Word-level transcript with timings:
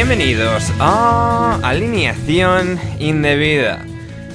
Bienvenidos 0.00 0.72
a 0.78 1.58
Alineación 1.64 2.78
Indebida. 3.00 3.84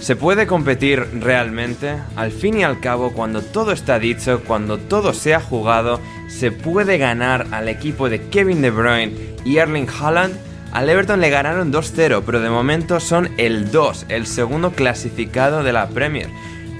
¿Se 0.01 0.18
puede 0.18 0.46
competir 0.46 1.07
realmente? 1.22 1.96
Al 2.18 2.34
fin 2.34 2.59
y 2.59 2.63
al 2.63 2.81
cabo, 2.81 3.13
cuando 3.13 3.41
todo 3.41 3.72
está 3.72 3.97
dicho, 3.97 4.41
cuando 4.46 4.78
todo 4.78 5.13
se 5.13 5.34
ha 5.34 5.40
jugado, 5.40 6.01
¿se 6.28 6.51
puede 6.51 6.97
ganar 6.97 7.47
al 7.51 7.69
equipo 7.69 8.09
de 8.09 8.28
Kevin 8.28 8.62
De 8.62 8.72
Bruyne 8.72 9.13
y 9.46 9.56
Erling 9.56 9.88
Haaland? 9.88 10.35
Al 10.74 10.90
Everton 10.90 11.22
le 11.22 11.29
ganaron 11.29 11.72
2-0, 11.72 12.24
pero 12.25 12.41
de 12.41 12.50
momento 12.50 13.00
son 13.00 13.30
el 13.38 13.72
2, 13.72 14.07
el 14.09 14.28
segundo 14.28 14.74
clasificado 14.74 15.63
de 15.63 15.72
la 15.72 15.88
Premier. 15.88 16.28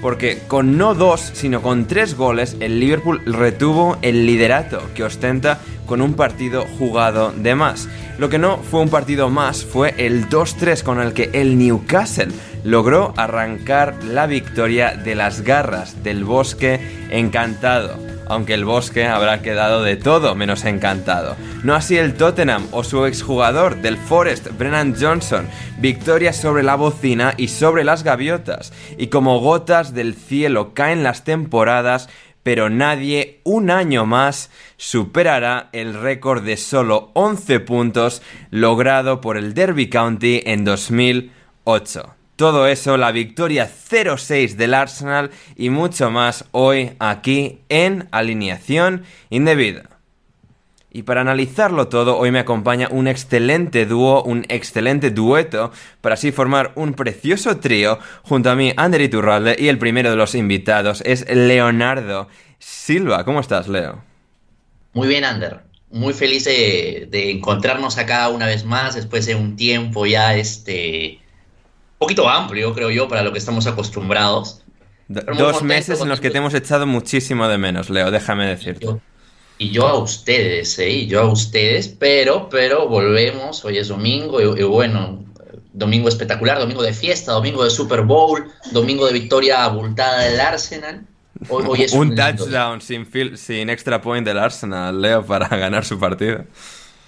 Porque 0.04 0.40
con 0.48 0.76
no 0.76 0.94
dos, 0.94 1.30
sino 1.32 1.62
con 1.62 1.86
tres 1.86 2.14
goles, 2.14 2.58
el 2.60 2.78
Liverpool 2.78 3.22
retuvo 3.24 3.96
el 4.02 4.26
liderato 4.26 4.82
que 4.94 5.02
ostenta 5.02 5.60
con 5.86 6.02
un 6.02 6.12
partido 6.12 6.66
jugado 6.78 7.32
de 7.32 7.54
más. 7.54 7.88
Lo 8.18 8.28
que 8.28 8.36
no 8.36 8.58
fue 8.58 8.82
un 8.82 8.90
partido 8.90 9.30
más 9.30 9.64
fue 9.64 9.94
el 9.96 10.28
2-3 10.28 10.82
con 10.82 11.00
el 11.00 11.14
que 11.14 11.30
el 11.32 11.56
Newcastle 11.56 12.28
logró 12.64 13.14
arrancar 13.16 14.04
la 14.04 14.26
victoria 14.26 14.94
de 14.94 15.14
las 15.14 15.40
garras 15.40 16.04
del 16.04 16.24
bosque 16.24 17.08
encantado. 17.08 18.13
Aunque 18.26 18.54
el 18.54 18.64
bosque 18.64 19.06
habrá 19.06 19.42
quedado 19.42 19.82
de 19.82 19.96
todo 19.96 20.34
menos 20.34 20.64
encantado. 20.64 21.36
No 21.62 21.74
así 21.74 21.96
el 21.96 22.14
Tottenham 22.14 22.66
o 22.70 22.84
su 22.84 23.06
exjugador 23.06 23.76
del 23.76 23.96
Forest, 23.96 24.48
Brennan 24.58 24.94
Johnson. 24.98 25.48
Victoria 25.78 26.32
sobre 26.32 26.62
la 26.62 26.76
bocina 26.76 27.34
y 27.36 27.48
sobre 27.48 27.84
las 27.84 28.02
gaviotas. 28.02 28.72
Y 28.98 29.08
como 29.08 29.40
gotas 29.40 29.94
del 29.94 30.14
cielo 30.14 30.74
caen 30.74 31.02
las 31.02 31.24
temporadas, 31.24 32.08
pero 32.44 32.70
nadie 32.70 33.40
un 33.42 33.70
año 33.70 34.06
más 34.06 34.50
superará 34.76 35.70
el 35.72 35.94
récord 35.94 36.44
de 36.44 36.56
solo 36.56 37.10
11 37.14 37.60
puntos 37.60 38.22
logrado 38.50 39.20
por 39.20 39.36
el 39.36 39.54
Derby 39.54 39.88
County 39.88 40.42
en 40.44 40.64
2008. 40.64 42.13
Todo 42.36 42.66
eso, 42.66 42.96
la 42.96 43.12
victoria 43.12 43.70
0-6 43.70 44.56
del 44.56 44.74
Arsenal 44.74 45.30
y 45.54 45.70
mucho 45.70 46.10
más 46.10 46.46
hoy 46.50 46.92
aquí 46.98 47.60
en 47.68 48.08
Alineación 48.10 49.04
Indebida. 49.30 49.84
Y 50.90 51.02
para 51.02 51.20
analizarlo 51.20 51.88
todo, 51.88 52.16
hoy 52.18 52.32
me 52.32 52.40
acompaña 52.40 52.88
un 52.90 53.06
excelente 53.06 53.86
dúo, 53.86 54.22
un 54.24 54.46
excelente 54.48 55.10
dueto, 55.10 55.72
para 56.00 56.14
así 56.14 56.32
formar 56.32 56.72
un 56.74 56.94
precioso 56.94 57.58
trío. 57.58 57.98
Junto 58.22 58.50
a 58.50 58.56
mí, 58.56 58.72
Ander 58.76 59.00
Iturralde, 59.00 59.56
y 59.58 59.68
el 59.68 59.78
primero 59.78 60.10
de 60.10 60.16
los 60.16 60.34
invitados 60.34 61.02
es 61.04 61.28
Leonardo 61.28 62.28
Silva. 62.58 63.24
¿Cómo 63.24 63.40
estás, 63.40 63.68
Leo? 63.68 64.02
Muy 64.92 65.06
bien, 65.06 65.24
Ander. 65.24 65.60
Muy 65.90 66.12
feliz 66.14 66.44
de, 66.44 67.08
encontrarnos 67.30 67.98
acá 67.98 68.28
una 68.28 68.46
vez 68.46 68.64
más, 68.64 68.96
después 68.96 69.26
de 69.26 69.36
un 69.36 69.54
tiempo 69.54 70.06
ya 70.06 70.34
este 70.36 71.20
poquito 71.98 72.28
amplio, 72.28 72.74
creo 72.74 72.90
yo, 72.90 73.08
para 73.08 73.22
lo 73.22 73.32
que 73.32 73.38
estamos 73.38 73.66
acostumbrados. 73.66 74.62
dos 75.08 75.62
meses 75.62 76.00
en 76.00 76.08
los 76.08 76.20
que 76.20 76.30
te 76.30 76.38
hemos 76.38 76.54
echado 76.54 76.86
muchísimo 76.86 77.48
de 77.48 77.58
menos, 77.58 77.90
Leo, 77.90 78.10
déjame 78.10 78.46
decirte 78.46 79.00
y 79.58 79.70
yo 79.70 79.86
a 79.86 79.98
ustedes, 79.98 80.78
¿eh? 80.78 80.90
Y 80.90 81.06
yo 81.06 81.22
a 81.22 81.30
ustedes, 81.30 81.88
pero, 81.88 82.48
pero 82.48 82.88
volvemos, 82.88 83.64
hoy 83.64 83.78
es 83.78 83.88
domingo 83.88 84.40
y, 84.40 84.62
bueno, 84.64 85.24
domingo 85.72 86.08
espectacular, 86.08 86.58
domingo 86.58 86.82
de 86.82 86.92
fiesta, 86.92 87.32
domingo 87.32 87.62
de 87.64 87.70
Super 87.70 88.02
Bowl, 88.02 88.50
domingo 88.72 89.06
de 89.06 89.12
victoria 89.12 89.64
abultada 89.64 90.22
del 90.22 90.40
Arsenal. 90.40 91.06
Hoy, 91.48 91.82
es 91.82 91.92
un, 91.94 92.14
touchdown 92.14 92.80
sin, 92.80 93.06
sin 93.36 93.70
extra 93.70 94.00
point 94.00 94.26
del 94.26 94.38
Arsenal, 94.38 95.00
Leo, 95.00 95.24
para 95.24 95.48
ganar 95.56 95.84
su 95.84 95.98
partido. 95.98 96.44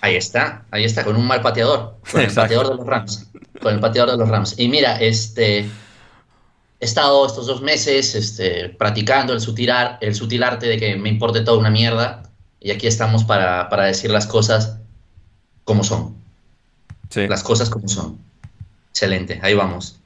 Ahí 0.01 0.15
está, 0.15 0.65
ahí 0.71 0.85
está, 0.85 1.05
con 1.05 1.17
un 1.17 1.27
mal 1.27 1.41
pateador, 1.41 1.97
con 2.11 2.21
el 2.21 2.31
pateador 2.35 2.71
de 2.71 2.75
los 2.77 2.87
Rams, 2.87 3.29
con 3.61 3.75
el 3.75 3.81
pateador 3.81 4.12
de 4.12 4.19
los 4.19 4.28
Rams. 4.28 4.55
Y 4.59 4.69
mira, 4.69 5.00
este, 5.00 5.61
he 6.81 6.84
estado 6.84 7.26
estos 7.26 7.47
dos 7.47 7.62
meses 7.62 8.14
este, 8.14 8.69
practicando 8.70 9.32
el 9.32 9.41
sutil, 9.41 9.70
el 10.00 10.14
sutil 10.14 10.43
arte 10.43 10.67
de 10.67 10.79
que 10.79 10.97
me 10.97 11.08
importe 11.08 11.41
toda 11.41 11.58
una 11.58 11.70
mierda 11.70 12.23
y 12.61 12.70
aquí 12.70 12.87
estamos 12.87 13.25
para, 13.25 13.69
decir 13.85 14.11
las 14.11 14.26
cosas 14.26 14.79
como 15.64 15.85
son. 15.85 16.17
Sí. 17.11 17.29
Las 17.29 17.43
cosas 17.43 17.70
como 17.70 17.88
son. 17.88 18.19
Excelente, 18.91 19.38
ahí 19.43 19.55
vamos. 19.55 20.00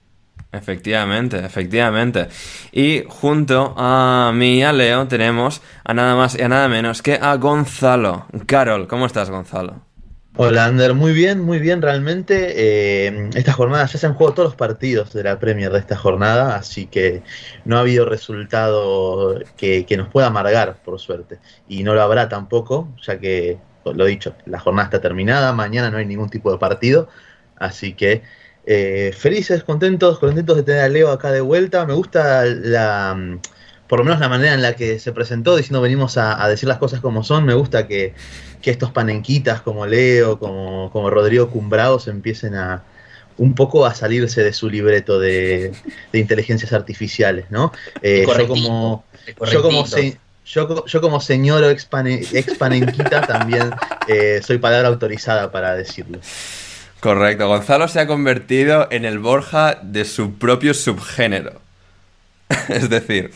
Efectivamente, 0.52 1.38
efectivamente. 1.44 2.28
Y 2.72 3.04
junto 3.08 3.74
a 3.76 4.32
mí 4.34 4.58
y 4.58 4.62
a 4.62 4.72
Leo 4.72 5.06
tenemos 5.06 5.62
a 5.84 5.94
nada 5.94 6.16
más 6.16 6.36
y 6.36 6.42
a 6.42 6.48
nada 6.48 6.68
menos 6.68 7.02
que 7.02 7.14
a 7.14 7.36
Gonzalo. 7.36 8.26
Carol, 8.46 8.88
¿cómo 8.88 9.06
estás, 9.06 9.30
Gonzalo? 9.30 9.80
Hola, 10.42 10.64
Ander, 10.64 10.94
muy 10.94 11.12
bien, 11.12 11.40
muy 11.40 11.58
bien, 11.58 11.82
realmente. 11.82 12.54
Eh, 13.06 13.28
esta 13.34 13.52
jornada 13.52 13.84
ya 13.84 13.98
se 13.98 14.06
han 14.06 14.14
jugado 14.14 14.34
todos 14.34 14.48
los 14.48 14.56
partidos 14.56 15.12
de 15.12 15.22
la 15.22 15.38
Premier 15.38 15.70
de 15.70 15.78
esta 15.78 15.96
jornada, 15.96 16.56
así 16.56 16.86
que 16.86 17.22
no 17.66 17.76
ha 17.76 17.80
habido 17.80 18.06
resultado 18.06 19.38
que, 19.58 19.84
nos 19.98 20.08
pueda 20.08 20.28
amargar, 20.28 20.82
por 20.82 20.98
suerte. 20.98 21.40
Y 21.68 21.82
no 21.82 21.94
lo 21.94 22.00
habrá 22.00 22.30
tampoco, 22.30 22.88
ya 23.02 23.18
que, 23.20 23.58
lo 23.84 24.06
dicho, 24.06 24.34
la 24.46 24.58
jornada 24.58 24.86
está 24.86 25.00
terminada, 25.02 25.52
mañana 25.52 25.90
no 25.90 25.98
hay 25.98 26.06
ningún 26.06 26.30
tipo 26.30 26.50
de 26.50 26.58
partido, 26.58 27.08
así 27.56 27.94
que 27.94 28.22
Eh, 28.66 29.12
felices, 29.16 29.64
contentos, 29.64 30.18
contentos 30.18 30.56
de 30.56 30.62
tener 30.62 30.82
a 30.82 30.88
Leo 30.88 31.10
acá 31.10 31.32
de 31.32 31.40
vuelta. 31.40 31.86
Me 31.86 31.94
gusta 31.94 32.44
la, 32.44 33.16
por 33.90 33.98
lo 33.98 34.04
menos 34.04 34.20
la 34.20 34.28
manera 34.28 34.54
en 34.54 34.62
la 34.62 34.76
que 34.76 35.00
se 35.00 35.10
presentó, 35.10 35.56
diciendo 35.56 35.80
venimos 35.80 36.16
a, 36.16 36.48
decir 36.48 36.68
las 36.68 36.78
cosas 36.78 37.00
como 37.00 37.24
son. 37.24 37.44
Me 37.44 37.54
gusta 37.54 37.88
que, 37.88 38.14
estos 38.62 38.92
panenquitas 38.92 39.62
como 39.62 39.84
Leo, 39.84 40.38
como, 40.38 40.92
como 40.92 41.10
Rodrigo 41.10 41.50
Cumbraos 41.50 42.06
empiecen 42.06 42.54
a 42.54 42.84
un 43.36 43.56
poco 43.56 43.84
a 43.84 43.92
salirse 43.92 44.44
de 44.44 44.52
su 44.52 44.70
libreto 44.70 45.18
de, 45.18 45.72
inteligencias 46.12 46.72
artificiales, 46.72 47.46
¿no? 47.50 47.72
Eh, 48.00 48.24
yo 48.28 48.46
como 48.46 49.04
yo 49.50 49.60
como 49.60 49.84
yo, 50.86 51.00
como 51.00 51.20
señor 51.20 51.64
expanenquita 51.64 53.22
también 53.22 53.70
eh, 54.06 54.40
soy 54.40 54.58
palabra 54.58 54.86
autorizada 54.86 55.50
para 55.50 55.74
decirlo. 55.74 56.20
Correcto, 57.00 57.48
Gonzalo 57.48 57.88
se 57.88 57.98
ha 57.98 58.06
convertido 58.06 58.86
en 58.92 59.04
el 59.04 59.18
Borja 59.18 59.80
de 59.82 60.04
su 60.04 60.38
propio 60.38 60.74
subgénero. 60.74 61.69
es 62.68 62.90
decir, 62.90 63.32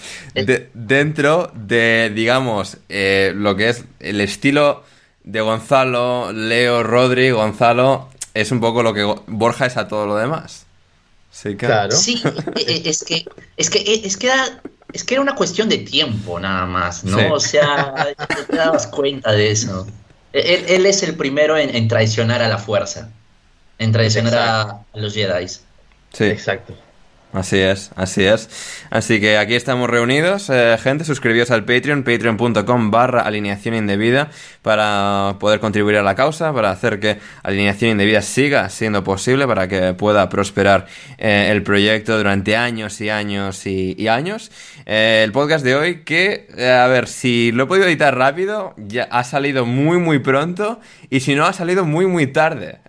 dentro 0.75 1.51
de, 1.55 2.13
digamos, 2.15 2.79
eh, 2.89 3.33
lo 3.35 3.57
que 3.57 3.71
es 3.71 3.85
el 4.01 4.21
estilo 4.21 4.85
de 5.23 5.41
Gonzalo, 5.41 6.33
Leo, 6.33 6.83
Rodri, 6.83 7.31
Gonzalo, 7.31 8.09
es 8.35 8.51
un 8.51 8.61
poco 8.61 8.83
lo 8.83 8.93
que 8.93 9.05
Borja 9.27 9.67
es 9.67 9.77
a 9.77 9.89
todo 9.89 10.07
lo 10.07 10.17
demás. 10.17 10.67
Sí, 11.31 11.57
claro. 11.57 11.97
Sí, 11.97 12.23
e, 12.57 12.61
e, 12.61 12.89
es 12.89 13.05
que, 13.05 13.25
es 13.57 13.71
que, 13.71 14.03
es 14.05 14.17
que 14.17 14.27
era 14.27 14.61
es 14.95 15.03
que 15.03 15.15
era 15.15 15.21
una 15.21 15.35
cuestión 15.35 15.69
de 15.69 15.79
tiempo 15.79 16.39
nada 16.39 16.67
más, 16.67 17.03
¿no? 17.03 17.35
O 17.35 17.41
sea, 17.41 18.15
te 18.49 18.57
dabas 18.57 18.87
cuenta 18.87 19.33
de 19.33 19.51
eso. 19.51 19.89
Él, 20.33 20.87
es 20.87 21.03
el 21.03 21.17
primero 21.17 21.59
en, 21.59 21.89
traicionar 21.89 22.43
a 22.43 22.49
la 22.49 22.59
fuerza, 22.59 23.11
en 23.79 23.91
traicionar 23.91 24.35
a, 24.35 24.85
los 24.95 25.15
Jedi. 25.15 25.49
Sí, 25.49 26.25
exacto. 26.25 26.77
Así 27.35 27.59
es, 27.59 27.91
así 27.97 28.25
es. 28.25 28.49
Así 28.91 29.21
que 29.21 29.39
aquí 29.39 29.57
estamos 29.57 29.91
reunidos, 29.91 30.49
eh, 30.51 30.79
gente, 30.81 31.05
suscribíos 31.05 31.51
al 31.51 31.65
Patreon, 31.65 32.05
patreon.com 32.05 32.93
barra 32.93 33.23
alineación 33.23 33.75
indebida 33.75 34.31
para 34.63 35.35
poder 35.41 35.59
contribuir 35.59 35.97
a 35.97 36.05
la 36.05 36.15
causa, 36.15 36.53
para 36.53 36.71
hacer 36.71 37.01
que 37.01 37.19
alineación 37.43 37.91
indebida 37.91 38.23
siga 38.23 38.71
siendo 38.71 39.03
posible, 39.03 39.49
para 39.49 39.67
que 39.67 39.95
pueda 39.95 40.29
prosperar 40.29 40.87
eh, 41.19 41.49
el 41.51 41.65
proyecto 41.65 42.17
durante 42.17 42.55
años 42.55 43.01
y 43.01 43.11
años 43.11 43.67
y, 43.67 44.07
años. 44.07 44.53
Eh, 44.87 45.23
el 45.25 45.33
podcast 45.33 45.65
de 45.65 45.75
hoy 45.75 46.05
que, 46.05 46.49
a 46.59 46.87
ver, 46.89 47.09
si 47.09 47.53
lo 47.53 47.65
he 47.65 47.67
podido 47.67 47.87
editar 47.87 48.17
rápido, 48.17 48.75
ya 48.77 49.05
ha 49.05 49.25
salido 49.25 49.65
muy 49.67 49.99
muy 49.99 50.19
pronto 50.19 50.81
y 51.11 51.21
si 51.21 51.35
no 51.35 51.47
ha 51.47 51.53
salido 51.53 51.85
muy 51.85 52.07
muy 52.07 52.27
tarde, 52.27 52.81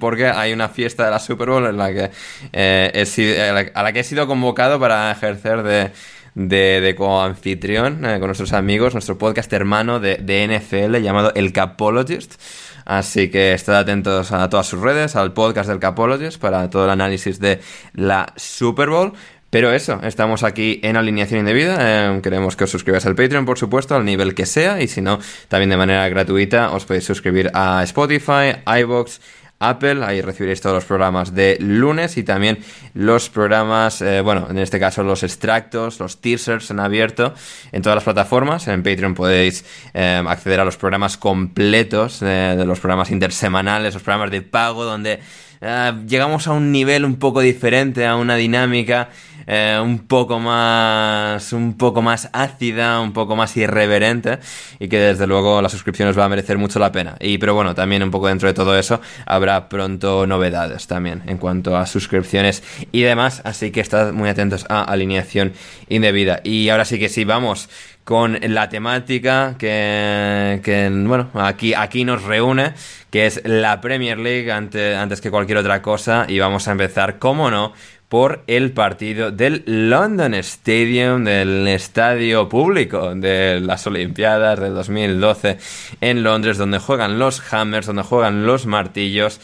porque 0.00 0.26
hay 0.26 0.52
una 0.52 0.68
fiesta 0.68 1.04
de 1.04 1.10
la 1.10 1.18
Super 1.18 1.50
Bowl 1.50 1.66
en 1.66 1.76
la 1.76 1.92
que 1.92 3.70
a 3.74 3.82
la 3.82 3.92
que 3.92 4.00
he 4.00 4.04
sido 4.04 4.26
convocado 4.26 4.80
para 4.80 5.10
ejercer 5.10 5.62
de, 5.62 5.92
de, 6.38 6.94
coanfitrión 6.96 8.04
eh, 8.04 8.18
con 8.18 8.28
nuestros 8.28 8.52
amigos, 8.52 8.94
nuestro 8.94 9.18
podcast 9.18 9.52
hermano 9.52 9.98
de, 9.98 10.16
NFL 10.18 10.96
llamado 10.98 11.32
El 11.34 11.52
Capologist. 11.52 12.40
Así 12.84 13.30
que 13.30 13.52
estad 13.52 13.76
atentos 13.76 14.32
a 14.32 14.48
todas 14.48 14.66
sus 14.66 14.80
redes, 14.80 15.14
al 15.14 15.34
podcast 15.34 15.68
del 15.68 15.78
Capologist 15.78 16.40
para 16.40 16.70
todo 16.70 16.84
el 16.84 16.90
análisis 16.90 17.38
de 17.38 17.60
la 17.92 18.32
Super 18.36 18.88
Bowl. 18.88 19.12
Pero 19.50 19.72
eso, 19.72 20.00
estamos 20.02 20.42
aquí 20.42 20.78
en 20.82 20.96
alineación 20.96 21.40
indebida. 21.40 21.78
Eh, 21.80 22.20
queremos 22.22 22.54
que 22.54 22.64
os 22.64 22.70
suscribáis 22.70 23.06
al 23.06 23.14
Patreon, 23.14 23.46
por 23.46 23.58
supuesto, 23.58 23.94
al 23.94 24.04
nivel 24.04 24.34
que 24.34 24.44
sea. 24.44 24.82
Y 24.82 24.88
si 24.88 25.00
no, 25.00 25.18
también 25.48 25.70
de 25.70 25.78
manera 25.78 26.06
gratuita 26.10 26.70
os 26.72 26.84
podéis 26.84 27.04
suscribir 27.04 27.50
a 27.54 27.82
Spotify, 27.84 28.60
iBox 28.66 29.20
Apple. 29.58 30.04
Ahí 30.04 30.20
recibiréis 30.20 30.60
todos 30.60 30.74
los 30.74 30.84
programas 30.84 31.34
de 31.34 31.56
lunes 31.60 32.18
y 32.18 32.24
también 32.24 32.58
los 32.92 33.30
programas, 33.30 34.02
eh, 34.02 34.20
bueno, 34.20 34.48
en 34.50 34.58
este 34.58 34.78
caso 34.78 35.02
los 35.02 35.22
extractos, 35.22 35.98
los 35.98 36.20
teasers 36.20 36.70
en 36.70 36.80
abierto 36.80 37.32
en 37.72 37.80
todas 37.80 37.96
las 37.96 38.04
plataformas. 38.04 38.68
En 38.68 38.82
Patreon 38.82 39.14
podéis 39.14 39.64
eh, 39.94 40.22
acceder 40.26 40.60
a 40.60 40.66
los 40.66 40.76
programas 40.76 41.16
completos 41.16 42.20
de 42.20 42.64
los 42.66 42.80
programas 42.80 43.10
intersemanales, 43.10 43.94
los 43.94 44.02
programas 44.02 44.30
de 44.30 44.42
pago 44.42 44.84
donde 44.84 45.20
eh, 45.60 45.92
llegamos 46.06 46.46
a 46.46 46.52
un 46.52 46.70
nivel 46.70 47.04
un 47.04 47.16
poco 47.16 47.40
diferente, 47.40 48.06
a 48.06 48.16
una 48.16 48.36
dinámica 48.36 49.10
eh, 49.50 49.80
un 49.82 50.00
poco 50.00 50.38
más 50.38 51.54
un 51.54 51.78
poco 51.78 52.02
más 52.02 52.28
ácida, 52.34 53.00
un 53.00 53.14
poco 53.14 53.34
más 53.34 53.56
irreverente 53.56 54.40
y 54.78 54.88
que 54.88 54.98
desde 54.98 55.26
luego 55.26 55.62
la 55.62 55.70
suscripción 55.70 56.06
os 56.10 56.18
va 56.18 56.26
a 56.26 56.28
merecer 56.28 56.58
mucho 56.58 56.78
la 56.78 56.92
pena. 56.92 57.16
Y 57.18 57.38
pero 57.38 57.54
bueno, 57.54 57.74
también 57.74 58.02
un 58.02 58.10
poco 58.10 58.28
dentro 58.28 58.46
de 58.46 58.52
todo 58.52 58.78
eso 58.78 59.00
habrá 59.24 59.70
pronto 59.70 60.26
novedades 60.26 60.86
también 60.86 61.22
en 61.26 61.38
cuanto 61.38 61.78
a 61.78 61.86
suscripciones 61.86 62.62
y 62.92 63.00
demás, 63.00 63.40
así 63.44 63.70
que 63.70 63.80
estad 63.80 64.12
muy 64.12 64.28
atentos 64.28 64.66
a 64.68 64.82
alineación 64.82 65.54
indebida. 65.88 66.40
Y 66.44 66.68
ahora 66.68 66.84
sí 66.84 66.98
que 66.98 67.08
sí, 67.08 67.24
vamos 67.24 67.70
con 68.08 68.38
la 68.40 68.70
temática 68.70 69.56
que, 69.58 70.62
que, 70.64 70.88
bueno, 70.90 71.28
aquí, 71.34 71.74
aquí 71.74 72.04
nos 72.04 72.22
reúne, 72.22 72.72
que 73.10 73.26
es 73.26 73.42
la 73.44 73.82
Premier 73.82 74.18
League 74.18 74.50
antes, 74.50 74.96
antes 74.96 75.20
que 75.20 75.30
cualquier 75.30 75.58
otra 75.58 75.82
cosa. 75.82 76.24
Y 76.26 76.38
vamos 76.38 76.68
a 76.68 76.72
empezar, 76.72 77.18
como 77.18 77.50
no, 77.50 77.74
por 78.08 78.42
el 78.46 78.72
partido 78.72 79.30
del 79.30 79.62
London 79.66 80.34
Stadium, 80.34 81.24
del 81.24 81.68
estadio 81.68 82.48
público 82.48 83.14
de 83.14 83.60
las 83.60 83.86
Olimpiadas 83.86 84.58
de 84.58 84.70
2012 84.70 85.58
en 86.00 86.22
Londres, 86.22 86.56
donde 86.56 86.78
juegan 86.78 87.18
los 87.18 87.42
Hammers, 87.52 87.86
donde 87.86 88.02
juegan 88.02 88.46
los 88.46 88.66
martillos. 88.66 89.40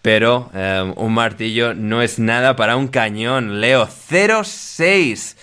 Pero 0.00 0.50
eh, 0.54 0.92
un 0.96 1.14
martillo 1.14 1.74
no 1.74 2.00
es 2.00 2.18
nada 2.18 2.56
para 2.56 2.76
un 2.76 2.88
cañón. 2.88 3.60
Leo 3.60 3.86
0-6 3.86 5.35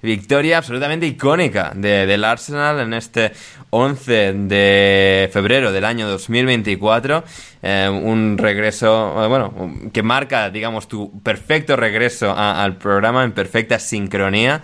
Victoria 0.00 0.58
absolutamente 0.58 1.06
icónica 1.06 1.72
de, 1.74 2.06
del 2.06 2.24
Arsenal 2.24 2.78
en 2.78 2.94
este 2.94 3.32
11 3.70 4.32
de 4.34 5.28
febrero 5.32 5.72
del 5.72 5.84
año 5.84 6.08
2024. 6.08 7.24
Eh, 7.62 7.88
un 7.90 8.38
regreso, 8.38 9.24
eh, 9.24 9.26
bueno, 9.26 9.72
que 9.92 10.02
marca, 10.04 10.50
digamos, 10.50 10.86
tu 10.86 11.20
perfecto 11.22 11.74
regreso 11.74 12.32
al 12.36 12.76
programa 12.76 13.24
en 13.24 13.32
perfecta 13.32 13.78
sincronía. 13.78 14.62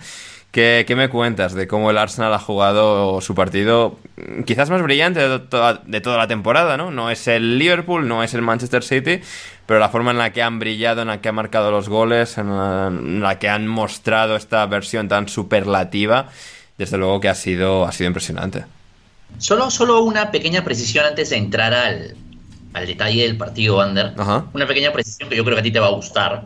¿Qué, 0.55 0.85
me 0.95 1.09
cuentas 1.09 1.53
de 1.53 1.67
cómo 1.67 1.91
el 1.91 1.97
Arsenal 1.97 2.33
ha 2.33 2.39
jugado 2.39 3.19
su 3.19 3.35
partido 3.35 3.97
quizás 4.45 4.69
más 4.69 4.81
brillante 4.81 5.19
de 5.19 5.39
de 5.85 6.01
toda 6.01 6.17
la 6.17 6.27
temporada, 6.29 6.77
¿no? 6.77 6.91
No 6.91 7.11
es 7.11 7.27
el 7.27 7.59
Liverpool, 7.59 8.07
no 8.07 8.23
es 8.23 8.33
el 8.33 8.41
Manchester 8.41 8.81
City, 8.81 9.19
pero 9.65 9.79
la 9.79 9.89
forma 9.89 10.11
en 10.11 10.17
la 10.17 10.31
que 10.31 10.43
han 10.43 10.59
brillado, 10.59 11.01
en 11.01 11.07
la 11.07 11.21
que 11.21 11.29
han 11.29 11.35
marcado 11.35 11.71
los 11.71 11.89
goles, 11.89 12.37
en 12.37 13.21
la, 13.21 13.39
que 13.39 13.49
han 13.49 13.67
mostrado 13.67 14.35
esta 14.35 14.65
versión 14.67 15.07
tan 15.07 15.27
superlativa, 15.27 16.29
desde 16.77 16.97
luego 16.97 17.19
que 17.19 17.29
ha 17.29 17.35
sido, 17.35 17.85
ha 17.85 17.91
sido 17.91 18.07
impresionante. 18.07 18.65
Solo, 19.39 19.71
solo 19.71 20.03
una 20.03 20.31
pequeña 20.31 20.63
precisión 20.63 21.05
antes 21.05 21.31
de 21.31 21.37
entrar 21.37 21.73
al, 21.73 22.15
detalle 22.85 23.23
del 23.23 23.37
partido, 23.37 23.81
Ander. 23.81 24.13
Una 24.53 24.67
pequeña 24.67 24.91
precisión 24.91 25.29
que 25.29 25.35
yo 25.35 25.43
creo 25.43 25.55
que 25.55 25.61
a 25.61 25.63
ti 25.63 25.71
te 25.71 25.79
va 25.79 25.87
a 25.87 25.91
gustar. 25.91 26.45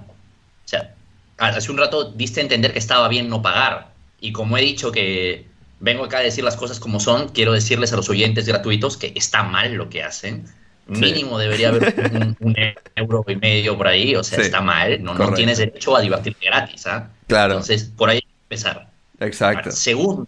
O 0.65 0.67
sea, 0.67 0.93
hace 1.38 1.71
un 1.71 1.77
rato 1.77 2.05
diste 2.11 2.39
a 2.39 2.43
entender 2.43 2.71
que 2.71 2.79
estaba 2.79 3.07
bien 3.09 3.29
no 3.29 3.41
pagar. 3.41 3.89
Y 4.21 4.31
como 4.31 4.57
he 4.57 4.61
dicho 4.61 4.91
que 4.91 5.45
vengo 5.81 6.05
acá 6.05 6.19
a 6.19 6.21
decir 6.21 6.43
las 6.43 6.55
cosas 6.55 6.79
como 6.79 6.99
son, 6.99 7.29
quiero 7.29 7.51
decirles 7.51 7.91
a 7.91 7.97
los 7.97 8.09
oyentes 8.09 8.47
gratuitos 8.47 8.95
que 8.95 9.11
está 9.15 9.43
mal 9.43 9.73
lo 9.73 9.89
que 9.89 10.03
hacen 10.03 10.45
mínimo 10.89 11.38
debería 11.38 11.69
haber 11.69 11.96
un, 12.39 12.55
euro 12.96 13.25
y 13.27 13.36
medio 13.36 13.77
por 13.77 13.88
ahí, 13.88 14.15
o 14.15 14.24
sea, 14.24 14.39
está 14.39 14.62
mal, 14.62 15.01
no, 15.03 15.13
no, 15.13 15.34
tienes 15.34 15.58
derecho 15.58 15.96
a 15.96 16.01
divertirte 16.01 16.46
gratis, 16.46 16.88
¿ah? 16.88 17.10
Claro. 17.27 17.53
Entonces, 17.53 17.91
por 17.96 18.10
ahí 18.10 18.17
hay 18.17 18.22
que 18.22 18.27
empezar. 18.55 18.89
Exacto. 19.19 19.72
segundo, 19.72 20.27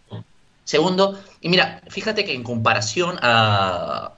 segundo, 0.63 1.20
y 1.39 1.50
mira, 1.50 1.82
fíjate 1.89 2.25
que 2.25 2.34
en 2.34 2.44
comparación 2.44 3.18
a, 3.22 4.13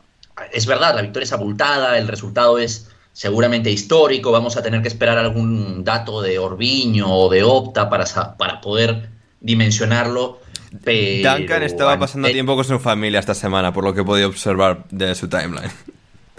es 0.51 0.65
verdad, 0.65 0.95
la 0.95 1.01
victoria 1.01 1.25
es 1.25 1.33
abultada, 1.33 1.97
el 1.97 2.07
resultado 2.07 2.57
es 2.57 2.89
seguramente 3.11 3.69
histórico, 3.69 4.31
vamos 4.31 4.57
a 4.57 4.63
tener 4.63 4.81
que 4.81 4.87
esperar 4.87 5.17
algún 5.17 5.83
dato 5.83 6.21
de 6.21 6.39
Orbiño 6.39 7.07
o 7.07 7.29
de 7.29 7.43
Opta 7.43 7.89
para, 7.89 8.05
para 8.37 8.59
poder 8.59 9.09
dimensionarlo. 9.39 10.39
Pero, 10.83 11.37
Duncan 11.37 11.61
estaba 11.61 11.99
pasando 11.99 12.29
tiempo 12.29 12.55
con 12.55 12.65
su 12.65 12.79
familia 12.79 13.19
esta 13.19 13.35
semana, 13.35 13.71
por 13.71 13.83
lo 13.83 13.93
que 13.93 14.01
he 14.01 14.03
podido 14.03 14.27
observar 14.27 14.85
de 14.89 15.13
su 15.13 15.29
timeline. 15.29 15.71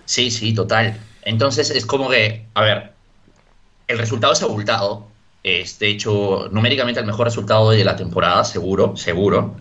Sí, 0.04 0.30
sí, 0.30 0.54
total. 0.54 0.98
Entonces 1.22 1.70
es 1.70 1.86
como 1.86 2.08
que, 2.08 2.46
a 2.54 2.62
ver, 2.62 2.92
el 3.88 3.98
resultado 3.98 4.32
es 4.32 4.42
abultado. 4.42 5.08
Es 5.42 5.78
de 5.78 5.88
hecho 5.88 6.48
numéricamente 6.50 7.00
el 7.00 7.06
mejor 7.06 7.26
resultado 7.26 7.70
de 7.70 7.84
la 7.84 7.96
temporada, 7.96 8.44
seguro, 8.44 8.96
seguro. 8.96 9.56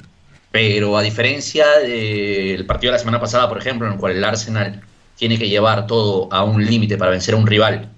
Pero 0.51 0.97
a 0.97 1.01
diferencia 1.01 1.65
del 1.79 2.65
partido 2.65 2.91
de 2.91 2.97
la 2.97 2.99
semana 2.99 3.19
pasada, 3.19 3.49
por 3.49 3.57
ejemplo, 3.57 3.87
en 3.87 3.93
el 3.93 3.99
cual 3.99 4.15
el 4.15 4.23
Arsenal 4.23 4.81
tiene 5.17 5.37
que 5.37 5.49
llevar 5.49 5.87
todo 5.87 6.31
a 6.31 6.43
un 6.43 6.65
límite 6.65 6.97
para 6.97 7.11
vencer 7.11 7.33
a 7.33 7.37
un 7.37 7.47
rival 7.47 7.89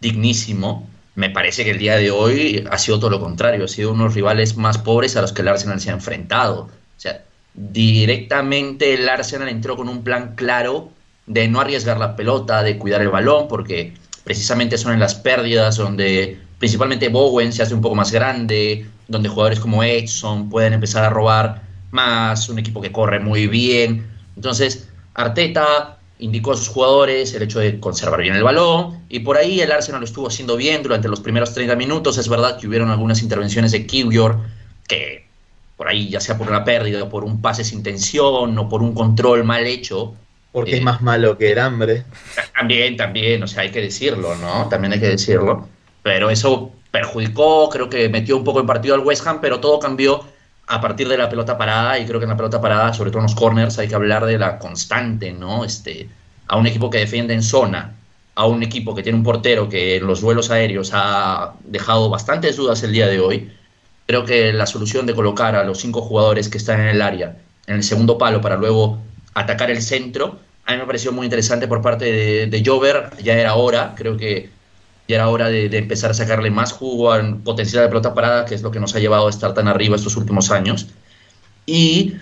dignísimo, 0.00 0.88
me 1.14 1.30
parece 1.30 1.64
que 1.64 1.70
el 1.70 1.78
día 1.78 1.96
de 1.96 2.10
hoy 2.10 2.66
ha 2.70 2.78
sido 2.78 2.98
todo 2.98 3.10
lo 3.10 3.20
contrario. 3.20 3.64
Ha 3.64 3.68
sido 3.68 3.92
unos 3.92 4.14
rivales 4.14 4.56
más 4.56 4.78
pobres 4.78 5.16
a 5.16 5.22
los 5.22 5.32
que 5.32 5.42
el 5.42 5.48
Arsenal 5.48 5.80
se 5.80 5.90
ha 5.90 5.94
enfrentado. 5.94 6.62
O 6.62 6.70
sea, 7.00 7.24
directamente 7.54 8.94
el 8.94 9.08
Arsenal 9.08 9.48
entró 9.48 9.76
con 9.76 9.88
un 9.88 10.02
plan 10.02 10.34
claro 10.34 10.90
de 11.30 11.46
no 11.46 11.60
arriesgar 11.60 11.98
la 11.98 12.16
pelota, 12.16 12.64
de 12.64 12.76
cuidar 12.76 13.02
el 13.02 13.08
balón, 13.08 13.46
porque 13.46 13.94
precisamente 14.24 14.76
son 14.76 14.94
en 14.94 14.98
las 14.98 15.14
pérdidas 15.14 15.76
donde 15.76 16.40
principalmente 16.58 17.08
Bowen 17.08 17.52
se 17.52 17.62
hace 17.62 17.72
un 17.72 17.80
poco 17.80 17.94
más 17.94 18.10
grande, 18.10 18.84
donde 19.06 19.28
jugadores 19.28 19.60
como 19.60 19.84
Edson 19.84 20.50
pueden 20.50 20.72
empezar 20.72 21.04
a 21.04 21.08
robar 21.08 21.62
más, 21.92 22.48
un 22.48 22.58
equipo 22.58 22.80
que 22.80 22.90
corre 22.90 23.20
muy 23.20 23.46
bien. 23.46 24.08
Entonces, 24.34 24.88
Arteta 25.14 25.98
indicó 26.18 26.52
a 26.52 26.56
sus 26.56 26.66
jugadores 26.66 27.32
el 27.32 27.42
hecho 27.42 27.60
de 27.60 27.78
conservar 27.78 28.20
bien 28.22 28.34
el 28.34 28.42
balón 28.42 29.04
y 29.08 29.20
por 29.20 29.36
ahí 29.36 29.60
el 29.60 29.70
Arsenal 29.70 30.00
lo 30.00 30.06
estuvo 30.06 30.26
haciendo 30.26 30.56
bien 30.56 30.82
durante 30.82 31.06
los 31.06 31.20
primeros 31.20 31.54
30 31.54 31.76
minutos. 31.76 32.18
Es 32.18 32.28
verdad 32.28 32.58
que 32.58 32.66
hubieron 32.66 32.90
algunas 32.90 33.22
intervenciones 33.22 33.70
de 33.70 33.86
Kiwior 33.86 34.36
que 34.88 35.28
por 35.76 35.86
ahí 35.86 36.08
ya 36.08 36.20
sea 36.20 36.36
por 36.36 36.48
una 36.48 36.64
pérdida 36.64 37.04
o 37.04 37.08
por 37.08 37.22
un 37.22 37.40
pase 37.40 37.62
sin 37.62 37.84
tensión 37.84 38.58
o 38.58 38.68
por 38.68 38.82
un 38.82 38.94
control 38.94 39.44
mal 39.44 39.64
hecho. 39.64 40.16
Porque 40.52 40.72
es 40.72 40.80
eh, 40.80 40.82
más 40.82 41.00
malo 41.00 41.38
que 41.38 41.52
el 41.52 41.58
hambre. 41.58 42.04
También, 42.56 42.96
también, 42.96 43.42
o 43.42 43.46
sea, 43.46 43.62
hay 43.62 43.70
que 43.70 43.80
decirlo, 43.80 44.34
¿no? 44.36 44.68
También 44.68 44.92
hay 44.92 45.00
que 45.00 45.08
decirlo. 45.08 45.68
Pero 46.02 46.30
eso 46.30 46.72
perjudicó, 46.90 47.68
creo 47.68 47.88
que 47.88 48.08
metió 48.08 48.36
un 48.36 48.44
poco 48.44 48.60
el 48.60 48.66
partido 48.66 48.94
al 48.94 49.00
West 49.00 49.26
Ham, 49.26 49.40
pero 49.40 49.60
todo 49.60 49.78
cambió 49.78 50.24
a 50.66 50.80
partir 50.80 51.08
de 51.08 51.18
la 51.18 51.28
pelota 51.28 51.56
parada, 51.56 51.98
y 51.98 52.06
creo 52.06 52.18
que 52.18 52.24
en 52.24 52.30
la 52.30 52.36
pelota 52.36 52.60
parada, 52.60 52.92
sobre 52.92 53.10
todo 53.10 53.20
en 53.20 53.24
los 53.24 53.34
corners, 53.34 53.78
hay 53.78 53.88
que 53.88 53.94
hablar 53.94 54.24
de 54.24 54.38
la 54.38 54.58
constante, 54.58 55.32
¿no? 55.32 55.64
Este, 55.64 56.08
a 56.46 56.56
un 56.56 56.66
equipo 56.66 56.90
que 56.90 56.98
defiende 56.98 57.34
en 57.34 57.42
zona, 57.42 57.96
a 58.34 58.46
un 58.46 58.62
equipo 58.62 58.94
que 58.94 59.02
tiene 59.02 59.18
un 59.18 59.24
portero 59.24 59.68
que 59.68 59.96
en 59.96 60.06
los 60.06 60.22
vuelos 60.22 60.50
aéreos 60.50 60.90
ha 60.92 61.54
dejado 61.64 62.08
bastantes 62.08 62.56
dudas 62.56 62.82
el 62.82 62.92
día 62.92 63.06
de 63.08 63.20
hoy, 63.20 63.52
creo 64.06 64.24
que 64.24 64.52
la 64.52 64.66
solución 64.66 65.06
de 65.06 65.14
colocar 65.14 65.54
a 65.54 65.64
los 65.64 65.80
cinco 65.80 66.02
jugadores 66.02 66.48
que 66.48 66.58
están 66.58 66.80
en 66.80 66.88
el 66.88 67.02
área 67.02 67.36
en 67.70 67.76
el 67.76 67.82
segundo 67.84 68.18
palo 68.18 68.40
para 68.40 68.56
luego 68.56 68.98
atacar 69.34 69.70
el 69.70 69.82
centro, 69.82 70.38
a 70.66 70.72
mí 70.72 70.78
me 70.78 70.86
pareció 70.86 71.12
muy 71.12 71.26
interesante 71.26 71.66
por 71.66 71.82
parte 71.82 72.46
de, 72.46 72.62
Jover, 72.64 73.10
ya 73.22 73.34
era 73.34 73.54
hora, 73.54 73.94
creo 73.96 74.16
que 74.16 74.50
ya 75.08 75.16
era 75.16 75.28
hora 75.28 75.48
de, 75.48 75.66
empezar 75.76 76.12
a 76.12 76.14
sacarle 76.14 76.50
más 76.50 76.72
jugo 76.72 77.10
al 77.10 77.38
potencial 77.38 77.82
de 77.82 77.88
pelota 77.88 78.14
parada, 78.14 78.44
que 78.44 78.54
es 78.54 78.62
lo 78.62 78.70
que 78.70 78.78
nos 78.78 78.94
ha 78.94 79.00
llevado 79.00 79.26
a 79.26 79.30
estar 79.30 79.52
tan 79.54 79.66
arriba 79.66 79.96
estos 79.96 80.16
últimos 80.16 80.50
años. 80.50 80.86
Y 81.66 82.14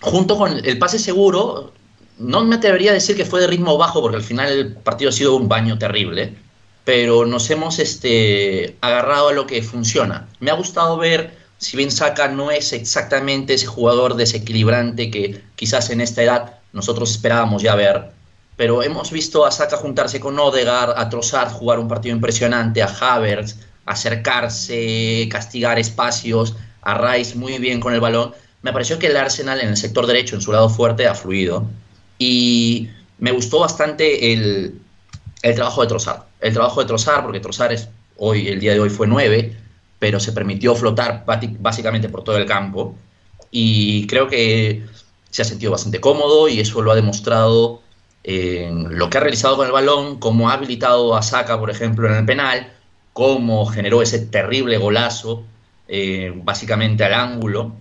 junto 0.00 0.36
con 0.36 0.64
el 0.64 0.78
pase 0.78 0.98
seguro, 0.98 1.72
no 2.18 2.44
me 2.44 2.56
atrevería 2.56 2.90
a 2.90 2.94
decir 2.94 3.16
que 3.16 3.24
fue 3.24 3.40
de 3.40 3.46
ritmo 3.46 3.78
bajo, 3.78 4.02
porque 4.02 4.16
al 4.16 4.22
final 4.22 4.52
el 4.52 4.74
partido 4.74 5.08
ha 5.08 5.12
sido 5.12 5.36
un 5.36 5.48
baño 5.48 5.78
terrible, 5.78 6.34
pero 6.84 7.24
nos 7.24 7.48
hemos 7.50 7.78
este, 7.78 8.76
agarrado 8.80 9.28
a 9.28 9.32
lo 9.32 9.46
que 9.46 9.62
funciona. 9.62 10.28
Me 10.40 10.50
ha 10.50 10.54
gustado 10.54 10.98
ver, 10.98 11.36
si 11.58 11.76
bien 11.76 11.90
Saka 11.90 12.28
no 12.28 12.50
es 12.50 12.72
exactamente 12.72 13.54
ese 13.54 13.66
jugador 13.66 14.16
desequilibrante 14.16 15.10
que 15.10 15.42
quizás 15.54 15.90
en 15.90 16.00
esta 16.00 16.22
edad 16.22 16.58
nosotros 16.72 17.10
esperábamos 17.10 17.62
ya 17.62 17.74
ver, 17.74 18.10
pero 18.56 18.82
hemos 18.82 19.10
visto 19.10 19.46
a 19.46 19.50
Saka 19.50 19.76
juntarse 19.76 20.20
con 20.20 20.38
Odegaard, 20.38 20.98
a 20.98 21.08
Trossard 21.08 21.50
jugar 21.50 21.78
un 21.78 21.88
partido 21.88 22.14
impresionante, 22.14 22.82
a 22.82 22.86
Havertz 22.86 23.56
acercarse, 23.86 25.28
castigar 25.30 25.78
espacios, 25.78 26.56
a 26.82 26.98
Rice 26.98 27.36
muy 27.36 27.58
bien 27.58 27.80
con 27.80 27.94
el 27.94 28.00
balón. 28.00 28.34
Me 28.62 28.72
pareció 28.72 28.98
que 28.98 29.06
el 29.06 29.16
Arsenal 29.16 29.60
en 29.60 29.68
el 29.68 29.76
sector 29.76 30.06
derecho, 30.06 30.34
en 30.34 30.42
su 30.42 30.52
lado 30.52 30.68
fuerte, 30.68 31.06
ha 31.06 31.14
fluido. 31.14 31.66
Y 32.18 32.90
me 33.18 33.30
gustó 33.30 33.60
bastante 33.60 34.32
el, 34.32 34.80
trabajo 35.54 35.82
de 35.82 35.88
Trossard. 35.88 36.22
El 36.40 36.52
trabajo 36.52 36.80
de 36.80 36.86
Trossard, 36.86 37.22
porque 37.22 37.40
Trossard 37.40 37.72
es, 37.72 37.88
hoy, 38.16 38.48
el 38.48 38.60
día 38.60 38.72
de 38.72 38.80
hoy 38.80 38.90
fue 38.90 39.06
9, 39.06 39.56
pero 39.98 40.20
se 40.20 40.32
permitió 40.32 40.74
flotar 40.74 41.24
básicamente 41.58 42.08
por 42.08 42.24
todo 42.24 42.36
el 42.36 42.46
campo. 42.46 42.94
Y 43.50 44.06
creo 44.06 44.28
que 44.28 44.84
se 45.30 45.42
ha 45.42 45.44
sentido 45.44 45.72
bastante 45.72 46.00
cómodo 46.00 46.48
y 46.48 46.60
eso 46.60 46.82
lo 46.82 46.92
ha 46.92 46.94
demostrado 46.94 47.82
lo 48.26 49.08
que 49.08 49.18
ha 49.18 49.20
realizado 49.20 49.56
con 49.56 49.66
el 49.66 49.72
balón, 49.72 50.18
cómo 50.18 50.50
ha 50.50 50.54
habilitado 50.54 51.14
a 51.16 51.22
Saka, 51.22 51.60
por 51.60 51.70
ejemplo, 51.70 52.08
en 52.08 52.14
el 52.16 52.26
penal, 52.26 52.72
cómo 53.12 53.66
generó 53.66 54.02
ese 54.02 54.18
terrible 54.18 54.78
golazo, 54.78 55.44
eh, 55.86 56.32
básicamente 56.34 57.04
al 57.04 57.14
ángulo. 57.14 57.72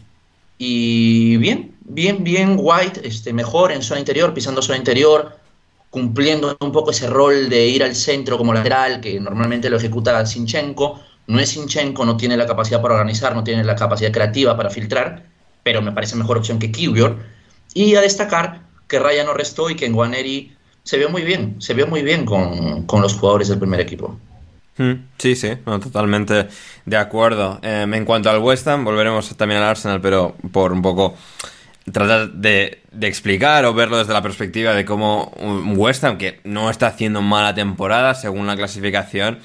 Y 0.58 1.38
bien, 1.38 1.76
bien, 1.82 2.24
bien 2.24 2.58
White, 2.60 3.02
este, 3.08 3.34
mejor 3.34 3.72
en 3.72 3.82
zona 3.82 4.00
interior, 4.00 4.34
pisando 4.34 4.62
zona 4.62 4.78
interior, 4.78 5.38
cumpliendo 5.90 6.56
un 6.60 6.72
poco 6.72 6.92
ese 6.92 7.08
rol 7.08 7.50
de 7.50 7.68
ir 7.68 7.84
al 7.84 7.96
centro 7.96 8.38
como 8.38 8.54
lateral, 8.54 9.02
que 9.02 9.20
normalmente 9.20 9.70
lo 9.70 9.78
ejecuta 9.78 10.26
Sinchenko. 10.26 11.02
No 11.28 11.40
es 11.40 11.50
Sinchenko, 11.50 12.06
no 12.06 12.18
tiene 12.18 12.38
la 12.38 12.46
capacidad 12.46 12.82
para 12.82 12.96
organizar, 12.96 13.36
no 13.36 13.44
tiene 13.44 13.64
la 13.64 13.76
capacidad 13.76 14.12
creativa 14.12 14.56
para 14.56 14.70
filtrar, 14.70 15.24
pero 15.64 15.82
me 15.82 15.92
parece 15.92 16.16
mejor 16.16 16.38
opción 16.38 16.60
que 16.60 16.72
Kiwior. 16.72 17.18
Y 17.74 17.96
a 17.96 18.02
destacar 18.02 18.62
que 18.88 19.00
Ryan 19.00 19.26
no 19.26 19.34
restó 19.34 19.70
y 19.70 19.76
que 19.76 19.86
en 19.86 19.94
Guaneri 19.94 20.56
se 20.84 20.98
vio 20.98 21.10
muy 21.10 21.24
bien, 21.24 21.56
se 21.60 21.74
vio 21.74 21.88
muy 21.88 22.04
bien 22.04 22.26
con, 22.26 22.86
los 23.02 23.16
jugadores 23.16 23.48
del 23.48 23.58
primer 23.58 23.80
equipo. 23.80 24.18
Hmm, 24.78 24.94
sí, 25.18 25.36
sí, 25.36 25.50
totalmente 25.66 26.48
de 26.86 26.98
acuerdo. 26.98 27.60
Em, 27.64 27.92
en 27.94 28.06
cuanto 28.06 28.30
al 28.30 28.40
West 28.40 28.68
Ham, 28.68 28.86
volveremos 28.86 29.36
también 29.36 29.62
al 29.62 29.70
Arsenal, 29.70 30.00
pero 30.02 30.36
por 30.52 30.72
un 30.72 30.82
poco 30.82 31.16
tratar 31.92 32.32
de, 32.32 32.82
explicar 33.02 33.66
o 33.66 33.74
verlo 33.74 33.98
desde 33.98 34.14
la 34.14 34.22
perspectiva 34.22 34.74
de 34.74 34.86
cómo 34.86 35.32
un 35.38 35.74
West 35.78 36.04
Ham, 36.04 36.18
que 36.18 36.40
no 36.44 36.70
está 36.70 36.88
haciendo 36.88 37.22
mala 37.22 37.54
temporada 37.54 38.14
según 38.16 38.48
la 38.48 38.56
clasificación, 38.56 39.40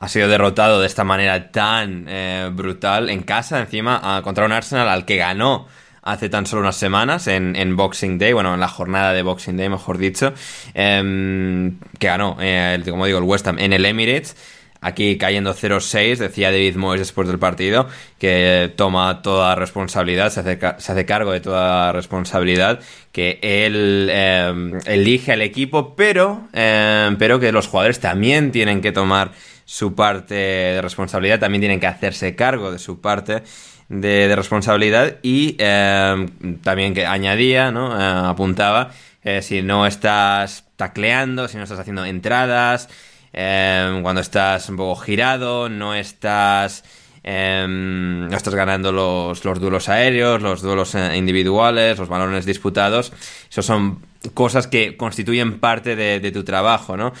ha 0.00 0.08
sido 0.08 0.28
derrotado 0.28 0.80
de 0.80 0.86
esta 0.86 1.04
manera 1.04 1.52
tan 1.52 2.06
eh, 2.08 2.50
brutal 2.52 3.10
en 3.10 3.22
casa, 3.22 3.60
encima, 3.60 4.20
contra 4.24 4.46
un 4.46 4.52
Arsenal 4.52 4.88
al 4.88 5.04
que 5.04 5.16
ganó 5.16 5.68
hace 6.02 6.30
tan 6.30 6.46
solo 6.46 6.62
unas 6.62 6.76
semanas 6.76 7.26
en, 7.26 7.76
Boxing 7.76 8.18
Day, 8.18 8.32
bueno, 8.32 8.54
en 8.54 8.60
la 8.60 8.68
jornada 8.68 9.12
de 9.12 9.22
Boxing 9.22 9.58
Day, 9.58 9.68
mejor 9.68 9.98
dicho, 9.98 10.32
em, 10.72 11.78
que 11.98 12.06
ganó, 12.06 12.38
eh, 12.40 12.82
como 12.88 13.04
digo, 13.04 13.18
el 13.18 13.24
West 13.24 13.46
Ham 13.46 13.58
en 13.58 13.72
el 13.74 13.84
Emirates. 13.84 14.36
Aquí 14.82 15.18
cayendo 15.18 15.52
0-6, 15.52 16.16
decía 16.16 16.50
David 16.50 16.76
Moyes 16.76 17.00
después 17.00 17.28
del 17.28 17.38
partido, 17.38 17.86
que 18.18 18.72
toma 18.76 19.20
toda 19.20 19.54
responsabilidad, 19.54 20.30
se 20.30 20.40
hace, 20.40 20.58
se 20.78 20.92
hace 20.92 21.04
cargo 21.04 21.32
de 21.32 21.40
toda 21.40 21.92
responsabilidad, 21.92 22.80
que 23.12 23.38
él 23.42 24.08
em, 24.10 24.78
elige 24.86 25.32
al 25.32 25.42
equipo, 25.42 25.94
pero, 25.94 26.48
em, 26.54 27.16
pero 27.18 27.38
que 27.38 27.52
los 27.52 27.66
jugadores 27.66 28.00
también 28.00 28.52
tienen 28.52 28.80
que 28.80 28.90
tomar 28.90 29.32
su 29.70 29.94
parte 29.94 30.34
de 30.34 30.82
responsabilidad, 30.82 31.38
también 31.38 31.60
tienen 31.60 31.78
que 31.78 31.86
hacerse 31.86 32.34
cargo 32.34 32.72
de 32.72 32.80
su 32.80 33.00
parte 33.00 33.44
de, 33.88 34.34
responsabilidad 34.34 35.18
y 35.22 35.54
eh, 35.60 36.26
también 36.64 36.92
que 36.92 37.06
añadía, 37.06 37.70
¿no? 37.70 37.94
Eh, 37.94 38.28
apuntaba, 38.30 38.90
eh, 39.22 39.42
si 39.42 39.62
no 39.62 39.86
estás 39.86 40.64
tacleando, 40.74 41.46
si 41.46 41.56
no 41.56 41.62
estás 41.62 41.78
haciendo 41.78 42.04
entradas, 42.04 42.88
cuando 43.32 44.20
estás 44.20 44.68
un 44.70 44.76
poco 44.76 44.96
girado, 44.96 45.68
no 45.68 45.94
estás... 45.94 46.82
no 47.22 48.36
estás 48.36 48.54
ganando 48.56 48.90
los, 48.90 49.44
los 49.44 49.60
duelos 49.60 49.88
aéreos, 49.88 50.42
los 50.42 50.62
duelos 50.62 50.96
individuales, 51.14 51.96
los 51.96 52.08
balones 52.08 52.44
disputados. 52.44 53.12
Eso 53.48 53.62
son 53.62 54.02
cosas 54.34 54.66
que 54.66 54.96
constituyen 54.96 55.60
parte 55.60 55.94
de, 55.94 56.18
de 56.18 56.32
tu 56.32 56.42
trabajo, 56.42 56.96
¿no? 56.96 57.12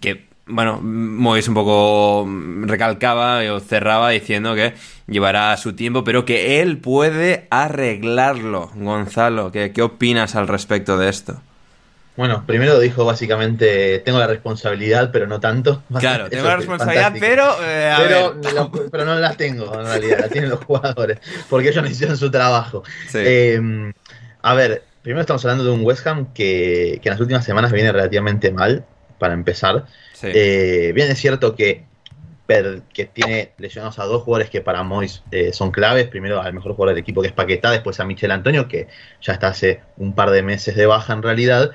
Que 0.00 0.33
bueno, 0.46 0.80
Mois 0.82 1.48
un 1.48 1.54
poco 1.54 2.28
recalcaba 2.62 3.40
o 3.52 3.60
cerraba 3.60 4.10
diciendo 4.10 4.54
que 4.54 4.74
llevará 5.06 5.56
su 5.56 5.74
tiempo, 5.74 6.04
pero 6.04 6.24
que 6.24 6.60
él 6.60 6.78
puede 6.78 7.46
arreglarlo. 7.50 8.70
Gonzalo, 8.74 9.50
¿qué, 9.52 9.72
qué 9.72 9.82
opinas 9.82 10.34
al 10.34 10.48
respecto 10.48 10.98
de 10.98 11.08
esto? 11.08 11.40
Bueno, 12.16 12.44
primero 12.46 12.78
dijo 12.78 13.04
básicamente, 13.04 13.98
tengo 14.00 14.20
la 14.20 14.28
responsabilidad, 14.28 15.10
pero 15.12 15.26
no 15.26 15.40
tanto. 15.40 15.82
Claro, 15.98 16.28
tengo 16.28 16.46
la 16.46 16.56
responsabilidad, 16.56 17.12
pero... 17.18 17.56
Eh, 17.62 17.92
pero, 18.90 19.04
no 19.04 19.18
la 19.18 19.32
tengo, 19.34 19.74
en 19.80 19.86
realidad, 19.86 20.18
la 20.20 20.28
tienen 20.28 20.50
los 20.50 20.60
jugadores, 20.64 21.18
porque 21.50 21.70
ellos 21.70 21.82
no 21.82 21.90
hicieron 21.90 22.16
su 22.16 22.30
trabajo. 22.30 22.84
Em, 23.14 23.92
a 24.42 24.54
ver, 24.54 24.84
primero 25.02 25.22
estamos 25.22 25.44
hablando 25.44 25.64
de 25.64 25.70
un 25.70 25.84
West 25.84 26.06
Ham 26.06 26.32
que, 26.32 27.00
que 27.02 27.08
en 27.08 27.14
las 27.14 27.20
últimas 27.20 27.44
semanas 27.44 27.72
viene 27.72 27.90
relativamente 27.90 28.52
mal, 28.52 28.84
para 29.18 29.34
empezar. 29.34 29.86
Eh, 30.22 30.92
bien 30.94 31.10
es 31.10 31.18
cierto 31.18 31.54
que, 31.54 31.84
que 32.92 33.04
tiene 33.06 33.52
lesionados 33.58 33.98
a 33.98 34.04
dos 34.04 34.22
jugadores 34.22 34.50
que 34.50 34.60
para 34.60 34.82
Mois 34.82 35.22
eh, 35.30 35.52
son 35.52 35.70
claves. 35.70 36.06
Primero 36.08 36.40
al 36.40 36.52
mejor 36.52 36.72
jugador 36.72 36.94
del 36.94 37.02
equipo 37.02 37.22
que 37.22 37.28
es 37.28 37.34
Paquetá, 37.34 37.70
después 37.70 38.00
a 38.00 38.04
Michel 38.04 38.30
Antonio, 38.30 38.68
que 38.68 38.88
ya 39.20 39.34
está 39.34 39.48
hace 39.48 39.80
un 39.96 40.14
par 40.14 40.30
de 40.30 40.42
meses 40.42 40.76
de 40.76 40.86
baja 40.86 41.12
en 41.12 41.22
realidad. 41.22 41.72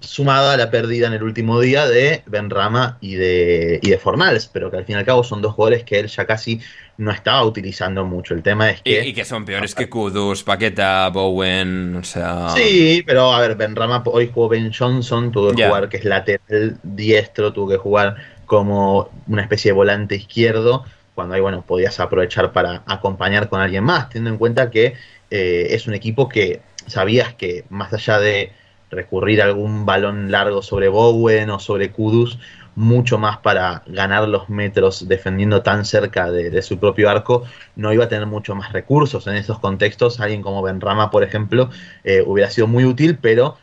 Sumada 0.00 0.54
a 0.54 0.56
la 0.56 0.70
pérdida 0.70 1.06
en 1.06 1.12
el 1.12 1.22
último 1.22 1.60
día 1.60 1.86
de 1.86 2.22
Ben 2.26 2.50
Rama 2.50 2.98
y 3.00 3.14
de, 3.14 3.78
y 3.82 3.90
de 3.90 3.98
Fornals, 3.98 4.48
pero 4.52 4.70
que 4.70 4.78
al 4.78 4.84
fin 4.84 4.96
y 4.96 4.98
al 4.98 5.04
cabo 5.04 5.22
son 5.22 5.40
dos 5.40 5.54
jugadores 5.54 5.84
que 5.84 6.00
él 6.00 6.08
ya 6.08 6.26
casi 6.26 6.60
no 6.98 7.12
estaba 7.12 7.44
utilizando 7.44 8.04
mucho. 8.04 8.34
El 8.34 8.42
tema 8.42 8.70
es 8.70 8.82
que. 8.82 9.06
Y, 9.06 9.12
que 9.12 9.24
son 9.24 9.44
peores 9.44 9.74
que 9.74 9.88
Kudus, 9.88 10.42
Paqueta, 10.42 11.08
Bowen, 11.10 11.96
o 11.96 12.04
sea. 12.04 12.50
Sí, 12.50 13.04
pero 13.06 13.32
a 13.32 13.40
ver, 13.40 13.54
Ben 13.54 13.76
Rama 13.76 14.02
hoy 14.06 14.30
jugó 14.32 14.48
Ben 14.48 14.72
Johnson, 14.72 15.30
tuvo 15.30 15.52
que 15.52 15.66
jugar 15.66 15.88
que 15.88 15.98
es 15.98 16.04
lateral 16.04 16.78
diestro, 16.82 17.52
tuvo 17.52 17.68
que 17.68 17.76
jugar 17.76 18.16
como 18.46 19.10
una 19.26 19.42
especie 19.42 19.70
de 19.70 19.74
volante 19.74 20.16
izquierdo, 20.16 20.84
cuando 21.14 21.34
ahí, 21.34 21.40
bueno, 21.40 21.62
podías 21.66 21.98
aprovechar 22.00 22.52
para 22.52 22.82
acompañar 22.86 23.48
con 23.48 23.60
alguien 23.60 23.84
más, 23.84 24.08
teniendo 24.08 24.30
en 24.30 24.38
cuenta 24.38 24.70
que 24.70 24.94
eh, 25.30 25.66
es 25.70 25.86
un 25.86 25.94
equipo 25.94 26.28
que 26.28 26.60
sabías 26.86 27.34
que 27.34 27.64
más 27.68 27.92
allá 27.92 28.20
de 28.20 28.52
recurrir 28.96 29.40
a 29.40 29.44
algún 29.44 29.86
balón 29.86 30.32
largo 30.32 30.62
sobre 30.62 30.88
Bowen 30.88 31.50
o 31.50 31.60
sobre 31.60 31.92
Kudus, 31.92 32.38
mucho 32.74 33.18
más 33.18 33.38
para 33.38 33.82
ganar 33.86 34.28
los 34.28 34.48
metros 34.48 35.08
defendiendo 35.08 35.62
tan 35.62 35.84
cerca 35.84 36.30
de, 36.30 36.62
su 36.62 36.78
propio 36.78 37.08
arco, 37.08 37.44
no 37.76 37.92
iba 37.92 38.04
a 38.04 38.08
tener 38.08 38.26
mucho 38.26 38.54
más 38.54 38.72
recursos 38.72 39.26
en 39.26 39.36
esos 39.36 39.58
contextos. 39.58 40.20
Alguien 40.20 40.42
como 40.42 40.62
Benrama, 40.62 41.10
por 41.10 41.22
ejemplo, 41.22 41.70
eh, 42.04 42.22
hubiera 42.26 42.50
sido 42.50 42.66
muy 42.66 42.84
útil, 42.84 43.18
pero 43.20 43.56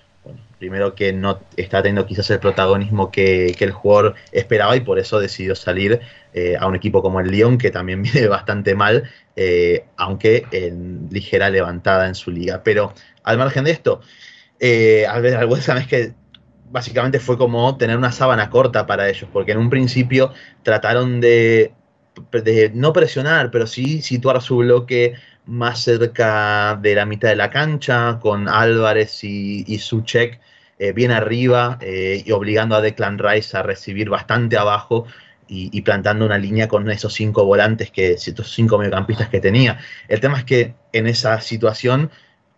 primero 0.63 0.96
que 0.96 1.12
no 1.12 1.42
está 1.58 1.82
teniendo 1.82 2.06
quizás 2.06 2.30
el 2.30 2.40
protagonismo 2.40 3.12
que, 3.12 3.48
el 3.48 3.72
jugador 3.72 4.16
esperaba 4.32 4.78
y 4.78 4.80
por 4.80 4.98
eso 4.98 5.20
decidió 5.20 5.56
salir 5.56 6.00
eh, 6.34 6.56
a 6.58 6.68
un 6.68 6.75
equipo 6.75 7.02
como 7.02 7.20
el 7.20 7.30
Lyon, 7.30 7.58
que 7.58 7.70
también 7.70 8.02
viene 8.04 8.30
bastante 8.30 8.74
mal, 8.74 9.04
eh, 9.36 9.84
aunque 9.98 10.46
en 10.52 11.10
ligera 11.12 11.50
levantada 11.50 12.08
en 12.08 12.16
su 12.16 12.32
liga. 12.32 12.62
Pero 12.63 12.94
al 13.24 13.38
margen 13.38 13.66
de 13.66 13.72
esto, 13.72 14.00
eh, 14.65 15.05
al 15.05 15.22
ver 15.22 15.36
al 15.36 15.88
que 15.88 16.13
básicamente 16.72 17.20
fue 17.20 17.38
como 17.38 17.75
tener 17.75 17.98
una 17.98 18.13
sábana 18.13 18.50
corta 18.50 18.86
para 18.86 19.10
ellos, 19.10 19.29
porque 19.34 19.51
en 19.51 19.58
un 19.58 19.70
principio 19.70 20.32
trataron 20.63 21.20
de, 21.20 21.74
no 22.74 22.93
presionar, 22.93 23.51
pero 23.51 23.67
sí 23.67 24.01
situar 24.01 24.41
su 24.41 24.58
bloque 24.58 25.15
más 25.46 25.82
cerca 25.84 26.79
de 26.82 26.96
la 26.96 27.05
mitad 27.05 27.27
de 27.27 27.36
la 27.36 27.50
cancha, 27.50 28.20
con 28.22 28.48
Álvarez 28.48 29.25
y, 29.25 29.65
y 29.67 29.79
Suchek 29.79 30.39
eh, 30.79 30.93
bien 30.93 31.12
arriba 31.12 31.77
eh, 31.82 32.24
y 32.25 32.32
obligando 32.32 32.77
a 32.77 32.82
Declan 32.82 33.20
Rice 33.20 33.58
a 33.58 33.63
recibir 33.63 34.10
bastante 34.10 34.55
abajo 34.55 35.05
y, 35.50 35.82
plantando 35.82 36.25
una 36.25 36.38
línea 36.38 36.67
con 36.67 36.89
esos 36.89 37.13
cinco 37.13 37.46
volantes, 37.46 37.91
que 37.91 38.13
estos 38.13 38.51
cinco 38.53 38.79
mediocampistas 38.79 39.29
que 39.29 39.39
tenía. 39.39 39.77
El 40.08 40.20
tema 40.20 40.39
es 40.39 40.46
que 40.46 40.74
en 40.93 41.05
esa 41.05 41.39
situación 41.41 42.10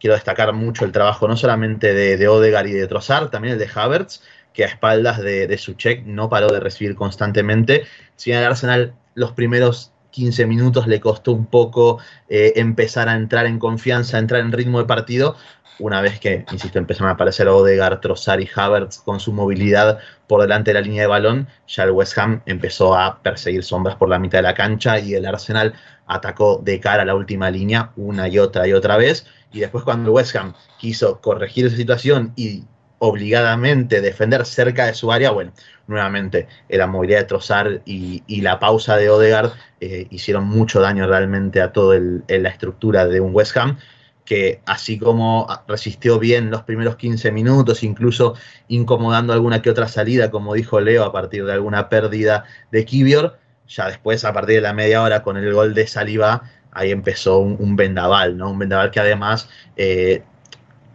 quiero 0.06 0.14
destacar 0.14 0.54
mucho 0.54 0.86
el 0.86 0.92
trabajo 0.92 1.28
no 1.28 1.36
solamente 1.36 1.96
de, 1.96 2.16
de 2.16 2.28
Odegaard 2.28 2.68
y 2.68 2.74
de 2.74 2.86
Trossard, 2.86 3.32
también 3.32 3.54
el 3.54 3.60
de 3.60 3.68
Havertz, 3.74 4.22
que 4.54 4.64
a 4.64 4.68
espaldas 4.68 5.20
de, 5.20 5.48
de 5.48 5.58
Suchek 5.58 6.06
no 6.06 6.30
paró 6.30 6.48
de 6.50 6.60
recibir 6.60 6.94
constantemente. 6.94 7.86
Si 8.16 8.32
en 8.32 8.38
el 8.38 8.44
Arsenal 8.44 8.94
los 9.16 9.32
primeros 9.32 9.94
15 10.12 10.46
minutos 10.46 10.86
le 10.86 11.00
costó 11.00 11.32
un 11.32 11.48
poco 11.48 11.98
eh, 12.30 12.54
empezar 12.58 13.10
a 13.10 13.16
entrar 13.16 13.48
en 13.48 13.58
confianza, 13.58 14.20
entrar 14.20 14.42
en 14.42 14.52
ritmo 14.52 14.78
de 14.78 14.86
partido, 14.86 15.38
una 15.80 16.02
vez 16.02 16.20
que, 16.20 16.46
insisto, 16.52 16.78
empezaron 16.78 17.10
a 17.10 17.14
aparecer 17.14 17.48
Odegaard, 17.48 18.00
Trossard 18.00 18.42
y 18.42 18.50
Havertz 18.56 19.00
con 19.00 19.20
su 19.20 19.34
movilidad 19.34 19.98
por 20.28 20.40
delante 20.40 20.70
de 20.70 20.76
la 20.76 20.82
línea 20.82 21.02
de 21.02 21.08
balón, 21.08 21.48
ya 21.68 21.84
el 21.84 21.92
West 21.92 22.16
Ham 22.20 22.44
empezó 22.46 22.96
a 22.96 23.24
perseguir 23.24 23.64
sombras 23.64 23.96
por 23.96 24.08
la 24.08 24.20
mitad 24.20 24.38
de 24.38 24.44
la 24.44 24.54
cancha 24.54 25.00
y 25.00 25.16
el 25.16 25.26
Arsenal 25.26 25.74
atacó 26.08 26.62
de 26.64 26.80
cara 26.80 27.04
a 27.04 27.06
la 27.06 27.16
última 27.16 27.50
línea 27.52 27.92
una 27.96 28.28
y 28.28 28.40
otra 28.40 28.68
y 28.68 28.74
otra 28.74 28.98
vez. 28.98 29.26
Y 29.52 29.60
después 29.60 29.84
cuando 29.84 30.12
West 30.12 30.36
Ham 30.36 30.54
quiso 30.80 31.22
corregir 31.22 31.66
esa 31.66 31.78
situación 31.78 32.34
y 32.36 32.64
obligadamente 33.00 34.02
defender 34.02 34.46
cerca 34.46 34.86
de 34.86 34.94
su 34.94 35.12
área, 35.12 35.32
bueno, 35.32 35.52
nuevamente 35.88 36.48
la 36.70 36.88
movilidad 36.88 37.20
de 37.20 37.26
Trossard 37.26 37.82
y, 37.86 38.24
la 38.42 38.60
pausa 38.60 38.98
de 38.98 39.10
Odegaard 39.10 39.52
eh, 39.82 40.08
hicieron 40.10 40.46
mucho 40.46 40.80
daño 40.80 41.08
realmente 41.08 41.62
a 41.62 41.72
toda 41.72 42.00
la 42.00 42.50
estructura 42.50 43.06
de 43.06 43.20
un 43.20 43.34
West 43.34 43.56
Ham 43.58 43.78
que 44.26 44.62
así 44.66 44.98
como 44.98 45.48
resistió 45.68 46.20
bien 46.20 46.50
los 46.50 46.64
primeros 46.64 46.96
15 46.96 47.32
minutos, 47.32 47.84
incluso 47.84 48.34
incomodando 48.68 49.34
alguna 49.34 49.62
que 49.62 49.70
otra 49.70 49.88
salida, 49.88 50.32
como 50.32 50.56
dijo 50.56 50.82
Leo, 50.82 51.04
a 51.04 51.12
partir 51.12 51.46
de 51.46 51.54
alguna 51.54 51.90
pérdida 51.90 52.46
de 52.72 52.86
Kivior, 52.86 53.38
ya 53.68 53.88
después, 53.88 54.24
a 54.26 54.34
partir 54.34 54.56
de 54.56 54.62
la 54.62 54.74
media 54.74 55.02
hora, 55.02 55.22
con 55.22 55.38
el 55.38 55.54
gol 55.54 55.74
de 55.74 55.88
Saliba, 55.88 56.44
ahí 56.72 56.92
empezó 56.92 57.40
un, 57.40 57.76
vendaval, 57.76 58.38
¿no? 58.38 58.52
Un 58.52 58.60
vendaval 58.60 58.92
que 58.92 59.00
además 59.00 59.50
eh, 59.78 60.24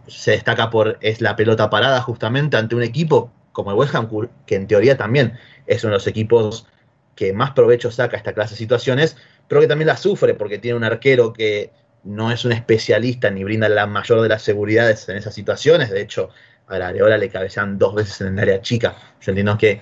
se 0.07 0.31
destaca 0.31 0.69
por 0.69 0.97
es 1.01 1.21
la 1.21 1.35
pelota 1.35 1.69
parada 1.69 2.01
justamente 2.01 2.57
ante 2.57 2.75
un 2.75 2.83
equipo 2.83 3.31
como 3.51 3.71
el 3.71 3.77
West 3.77 3.95
Ham, 3.95 4.09
que 4.45 4.55
en 4.55 4.67
teoría 4.67 4.97
también 4.97 5.37
es 5.67 5.83
uno 5.83 5.91
de 5.91 5.97
los 5.97 6.07
equipos 6.07 6.67
que 7.15 7.33
más 7.33 7.51
provecho 7.51 7.91
saca 7.91 8.17
esta 8.17 8.33
clase 8.33 8.53
de 8.53 8.57
situaciones, 8.57 9.17
pero 9.47 9.61
que 9.61 9.67
también 9.67 9.87
la 9.87 9.97
sufre 9.97 10.33
porque 10.33 10.57
tiene 10.57 10.77
un 10.77 10.83
arquero 10.83 11.33
que 11.33 11.71
no 12.03 12.31
es 12.31 12.45
un 12.45 12.51
especialista 12.51 13.29
ni 13.29 13.43
brinda 13.43 13.69
la 13.69 13.85
mayor 13.85 14.21
de 14.21 14.29
las 14.29 14.41
seguridades 14.41 15.07
en 15.09 15.17
esas 15.17 15.33
situaciones. 15.33 15.89
De 15.89 16.01
hecho, 16.01 16.29
a 16.67 16.79
la 16.79 16.87
Areola 16.87 17.17
le 17.17 17.29
cabecean 17.29 17.77
dos 17.77 17.93
veces 17.95 18.21
en 18.21 18.33
el 18.33 18.39
área 18.39 18.61
chica. 18.61 18.95
Yo 19.19 19.31
entiendo 19.31 19.57
que 19.57 19.81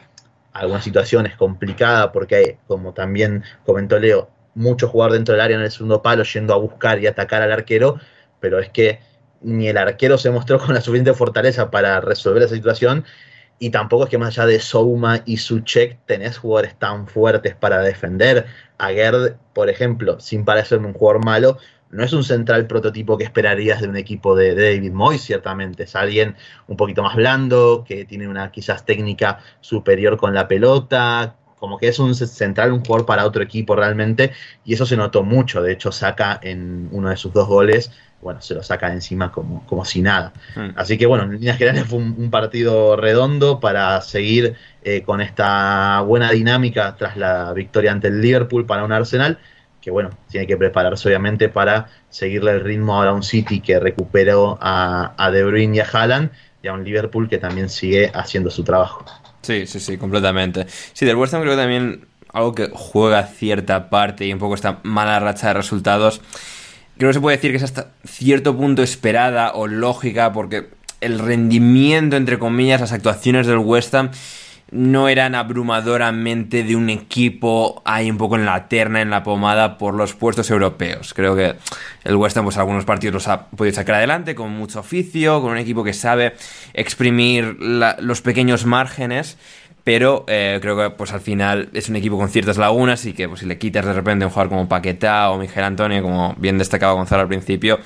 alguna 0.54 0.82
situación 0.82 1.26
es 1.26 1.36
complicada 1.36 2.12
porque, 2.12 2.58
como 2.68 2.94
también 2.94 3.44
comentó 3.66 4.00
Leo, 4.00 4.30
mucho 4.56 4.88
jugar 4.88 5.12
dentro 5.12 5.34
del 5.34 5.42
área 5.42 5.58
en 5.58 5.64
el 5.64 5.72
segundo 5.72 6.02
palo 6.02 6.24
yendo 6.24 6.54
a 6.54 6.58
buscar 6.58 7.00
y 7.00 7.08
atacar 7.08 7.42
al 7.42 7.52
arquero, 7.52 8.00
pero 8.40 8.60
es 8.60 8.70
que 8.70 9.00
ni 9.42 9.68
el 9.68 9.78
arquero 9.78 10.18
se 10.18 10.30
mostró 10.32 10.60
con 10.60 10.74
la 10.74 10.82
suficiente 10.82 11.14
fortaleza 11.14 11.72
para 11.72 12.02
resolver 12.02 12.44
esa 12.44 12.56
situación 12.56 13.06
y 13.60 13.70
tampoco 13.72 14.06
es 14.06 14.10
que 14.10 14.18
más 14.18 14.30
allá 14.30 14.48
de 14.48 14.60
Souma 14.60 15.22
y 15.26 15.38
Suchek 15.38 16.00
tenés 16.06 16.38
jugadores 16.38 16.76
tan 16.80 17.08
fuertes 17.08 17.56
para 17.56 17.82
defender. 17.82 18.46
A 18.78 18.90
Gerd, 18.90 19.36
por 19.54 19.70
ejemplo, 19.70 20.20
sin 20.22 20.46
parecerme 20.46 20.88
un 20.88 20.94
jugador 20.94 21.24
malo, 21.24 21.58
no 21.92 22.04
es 22.04 22.14
un 22.14 22.24
central 22.24 22.68
prototipo 22.68 23.18
que 23.18 23.24
esperarías 23.24 23.82
de 23.82 23.88
un 23.88 23.98
equipo 23.98 24.36
de, 24.36 24.56
David 24.56 24.92
Moyes, 24.92 25.24
ciertamente. 25.24 25.84
Es 25.84 25.96
alguien 25.96 26.36
un 26.68 26.78
poquito 26.78 27.02
más 27.02 27.16
blando, 27.16 27.84
que 27.88 28.06
tiene 28.06 28.28
una 28.28 28.52
quizás 28.52 28.86
técnica 28.86 29.40
superior 29.60 30.18
con 30.18 30.34
la 30.34 30.48
pelota, 30.48 31.36
como 31.58 31.78
que 31.78 31.88
es 31.88 32.00
un 32.00 32.16
central, 32.16 32.72
un 32.72 32.86
jugador 32.86 33.06
para 33.06 33.26
otro 33.26 33.44
equipo 33.44 33.76
realmente, 33.76 34.32
y 34.64 34.74
eso 34.74 34.86
se 34.86 34.96
notó 34.96 35.24
mucho. 35.24 35.62
De 35.62 35.74
hecho, 35.74 35.92
saca 35.92 36.40
en 36.42 36.90
uno 36.92 37.10
de 37.10 37.18
sus 37.18 37.34
dos 37.34 37.48
goles, 37.48 37.92
bueno, 38.22 38.42
se 38.42 38.54
lo 38.54 38.64
saca 38.64 38.92
encima 38.92 39.32
como, 39.32 39.66
como 39.66 39.84
si 39.84 40.02
nada. 40.02 40.34
Hmm. 40.56 40.70
Así 40.76 40.98
que 40.98 41.06
bueno, 41.06 41.24
en 41.24 41.32
líneas 41.32 41.58
generales 41.58 41.86
fue 41.88 42.00
un, 42.00 42.30
partido 42.30 42.96
redondo 42.98 43.60
para 43.60 44.02
seguir 44.02 44.56
eh, 44.84 45.04
con 45.04 45.22
esta 45.22 46.02
buena 46.02 46.32
dinámica 46.32 46.96
tras 46.98 47.18
la 47.18 47.52
victoria 47.54 47.92
ante 47.92 48.10
el 48.10 48.22
Liverpool 48.22 48.66
para 48.66 48.84
un 48.84 48.92
Arsenal 48.92 49.40
que 49.82 49.92
bueno, 49.92 50.10
tiene 50.30 50.48
que 50.48 50.58
prepararse 50.58 51.08
obviamente 51.08 51.50
para 51.50 51.90
seguirle 52.10 52.52
el 52.52 52.62
ritmo 52.62 52.96
ahora 52.96 53.12
a 53.12 53.14
un 53.14 53.24
City 53.24 53.62
que 53.62 53.80
recuperó 53.80 54.58
a, 54.62 55.14
a 55.18 55.32
De 55.32 55.44
Bruyne 55.44 55.78
y 55.78 55.80
a 55.80 55.88
Haaland 55.92 56.32
y 56.62 56.68
a 56.68 56.74
un 56.74 56.84
Liverpool 56.84 57.30
que 57.30 57.38
también 57.38 57.70
sigue 57.70 58.12
haciendo 58.14 58.50
su 58.50 58.64
trabajo. 58.64 59.06
Sí, 59.42 59.66
sí, 59.66 59.80
sí, 59.80 59.98
completamente. 59.98 60.66
Sí, 60.94 61.06
del 61.06 61.16
West 61.16 61.34
Ham 61.34 61.42
creo 61.42 61.54
que 61.54 61.62
también 61.62 62.06
algo 62.34 62.54
que 62.54 62.70
juega 62.74 63.24
cierta 63.24 63.90
parte 63.90 64.26
y 64.26 64.34
un 64.34 64.40
poco 64.40 64.56
esta 64.56 64.80
mala 64.84 65.20
racha 65.20 65.48
de 65.48 65.54
resultados, 65.54 66.22
creo 66.98 67.10
que 67.10 67.14
se 67.14 67.22
puede 67.22 67.38
decir 67.38 67.52
que 67.52 67.58
es 67.58 67.64
hasta 67.64 67.92
cierto 68.06 68.56
punto 68.56 68.84
esperada 68.84 69.54
o 69.54 69.68
lógica 69.68 70.34
porque 70.34 70.68
el 71.02 71.20
rendimiento, 71.20 72.18
entre 72.18 72.38
comillas, 72.38 72.82
las 72.82 72.92
actuaciones 72.92 73.48
del 73.48 73.60
West 73.60 73.96
Ham 73.96 74.12
no 74.72 75.08
eran 75.08 75.36
abrumadoramente 75.36 76.64
de 76.64 76.76
un 76.76 76.90
equipo 76.90 77.82
ahí 77.86 78.10
un 78.10 78.18
poco 78.18 78.36
en 78.36 78.46
la 78.46 78.68
terna, 78.68 79.02
en 79.02 79.10
la 79.10 79.24
pomada 79.24 79.78
por 79.78 79.94
los 79.94 80.14
puestos 80.14 80.50
europeos. 80.52 81.14
Creo 81.14 81.36
que 81.36 81.56
el 82.04 82.16
West 82.16 82.38
Ham, 82.38 82.46
pues 82.46 82.58
algunos 82.58 82.86
partidos 82.86 83.14
los 83.14 83.28
ha 83.28 83.48
podido 83.48 83.76
sacar 83.76 83.96
adelante 83.96 84.36
con 84.36 84.52
mucho 84.52 84.80
oficio, 84.80 85.42
con 85.42 85.52
un 85.52 85.58
equipo 85.58 85.84
que 85.84 85.94
sabe 85.94 86.34
exprimir 86.74 87.58
los 87.60 88.22
pequeños 88.22 88.66
márgenes. 88.66 89.38
Pero 89.86 90.26
eh, 90.28 90.60
creo 90.62 90.78
que 90.78 90.90
pues 90.92 91.14
al 91.14 91.22
final 91.22 91.70
es 91.74 91.90
un 91.90 91.96
equipo 91.96 92.18
con 92.18 92.30
ciertas 92.30 92.58
lagunas 92.58 93.06
y 93.06 93.14
que 93.14 93.28
pues, 93.28 93.40
si 93.40 93.48
le 93.48 93.58
quitas 93.58 93.86
de 93.86 93.94
repente 93.94 94.26
un 94.26 94.30
jugador 94.30 94.50
como 94.50 94.70
Paquetá 94.70 95.32
o 95.32 95.40
Miguel 95.40 95.64
Antonio, 95.64 96.04
como 96.04 96.36
bien 96.38 96.60
destacaba 96.60 96.94
Gonzalo 96.94 97.24
al 97.24 97.28
principio, 97.28 97.80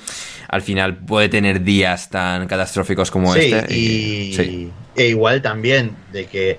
al 0.48 0.60
final 0.60 0.96
puede 0.98 1.30
tener 1.30 1.62
días 1.62 2.10
tan 2.10 2.46
catastróficos 2.46 3.10
como 3.10 3.34
este. 3.34 3.72
Y, 3.72 4.70
E 4.96 5.08
igual 5.08 5.40
también 5.40 5.96
de 6.12 6.26
que 6.26 6.58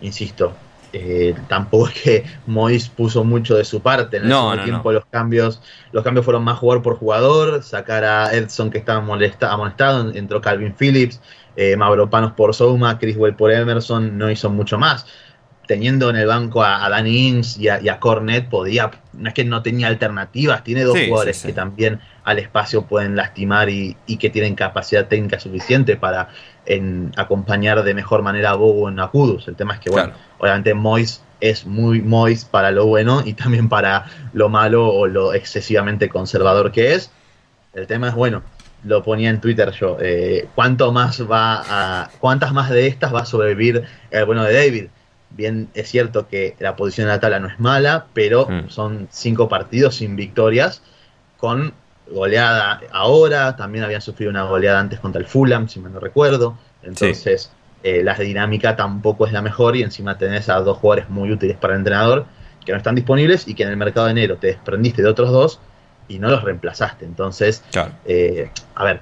insisto, 0.00 0.54
eh, 0.92 1.34
tampoco 1.48 1.88
es 1.88 2.02
que 2.02 2.24
Mois 2.46 2.88
puso 2.88 3.24
mucho 3.24 3.56
de 3.56 3.64
su 3.64 3.80
parte. 3.80 4.16
En 4.18 4.30
el 4.30 4.64
tiempo 4.64 4.92
los 4.92 5.04
cambios, 5.06 5.60
los 5.92 6.02
cambios 6.02 6.24
fueron 6.24 6.44
más 6.44 6.58
jugador 6.58 6.82
por 6.82 6.96
jugador, 6.96 7.62
sacar 7.62 8.04
a 8.04 8.34
Edson 8.34 8.70
que 8.70 8.78
estaba 8.78 9.00
molesta, 9.00 9.52
amonestado, 9.52 10.12
entró 10.14 10.40
Calvin 10.40 10.74
Phillips, 10.74 11.20
eh, 11.56 11.76
Panos 12.10 12.32
por 12.32 12.54
Souma, 12.54 12.98
Chriswell 12.98 13.34
por 13.34 13.52
Emerson, 13.52 14.16
no 14.16 14.30
hizo 14.30 14.48
mucho 14.48 14.78
más. 14.78 15.06
Teniendo 15.68 16.10
en 16.10 16.16
el 16.16 16.26
banco 16.26 16.64
a, 16.64 16.88
Danny 16.88 17.28
Ings 17.28 17.58
y 17.58 17.68
a, 17.68 18.00
Cornet, 18.00 18.48
podía, 18.48 18.90
no 19.12 19.28
es 19.28 19.34
que 19.34 19.44
no 19.44 19.62
tenía 19.62 19.86
alternativas, 19.86 20.64
tiene 20.64 20.82
dos 20.82 20.98
jugadores 20.98 21.42
que 21.44 21.52
también 21.52 22.00
al 22.24 22.40
espacio 22.40 22.86
pueden 22.86 23.14
lastimar 23.14 23.68
y, 23.68 23.96
y, 24.06 24.16
que 24.16 24.30
tienen 24.30 24.54
capacidad 24.54 25.06
técnica 25.06 25.38
suficiente 25.38 25.96
para 25.96 26.30
en 26.66 27.12
acompañar 27.16 27.82
de 27.84 27.94
mejor 27.94 28.22
manera 28.22 28.50
a 28.50 28.54
Bogo 28.54 28.88
en 28.88 28.98
Akudus. 28.98 29.46
El 29.46 29.56
tema 29.56 29.74
es 29.74 29.80
que, 29.80 29.90
bueno, 29.90 30.14
obviamente 30.38 30.74
Mois 30.74 31.22
es 31.40 31.66
muy 31.66 32.02
Mois 32.02 32.44
para 32.44 32.70
lo 32.70 32.86
bueno 32.86 33.22
y 33.24 33.34
también 33.34 33.68
para 33.68 34.06
lo 34.32 34.48
malo 34.48 34.88
o 34.88 35.06
lo 35.06 35.34
excesivamente 35.34 36.08
conservador 36.08 36.72
que 36.72 36.94
es. 36.94 37.10
El 37.74 37.86
tema 37.86 38.08
es, 38.08 38.14
bueno, 38.14 38.42
lo 38.84 39.02
ponía 39.02 39.30
en 39.30 39.40
Twitter 39.40 39.70
yo, 39.72 39.96
eh, 40.00 40.48
¿cuánto 40.54 40.92
más 40.92 41.22
va 41.28 41.62
a, 41.66 42.10
¿cuántas 42.20 42.52
más 42.52 42.70
de 42.70 42.86
estas 42.86 43.14
va 43.14 43.20
a 43.20 43.24
sobrevivir 43.24 43.84
el 44.10 44.24
bueno 44.24 44.44
de 44.44 44.54
David? 44.54 44.86
Bien, 45.30 45.68
es 45.74 45.88
cierto 45.88 46.28
que 46.28 46.56
la 46.58 46.74
posición 46.74 47.06
de 47.06 47.14
la 47.14 47.20
tabla 47.20 47.38
no 47.38 47.48
es 47.48 47.60
mala, 47.60 48.06
pero 48.14 48.48
mm. 48.48 48.70
son 48.70 49.08
cinco 49.10 49.48
partidos 49.48 49.96
sin 49.96 50.16
victorias, 50.16 50.82
con 51.36 51.72
goleada 52.10 52.80
ahora, 52.90 53.56
también 53.56 53.84
habían 53.84 54.00
sufrido 54.00 54.30
una 54.30 54.44
goleada 54.44 54.80
antes 54.80 55.00
contra 55.00 55.20
el 55.20 55.26
Fulham, 55.26 55.68
si 55.68 55.80
me 55.80 55.90
no 55.90 56.00
recuerdo. 56.00 56.56
Entonces, 56.82 57.52
eh, 57.82 58.02
la 58.02 58.14
dinámica 58.14 58.74
tampoco 58.76 59.26
es 59.26 59.32
la 59.32 59.42
mejor 59.42 59.76
y 59.76 59.82
encima 59.82 60.18
tenés 60.18 60.48
a 60.48 60.56
dos 60.60 60.78
jugadores 60.78 61.10
muy 61.10 61.30
útiles 61.30 61.56
para 61.56 61.74
el 61.74 61.80
entrenador 61.80 62.26
que 62.64 62.72
no 62.72 62.78
están 62.78 62.94
disponibles 62.94 63.46
y 63.46 63.54
que 63.54 63.62
en 63.62 63.70
el 63.70 63.76
mercado 63.76 64.06
de 64.06 64.12
enero 64.12 64.36
te 64.36 64.48
desprendiste 64.48 65.02
de 65.02 65.08
otros 65.08 65.30
dos 65.30 65.60
y 66.08 66.18
no 66.18 66.28
los 66.28 66.42
reemplazaste. 66.42 67.04
Entonces, 67.04 67.62
eh, 68.04 68.50
a 68.74 68.84
ver, 68.84 69.00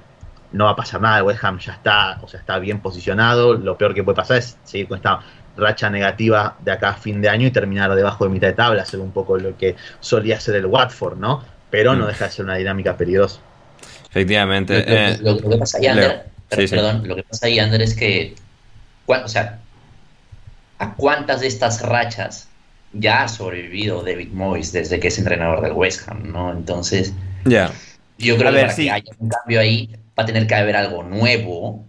no 0.51 0.65
va 0.65 0.71
a 0.71 0.75
pasar 0.75 1.01
nada, 1.01 1.23
West 1.23 1.43
Ham 1.43 1.59
ya 1.59 1.73
está, 1.73 2.19
o 2.21 2.27
sea, 2.27 2.39
está 2.39 2.59
bien 2.59 2.79
posicionado, 2.79 3.55
lo 3.55 3.77
peor 3.77 3.93
que 3.93 4.03
puede 4.03 4.15
pasar 4.15 4.37
es 4.37 4.57
seguir 4.63 4.87
con 4.87 4.97
esta 4.97 5.19
racha 5.57 5.89
negativa 5.89 6.55
de 6.59 6.71
acá 6.71 6.89
a 6.89 6.93
fin 6.95 7.21
de 7.21 7.29
año 7.29 7.47
y 7.47 7.51
terminar 7.51 7.93
debajo 7.95 8.25
de 8.25 8.31
mitad 8.31 8.47
de 8.47 8.53
tabla, 8.53 8.83
hacer 8.83 8.99
un 8.99 9.11
poco 9.11 9.37
lo 9.37 9.57
que 9.57 9.75
solía 9.99 10.39
ser 10.39 10.55
el 10.55 10.65
Watford, 10.65 11.17
¿no? 11.17 11.43
Pero 11.69 11.95
no 11.95 12.05
mm. 12.05 12.07
deja 12.07 12.25
de 12.25 12.31
ser 12.31 12.45
una 12.45 12.55
dinámica 12.55 12.95
peligrosa. 12.95 13.39
Efectivamente. 14.09 15.17
Lo, 15.21 15.37
que 15.37 15.55
eh, 15.55 15.57
pasa 15.57 15.77
ahí, 15.77 15.87
Ander, 15.87 16.25
perdón, 16.49 17.07
lo 17.07 17.15
que 17.15 17.23
pasa 17.23 17.47
ahí, 17.47 17.59
Ander, 17.59 17.81
es 17.81 17.93
que, 17.93 18.35
o 19.05 19.27
sea, 19.27 19.59
¿a 20.79 20.93
cuántas 20.93 21.41
de 21.41 21.47
estas 21.47 21.81
rachas 21.81 22.47
ya 22.93 23.23
ha 23.23 23.27
sobrevivido 23.27 24.03
David 24.03 24.29
Moyes 24.31 24.71
desde 24.71 24.99
que 24.99 25.09
es 25.09 25.17
entrenador 25.17 25.61
del 25.61 25.73
West 25.73 26.07
Ham, 26.07 26.31
¿no? 26.31 26.51
Entonces, 26.51 27.13
ya. 27.45 27.71
yo 28.17 28.37
creo 28.37 28.51
que 28.51 28.61
para 28.61 28.75
que 28.75 28.91
haya 28.91 29.11
un 29.19 29.29
cambio 29.29 29.59
ahí 29.59 29.95
va 30.17 30.23
a 30.23 30.25
tener 30.25 30.47
que 30.47 30.55
haber 30.55 30.75
algo 30.75 31.03
nuevo 31.03 31.85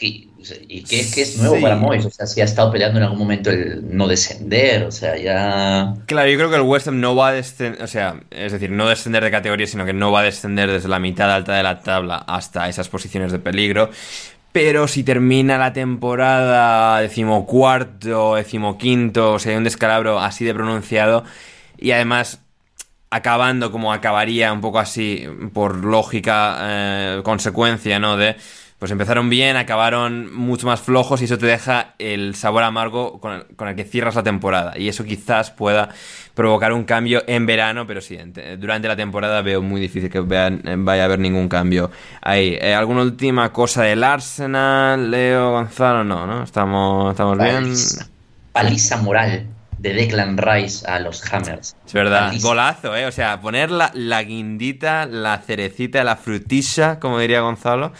y 0.00 0.82
que, 0.84 1.00
es 1.00 1.38
nuevo 1.38 1.60
para 1.60 1.76
Moyes, 1.76 2.06
o 2.06 2.10
sea, 2.10 2.26
si 2.26 2.40
ha 2.40 2.44
estado 2.44 2.70
peleando 2.70 2.98
en 2.98 3.04
algún 3.04 3.18
momento 3.18 3.50
el 3.50 3.96
no 3.96 4.06
descender, 4.06 4.84
o 4.84 4.92
sea, 4.92 5.16
ya... 5.16 5.94
Claro, 6.06 6.30
yo 6.30 6.36
creo 6.36 6.50
que 6.50 6.56
el 6.56 6.62
West 6.62 6.86
Ham 6.86 7.00
no 7.00 7.16
va 7.16 7.28
a 7.28 7.32
descender, 7.32 7.82
o 7.82 7.86
sea, 7.88 8.20
es 8.30 8.52
decir, 8.52 8.70
no 8.70 8.88
descender 8.88 9.24
de 9.24 9.30
categoría, 9.30 9.66
sino 9.66 9.84
que 9.84 9.92
no 9.92 10.12
va 10.12 10.20
a 10.20 10.24
descender 10.24 10.70
desde 10.70 10.88
la 10.88 11.00
mitad 11.00 11.34
alta 11.34 11.56
de 11.56 11.62
la 11.64 11.80
tabla 11.80 12.16
hasta 12.16 12.68
esas 12.68 12.88
posiciones 12.88 13.32
de 13.32 13.40
peligro, 13.40 13.90
pero 14.52 14.86
si 14.86 15.02
termina 15.02 15.58
la 15.58 15.72
temporada 15.72 17.00
decimocuarto, 17.00 18.36
decimoquinto, 18.36 19.34
o 19.34 19.38
sea, 19.40 19.52
hay 19.52 19.58
un 19.58 19.64
descalabro 19.64 20.20
así 20.20 20.44
de 20.44 20.54
pronunciado, 20.54 21.24
y 21.76 21.90
además 21.90 22.40
acabando 23.10 23.72
como 23.72 23.92
acabaría 23.92 24.52
un 24.52 24.60
poco 24.60 24.78
así, 24.78 25.26
por 25.52 25.76
lógica, 25.76 26.58
eh, 26.60 27.20
consecuencia, 27.24 27.98
¿no? 27.98 28.16
De 28.16 28.36
pues 28.78 28.92
empezaron 28.92 29.28
bien, 29.28 29.56
acabaron 29.56 30.32
mucho 30.32 30.66
más 30.68 30.80
flojos 30.80 31.20
y 31.20 31.24
eso 31.24 31.36
te 31.36 31.46
deja 31.46 31.94
el 31.98 32.36
sabor 32.36 32.62
amargo 32.62 33.18
con 33.18 33.68
el, 33.68 33.74
que 33.74 33.82
cierras 33.82 34.14
la 34.14 34.22
temporada. 34.22 34.78
Y 34.78 34.88
eso 34.88 35.02
quizás 35.02 35.50
pueda 35.50 35.88
provocar 36.34 36.72
un 36.72 36.84
cambio 36.84 37.24
en 37.26 37.44
verano, 37.44 37.88
pero 37.88 38.00
sí, 38.00 38.16
durante 38.58 38.86
la 38.86 38.94
temporada 38.94 39.42
veo 39.42 39.62
muy 39.62 39.80
difícil 39.80 40.08
que 40.08 40.20
vaya 40.20 41.02
a 41.02 41.04
haber 41.04 41.18
ningún 41.18 41.48
cambio 41.48 41.90
ahí. 42.22 42.56
Eh, 42.60 42.72
¿Alguna 42.72 43.02
última 43.02 43.52
cosa 43.52 43.82
del 43.82 44.04
Arsenal, 44.04 45.10
Leo, 45.10 45.50
Gonzalo? 45.50 46.04
No, 46.04 46.24
¿no? 46.28 46.44
Estamos, 46.44 47.10
estamos 47.10 47.36
bien. 47.36 47.74
Paliza 48.52 48.98
moral 48.98 49.46
de 49.78 49.92
Declan 49.92 50.38
Rice 50.38 50.86
a 50.86 51.00
los 51.00 51.22
Hammers. 51.32 51.74
Es 51.84 51.92
verdad, 51.92 52.32
golazo, 52.40 52.96
¿eh? 52.96 53.06
O 53.06 53.12
sea, 53.12 53.40
poner 53.40 53.72
la, 53.72 53.90
la 53.94 54.22
guindita, 54.22 55.06
la 55.06 55.38
cerecita, 55.38 56.04
la 56.04 56.14
frutilla, 56.14 57.00
como 57.00 57.18
diría 57.18 57.40
Gonzalo. 57.40 57.92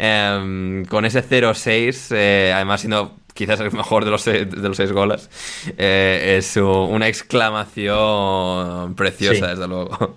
Em, 0.00 0.84
con 0.84 1.04
ese 1.04 1.24
0-6, 1.24 2.14
eh, 2.14 2.52
además 2.54 2.82
siendo 2.82 3.16
quizás 3.34 3.58
el 3.58 3.72
mejor 3.72 4.04
de 4.04 4.12
los, 4.12 4.24
de 4.24 4.46
los 4.46 4.76
seis 4.76 4.92
goles, 4.92 5.28
eh, 5.76 6.36
es 6.38 6.56
una 6.56 7.08
exclamación 7.08 8.94
preciosa, 8.94 9.48
desde 9.48 9.66
luego. 9.66 10.16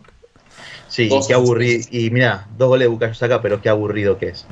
Sí, 0.87 1.09
qué 1.27 1.33
aburrido. 1.33 1.87
Y 1.89 2.11
mira, 2.11 2.47
dos 2.57 2.67
goles 2.67 2.85
de 2.85 2.89
Bukayo 2.89 3.13
Saka, 3.15 3.41
pero 3.41 3.61
qué 3.61 3.69
aburrido 3.69 4.19
que 4.19 4.27
es. 4.27 4.45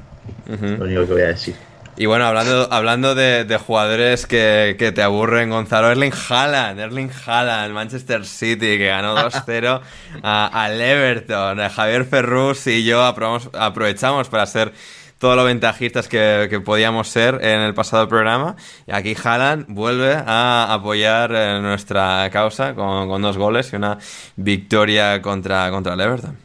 Lo 0.48 0.86
único 0.86 1.06
que 1.06 1.14
voy 1.14 1.22
a 1.22 1.28
decir. 1.28 1.54
Y 1.98 2.06
bueno, 2.06 2.26
hablando, 2.26 2.72
hablando 2.72 3.14
de, 3.14 3.60
jugadores 3.64 4.26
que, 4.26 4.92
te 4.96 5.02
aburren, 5.04 5.50
Gonzalo, 5.50 5.92
Erling 5.92 6.14
Haaland, 6.30 6.80
Erling 6.80 7.12
Haaland, 7.26 7.74
Manchester 7.74 8.26
City, 8.26 8.78
que 8.78 8.88
ganó 8.88 9.18
2-0 9.18 9.82
al 10.24 10.82
Everton. 10.82 11.60
Javier 11.70 12.06
Ferrus 12.06 12.66
y 12.68 12.86
yo 12.86 13.04
aprovechamos 13.04 14.30
para 14.30 14.46
ser 14.46 14.72
todos 15.20 15.36
los 15.36 15.46
ventajistas 15.46 16.08
que, 16.08 16.62
podíamos 16.66 17.10
ser 17.10 17.36
en 17.44 17.60
el 17.60 17.74
pasado 17.74 18.08
programa. 18.08 18.56
Y 18.88 18.94
aquí 18.94 19.16
Haaland 19.22 19.66
vuelve 19.68 20.14
a 20.14 20.74
apoyar 20.74 21.32
eh, 21.36 21.60
nuestra 21.62 22.28
causa 22.32 22.74
con, 22.74 23.22
dos 23.22 23.38
goles 23.38 23.72
y 23.74 23.76
una 23.76 24.00
victoria 24.38 25.22
contra, 25.22 25.70
contra 25.70 25.94
el 25.94 26.00
Everton. 26.02 26.38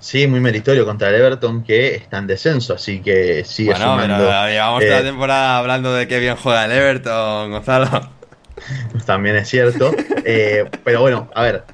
Sí, 0.00 0.26
muy 0.26 0.40
meritorio 0.40 0.84
contra 0.84 1.10
el 1.10 1.14
Everton 1.14 1.62
que 1.62 1.94
está 1.94 2.18
en 2.18 2.26
descenso, 2.26 2.74
así 2.74 3.00
que 3.00 3.44
sigue 3.44 3.72
bueno, 3.72 4.16
Pero 4.18 4.48
llevamos 4.48 4.80
toda 4.80 4.94
la 4.94 5.00
eh, 5.00 5.04
temporada 5.04 5.58
hablando 5.58 5.94
de 5.94 6.08
qué 6.08 6.18
bien 6.18 6.36
juega 6.36 6.64
el 6.64 6.72
Everton, 6.72 7.50
Gonzalo. 7.50 8.10
También 9.06 9.36
es 9.36 9.48
cierto. 9.48 9.94
Eh, 10.24 10.64
pero 10.84 11.00
bueno, 11.00 11.30
a 11.34 11.42
ver, 11.42 11.64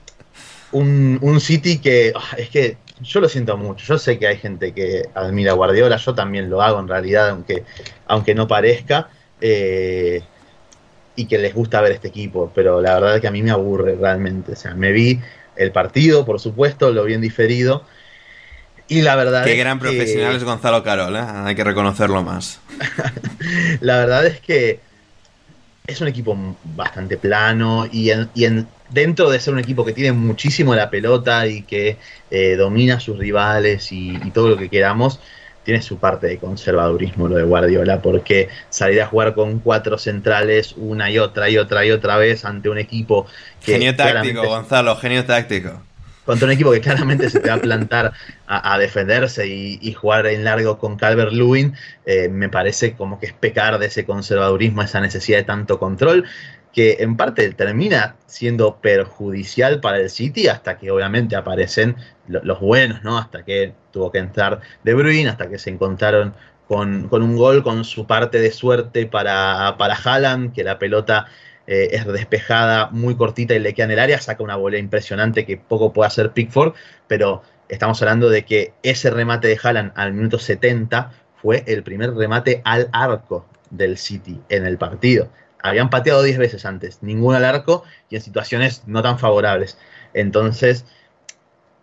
un, 0.72 1.18
un 1.22 1.40
City 1.40 1.78
que 1.78 2.12
ah, 2.14 2.36
es 2.36 2.50
que 2.50 2.76
yo 3.02 3.20
lo 3.20 3.28
siento 3.28 3.56
mucho. 3.56 3.84
Yo 3.84 3.98
sé 3.98 4.18
que 4.18 4.26
hay 4.26 4.36
gente 4.36 4.72
que 4.72 5.08
admira 5.14 5.52
a 5.52 5.54
Guardiola, 5.54 5.96
yo 5.96 6.14
también 6.14 6.50
lo 6.50 6.62
hago 6.62 6.80
en 6.80 6.88
realidad, 6.88 7.30
aunque, 7.30 7.64
aunque 8.06 8.34
no 8.34 8.46
parezca, 8.46 9.08
eh, 9.40 10.22
y 11.16 11.26
que 11.26 11.38
les 11.38 11.54
gusta 11.54 11.80
ver 11.80 11.92
este 11.92 12.08
equipo, 12.08 12.50
pero 12.54 12.80
la 12.80 12.94
verdad 12.94 13.16
es 13.16 13.20
que 13.20 13.28
a 13.28 13.30
mí 13.30 13.42
me 13.42 13.50
aburre 13.50 13.96
realmente. 13.96 14.52
O 14.52 14.56
sea, 14.56 14.74
me 14.74 14.92
vi 14.92 15.20
el 15.56 15.72
partido, 15.72 16.24
por 16.24 16.40
supuesto, 16.40 16.90
lo 16.90 17.04
bien 17.04 17.20
diferido. 17.20 17.84
Y 18.88 19.02
la 19.02 19.14
verdad 19.14 19.44
Qué 19.44 19.56
gran 19.56 19.78
profesional 19.78 20.34
es 20.34 20.42
Gonzalo 20.42 20.82
Carol, 20.82 21.14
¿eh? 21.14 21.20
hay 21.20 21.54
que 21.54 21.62
reconocerlo 21.62 22.22
más. 22.22 22.60
la 23.80 23.98
verdad 23.98 24.26
es 24.26 24.40
que 24.40 24.80
es 25.86 26.00
un 26.00 26.08
equipo 26.08 26.36
bastante 26.64 27.16
plano 27.16 27.86
y 27.90 28.10
y 28.34 28.44
en, 28.44 28.66
dentro 28.90 29.30
de 29.30 29.40
ser 29.40 29.54
un 29.54 29.60
equipo 29.60 29.84
que 29.84 29.92
tiene 29.92 30.12
muchísimo 30.12 30.74
la 30.74 30.90
pelota 30.90 31.46
y 31.46 31.62
que 31.62 31.96
eh, 32.30 32.56
domina 32.56 32.96
a 32.96 33.00
sus 33.00 33.18
rivales 33.18 33.90
y, 33.92 34.18
todo 34.32 34.48
lo 34.48 34.56
que 34.56 34.68
queramos, 34.68 35.20
tiene 35.64 35.82
su 35.82 35.98
parte 35.98 36.26
de 36.26 36.38
conservadurismo 36.38 37.28
lo 37.28 37.36
de 37.36 37.42
Guardiola, 37.44 38.00
porque 38.00 38.48
salir 38.68 39.00
a 39.02 39.06
jugar 39.06 39.34
con 39.34 39.60
cuatro 39.60 39.98
centrales 39.98 40.74
una 40.76 41.10
y 41.10 41.18
otra 41.18 41.50
y 41.50 41.58
otra 41.58 41.84
y 41.84 41.90
otra 41.90 42.16
vez 42.16 42.44
ante 42.44 42.68
un 42.68 42.78
equipo 42.78 43.26
que... 43.64 43.72
Genio 43.72 43.94
táctico, 43.94 44.46
Gonzalo, 44.46 44.96
genio 44.96 45.24
táctico. 45.24 45.82
Contra 46.24 46.46
un 46.46 46.52
equipo 46.52 46.70
que 46.70 46.80
claramente 46.80 47.28
se 47.28 47.40
te 47.40 47.48
va 47.48 47.56
a 47.56 47.60
plantar 47.60 48.12
a, 48.46 48.78
defenderse 48.78 49.48
y, 49.48 49.92
jugar 49.94 50.26
en 50.26 50.44
largo 50.44 50.78
con 50.78 50.96
Calvert 50.96 51.32
Lewin, 51.32 51.74
eh, 52.06 52.28
me 52.28 52.48
parece 52.48 52.92
como 52.92 53.18
que 53.18 53.26
es 53.26 53.32
pecar 53.32 53.78
de 53.78 53.86
ese 53.86 54.04
conservadurismo, 54.04 54.82
esa 54.82 55.00
necesidad 55.00 55.38
de 55.38 55.44
tanto 55.44 55.78
control 55.78 56.24
que 56.72 56.98
en 57.00 57.16
parte 57.16 57.50
termina 57.52 58.16
siendo 58.26 58.76
perjudicial 58.76 59.80
para 59.80 59.98
el 59.98 60.10
City 60.10 60.48
hasta 60.48 60.78
que 60.78 60.90
obviamente 60.90 61.36
aparecen 61.36 61.96
los 62.28 62.60
buenos, 62.60 63.02
¿no? 63.02 63.18
Hasta 63.18 63.44
que 63.44 63.74
tuvo 63.90 64.12
que 64.12 64.18
entrar 64.18 64.60
De 64.84 64.94
Bruyne, 64.94 65.28
hasta 65.28 65.48
que 65.48 65.58
se 65.58 65.70
encontraron 65.70 66.34
con, 66.68 67.08
un 67.10 67.36
gol, 67.36 67.64
con 67.64 67.84
su 67.84 68.06
parte 68.06 68.38
de 68.38 68.52
suerte 68.52 69.06
para, 69.06 69.74
para 69.78 69.96
Haaland, 69.96 70.52
que 70.52 70.62
la 70.62 70.78
pelota 70.78 71.26
eh, 71.66 71.88
es 71.90 72.06
despejada 72.06 72.90
muy 72.92 73.16
cortita 73.16 73.54
y 73.54 73.58
le 73.58 73.74
queda 73.74 73.86
en 73.86 73.90
el 73.92 73.98
área, 73.98 74.20
saca 74.20 74.44
una 74.44 74.54
bola 74.54 74.78
impresionante 74.78 75.44
que 75.44 75.56
poco 75.56 75.92
puede 75.92 76.06
hacer 76.06 76.30
Pickford, 76.30 76.74
pero 77.08 77.42
estamos 77.68 78.00
hablando 78.02 78.30
de 78.30 78.44
que 78.44 78.72
ese 78.84 79.10
remate 79.10 79.48
de 79.48 79.58
Haaland 79.60 79.92
al 79.96 80.12
minuto 80.12 80.38
70 80.38 81.10
fue 81.42 81.64
el 81.66 81.82
primer 81.82 82.14
remate 82.14 82.62
al 82.64 82.88
arco 82.92 83.46
del 83.70 83.98
City 83.98 84.40
en 84.48 84.64
el 84.64 84.78
partido 84.78 85.28
habían 85.62 85.90
pateado 85.90 86.22
10 86.22 86.38
veces 86.38 86.64
antes, 86.64 87.02
ninguno 87.02 87.36
al 87.36 87.44
arco 87.44 87.84
y 88.08 88.16
en 88.16 88.22
situaciones 88.22 88.84
no 88.86 89.02
tan 89.02 89.18
favorables. 89.18 89.78
Entonces, 90.14 90.84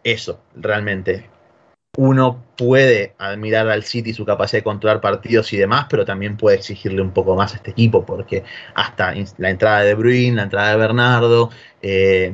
eso, 0.04 0.40
realmente. 0.56 1.30
Uno 1.98 2.44
puede 2.58 3.16
admirar 3.18 3.68
al 3.70 3.84
City 3.84 4.14
su 4.14 4.24
capacidad 4.24 4.60
de 4.60 4.64
controlar 4.64 5.02
partidos 5.02 5.52
y 5.54 5.58
demás, 5.58 5.88
pero 5.90 6.06
también 6.06 6.38
puede 6.38 6.58
exigirle 6.58 7.02
un 7.02 7.12
poco 7.12 7.36
más 7.36 7.54
a 7.54 7.58
este 7.58 7.72
equipo, 7.72 8.06
porque 8.06 8.44
hasta 8.76 9.16
la 9.38 9.50
entrada 9.50 9.82
de 9.82 9.96
Bruin, 9.96 10.36
la 10.36 10.44
entrada 10.44 10.72
de 10.72 10.78
Bernardo, 10.78 11.50
eh, 11.82 12.32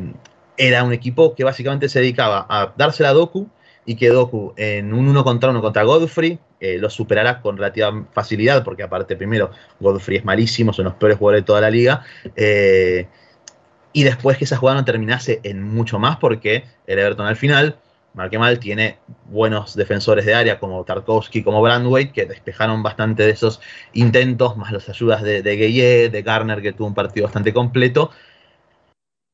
era 0.58 0.84
un 0.84 0.94
equipo 0.94 1.34
que 1.34 1.44
básicamente 1.44 1.90
se 1.90 2.00
dedicaba 2.00 2.46
a 2.50 2.74
dársela 2.78 3.10
a 3.10 3.14
Doku 3.14 3.50
y 3.86 3.96
que 3.96 4.10
Doku 4.10 4.54
en 4.58 4.94
un 4.94 5.08
uno 5.08 5.24
contra 5.24 5.50
uno 5.50 5.62
contra 5.62 5.84
Godfrey 5.84 6.40
eh, 6.64 6.78
lo 6.78 6.90
superará 6.90 7.42
con 7.42 7.58
relativa 7.58 7.92
facilidad, 8.14 8.64
porque 8.64 8.84
aparte 8.84 9.18
primero 9.18 9.52
Godfrey 9.82 10.20
es 10.20 10.24
malísimo, 10.24 10.72
son 10.72 10.86
los 10.86 10.94
peores 10.94 11.18
jugadores 11.18 11.42
de 11.42 11.46
toda 11.46 11.60
la 11.60 11.70
liga. 11.70 12.06
Eh, 12.38 13.06
y 13.92 14.04
después 14.06 14.38
que 14.38 14.46
esa 14.46 14.56
jugada 14.56 14.80
no 14.80 14.86
terminase 14.86 15.42
en 15.44 15.62
mucho 15.62 16.00
más, 16.00 16.16
porque 16.16 16.64
el 16.88 17.00
Everton 17.00 17.28
al 17.28 17.36
final, 17.36 17.76
marque 18.14 18.40
mal, 18.40 18.60
tiene 18.60 18.98
buenos 19.26 19.76
defensores 19.76 20.26
de 20.26 20.36
área 20.36 20.58
como 20.58 20.86
Tarkovsky, 20.86 21.44
como 21.44 21.62
Brandweight, 21.62 22.14
que 22.14 22.26
despejaron 22.26 22.82
bastante 22.82 23.24
de 23.24 23.32
esos 23.32 23.60
intentos, 23.92 24.56
más 24.56 24.72
las 24.72 24.88
ayudas 24.88 25.22
de, 25.22 25.42
de 25.42 26.10
de 26.10 26.22
Garner, 26.22 26.62
que 26.62 26.72
tuvo 26.72 26.88
un 26.88 26.94
partido 26.94 27.26
bastante 27.26 27.52
completo. 27.52 28.10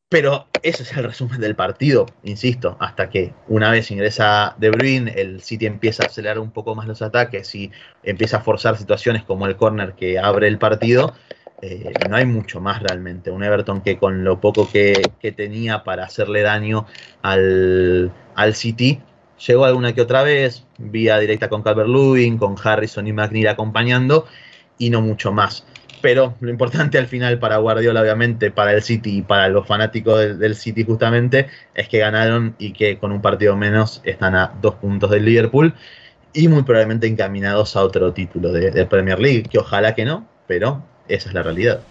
Pero 0.09 0.47
ese 0.63 0.81
es 0.81 0.97
el 0.97 1.03
resumen 1.03 1.39
del 1.39 1.55
partido, 1.55 2.07
insisto, 2.23 2.75
hasta 2.79 3.11
que 3.11 3.31
una 3.47 3.69
vez 3.69 3.91
ingresa 3.91 4.55
De 4.57 4.71
Bruyne, 4.71 5.13
el 5.15 5.41
City 5.41 5.67
empieza 5.67 6.01
a 6.01 6.07
acelerar 6.07 6.39
un 6.39 6.49
poco 6.49 6.73
más 6.73 6.87
los 6.87 7.03
ataques 7.03 7.53
y 7.53 7.71
empieza 8.01 8.37
a 8.37 8.41
forzar 8.41 8.75
situaciones 8.75 9.23
como 9.23 9.45
el 9.45 9.55
corner 9.55 9.93
que 9.93 10.17
abre 10.17 10.47
el 10.47 10.57
partido, 10.57 11.13
eh, 11.61 11.93
no 12.09 12.15
hay 12.15 12.25
mucho 12.25 12.59
más 12.59 12.81
realmente. 12.81 13.29
Un 13.29 13.43
Everton 13.43 13.81
que 13.81 13.99
con 13.99 14.23
lo 14.23 14.41
poco 14.41 14.67
que, 14.71 15.11
tenía 15.35 15.83
para 15.83 16.05
hacerle 16.05 16.41
daño 16.41 16.87
al, 17.21 18.11
al, 18.33 18.55
City, 18.55 18.99
llegó 19.45 19.65
alguna 19.65 19.93
que 19.93 20.01
otra 20.01 20.23
vez, 20.23 20.65
vía 20.79 21.19
directa 21.19 21.49
con 21.49 21.61
Calvert-Lewin, 21.61 22.39
con 22.39 22.55
Harrison 22.61 23.05
y 23.05 23.13
McNeil 23.13 23.47
acompañando, 23.47 24.25
y 24.79 24.89
no 24.89 25.01
mucho 25.01 25.31
más. 25.31 25.65
Pero 26.01 26.35
lo 26.39 26.49
importante 26.49 26.97
al 26.97 27.07
final 27.07 27.39
para 27.39 27.57
Guardiola, 27.57 28.01
obviamente, 28.01 28.51
para 28.51 28.73
el 28.73 28.81
City 28.81 29.17
y 29.17 29.21
para 29.21 29.49
los 29.49 29.67
fanáticos 29.67 30.39
del, 30.39 30.55
City 30.55 30.83
justamente, 30.83 31.47
es 31.73 31.89
que 31.89 31.99
ganaron 31.99 32.55
y 32.57 32.73
que 32.73 32.97
con 32.97 33.11
un 33.11 33.21
partido 33.21 33.55
menos 33.57 34.01
están 34.05 34.35
a 34.35 34.53
dos 34.61 34.75
puntos 34.75 35.11
del 35.11 35.25
Liverpool 35.25 35.73
y 36.33 36.47
muy 36.47 36.63
probablemente 36.63 37.07
encaminados 37.07 37.75
a 37.75 37.83
otro 37.83 38.13
título 38.13 38.51
de, 38.51 38.71
de 38.71 38.85
Premier 38.85 39.19
League, 39.19 39.43
que 39.43 39.59
ojalá 39.59 39.95
que 39.95 40.05
no, 40.05 40.27
pero 40.47 40.83
esa 41.07 41.29
es 41.29 41.35
la 41.35 41.43
realidad. 41.43 41.81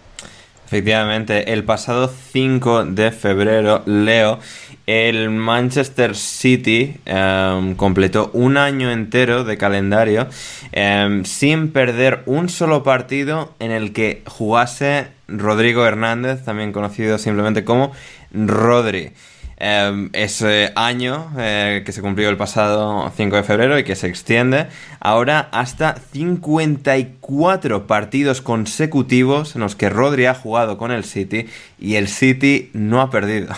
Efectivamente, 0.69 1.51
el 1.51 1.63
pasado 1.63 2.13
5 2.31 2.85
de 2.85 3.09
febrero, 3.09 3.81
Leo, 3.87 4.37
el 4.85 5.31
Manchester 5.31 6.15
City 6.15 6.95
em, 7.07 7.73
completó 7.73 8.29
un 8.33 8.55
año 8.55 8.91
entero 8.91 9.43
de 9.43 9.57
calendario 9.57 10.27
em, 10.71 11.25
sin 11.25 11.71
perder 11.71 12.21
un 12.27 12.49
solo 12.49 12.83
partido 12.83 13.55
en 13.57 13.71
el 13.71 13.93
que 13.93 14.21
jugase 14.27 15.07
Rodrigo 15.27 15.87
Hernández, 15.87 16.43
también 16.43 16.71
conocido 16.71 17.17
simplemente 17.17 17.63
como 17.63 17.91
Rodri. 18.31 19.13
Em, 19.61 20.09
ese 20.13 20.71
año 20.75 21.33
eh, 21.37 21.83
que 21.85 21.91
se 21.91 22.01
cumplió 22.01 22.29
el 22.29 22.37
pasado 22.37 23.11
5 23.13 23.35
de 23.35 23.43
febrero 23.43 23.77
y 23.77 23.83
que 23.83 23.97
se 23.97 24.07
extiende 24.07 24.67
ahora 25.01 25.49
hasta 25.51 25.97
54 26.13 27.85
partidos 27.85 28.41
consecutivos 28.41 29.55
en 29.55 29.61
los 29.61 29.75
que 29.75 29.89
Rodri 29.89 30.27
ha 30.27 30.33
jugado 30.33 30.77
con 30.77 30.91
el 30.91 31.03
City 31.03 31.47
y 31.77 31.95
el 31.95 32.07
City 32.07 32.69
no 32.71 33.01
ha 33.01 33.09
perdido. 33.09 33.53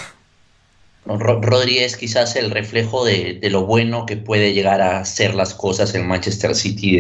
Rodri 1.06 1.78
es 1.78 1.98
quizás 1.98 2.36
el 2.36 2.50
reflejo 2.50 3.06
de, 3.06 3.40
lo 3.52 3.68
bueno 3.68 4.08
que 4.08 4.18
puede 4.18 4.54
llegar 4.54 4.82
a 4.82 5.06
ser 5.06 5.36
las 5.36 5.54
cosas 5.54 5.94
en 5.94 6.08
Manchester 6.08 6.56
City 6.56 6.98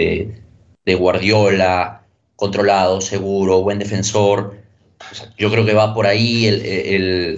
de, 0.85 0.95
Guardiola, 0.95 2.03
controlado, 2.35 3.01
seguro, 3.01 3.63
buen 3.63 3.79
defensor. 3.79 4.60
Yo 5.37 5.51
creo 5.51 5.65
que 5.65 5.73
va 5.73 5.93
por 5.93 6.07
ahí 6.07 6.49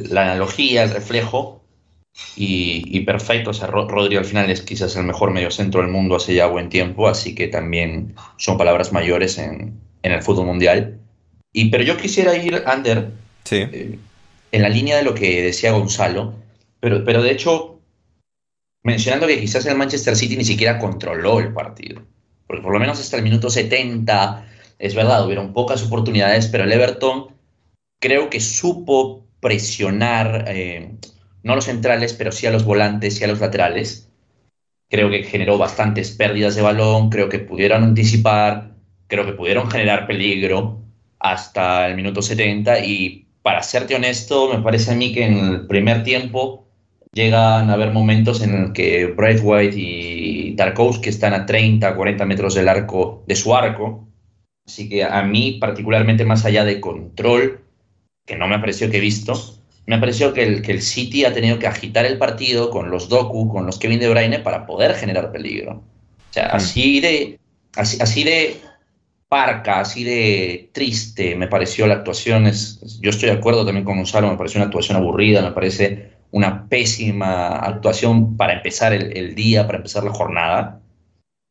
la 0.10 0.24
analogía, 0.24 0.84
el 0.84 0.92
reflejo. 0.92 1.62
Y, 2.36 3.00
perfecto, 3.02 3.50
o 3.50 3.54
sea, 3.54 3.68
Rodri 3.68 4.18
al 4.18 4.26
final 4.26 4.50
es 4.50 4.62
quizás 4.62 4.96
el 4.96 5.04
mejor 5.04 5.32
mediocentro 5.32 5.82
del 5.82 5.90
mundo 5.90 6.16
hace 6.16 6.36
ya 6.36 6.46
buen 6.46 6.70
tiempo, 6.70 7.08
así 7.08 7.34
que 7.34 7.48
también 7.48 8.16
son 8.38 8.58
palabras 8.58 8.92
mayores 8.92 9.38
en, 9.38 9.80
el 10.04 10.22
fútbol 10.22 10.46
mundial. 10.46 11.00
Y, 11.52 11.70
pero 11.70 11.84
yo 11.84 11.98
quisiera 11.98 12.36
ir, 12.36 12.64
Ander, 12.66 13.10
eh, 13.50 13.98
en 14.52 14.62
la 14.62 14.70
línea 14.70 14.98
de 14.98 15.04
lo 15.04 15.16
que 15.16 15.42
decía 15.42 15.72
Gonzalo, 15.72 16.36
pero, 16.80 17.04
pero 17.04 17.24
de 17.24 17.32
hecho, 17.32 17.80
mencionando 18.84 19.26
que 19.26 19.40
quizás 19.40 19.66
el 19.66 19.78
Manchester 19.78 20.16
City 20.16 20.38
ni 20.38 20.46
siquiera 20.46 20.78
controló 20.78 21.40
el 21.40 21.54
partido, 21.54 22.02
porque 22.46 22.62
por 22.62 22.74
lo 22.74 22.80
menos 22.80 23.00
hasta 23.00 23.18
el 23.18 23.24
minuto 23.24 23.50
70, 23.50 24.46
es 24.78 24.94
verdad, 24.94 25.26
hubieron 25.26 25.54
pocas 25.54 25.84
oportunidades, 25.84 26.48
pero 26.48 26.66
el 26.66 26.72
Everton 26.72 27.33
creo 28.04 28.30
que 28.30 28.42
supo 28.42 29.24
presionar, 29.40 30.44
eh, 30.50 30.92
no 31.42 31.54
a 31.54 31.56
los 31.56 31.64
centrales, 31.64 32.12
pero 32.12 32.34
sí 32.34 32.46
a 32.46 32.52
los 32.52 32.66
volantes 32.66 33.22
y 33.22 33.24
a 33.24 33.28
los 33.28 33.40
laterales. 33.40 34.10
Creo 34.90 35.10
que 35.10 35.24
generó 35.24 35.58
bastantes 35.58 36.12
pérdidas 36.12 36.56
de 36.56 36.64
balón, 36.64 37.10
creo 37.10 37.30
que 37.30 37.40
pudieron 37.40 37.82
anticipar, 37.82 38.76
creo 39.08 39.26
que 39.26 39.32
pudieron 39.32 39.72
generar 39.72 40.06
peligro 40.06 40.82
hasta 41.18 41.88
el 41.88 41.96
minuto 41.96 42.22
70 42.22 42.80
y 42.80 43.26
para 43.42 43.64
serte 43.64 43.96
honesto, 43.96 44.54
me 44.54 44.62
parece 44.62 44.92
a 44.92 44.96
mí 44.96 45.14
que 45.14 45.26
en 45.26 45.38
el 45.38 45.68
primer 45.68 46.04
tiempo 46.04 46.68
llegan 47.14 47.70
a 47.70 47.74
haber 47.74 47.94
momentos 47.94 48.42
en 48.42 48.54
el 48.54 48.74
que 48.74 49.06
Braithwaite 49.06 49.78
y 49.80 50.56
Tarkovsky 50.58 51.08
están 51.08 51.34
a 51.34 51.46
30, 51.46 51.96
40 51.96 52.26
metros 52.26 52.54
del 52.54 52.68
arco, 52.68 53.24
de 53.28 53.36
su 53.38 53.56
arco. 53.56 54.10
Así 54.66 54.90
que 54.90 55.06
a 55.06 55.24
mí, 55.24 55.58
particularmente 55.62 56.26
más 56.26 56.44
allá 56.44 56.66
de 56.66 56.82
control, 56.82 57.63
que 58.26 58.36
no 58.36 58.48
me 58.48 58.56
ha 58.56 58.60
parecido 58.60 58.90
que 58.90 58.98
he 58.98 59.02
visto, 59.02 59.34
me 59.86 59.96
ha 59.96 60.00
parecido 60.00 60.34
que 60.34 60.44
el, 60.44 60.62
que 60.62 60.72
el 60.72 60.82
City 60.82 61.26
ha 61.26 61.34
tenido 61.34 61.60
que 61.60 61.68
agitar 61.68 62.06
el 62.06 62.18
partido 62.18 62.70
con 62.70 62.90
los 62.90 63.10
Doku, 63.10 63.50
con 63.50 63.66
los 63.66 63.78
Kevin 63.80 64.00
De 64.00 64.10
Bruyne, 64.10 64.40
para 64.40 64.66
poder 64.66 64.96
generar 64.96 65.32
peligro. 65.32 65.84
O 66.30 66.34
sea, 66.34 66.48
mm. 66.48 66.56
así 66.56 67.00
de, 67.02 67.40
así, 67.76 67.98
así 68.00 68.24
de 68.24 68.62
parca, 69.34 69.80
así 69.80 70.04
de 70.04 70.70
triste 70.74 71.36
me 71.36 71.48
pareció 71.48 71.88
la 71.88 71.96
actuación. 71.96 72.46
Es, 72.46 73.00
yo 73.02 73.10
estoy 73.10 73.30
de 73.30 73.36
acuerdo 73.36 73.66
también 73.66 73.84
con 73.84 73.98
Gonzalo, 73.98 74.30
me 74.30 74.38
pareció 74.38 74.60
una 74.60 74.68
actuación 74.68 74.98
aburrida, 74.98 75.42
me 75.42 75.52
parece 75.52 76.14
una 76.30 76.68
pésima 76.68 77.58
actuación 77.58 78.38
para 78.38 78.54
empezar 78.54 78.94
el, 78.94 79.36
día, 79.36 79.66
para 79.66 79.78
empezar 79.78 80.04
la 80.04 80.14
jornada. 80.14 80.82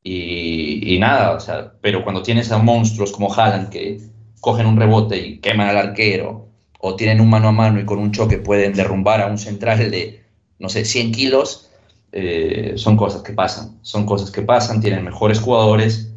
Y, 0.05 0.97
nada, 0.99 1.33
o 1.33 1.41
sea, 1.41 1.73
pero 1.81 2.03
cuando 2.03 2.23
tienes 2.23 2.51
a 2.51 2.59
monstruos 2.59 3.13
como 3.13 3.33
Haaland 3.33 3.69
que 3.71 4.01
cogen 4.41 4.67
un 4.67 4.77
rebote 4.77 5.17
y 5.17 5.39
queman 5.39 5.69
al 5.69 5.77
arquero, 5.77 6.52
o 6.85 6.97
tienen 6.97 7.21
un 7.21 7.31
mano 7.31 7.49
a 7.49 7.53
mano 7.53 7.81
y 7.81 7.85
con 7.85 8.01
un 8.01 8.11
choque 8.11 8.39
pueden 8.39 8.75
derrumbar 8.75 9.21
a 9.23 9.29
un 9.29 9.39
central 9.39 9.89
de, 9.89 10.25
no 10.59 10.69
sé, 10.69 10.85
100 10.85 11.13
kilos, 11.13 11.71
eh, 12.11 12.73
son 12.75 12.97
cosas 12.97 13.23
que 13.23 13.33
pasan, 13.33 13.79
son 13.83 14.05
cosas 14.05 14.33
que 14.33 14.43
pasan, 14.43 14.81
tienen 14.81 15.05
mejores 15.05 15.39
jugadores, 15.39 16.11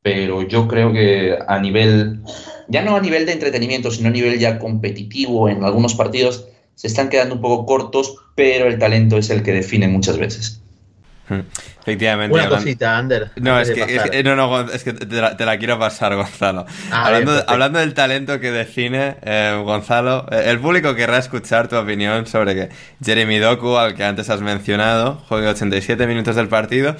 pero 0.00 0.42
yo 0.46 0.68
creo 0.68 0.92
que 0.92 1.36
a 1.48 1.58
nivel, 1.58 2.22
ya 2.68 2.82
no 2.82 2.94
a 2.94 3.00
nivel 3.00 3.26
de 3.26 3.32
entretenimiento, 3.32 3.90
sino 3.90 4.10
a 4.10 4.12
nivel 4.12 4.38
ya 4.38 4.60
competitivo 4.60 5.48
en 5.48 5.64
algunos 5.64 5.94
partidos, 5.96 6.46
se 6.76 6.86
están 6.86 7.08
quedando 7.08 7.34
un 7.34 7.40
poco 7.40 7.66
cortos, 7.66 8.14
pero 8.36 8.68
el 8.68 8.78
talento 8.78 9.18
es 9.18 9.28
el 9.28 9.42
que 9.42 9.52
define 9.52 9.88
muchas 9.88 10.18
veces. 10.18 10.61
Efectivamente. 11.82 12.34
Una 12.34 12.48
cosita, 12.48 12.96
Ander. 12.96 13.30
No, 13.36 13.58
es 13.58 13.70
que, 13.70 14.22
no, 14.22 14.36
no, 14.36 14.60
es 14.70 14.84
que 14.84 14.92
te 14.92 15.44
la, 15.44 15.58
quiero 15.58 15.78
pasar, 15.78 16.14
Gonzalo. 16.14 16.64
Ah, 16.90 17.06
hablando, 17.06 17.44
hablando, 17.46 17.78
del 17.80 17.94
talento 17.94 18.38
que 18.38 18.52
define, 18.52 19.16
eh, 19.22 19.60
Gonzalo, 19.64 20.26
eh, 20.30 20.44
el 20.46 20.60
público 20.60 20.94
querrá 20.94 21.18
escuchar 21.18 21.68
tu 21.68 21.76
opinión 21.76 22.26
sobre 22.26 22.54
que 22.54 22.68
Jeremy 23.04 23.38
Doku, 23.38 23.76
al 23.76 23.94
que 23.94 24.04
antes 24.04 24.30
has 24.30 24.40
mencionado, 24.40 25.22
juegue 25.28 25.48
87 25.48 26.06
minutos 26.06 26.36
del 26.36 26.48
partido 26.48 26.96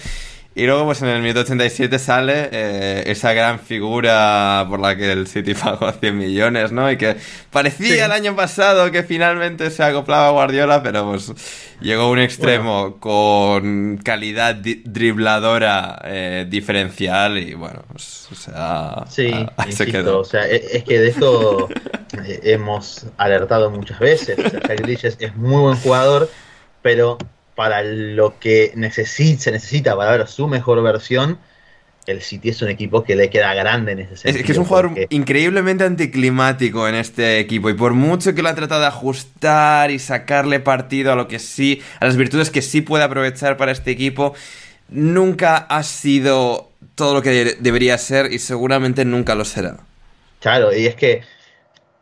y 0.55 0.67
luego, 0.67 0.85
pues 0.85 1.01
en 1.01 1.09
el 1.09 1.23
minuto 1.23 1.41
87 1.41 1.99
sale 1.99 2.51
eh, 2.53 3.05
esa 3.07 3.33
gran 3.33 3.59
figura 3.59 4.67
por 4.69 4.81
la 4.81 4.97
que 4.97 5.11
el 5.11 5.27
City 5.27 5.55
pagó 5.63 5.91
100 5.91 6.17
millones, 6.17 6.73
¿no? 6.73 6.91
Y 6.91 6.99
que 6.99 7.17
parecía 7.51 8.05
el 8.05 8.13
año 8.13 8.37
pasado 8.37 8.91
que 8.91 9.03
finalmente 9.03 9.71
se 9.71 9.83
acoplaba 9.83 10.29
a 10.29 10.31
Guardiola, 10.31 10.83
pero 10.83 11.09
pues 11.09 11.33
llegó 11.81 12.03
a 12.03 12.11
un 12.11 12.19
extremo 12.19 12.99
con 13.01 13.99
calidad 14.05 14.57
dribladora 14.57 16.03
eh, 16.05 16.47
diferencial 16.49 17.39
y 17.39 17.55
bueno, 17.55 17.83
pues, 17.91 18.29
o 18.31 18.35
sea, 18.35 19.05
sí, 19.09 19.33
se 19.71 19.87
quedó. 19.87 20.21
O 20.21 20.25
sea, 20.25 20.47
e, 20.47 20.63
es 20.73 20.85
que 20.85 20.99
de 20.99 21.09
esto 21.09 21.71
eh, 22.27 22.41
hemos 22.45 23.07
alertado 23.17 23.71
muchas 23.71 23.99
veces. 23.99 24.39
O 24.39 24.51
sea, 24.51 25.17
es 25.19 25.37
muy 25.37 25.63
buen 25.63 25.77
jugador, 25.77 26.29
pero 26.83 27.17
para 27.63 27.85
lo 27.85 28.41
que 28.41 28.73
se 28.91 29.53
necesita 29.53 29.97
para 29.97 30.11
ver 30.17 30.27
su 30.27 30.49
mejor 30.49 30.83
versión, 30.83 31.39
el 32.09 32.21
City 32.21 32.49
es 32.49 32.61
un 32.61 32.71
equipo 32.71 33.05
que 33.05 33.15
le 33.15 33.31
queda 33.31 33.55
grande 33.55 33.93
en 33.93 34.01
ese 34.01 34.17
sentido. 34.17 34.41
Es 34.41 34.47
que 34.47 34.51
es 34.51 34.59
un 34.59 34.65
jugador 34.65 34.91
increíblemente 35.11 35.85
anticlimático 35.85 36.89
en 36.89 36.97
este 36.97 37.39
equipo 37.39 37.71
y 37.71 37.75
por 37.75 37.93
mucho 37.93 38.35
que 38.35 38.43
lo 38.43 38.49
ha 38.49 38.57
tratado 38.57 38.81
de 38.81 38.89
ajustar 38.89 39.93
y 39.93 40.01
sacarle 40.01 40.59
partido 40.59 41.13
a 41.13 41.15
lo 41.15 41.29
que 41.29 41.39
sí, 41.39 41.81
a 42.01 42.05
las 42.07 42.17
virtudes 42.17 42.51
que 42.51 42.63
sí 42.63 42.81
puede 42.81 43.05
aprovechar 43.05 43.57
para 43.57 43.71
este 43.71 43.93
equipo, 43.93 44.35
nunca 44.89 45.57
ha 45.57 45.85
sido 45.85 46.69
todo 46.97 47.15
lo 47.15 47.23
que 47.23 47.59
debería 47.61 47.97
ser 47.97 48.33
y 48.33 48.41
seguramente 48.41 49.05
nunca 49.05 49.37
lo 49.37 49.45
será. 49.45 49.77
Claro, 50.41 50.77
y 50.77 50.87
es 50.87 50.97
que 50.97 51.23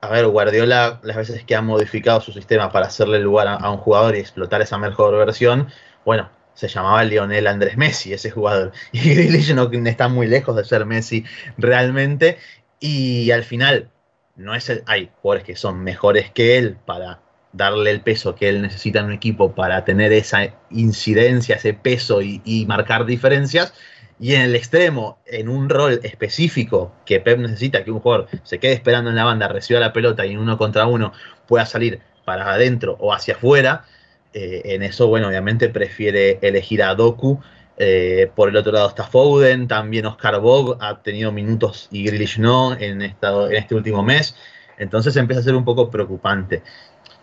a 0.01 0.09
ver, 0.09 0.27
Guardiola, 0.27 1.01
las 1.03 1.17
veces 1.17 1.45
que 1.45 1.55
ha 1.55 1.61
modificado 1.61 2.21
su 2.21 2.33
sistema 2.33 2.73
para 2.73 2.87
hacerle 2.87 3.21
lugar 3.21 3.49
a, 3.49 3.71
un 3.71 3.77
jugador 3.79 4.17
y 4.17 4.21
explotar 4.21 4.63
esa 4.63 4.79
mejor 4.79 5.17
versión, 5.17 5.69
bueno, 6.05 6.31
se 6.55 6.69
llamaba 6.69 7.05
Lionel 7.05 7.47
Andrés 7.47 7.77
Messi, 7.77 8.13
ese 8.13 8.31
jugador. 8.31 8.73
Y 8.93 9.15
Grealish 9.15 9.55
no 9.55 9.71
está 9.87 10.09
muy 10.09 10.27
lejos 10.27 10.57
de 10.57 10.65
ser 10.65 10.87
Messi 10.87 11.25
realmente. 11.59 12.39
Y 12.81 13.31
al 13.31 13.45
final, 13.45 13.91
no 14.37 14.55
es 14.55 14.73
hay 14.87 15.11
jugadores 15.21 15.45
que 15.45 15.57
son 15.57 15.83
mejores 15.83 16.31
que 16.31 16.57
él 16.57 16.79
para 16.87 17.21
darle 17.53 17.91
el 17.91 18.01
peso 18.01 18.35
que 18.35 18.49
él 18.49 18.63
necesita 18.63 19.01
en 19.01 19.07
un 19.07 19.13
equipo 19.13 19.55
para 19.55 19.85
tener 19.85 20.13
esa 20.13 20.55
incidencia, 20.71 21.57
ese 21.57 21.75
peso 21.75 22.23
y 22.23 22.65
marcar 22.67 23.05
diferencias. 23.05 23.75
Y 24.21 24.35
en 24.35 24.43
el 24.43 24.55
extremo, 24.55 25.19
en 25.25 25.49
un 25.49 25.71
rol 25.71 26.01
específico 26.03 26.93
que 27.07 27.21
Pep 27.21 27.39
necesita 27.39 27.83
que 27.83 27.91
un 27.91 28.01
jugador 28.01 28.29
se 28.43 28.59
quede 28.59 28.75
esperando 28.75 29.09
en 29.09 29.17
la 29.17 29.25
banda, 29.25 29.49
reciba 29.49 29.81
la 29.81 29.95
pelota 29.95 30.27
y 30.27 30.33
en 30.33 30.39
uno 30.39 30.59
contra 30.59 30.87
uno 30.87 31.13
pueda 31.47 31.65
salir 31.65 32.01
para 32.27 32.53
adentro 32.53 32.97
o 33.01 33.15
hacia 33.15 33.35
afuera, 33.35 33.85
eh, 34.33 34.63
en 34.65 34.83
eso, 34.83 35.09
bueno, 35.09 35.29
obviamente 35.29 35.69
prefiere 35.69 36.39
elegir 36.43 36.83
a 36.83 36.95
Doku. 36.95 37.41
Eh, 37.83 38.31
por 38.35 38.51
el 38.51 38.57
otro 38.57 38.73
lado 38.73 38.89
está 38.89 39.05
Foden, 39.05 39.67
también 39.67 40.05
Oscar 40.05 40.39
Bog 40.39 40.77
ha 40.81 41.03
tenido 41.03 41.33
minutos 41.33 41.89
y 41.91 42.05
Grealish 42.05 42.39
no 42.39 42.75
en, 42.75 43.01
en 43.01 43.15
este 43.53 43.75
último 43.75 44.03
mes. 44.03 44.37
Entonces 44.77 45.17
empieza 45.17 45.41
a 45.41 45.45
ser 45.45 45.55
un 45.55 45.65
poco 45.65 45.91
preocupante. 45.91 46.63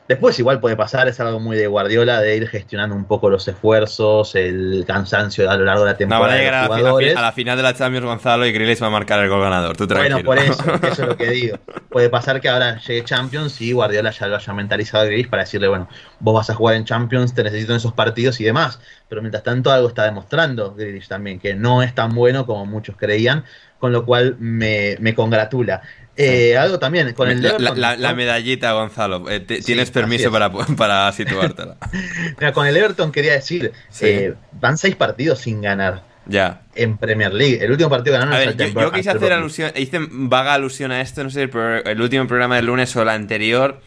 Después 0.08 0.40
igual 0.40 0.62
puede 0.62 0.78
pasar, 0.78 1.10
es 1.10 1.20
algo 1.20 1.42
muy 1.42 1.58
de 1.58 1.68
Guardiola, 1.68 2.22
de 2.22 2.38
ir 2.38 2.48
gestionando 2.48 2.96
un 2.96 3.04
poco 3.06 3.30
los 3.30 3.46
esfuerzos, 3.48 4.36
el 4.36 4.86
cansancio 4.88 5.50
a 5.52 5.58
lo 5.58 5.66
largo 5.66 5.84
de 5.84 5.92
la 5.92 5.98
temporada. 5.98 6.26
No, 6.26 6.30
van 6.30 6.38
a 6.38 6.40
llegar 6.40 6.54
a, 7.18 7.22
la, 7.22 7.32
final 7.34 7.58
de 7.58 7.64
la 7.64 7.74
Champions 7.74 8.06
Gonzalo 8.06 8.46
y 8.46 8.54
Grealish 8.54 8.82
va 8.82 8.88
a 8.88 8.92
marcar 8.92 9.22
el 9.22 9.30
gol 9.30 9.42
ganador, 9.42 9.76
tú 9.76 9.86
tranquilo. 9.86 10.24
Bueno, 10.24 10.26
por 10.26 10.40
eso, 10.40 10.88
eso 10.88 11.02
es 11.04 11.08
lo 11.10 11.18
que 11.18 11.30
digo. 11.30 11.58
Puede 11.90 12.10
pasar 12.10 12.40
que 12.40 12.48
ahora 12.48 12.80
llegue 12.80 13.04
Champions 13.04 13.60
y 13.60 13.74
Guardiola 13.74 14.12
ya 14.12 14.28
lo 14.28 14.38
haya 14.38 14.54
mentalizado 14.54 15.04
a 15.04 15.08
Grealish 15.08 15.30
para 15.30 15.44
decirle, 15.44 15.68
bueno, 15.68 15.90
vos 16.22 16.36
vas 16.36 16.50
a 16.50 16.56
jugar 16.56 16.76
en 16.76 16.86
Champions, 16.86 17.34
te 17.34 17.44
necesito 17.44 17.74
en 17.74 17.78
esos 17.78 17.92
partidos 17.92 18.40
y 18.40 18.46
demás. 18.46 18.80
Pero 19.10 19.22
mientras 19.22 19.44
tanto 19.44 19.72
algo 19.72 19.90
está 19.90 20.06
demostrando 20.06 20.74
Grealish 20.74 21.10
también, 21.10 21.38
que 21.38 21.54
no 21.54 21.84
es 21.84 21.94
tan 21.94 22.16
bueno 22.16 22.46
como 22.46 22.66
muchos 22.66 22.96
creían, 22.96 23.44
con 23.78 23.92
lo 23.92 24.06
cual 24.06 24.38
me, 24.40 24.96
me 25.02 25.14
congratula. 25.14 25.82
Eh, 26.18 26.58
algo 26.58 26.80
también 26.80 27.14
con 27.14 27.30
el 27.30 27.46
Everton. 27.46 27.80
La, 27.80 28.14
medallita, 28.16 28.72
Gonzalo. 28.72 29.30
Eh, 29.30 29.40
tienes 29.40 29.92
permiso 29.92 30.32
para, 30.32 30.52
para 30.52 31.12
situártela. 31.14 31.78
Mira, 32.40 32.54
con 32.54 32.66
el 32.66 32.76
Everton 32.76 33.12
quería 33.12 33.34
decir, 33.34 33.72
eh, 34.02 34.34
van 34.54 34.78
seis 34.78 34.96
partidos 34.96 35.40
sin 35.40 35.62
ganar. 35.62 36.04
Ya. 36.26 36.64
En 36.76 36.98
Premier 36.98 37.34
League. 37.34 37.64
El 37.64 37.72
último 37.72 37.90
partido 37.90 38.14
ganaron. 38.18 38.34
A 38.34 38.40
ver, 38.40 38.58
yo, 38.58 38.92
quise 38.92 39.12
hacer 39.12 39.32
alusión, 39.32 39.72
hice 39.76 40.00
vaga 40.10 40.56
alusión 40.56 40.92
a 40.92 41.02
esto, 41.02 41.24
no 41.24 41.30
sé, 41.30 41.44
el, 41.44 42.02
último 42.02 42.28
programa 42.28 42.56
del 42.56 42.66
lunes 42.66 42.94
o 42.96 43.04
el 43.04 43.10
anterior. 43.10 43.82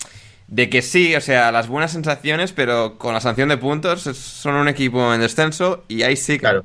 De 0.47 0.71
que 0.71 0.83
sí, 0.83 1.15
o 1.15 1.21
sea, 1.21 1.53
las 1.53 1.69
buenas 1.69 1.93
sensaciones, 1.93 2.53
pero 2.53 2.99
con 2.99 3.13
la 3.13 3.21
sanción 3.21 3.49
de 3.51 3.57
puntos 3.57 4.03
son 4.03 4.55
un 4.55 4.69
equipo 4.69 5.13
en 5.15 5.21
descenso 5.21 5.85
y 5.89 6.03
ahí 6.03 6.17
sí. 6.17 6.39
Claro. 6.39 6.65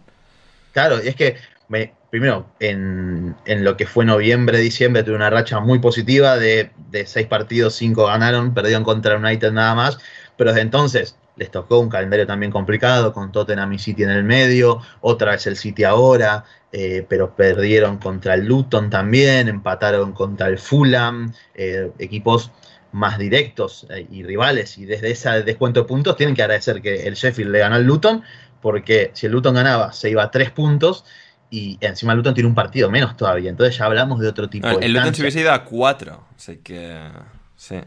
Claro, 0.72 1.04
y 1.04 1.08
es 1.08 1.16
que 1.16 1.38
me, 1.68 1.94
primero, 2.16 2.46
en, 2.62 3.36
lo 3.46 3.76
que 3.76 3.86
fue 3.86 4.06
noviembre, 4.06 4.58
diciembre, 4.58 5.04
tuve 5.04 5.16
una 5.16 5.30
racha 5.30 5.60
muy 5.60 5.80
positiva 5.80 6.38
de, 6.38 6.72
seis 7.06 7.28
partidos, 7.28 7.76
cinco 7.76 8.06
ganaron, 8.06 8.54
perdieron 8.54 8.86
contra 8.86 9.18
United 9.18 9.52
nada 9.52 9.76
más, 9.76 9.98
pero 10.38 10.52
desde 10.52 10.62
entonces 10.62 11.18
les 11.36 11.52
tocó 11.52 11.80
un 11.80 11.90
calendario 11.90 12.26
también 12.26 12.54
complicado, 12.54 13.12
con 13.12 13.34
Tottenham 13.34 13.74
y 13.74 13.80
City 13.80 14.04
en 14.04 14.12
el 14.12 14.24
medio, 14.24 14.80
otra 15.02 15.32
vez 15.32 15.46
el 15.46 15.58
City 15.58 15.84
ahora, 15.84 16.46
eh, 16.72 17.06
pero 17.10 17.36
perdieron 17.36 17.98
contra 17.98 18.36
el 18.36 18.46
Luton 18.46 18.90
también, 18.90 19.50
empataron 19.50 20.14
contra 20.14 20.48
el 20.48 20.58
Fulham, 20.58 21.34
eh, 21.54 21.92
equipos 22.00 22.50
más 22.94 23.18
directos 23.18 23.88
eh, 23.90 24.08
y 24.10 24.24
rivales, 24.24 24.78
y 24.78 24.86
desde 24.86 25.12
ese 25.12 25.44
descuento 25.44 25.82
de 25.82 25.86
puntos 25.86 26.16
tienen 26.16 26.34
que 26.34 26.44
agradecer 26.44 26.82
que 26.82 27.08
el 27.08 27.16
Sheffield 27.16 27.52
le 27.52 27.60
ganó 27.60 27.76
al 27.76 27.84
Luton, 27.84 28.24
porque 28.62 29.12
si 29.14 29.26
el 29.26 29.34
Luton 29.34 29.56
ganaba 29.56 29.92
se 29.92 30.10
iba 30.10 30.24
a 30.24 30.32
tres 30.32 30.50
puntos, 30.50 31.04
y 31.50 31.78
encima 31.82 32.16
Luton 32.16 32.34
tiene 32.34 32.50
un 32.50 32.56
partido 32.56 32.90
menos 32.90 33.16
todavía. 33.16 33.50
Entonces 33.50 33.78
ya 33.78 33.86
hablamos 33.86 34.20
de 34.20 34.28
otro 34.28 34.50
tipo 34.50 34.68
de. 34.68 34.86
El 34.86 34.94
Luton 34.94 35.14
se 35.14 35.22
hubiese 35.22 35.42
ido 35.42 35.52
a 35.52 35.64
4. 35.64 36.28
Así 36.36 36.58
que. 36.58 37.10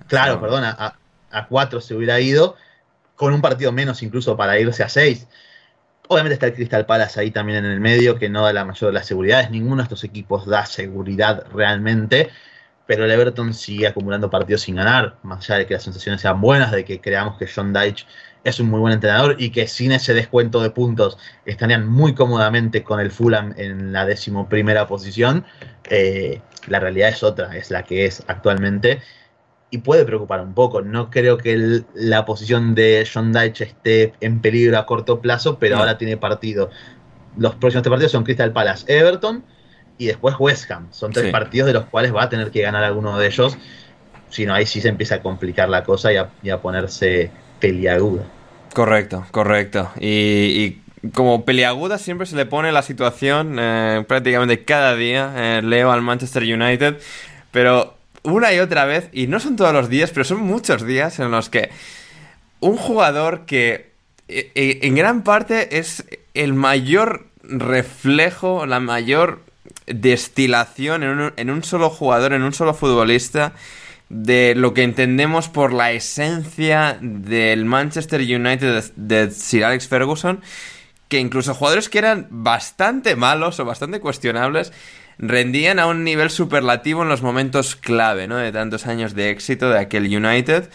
claro, 0.07 0.41
perdón, 0.41 0.65
a, 0.65 0.97
a 1.31 1.47
4 1.47 1.81
se 1.81 1.95
hubiera 1.95 2.21
ido. 2.21 2.57
Con 3.15 3.35
un 3.35 3.41
partido 3.41 3.73
menos 3.73 4.03
incluso 4.03 4.37
para 4.37 4.59
irse 4.61 4.83
a 4.85 4.89
6. 4.89 5.27
Obviamente 6.07 6.35
está 6.35 6.47
el 6.47 6.55
Crystal 6.55 6.87
Palace 6.87 7.21
ahí 7.21 7.31
también 7.31 7.65
en 7.65 7.71
el 7.71 7.81
medio, 7.81 8.17
que 8.17 8.29
no 8.29 8.45
da 8.45 8.53
la 8.53 8.65
mayor 8.65 8.91
de 8.91 8.95
las 8.95 9.07
seguridades. 9.07 9.51
Ninguno 9.51 9.77
de 9.79 9.83
estos 9.83 10.05
equipos 10.05 10.47
da 10.47 10.65
seguridad 10.65 11.45
realmente. 11.53 12.31
Pero 12.87 13.05
el 13.05 13.11
Everton 13.11 13.53
sigue 13.53 13.87
acumulando 13.87 14.31
partidos 14.31 14.63
sin 14.63 14.77
ganar. 14.77 15.17
Más 15.23 15.45
allá 15.45 15.59
de 15.59 15.67
que 15.67 15.75
las 15.75 15.83
sensaciones 15.83 16.23
sean 16.23 16.41
buenas, 16.41 16.71
de 16.71 16.85
que 16.85 17.01
creamos 17.01 17.37
que 17.37 17.47
John 17.47 17.75
Dyche 17.75 18.07
es 18.45 18.61
un 18.61 18.71
muy 18.71 18.81
buen 18.81 18.93
entrenador 18.93 19.37
y 19.39 19.51
que 19.51 19.67
sin 19.67 19.93
ese 19.93 20.15
descuento 20.15 20.63
de 20.63 20.71
puntos 20.71 21.19
estarían 21.45 21.87
muy 21.87 22.15
cómodamente 22.15 22.83
con 22.83 23.01
el 23.01 23.11
Fulham 23.11 23.55
en 23.57 23.93
la 23.93 24.07
decimoprimera 24.07 24.87
posición, 24.87 25.45
eh, 25.91 26.41
la 26.67 26.81
realidad 26.81 27.09
es 27.09 27.23
otra, 27.23 27.57
es 27.57 27.71
la 27.71 27.83
que 27.83 28.07
es 28.07 28.23
actualmente 28.27 29.01
y 29.71 29.79
puede 29.79 30.05
preocupar 30.05 30.41
un 30.41 30.55
poco. 30.55 30.81
No 30.83 31.11
creo 31.11 31.37
que 31.37 31.83
la 31.95 32.25
posición 32.25 32.75
de 32.75 33.07
John 33.13 33.33
Dyche 33.33 33.65
esté 33.65 34.15
en 34.21 34.41
peligro 34.41 34.79
a 34.79 34.87
corto 34.87 35.21
plazo, 35.21 35.59
pero 35.59 35.77
ahora 35.77 35.99
tiene 35.99 36.17
partido. 36.17 36.71
Los 37.37 37.55
próximos 37.57 37.83
tres 37.83 37.91
partidos 37.91 38.13
son 38.13 38.25
Crystal 38.25 38.53
Palace, 38.53 38.85
Everton 38.87 39.45
y 39.99 40.07
después 40.07 40.37
West 40.39 40.71
Ham. 40.71 40.89
Son 40.91 41.13
tres 41.13 41.31
partidos 41.31 41.67
de 41.67 41.75
los 41.75 41.85
cuales 41.87 42.15
va 42.15 42.25
a 42.25 42.29
tener 42.29 42.51
que 42.51 42.63
ganar 42.63 42.83
alguno 42.85 43.19
de 43.19 43.27
ellos. 43.27 43.59
Si 44.31 44.47
no, 44.47 44.55
ahí 44.55 44.67
sí 44.67 44.81
se 44.81 44.89
empieza 44.89 45.17
a 45.17 45.23
complicar 45.23 45.69
la 45.69 45.85
cosa 45.85 46.11
y 46.13 46.51
a 46.51 46.63
ponerse 46.63 47.31
peliaguda. 47.59 48.25
Correcto, 48.75 49.27
correcto. 49.31 49.91
Y, 50.01 50.79
como 51.15 51.45
peliaguda 51.45 51.99
siempre 51.99 52.27
se 52.27 52.37
le 52.37 52.45
pone 52.45 52.73
la 52.73 52.83
situación 52.83 53.57
eh, 53.59 54.05
prácticamente 54.07 54.65
cada 54.65 54.97
día. 54.97 55.33
Eh, 55.37 55.63
leo 55.63 55.93
al 55.93 56.03
Manchester 56.03 56.43
United, 56.43 56.99
pero 57.51 57.95
una 58.25 58.53
y 58.53 58.59
otra 58.59 58.85
vez, 58.85 59.09
y 59.13 59.27
no 59.27 59.41
son 59.41 59.57
todos 59.57 59.73
los 59.73 59.89
días, 59.89 60.11
pero 60.11 60.25
son 60.25 60.41
muchos 60.41 60.85
días 60.85 61.19
en 61.19 61.31
los 61.31 61.49
que 61.49 61.71
un 62.61 62.77
jugador 62.77 63.47
que 63.47 63.93
e, 64.29 64.51
e, 64.55 64.81
en 64.83 64.95
gran 64.95 65.23
parte 65.23 65.79
es 65.79 66.05
el 66.35 66.53
mayor 66.53 67.27
reflejo, 67.43 68.67
la 68.67 68.81
mayor 68.81 69.41
destilación 69.87 71.33
en 71.37 71.51
un 71.51 71.65
solo 71.65 71.89
jugador, 71.89 72.33
en 72.33 72.43
un 72.43 72.53
solo 72.53 72.75
futbolista, 72.75 73.55
de 74.09 74.55
lo 74.57 74.73
que 74.75 74.83
entendemos 74.83 75.49
por 75.49 75.73
la 75.73 75.93
esencia 75.93 76.99
del 77.01 77.65
Manchester 77.65 78.21
United 78.21 78.85
de, 78.97 79.31
Sir 79.31 79.65
Alex 79.65 79.89
Ferguson, 79.89 80.41
que 81.09 81.21
incluso 81.21 81.55
jugadores 81.55 81.89
que 81.89 81.99
eran 81.99 82.27
bastante 82.31 83.17
malos 83.17 83.61
o 83.61 83.65
bastante 83.65 84.01
cuestionables 84.01 84.73
rendían 85.19 85.79
a 85.79 85.87
un 85.87 86.05
nivel 86.05 86.31
superlativo 86.31 87.03
en 87.03 87.09
los 87.09 87.23
momentos 87.23 87.77
clave, 87.77 88.29
¿no? 88.29 88.37
De 88.37 88.53
tantos 88.53 88.87
años 88.87 89.15
de 89.15 89.31
éxito 89.31 89.69
de 89.69 89.79
aquel 89.79 90.05
United. 90.05 90.71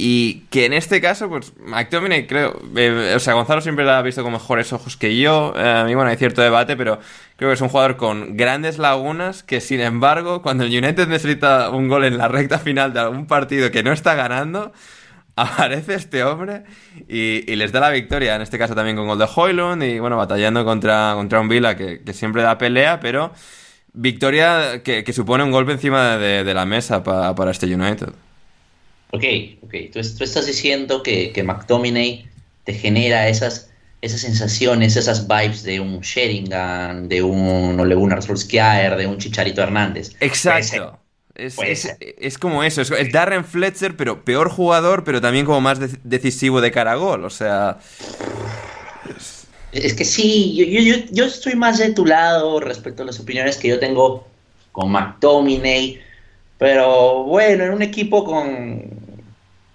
Y 0.00 0.42
que 0.50 0.64
en 0.64 0.74
este 0.74 1.00
caso, 1.00 1.28
pues, 1.28 1.52
McTominay 1.58 2.28
creo, 2.28 2.62
eh, 2.76 3.14
o 3.16 3.18
sea, 3.18 3.34
Gonzalo 3.34 3.60
siempre 3.60 3.84
la 3.84 3.98
ha 3.98 4.02
visto 4.02 4.22
con 4.22 4.32
mejores 4.32 4.72
ojos 4.72 4.96
que 4.96 5.18
yo. 5.18 5.52
Eh, 5.56 5.68
a 5.68 5.84
mí, 5.84 5.94
bueno, 5.96 6.08
hay 6.08 6.16
cierto 6.16 6.40
debate, 6.40 6.76
pero 6.76 7.00
creo 7.36 7.50
que 7.50 7.54
es 7.54 7.60
un 7.60 7.68
jugador 7.68 7.96
con 7.96 8.36
grandes 8.36 8.78
lagunas 8.78 9.42
que, 9.42 9.60
sin 9.60 9.80
embargo, 9.80 10.40
cuando 10.40 10.62
el 10.62 10.70
United 10.70 11.08
necesita 11.08 11.70
un 11.70 11.88
gol 11.88 12.04
en 12.04 12.16
la 12.16 12.28
recta 12.28 12.60
final 12.60 12.92
de 12.92 13.00
algún 13.00 13.26
partido 13.26 13.72
que 13.72 13.82
no 13.82 13.90
está 13.92 14.14
ganando, 14.14 14.72
aparece 15.36 15.94
este 15.94 16.22
hombre 16.22 16.62
y, 17.08 17.56
les 17.56 17.72
da 17.72 17.80
la 17.80 17.90
victoria. 17.90 18.36
En 18.36 18.42
este 18.42 18.56
caso 18.56 18.76
también 18.76 18.96
con 18.96 19.08
gol 19.08 19.18
de 19.18 19.26
Hoylund 19.34 19.82
y, 19.82 19.98
bueno, 19.98 20.16
batallando 20.16 20.64
contra, 20.64 21.14
contra 21.16 21.40
un 21.40 21.48
Vila 21.48 21.76
que, 21.76 22.02
siempre 22.12 22.42
da 22.42 22.56
pelea, 22.56 23.00
pero 23.00 23.32
victoria 23.94 24.80
que, 24.84 25.12
supone 25.12 25.42
un 25.42 25.50
golpe 25.50 25.72
encima 25.72 26.18
de, 26.18 26.54
la 26.54 26.66
mesa 26.66 27.02
para 27.02 27.50
este 27.50 27.66
United. 27.66 28.10
Ok, 29.10 29.24
ok. 29.62 29.74
Tú, 29.92 30.00
estás 30.00 30.46
diciendo 30.46 31.02
que, 31.02 31.32
que 31.32 31.42
McTominay 31.42 32.26
te 32.64 32.74
genera 32.74 33.28
esas, 33.28 33.70
esas 34.02 34.20
sensaciones, 34.20 34.96
esas 34.96 35.26
vibes 35.26 35.62
de 35.62 35.80
un 35.80 36.00
Sheringham, 36.00 37.08
de 37.08 37.22
un 37.22 37.80
Ole 37.80 37.94
Gunnar 37.94 38.22
Solskjaer, 38.22 38.96
de 38.96 39.06
un 39.06 39.18
Chicharito 39.18 39.62
Hernández. 39.62 40.12
Exacto. 40.20 40.98
Es, 41.34 41.56
es, 42.00 42.36
como 42.36 42.64
eso, 42.64 42.82
es, 42.82 43.12
Darren 43.12 43.44
Fletcher, 43.44 43.96
pero 43.96 44.24
peor 44.24 44.50
jugador, 44.50 45.04
pero 45.04 45.20
también 45.20 45.46
como 45.46 45.60
más 45.60 45.78
decisivo 46.02 46.60
de 46.60 46.72
cara 46.72 46.92
a 46.92 46.96
gol. 46.96 47.24
O 47.24 47.30
sea. 47.30 47.78
Es 49.70 49.94
que 49.94 50.04
sí, 50.04 50.56
yo, 50.56 50.80
yo, 50.80 51.04
yo, 51.12 51.24
estoy 51.26 51.54
más 51.54 51.78
de 51.78 51.92
tu 51.92 52.04
lado 52.04 52.58
respecto 52.58 53.04
a 53.04 53.06
las 53.06 53.20
opiniones 53.20 53.56
que 53.56 53.68
yo 53.68 53.78
tengo 53.78 54.26
con 54.72 54.90
McTominay. 54.90 56.00
Pero 56.58 57.22
bueno, 57.22 57.64
en 57.64 57.72
un 57.72 57.82
equipo 57.82 58.24
con 58.24 58.97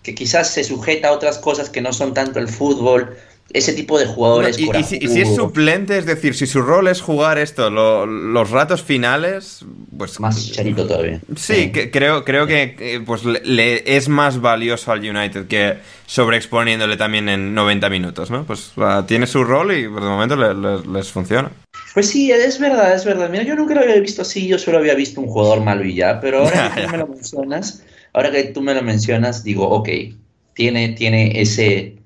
que 0.03 0.13
quizás 0.13 0.53
se 0.53 0.63
sujeta 0.63 1.07
a 1.07 1.11
otras 1.13 1.37
cosas 1.39 1.69
que 1.69 1.81
no 1.81 1.93
son 1.93 2.13
tanto 2.13 2.39
el 2.39 2.49
fútbol, 2.49 3.17
ese 3.51 3.73
tipo 3.73 3.99
de 3.99 4.05
jugadores. 4.05 4.57
y, 4.57 4.67
si, 4.83 5.21
es 5.21 5.35
suplente, 5.35 5.97
es 5.97 6.05
decir, 6.05 6.35
si 6.35 6.47
su 6.47 6.61
rol 6.61 6.87
es 6.87 7.01
jugar 7.01 7.37
esto, 7.37 7.69
los 7.69 8.49
ratos 8.49 8.81
finales, 8.81 9.63
pues. 9.97 10.19
Más 10.19 10.51
charito 10.51 10.87
todavía. 10.87 11.19
Sí, 11.35 11.71
Que, 11.71 11.91
creo, 11.91 12.25
creo 12.25 12.47
que 12.47 13.01
pues, 13.05 13.23
le, 13.23 13.95
es 13.95 14.09
más 14.09 14.41
valioso 14.41 14.91
al 14.91 14.99
United 14.99 15.47
que 15.47 15.77
sobreexponiéndole 16.05 16.97
también 16.97 17.29
en 17.29 17.53
90 17.53 17.89
minutos, 17.89 18.31
¿no? 18.31 18.43
Pues 18.43 18.73
tiene 19.07 19.27
su 19.27 19.43
rol 19.43 19.75
y 19.75 19.87
por 19.87 20.01
el 20.01 20.09
momento 20.09 20.35
les 20.35 21.11
funciona. 21.11 21.51
Pues 21.93 22.09
sí, 22.09 22.31
es 22.31 22.59
verdad, 22.59 22.95
es 22.95 23.05
verdad. 23.05 23.29
Mira, 23.29 23.43
yo 23.43 23.55
nunca 23.55 23.75
lo 23.75 23.81
había 23.81 23.99
visto 23.99 24.23
así, 24.23 24.47
yo 24.47 24.57
solo 24.57 24.79
había 24.79 24.95
visto 24.95 25.21
un 25.21 25.27
jugador 25.27 25.61
malo 25.61 25.85
y 25.85 25.95
ya, 25.95 26.19
pero 26.19 26.39
ahora 26.39 26.71
que 26.75 26.87
me 26.87 26.97
lo 26.97 27.07
mencionas, 27.07 27.83
ahora 28.13 28.31
que 28.31 28.43
tú 28.45 28.61
me 28.61 28.73
lo 28.73 28.81
mencionas, 28.81 29.43
digo, 29.43 29.67
ok, 29.69 29.89
tiene, 30.53 30.89
tiene 30.89 31.41
ese, 31.41 31.97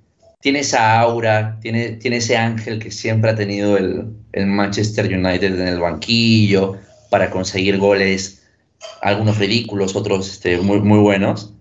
tiene 0.41 0.59
esa 0.59 0.99
aura, 0.99 1.59
tiene, 1.61 1.91
tiene 1.91 2.17
ese 2.17 2.37
ángel 2.37 2.79
que 2.79 2.91
siempre 2.91 3.31
ha 3.31 3.35
tenido 3.35 3.77
el, 3.77 4.13
Manchester 4.45 5.05
United 5.05 5.59
en 5.59 5.67
el 5.67 5.79
banquillo 5.79 6.75
para 7.09 7.31
conseguir 7.31 7.79
goles, 7.79 8.43
algunos 9.01 9.39
ridículos, 9.39 9.95
otros 9.95 10.29
este, 10.29 10.59
muy, 10.59 10.79
muy 10.79 10.99
buenos. 10.99 11.53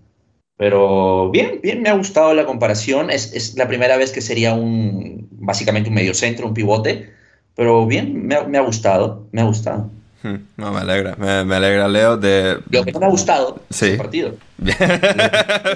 Pero 0.57 1.31
bien, 1.31 1.59
bien, 1.61 1.81
me 1.81 1.89
ha 1.89 1.93
gustado 1.93 2.33
la 2.35 2.45
comparación. 2.45 3.09
Es, 3.09 3.33
es 3.33 3.55
la 3.55 3.67
primera 3.67 3.97
vez 3.97 4.11
que 4.11 4.21
sería 4.21 4.53
un, 4.53 5.27
básicamente 5.31 5.89
un 5.89 5.95
mediocentro, 5.95 6.47
un 6.47 6.53
pivote. 6.53 7.11
Pero 7.55 7.87
bien, 7.87 8.27
me 8.27 8.35
ha, 8.35 8.43
me 8.43 8.57
ha 8.59 8.61
gustado, 8.61 9.27
me 9.31 9.41
ha 9.41 9.45
gustado. 9.45 9.89
Hmm, 10.23 10.35
no, 10.57 10.71
me 10.71 10.79
alegra, 10.81 11.15
me, 11.15 11.55
alegra, 11.55 11.87
Leo, 11.87 12.17
de... 12.17 12.59
Lo 12.69 12.83
que 12.83 12.91
no 12.91 12.99
me 12.99 13.05
ha 13.05 13.09
gustado 13.09 13.59
sí. 13.69 13.87
el 13.87 13.97
partido. 13.97 14.35
Bien, 14.57 14.77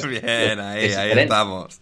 bien 0.09 0.59
ahí, 0.59 0.91
ahí 0.91 1.19
estamos. 1.19 1.79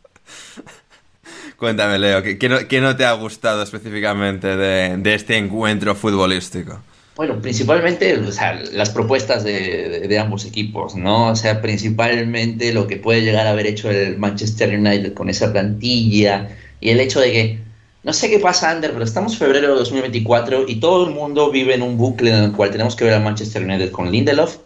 Cuéntame, 1.57 1.97
Leo, 1.99 2.21
¿qué, 2.21 2.49
no, 2.49 2.67
¿qué, 2.67 2.81
no, 2.81 2.95
te 2.95 3.05
ha 3.05 3.13
gustado 3.13 3.63
específicamente 3.63 4.55
de, 4.57 4.97
de 4.97 5.13
este 5.13 5.37
encuentro 5.37 5.95
futbolístico? 5.95 6.79
Bueno, 7.19 7.41
principalmente 7.41 8.17
o 8.17 8.31
sea, 8.31 8.53
las 8.71 8.91
propuestas 8.91 9.43
de, 9.43 10.07
de, 10.07 10.19
ambos 10.19 10.45
equipos, 10.45 10.95
¿no? 10.95 11.31
O 11.31 11.35
sea, 11.35 11.61
principalmente 11.61 12.71
lo 12.71 12.87
que 12.87 12.95
puede 12.95 13.23
llegar 13.23 13.45
a 13.45 13.49
haber 13.49 13.67
hecho 13.67 13.91
el 13.91 14.17
Manchester 14.17 14.79
United 14.79 15.13
con 15.13 15.29
esa 15.29 15.51
plantilla 15.51 16.47
y 16.79 16.91
el 16.91 17.01
hecho 17.01 17.19
de 17.19 17.31
que, 17.33 17.59
no 18.03 18.13
sé 18.13 18.29
qué 18.29 18.39
pasa, 18.39 18.71
Ander, 18.71 18.91
pero 18.91 19.03
estamos 19.03 19.33
en 19.33 19.39
febrero 19.39 19.69
de 19.69 19.79
2024 19.79 20.65
y 20.67 20.79
todo 20.79 21.07
el 21.07 21.13
mundo 21.13 21.51
vive 21.51 21.75
en 21.75 21.81
un 21.81 21.97
bucle 21.97 22.31
en 22.31 22.43
el 22.43 22.51
cual 22.53 22.71
tenemos 22.71 22.95
que 22.95 23.05
ver 23.05 23.13
al 23.13 23.23
Manchester 23.23 23.63
United 23.63 23.91
con 23.91 24.11
Lindelof, 24.11 24.57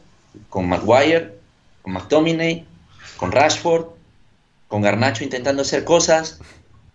con 0.49 0.69
Maguire, 0.69 1.33
con 1.81 1.93
McTominay, 1.93 2.65
con 3.17 3.31
Rashford, 3.31 3.85
con 4.67 4.81
Garnacho 4.81 5.23
intentando 5.23 5.63
hacer 5.63 5.83
cosas, 5.83 6.39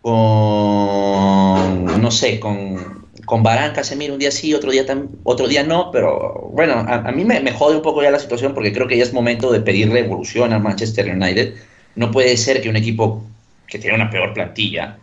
con, 0.01 1.84
no 2.01 2.11
sé, 2.11 2.39
con 2.39 3.09
con 3.28 3.43
Barán, 3.43 3.74
Casemiro 3.74 4.14
un 4.14 4.18
día 4.18 4.30
sí, 4.30 4.55
otro 4.55 4.70
día, 4.70 4.86
otro 5.22 5.47
día 5.47 5.62
no, 5.62 5.91
pero 5.93 6.49
bueno, 6.51 6.76
a, 6.89 7.12
mí 7.12 7.26
me, 7.26 7.53
jode 7.53 7.76
un 7.76 7.82
poco 7.82 8.03
ya 8.03 8.11
la 8.11 8.18
situación 8.18 8.55
porque 8.55 8.72
creo 8.72 8.89
que 8.89 8.97
ya 8.97 9.03
es 9.03 9.12
momento 9.12 9.53
de 9.53 9.61
pedirle 9.61 10.01
evolución 10.01 10.55
al 10.55 10.62
Manchester 10.62 11.14
United. 11.14 11.55
No 11.95 12.11
puede 12.11 12.34
ser 12.39 12.62
que 12.62 12.70
un 12.70 12.76
equipo 12.76 13.22
que 13.66 13.78
tiene 13.78 13.97
una 13.97 14.09
peor 14.09 14.32
plantilla 14.32 14.97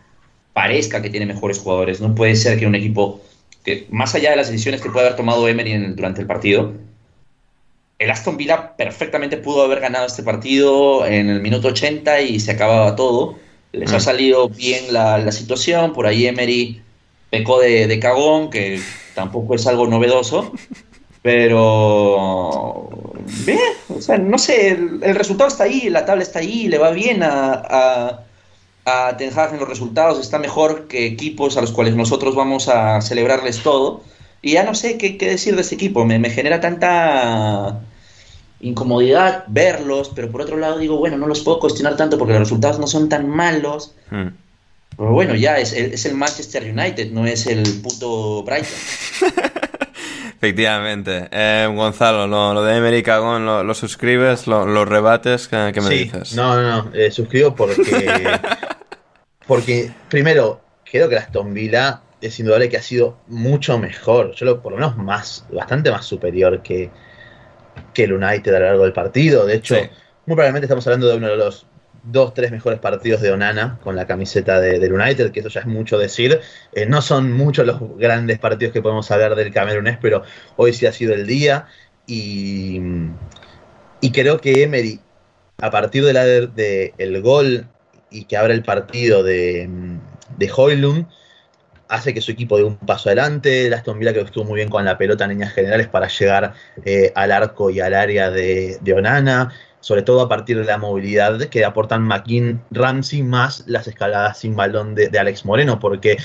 parezca 0.55 1.01
que 1.01 1.09
tiene 1.09 1.25
mejores 1.25 1.59
jugadores. 1.59 1.99
No 1.99 2.15
puede 2.15 2.37
ser 2.37 2.57
que 2.57 2.65
un 2.65 2.75
equipo 2.75 3.21
que, 3.65 3.87
más 3.91 4.15
allá 4.15 4.29
de 4.29 4.37
las 4.37 4.47
decisiones 4.47 4.81
que 4.81 4.89
puede 4.89 5.05
haber 5.05 5.17
tomado 5.17 5.45
Emery 5.49 5.93
durante 5.95 6.21
el 6.21 6.27
partido, 6.27 6.71
el 7.99 8.09
Aston 8.09 8.37
Villa 8.37 8.77
perfectamente 8.77 9.35
pudo 9.35 9.63
haber 9.63 9.81
ganado 9.81 10.05
este 10.05 10.23
partido 10.23 11.05
en 11.05 11.29
el 11.29 11.41
minuto 11.41 11.67
80 11.67 12.21
y 12.21 12.39
se 12.39 12.51
acababa 12.51 12.95
todo. 12.95 13.37
Les 13.73 13.91
ha 13.91 13.99
salido 13.99 14.47
bien 14.47 14.93
la, 14.93 15.17
la 15.17 15.33
situación, 15.33 15.91
por 15.91 16.07
ahí 16.07 16.25
Emery 16.25 16.81
pecó 17.29 17.59
de, 17.59 17.99
cagón, 17.99 18.49
que 18.49 18.79
tampoco 19.13 19.55
es 19.55 19.67
algo 19.67 19.87
novedoso, 19.87 20.53
pero 21.21 22.89
bien, 23.45 23.59
o 23.89 24.01
sea, 24.01 24.17
no 24.17 24.37
sé, 24.37 24.69
el, 24.69 25.15
resultado 25.15 25.49
está 25.49 25.65
ahí, 25.65 25.89
la 25.89 26.05
tabla 26.05 26.23
está 26.23 26.39
ahí, 26.39 26.69
le 26.69 26.77
va 26.77 26.91
bien 26.91 27.23
a, 27.23 27.53
a, 27.53 28.24
Ten 29.17 29.37
Hag 29.37 29.53
en 29.53 29.59
los 29.59 29.67
resultados, 29.67 30.19
está 30.19 30.37
mejor 30.37 30.87
que 30.87 31.07
equipos 31.07 31.57
a 31.57 31.61
los 31.61 31.71
cuales 31.71 31.95
nosotros 31.95 32.35
vamos 32.35 32.67
a 32.67 33.01
celebrarles 33.01 33.63
todo. 33.63 34.03
Y 34.43 34.53
ya 34.53 34.63
no 34.63 34.75
sé 34.75 34.97
qué, 34.99 35.17
decir 35.17 35.55
de 35.55 35.61
este 35.61 35.73
equipo, 35.73 36.05
me, 36.05 36.29
genera 36.29 36.61
tanta 36.61 37.81
incomodidad 38.59 39.45
verlos, 39.47 40.11
pero 40.13 40.29
por 40.31 40.41
otro 40.41 40.57
lado 40.57 40.77
digo, 40.77 40.97
bueno, 40.97 41.17
no 41.17 41.25
los 41.25 41.41
puedo 41.41 41.59
cuestionar 41.59 41.97
tanto 41.97 42.19
porque 42.19 42.33
los 42.33 42.41
resultados 42.41 42.77
no 42.77 42.85
son 42.85 43.09
tan 43.09 43.27
malos. 43.27 43.95
Hmm. 44.11 44.27
Pero 44.95 45.11
bueno, 45.11 45.33
ya 45.33 45.57
es, 45.57 45.73
es, 45.73 46.05
el 46.05 46.15
Manchester 46.15 46.71
United, 46.71 47.11
no 47.11 47.25
es 47.25 47.47
el 47.47 47.63
puto 47.81 48.43
Brighton. 48.43 48.69
Efectivamente. 50.37 51.27
Eh, 51.31 51.67
Gonzalo, 51.73 52.27
lo, 52.27 52.63
de 52.63 52.77
Emery 52.77 53.01
Cagón, 53.01 53.45
lo, 53.45 53.73
suscribes, 53.73 54.45
lo, 54.45 54.85
rebates? 54.85 55.47
¿Qué, 55.47 55.73
me 55.81 55.89
dices? 55.89 56.35
No, 56.35 56.55
no, 56.55 56.83
no. 56.83 56.91
Eh, 56.93 57.09
suscribo 57.09 57.55
porque. 57.55 58.39
porque, 59.47 59.91
primero, 60.09 60.61
creo 60.89 61.09
que 61.09 61.15
la 61.15 61.21
Aston 61.21 61.53
Villa 61.53 62.01
es 62.21 62.39
indudable 62.39 62.69
que 62.69 62.77
ha 62.77 62.81
sido 62.81 63.17
mucho 63.27 63.77
mejor. 63.77 64.33
Yo, 64.35 64.45
lo, 64.45 64.61
por 64.61 64.71
lo 64.71 64.77
menos, 64.77 64.97
más, 64.97 65.45
bastante 65.51 65.91
más 65.91 66.05
superior 66.05 66.61
que, 66.61 66.89
que 67.93 68.03
el 68.05 68.13
United 68.13 68.53
a 68.53 68.59
lo 68.59 68.65
largo 68.65 68.83
del 68.83 68.93
partido. 68.93 69.45
De 69.45 69.55
hecho, 69.55 69.75
muy 70.25 70.35
probablemente 70.35 70.65
estamos 70.65 70.85
hablando 70.87 71.07
de 71.07 71.17
uno 71.17 71.27
de 71.27 71.37
los 71.37 71.67
dos, 72.03 72.33
tres 72.33 72.51
mejores 72.51 72.79
partidos 72.79 73.21
de 73.21 73.31
Onana 73.31 73.79
con 73.83 73.95
la 73.95 74.05
camiseta 74.05 74.59
de, 74.59 74.79
del 74.79 74.93
United, 74.93 75.31
que 75.31 75.39
eso 75.39 75.49
ya 75.49 75.61
es 75.61 75.65
mucho 75.65 75.97
decir. 75.97 76.39
Eh, 76.73 76.85
no 76.85 77.01
son 77.01 77.31
muchos 77.31 77.65
los 77.65 77.97
grandes 77.97 78.39
partidos 78.39 78.73
que 78.73 78.81
podemos 78.81 79.09
hablar 79.11 79.35
del 79.35 79.51
camerunés, 79.51 79.97
pero 80.01 80.23
hoy 80.55 80.73
sí 80.73 80.85
ha 80.85 80.91
sido 80.91 81.13
el 81.13 81.25
día. 81.25 81.67
Y, 82.07 82.79
y 84.01 84.11
creo 84.11 84.39
que 84.39 84.63
Emery, 84.63 84.99
a 85.57 85.71
partir 85.71 86.05
de 86.05 86.13
la 86.13 86.25
de, 86.25 86.93
el 86.97 87.21
gol 87.21 87.67
y 88.15 88.25
que 88.25 88.37
abre 88.37 88.53
el 88.53 88.63
partido 88.63 89.23
de, 89.23 89.69
de 90.37 90.51
Hoylund, 90.55 91.07
hace 91.87 92.13
que 92.13 92.21
su 92.21 92.31
equipo 92.31 92.57
dé 92.57 92.63
un 92.63 92.77
paso 92.77 93.09
adelante. 93.09 93.67
El 93.67 93.73
Aston 93.73 93.99
que 93.99 94.19
estuvo 94.21 94.45
muy 94.45 94.55
bien 94.55 94.69
con 94.69 94.85
la 94.85 94.97
pelota 94.97 95.25
en 95.25 95.31
líneas 95.31 95.53
generales 95.53 95.87
para 95.87 96.07
llegar 96.07 96.53
eh, 96.83 97.11
al 97.15 97.31
arco 97.31 97.69
y 97.69 97.79
al 97.79 97.93
área 97.93 98.31
de, 98.31 98.77
de 98.81 98.93
Onana 98.93 99.51
sobre 99.85 100.01
todo 100.01 100.21
a 100.21 100.27
partir 100.27 100.57
de 100.57 100.63
la 100.63 100.79
movilidad 100.79 101.39
que 101.41 101.63
aportan 101.63 102.01
McKean 102.01 102.59
Ramsey 102.71 103.21
más 103.21 103.65
las 103.67 103.87
escaladas 103.87 104.39
sin 104.39 104.55
balón 104.55 104.95
de, 104.95 105.11
Alex 105.15 105.45
Moreno, 105.45 105.79
porque 105.79 106.17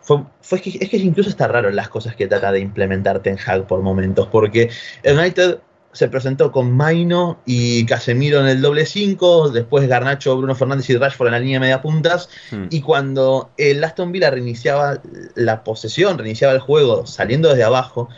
fue, 0.00 0.24
es 0.50 0.88
que 0.90 0.96
incluso 0.96 1.30
está 1.30 1.46
raro 1.46 1.70
las 1.70 1.88
cosas 1.88 2.16
que 2.16 2.26
trata 2.26 2.50
de 2.50 2.58
implementar 2.58 3.20
Ten 3.20 3.38
Hag 3.46 3.68
por 3.68 3.82
momentos, 3.82 4.26
porque 4.32 4.68
United 5.04 5.58
se 5.94 6.08
presentó 6.08 6.52
con 6.52 6.72
Maino 6.76 7.40
y 7.46 7.86
Casemiro 7.86 8.40
en 8.40 8.48
el 8.48 8.60
doble 8.60 8.84
5, 8.84 9.50
después 9.50 9.88
Garnacho, 9.88 10.36
Bruno 10.36 10.54
Fernández 10.54 10.90
y 10.90 10.96
Rashford 10.96 11.28
en 11.28 11.32
la 11.32 11.38
línea 11.38 11.56
de 11.56 11.60
media 11.60 11.82
puntas, 11.82 12.28
hmm. 12.50 12.66
y 12.68 12.82
cuando 12.82 13.50
el 13.56 13.82
Aston 13.82 14.12
Villa 14.12 14.30
reiniciaba 14.30 15.00
la 15.34 15.64
posesión, 15.64 16.18
reiniciaba 16.18 16.52
el 16.52 16.60
juego 16.60 17.06
saliendo 17.06 17.48
desde 17.48 17.64
abajo, 17.64 18.08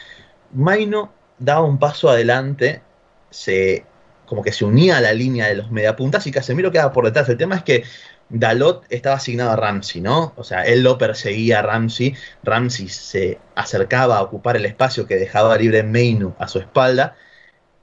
Maino 0.53 1.13
daba 1.39 1.63
un 1.63 1.79
paso 1.79 2.09
adelante, 2.09 2.83
se 3.31 3.85
como 4.27 4.43
que 4.43 4.53
se 4.53 4.65
unía 4.65 4.99
a 4.99 5.01
la 5.01 5.13
línea 5.13 5.47
de 5.47 5.55
los 5.55 5.71
mediapuntas 5.71 6.27
y 6.27 6.33
Casemiro 6.33 6.73
quedaba 6.73 6.93
por 6.93 7.05
detrás. 7.05 7.29
El 7.29 7.37
tema 7.37 7.55
es 7.55 7.63
que 7.63 7.85
Dalot 8.29 8.85
estaba 8.91 9.17
asignado 9.17 9.53
a 9.53 9.57
Ramsey, 9.57 10.01
¿no? 10.01 10.33
O 10.37 10.43
sea, 10.43 10.63
él 10.63 10.83
lo 10.83 10.99
perseguía 10.99 11.61
a 11.61 11.63
Ramsey. 11.63 12.15
Ramsey 12.43 12.89
se 12.89 13.39
acercaba 13.55 14.19
a 14.19 14.23
ocupar 14.23 14.57
el 14.57 14.67
espacio 14.67 15.07
que 15.07 15.17
dejaba 15.17 15.57
libre 15.57 15.83
Meinu 15.83 16.35
a 16.39 16.49
su 16.49 16.59
espalda, 16.59 17.17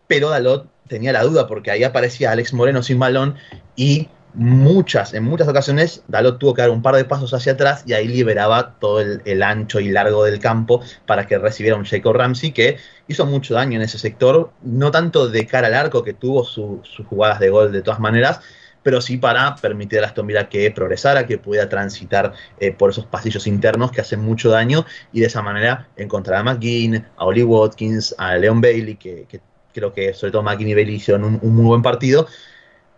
pero 0.07 0.29
Dalot 0.29 0.69
tenía 0.87 1.13
la 1.13 1.23
duda 1.23 1.47
porque 1.47 1.71
ahí 1.71 1.83
aparecía 1.83 2.31
Alex 2.31 2.53
Moreno 2.53 2.83
sin 2.83 2.99
balón 2.99 3.35
y 3.75 4.09
muchas, 4.33 5.13
en 5.13 5.23
muchas 5.23 5.47
ocasiones, 5.47 6.03
Dalot 6.07 6.39
tuvo 6.39 6.53
que 6.53 6.61
dar 6.61 6.71
un 6.71 6.81
par 6.81 6.95
de 6.95 7.05
pasos 7.05 7.33
hacia 7.33 7.53
atrás 7.53 7.83
y 7.85 7.93
ahí 7.93 8.07
liberaba 8.07 8.75
todo 8.79 8.99
el, 9.01 9.43
ancho 9.43 9.79
y 9.79 9.89
largo 9.89 10.23
del 10.23 10.39
campo 10.39 10.81
para 11.05 11.27
que 11.27 11.37
recibiera 11.37 11.77
un 11.77 11.85
Jacob 11.85 12.15
Ramsey 12.15 12.51
que 12.51 12.77
hizo 13.07 13.25
mucho 13.25 13.53
daño 13.53 13.77
en 13.77 13.83
ese 13.83 13.97
sector, 13.97 14.51
no 14.61 14.91
tanto 14.91 15.29
de 15.29 15.45
cara 15.45 15.67
al 15.67 15.75
arco 15.75 16.03
que 16.03 16.13
tuvo 16.13 16.43
sus 16.43 16.81
jugadas 17.07 17.39
de 17.39 17.49
gol 17.49 17.71
de 17.71 17.81
todas 17.81 17.99
maneras, 17.99 18.39
pero 18.83 19.01
sí 19.01 19.17
para 19.17 19.55
permitir 19.55 20.03
a 20.03 20.07
Aston 20.07 20.27
Villa 20.27 20.49
que 20.49 20.69
progresara, 20.71 21.25
que 21.25 21.37
pudiera 21.37 21.69
transitar 21.69 22.33
eh, 22.59 22.71
por 22.71 22.89
esos 22.89 23.05
pasillos 23.05 23.47
internos 23.47 23.91
que 23.91 24.01
hacen 24.01 24.19
mucho 24.19 24.49
daño 24.49 24.85
y 25.11 25.21
de 25.21 25.27
esa 25.27 25.41
manera 25.41 25.87
encontrar 25.95 26.39
a 26.39 26.43
McGinn, 26.43 27.05
a 27.17 27.25
Oli 27.25 27.43
Watkins, 27.43 28.13
a 28.17 28.35
Leon 28.35 28.61
Bailey, 28.61 28.95
que, 28.95 29.41
creo 29.73 29.93
que 29.93 30.13
sobre 30.13 30.31
todo 30.31 30.43
McGinn 30.43 30.69
y 30.69 30.73
Bailey 30.75 30.95
hicieron 30.95 31.39
un 31.41 31.55
muy 31.55 31.65
buen 31.65 31.81
partido, 31.81 32.27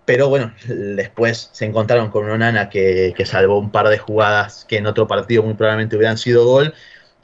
pero 0.05 0.29
bueno, 0.29 0.53
después 0.67 1.49
se 1.51 1.65
encontraron 1.65 2.09
con 2.11 2.25
una 2.25 2.37
nana 2.37 2.69
que, 2.69 3.13
salvó 3.25 3.57
un 3.57 3.71
par 3.71 3.89
de 3.89 3.97
jugadas 3.97 4.65
que 4.67 4.77
en 4.77 4.85
otro 4.87 5.07
partido 5.07 5.43
muy 5.43 5.55
probablemente 5.55 5.97
hubieran 5.97 6.17
sido 6.17 6.45
gol. 6.45 6.73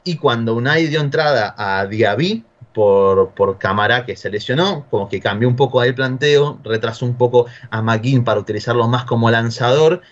Y 0.04 0.16
cuando 0.16 0.54
Unai 0.54 0.88
dio 0.88 1.00
entrada 1.00 1.54
a 1.56 1.86
Diaby 1.86 2.44
por, 2.74 3.30
por 3.34 3.58
que 4.04 4.16
se 4.16 4.30
lesionó, 4.30 4.86
como 4.90 5.08
que 5.08 5.20
cambió 5.20 5.48
un 5.48 5.54
poco 5.56 5.82
el 5.84 5.94
planteo, 5.94 6.58
retrasó 6.64 7.06
un 7.06 7.16
poco 7.16 7.46
a 7.70 7.82
McGinn 7.82 8.24
para 8.24 8.40
utilizarlo 8.40 8.88
más 8.88 9.04
como 9.04 9.30
lanzador. 9.30 10.02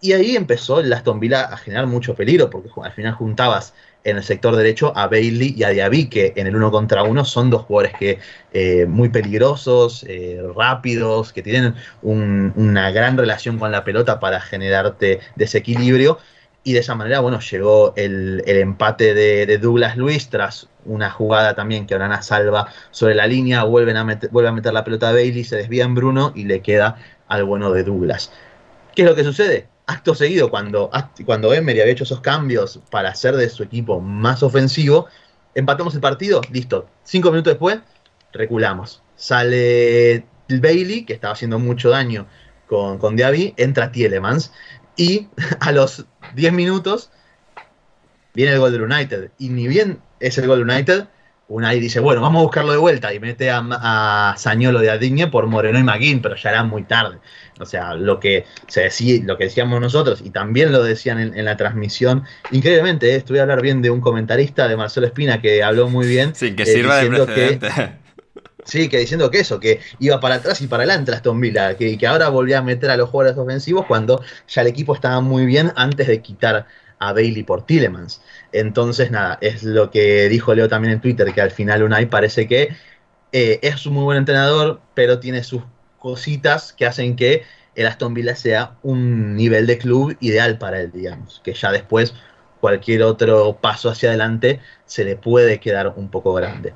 Y 0.00 0.12
ahí 0.12 0.36
empezó 0.36 0.80
el 0.80 0.92
Aston 0.92 1.20
Villa 1.20 1.42
a 1.42 1.56
generar 1.56 1.86
mucho 1.86 2.14
peligro, 2.14 2.50
porque 2.50 2.68
al 2.82 2.92
final 2.92 3.14
juntabas 3.14 3.74
en 4.10 4.16
el 4.16 4.24
sector 4.24 4.56
derecho 4.56 4.92
a 4.96 5.06
Bailey 5.08 5.54
y 5.56 5.64
a 5.64 5.70
Diaby, 5.70 6.08
que 6.08 6.32
en 6.36 6.46
el 6.46 6.56
uno 6.56 6.70
contra 6.70 7.02
uno 7.02 7.24
son 7.24 7.50
dos 7.50 7.62
jugadores 7.62 7.96
que 7.98 8.18
eh, 8.52 8.86
muy 8.86 9.08
peligrosos, 9.08 10.04
eh, 10.08 10.40
rápidos, 10.54 11.32
que 11.32 11.42
tienen 11.42 11.74
una 12.02 12.90
gran 12.90 13.16
relación 13.16 13.58
con 13.58 13.72
la 13.72 13.84
pelota 13.84 14.20
para 14.20 14.40
generarte 14.40 15.20
desequilibrio. 15.36 16.18
Y 16.64 16.72
de 16.72 16.80
esa 16.80 16.94
manera, 16.94 17.20
bueno, 17.20 17.40
llegó 17.40 17.94
el, 17.96 18.42
empate 18.44 19.14
de, 19.14 19.58
Douglas 19.58 19.96
Luis 19.96 20.28
tras 20.28 20.68
una 20.84 21.10
jugada 21.10 21.54
también 21.54 21.86
que 21.86 21.94
Orana 21.94 22.20
salva 22.20 22.68
sobre 22.90 23.14
la 23.14 23.26
línea, 23.26 23.64
vuelven 23.64 23.96
a 23.96 24.04
vuelve 24.30 24.48
a 24.48 24.52
meter 24.52 24.72
la 24.72 24.84
pelota 24.84 25.08
a 25.08 25.12
Bailey, 25.12 25.44
se 25.44 25.56
desvía 25.56 25.84
en 25.84 25.94
Bruno 25.94 26.32
y 26.34 26.44
le 26.44 26.60
queda 26.60 26.96
al 27.28 27.44
bueno 27.44 27.70
de 27.70 27.84
Douglas. 27.84 28.32
¿Qué 28.94 29.02
es 29.02 29.08
lo 29.08 29.14
que 29.14 29.24
sucede? 29.24 29.68
Acto 29.88 30.14
seguido, 30.14 30.50
cuando, 30.50 30.90
cuando 31.24 31.52
Emery 31.52 31.80
había 31.80 31.92
hecho 31.92 32.04
esos 32.04 32.20
cambios 32.20 32.78
para 32.90 33.08
hacer 33.08 33.34
de 33.36 33.48
su 33.48 33.62
equipo 33.62 34.00
más 34.00 34.42
ofensivo, 34.42 35.06
empatamos 35.54 35.94
el 35.94 36.00
partido, 36.00 36.42
listo. 36.52 36.86
Cinco 37.02 37.30
minutos 37.30 37.54
después, 37.54 37.78
reculamos. 38.32 39.02
Sale 39.16 40.26
Bailey, 40.48 41.04
que 41.04 41.14
estaba 41.14 41.32
haciendo 41.32 41.58
mucho 41.58 41.88
daño 41.88 42.26
con, 42.66 42.98
con 42.98 43.16
Diaby, 43.16 43.54
entra 43.56 43.90
Tielemans 43.90 44.52
y 44.94 45.28
a 45.60 45.72
los 45.72 46.04
10 46.34 46.52
minutos 46.52 47.10
viene 48.34 48.52
el 48.52 48.58
gol 48.58 48.72
del 48.72 48.82
United. 48.82 49.30
Y 49.38 49.48
ni 49.48 49.68
bien 49.68 50.02
es 50.20 50.36
el 50.36 50.46
gol 50.46 50.58
del 50.58 50.70
United, 50.70 51.06
Unai 51.48 51.80
dice, 51.80 51.98
bueno, 52.00 52.20
vamos 52.20 52.40
a 52.40 52.42
buscarlo 52.42 52.72
de 52.72 52.78
vuelta 52.78 53.12
y 53.14 53.20
mete 53.20 53.50
a, 53.50 53.62
a 53.70 54.34
Sañolo 54.36 54.80
de 54.80 54.90
Adigne 54.90 55.28
por 55.28 55.46
Moreno 55.46 55.78
y 55.78 55.82
Maguín, 55.82 56.20
pero 56.20 56.36
ya 56.36 56.50
era 56.50 56.62
muy 56.62 56.84
tarde. 56.84 57.18
O 57.58 57.64
sea, 57.64 57.94
lo 57.94 58.20
que 58.20 58.44
se 58.66 58.82
decía, 58.82 59.20
lo 59.24 59.38
que 59.38 59.44
decíamos 59.44 59.80
nosotros, 59.80 60.20
y 60.22 60.30
también 60.30 60.72
lo 60.72 60.82
decían 60.82 61.18
en, 61.18 61.44
la 61.44 61.56
transmisión, 61.56 62.24
increíblemente, 62.50 63.12
¿eh? 63.12 63.16
estuve 63.16 63.40
a 63.40 63.42
hablar 63.42 63.62
bien 63.62 63.80
de 63.80 63.90
un 63.90 64.00
comentarista 64.00 64.68
de 64.68 64.76
Marcelo 64.76 65.06
Espina 65.06 65.40
que 65.40 65.62
habló 65.62 65.88
muy 65.88 66.06
bien. 66.06 66.34
Sí, 66.34 66.54
que 66.54 66.66
sirva 66.66 66.98
de 66.98 67.08
precedente. 67.08 67.68
sí, 68.64 68.88
que 68.90 68.98
diciendo 68.98 69.30
que 69.30 69.40
eso, 69.40 69.58
que 69.58 69.80
iba 69.98 70.20
para 70.20 70.36
atrás 70.36 70.60
y 70.60 70.66
para 70.66 70.82
adelante 70.84 71.12
Aston 71.12 71.40
Villa, 71.40 71.76
que, 71.76 71.96
que 71.96 72.06
ahora 72.06 72.28
volvía 72.28 72.58
a 72.58 72.62
meter 72.62 72.90
a 72.90 72.96
los 72.96 73.08
jugadores 73.08 73.38
ofensivos 73.38 73.86
cuando 73.86 74.22
ya 74.46 74.60
el 74.60 74.68
equipo 74.68 74.94
estaba 74.94 75.20
muy 75.20 75.46
bien 75.46 75.72
antes 75.76 76.06
de 76.06 76.20
quitar 76.20 76.66
a 76.98 77.12
Bailey 77.12 77.42
por 77.42 77.64
Tillemans. 77.64 78.20
Entonces, 78.52 79.10
nada, 79.10 79.38
es 79.40 79.62
lo 79.62 79.90
que 79.90 80.28
dijo 80.28 80.54
Leo 80.54 80.68
también 80.68 80.94
en 80.94 81.00
Twitter, 81.00 81.32
que 81.32 81.40
al 81.40 81.50
final 81.50 81.82
Unai 81.82 82.06
parece 82.06 82.46
que 82.46 82.76
eh, 83.32 83.58
es 83.62 83.86
un 83.86 83.94
muy 83.94 84.04
buen 84.04 84.18
entrenador, 84.18 84.80
pero 84.94 85.20
tiene 85.20 85.44
sus 85.44 85.62
cositas 85.98 86.72
que 86.72 86.86
hacen 86.86 87.16
que 87.16 87.42
el 87.74 87.86
Aston 87.86 88.14
Villa 88.14 88.34
sea 88.34 88.76
un 88.82 89.36
nivel 89.36 89.66
de 89.66 89.78
club 89.78 90.16
ideal 90.20 90.58
para 90.58 90.80
él, 90.80 90.90
digamos, 90.92 91.40
que 91.44 91.54
ya 91.54 91.70
después 91.70 92.14
cualquier 92.60 93.02
otro 93.02 93.58
paso 93.60 93.88
hacia 93.90 94.08
adelante 94.08 94.60
se 94.84 95.04
le 95.04 95.16
puede 95.16 95.60
quedar 95.60 95.92
un 95.96 96.10
poco 96.10 96.34
grande. 96.34 96.74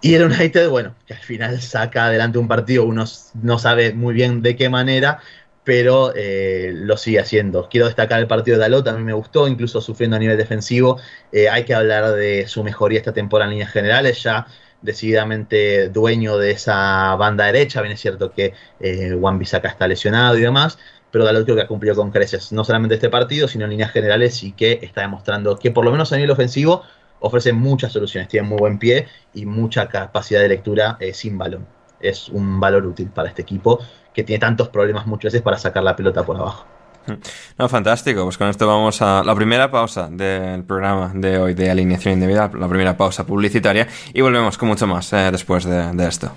Y 0.00 0.14
el 0.14 0.24
United, 0.24 0.68
bueno, 0.68 0.94
que 1.06 1.14
al 1.14 1.20
final 1.20 1.60
saca 1.62 2.06
adelante 2.06 2.38
un 2.38 2.48
partido, 2.48 2.84
uno 2.84 3.04
no 3.34 3.58
sabe 3.58 3.94
muy 3.94 4.12
bien 4.12 4.42
de 4.42 4.56
qué 4.56 4.68
manera, 4.68 5.20
pero 5.64 6.12
eh, 6.14 6.72
lo 6.74 6.96
sigue 6.96 7.18
haciendo. 7.18 7.68
Quiero 7.70 7.86
destacar 7.86 8.20
el 8.20 8.26
partido 8.26 8.58
de 8.58 8.62
Dalot, 8.62 8.86
a 8.86 8.92
mí 8.92 9.02
me 9.02 9.14
gustó, 9.14 9.48
incluso 9.48 9.80
sufriendo 9.80 10.16
a 10.16 10.20
nivel 10.20 10.36
defensivo. 10.36 10.98
Eh, 11.32 11.48
hay 11.48 11.64
que 11.64 11.74
hablar 11.74 12.12
de 12.12 12.46
su 12.46 12.62
mejoría 12.62 12.98
esta 12.98 13.14
temporada 13.14 13.50
en 13.50 13.56
líneas 13.56 13.72
generales, 13.72 14.22
ya 14.22 14.46
decididamente 14.82 15.88
dueño 15.88 16.36
de 16.36 16.50
esa 16.50 17.16
banda 17.16 17.46
derecha. 17.46 17.80
Bien 17.80 17.94
es 17.94 18.00
cierto 18.00 18.32
que 18.32 18.52
eh, 18.78 19.18
está 19.64 19.88
lesionado 19.88 20.36
y 20.36 20.42
demás, 20.42 20.78
pero 21.10 21.24
Dalot 21.24 21.44
creo 21.44 21.56
que 21.56 21.62
ha 21.62 21.66
cumplido 21.66 21.96
con 21.96 22.10
creces, 22.10 22.52
no 22.52 22.62
solamente 22.62 22.96
este 22.96 23.08
partido, 23.08 23.48
sino 23.48 23.64
en 23.64 23.70
líneas 23.70 23.90
generales 23.90 24.42
y 24.42 24.52
que 24.52 24.80
está 24.82 25.00
demostrando 25.00 25.58
que 25.58 25.70
por 25.70 25.86
lo 25.86 25.90
menos 25.90 26.12
a 26.12 26.16
nivel 26.16 26.30
ofensivo 26.30 26.82
ofrece 27.20 27.54
muchas 27.54 27.92
soluciones, 27.92 28.28
tiene 28.28 28.46
muy 28.46 28.58
buen 28.58 28.78
pie 28.78 29.08
y 29.32 29.46
mucha 29.46 29.88
capacidad 29.88 30.42
de 30.42 30.48
lectura 30.48 30.98
sin 31.14 31.38
balón. 31.38 31.66
Es 32.00 32.28
un 32.28 32.60
valor 32.60 32.84
útil 32.84 33.08
para 33.08 33.30
este 33.30 33.40
equipo 33.40 33.80
que 34.14 34.22
tiene 34.22 34.38
tantos 34.40 34.68
problemas 34.68 35.06
muchas 35.06 35.32
veces 35.32 35.42
para 35.42 35.58
sacar 35.58 35.82
la 35.82 35.96
pelota 35.96 36.24
por 36.24 36.36
abajo. 36.36 36.64
No, 37.58 37.68
fantástico. 37.68 38.24
Pues 38.24 38.38
con 38.38 38.48
esto 38.48 38.66
vamos 38.66 39.02
a 39.02 39.22
la 39.22 39.34
primera 39.34 39.70
pausa 39.70 40.08
del 40.10 40.64
programa 40.64 41.12
de 41.14 41.38
hoy 41.38 41.54
de 41.54 41.70
alineación 41.70 42.14
indebida, 42.14 42.50
la 42.58 42.66
primera 42.66 42.96
pausa 42.96 43.26
publicitaria, 43.26 43.86
y 44.12 44.22
volvemos 44.22 44.56
con 44.56 44.68
mucho 44.68 44.86
más 44.86 45.12
eh, 45.12 45.28
después 45.30 45.64
de, 45.64 45.92
de 45.92 46.08
esto. 46.08 46.32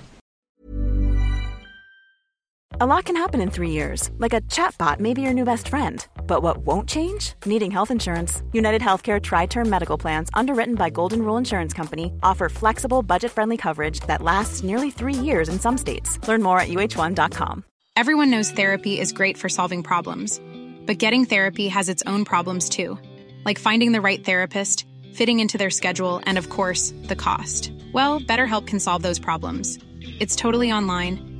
A 2.80 2.86
lot 2.86 3.06
can 3.06 3.16
happen 3.16 3.42
in 3.42 3.50
three 3.50 3.72
years, 3.72 4.12
like 4.20 4.34
a 4.34 4.42
chatbot 4.42 5.00
may 5.00 5.14
be 5.16 5.22
your 5.24 5.34
new 5.34 5.46
best 5.46 5.68
friend. 5.68 6.06
But 6.28 6.44
what 6.44 6.60
won't 6.60 6.88
change? 6.88 7.34
Needing 7.44 7.72
health 7.72 7.90
insurance. 7.90 8.44
United 8.54 8.82
Healthcare 8.84 9.20
Tri 9.20 9.48
Term 9.48 9.68
Medical 9.68 9.98
Plans, 9.98 10.30
underwritten 10.36 10.76
by 10.76 10.92
Golden 10.92 11.24
Rule 11.24 11.38
Insurance 11.38 11.74
Company, 11.74 12.12
offer 12.22 12.50
flexible, 12.50 13.02
budget 13.02 13.32
friendly 13.32 13.58
coverage 13.58 14.02
that 14.02 14.22
lasts 14.22 14.64
nearly 14.64 14.92
three 14.92 15.16
years 15.16 15.50
in 15.50 15.60
some 15.60 15.76
states. 15.76 16.20
Learn 16.28 16.44
more 16.44 16.60
at 16.60 16.68
uh1.com. 16.68 17.64
Everyone 17.96 18.30
knows 18.30 18.52
therapy 18.52 19.00
is 19.00 19.12
great 19.12 19.40
for 19.40 19.50
solving 19.50 19.82
problems, 19.82 20.40
but 20.86 21.00
getting 21.00 21.26
therapy 21.26 21.70
has 21.70 21.90
its 21.90 22.04
own 22.06 22.26
problems 22.26 22.70
too, 22.70 23.00
like 23.44 23.58
finding 23.58 23.92
the 23.92 24.02
right 24.02 24.24
therapist, 24.24 24.86
fitting 25.14 25.40
into 25.40 25.58
their 25.58 25.72
schedule, 25.72 26.22
and 26.28 26.38
of 26.38 26.50
course, 26.50 26.94
the 27.06 27.16
cost. 27.16 27.72
Well, 27.92 28.20
BetterHelp 28.20 28.68
can 28.68 28.80
solve 28.80 29.02
those 29.02 29.18
problems. 29.18 29.80
It's 30.20 30.36
totally 30.36 30.72
online 30.72 31.37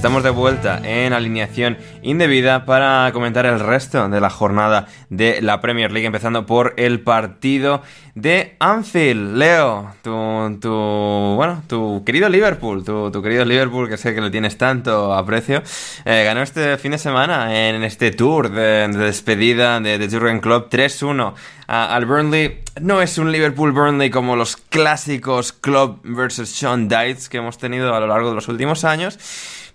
Estamos 0.00 0.22
de 0.22 0.30
vuelta 0.30 0.80
en 0.82 1.12
alineación 1.12 1.76
indebida 2.00 2.64
para 2.64 3.10
comentar 3.12 3.44
el 3.44 3.60
resto 3.60 4.08
de 4.08 4.18
la 4.18 4.30
jornada 4.30 4.86
de 5.10 5.42
la 5.42 5.60
Premier 5.60 5.92
League, 5.92 6.06
empezando 6.06 6.46
por 6.46 6.72
el 6.78 7.00
partido 7.00 7.82
de 8.14 8.56
Anfield. 8.60 9.36
Leo, 9.36 9.92
tu, 10.02 10.58
tu 10.58 10.70
bueno, 10.70 11.62
tu 11.66 12.02
querido 12.06 12.30
Liverpool, 12.30 12.82
tu, 12.82 13.22
querido 13.22 13.44
Liverpool, 13.44 13.90
que 13.90 13.98
sé 13.98 14.14
que 14.14 14.22
le 14.22 14.30
tienes 14.30 14.56
tanto 14.56 15.12
aprecio, 15.12 15.62
eh, 16.06 16.22
ganó 16.24 16.40
este 16.40 16.78
fin 16.78 16.92
de 16.92 16.98
semana 16.98 17.68
en 17.68 17.84
este 17.84 18.10
tour 18.10 18.50
de, 18.50 18.88
despedida 18.88 19.80
de, 19.80 19.98
de 19.98 20.08
Jurgen 20.08 20.40
Klopp 20.40 20.72
3-1 20.72 21.34
al 21.66 22.06
Burnley. 22.06 22.60
No 22.80 23.02
es 23.02 23.18
un 23.18 23.30
Liverpool-Burnley 23.30 24.08
como 24.08 24.34
los 24.34 24.56
clásicos 24.56 25.52
Klopp 25.52 26.00
versus 26.04 26.48
Sean 26.48 26.88
Dites 26.88 27.28
que 27.28 27.36
hemos 27.36 27.58
tenido 27.58 27.94
a 27.94 28.00
lo 28.00 28.06
largo 28.06 28.30
de 28.30 28.36
los 28.36 28.48
últimos 28.48 28.84
años. 28.84 29.18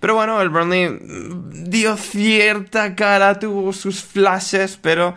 Pero 0.06 0.14
bueno, 0.14 0.40
el 0.40 0.50
Burnley 0.50 1.00
dio 1.66 1.96
cierta 1.96 2.94
cara, 2.94 3.40
tuvo 3.40 3.72
sus 3.72 4.04
flashes, 4.04 4.78
pero 4.80 5.16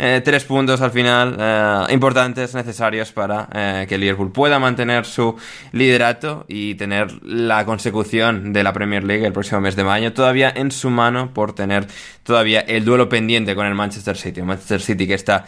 eh, 0.00 0.20
tres 0.24 0.44
puntos 0.44 0.80
al 0.80 0.92
final 0.92 1.36
eh, 1.40 1.92
importantes, 1.92 2.54
necesarios 2.54 3.10
para 3.10 3.48
eh, 3.52 3.86
que 3.88 3.98
Liverpool 3.98 4.30
pueda 4.30 4.60
mantener 4.60 5.04
su 5.04 5.36
liderato 5.72 6.44
y 6.46 6.76
tener 6.76 7.20
la 7.24 7.64
consecución 7.64 8.52
de 8.52 8.62
la 8.62 8.72
Premier 8.72 9.02
League 9.02 9.26
el 9.26 9.32
próximo 9.32 9.60
mes 9.60 9.74
de 9.74 9.82
mayo 9.82 10.12
todavía 10.12 10.52
en 10.54 10.70
su 10.70 10.90
mano 10.90 11.34
por 11.34 11.52
tener 11.52 11.88
todavía 12.22 12.60
el 12.60 12.84
duelo 12.84 13.08
pendiente 13.08 13.56
con 13.56 13.66
el 13.66 13.74
Manchester 13.74 14.16
City. 14.16 14.38
El 14.38 14.46
Manchester 14.46 14.80
City 14.80 15.08
que 15.08 15.14
está 15.14 15.46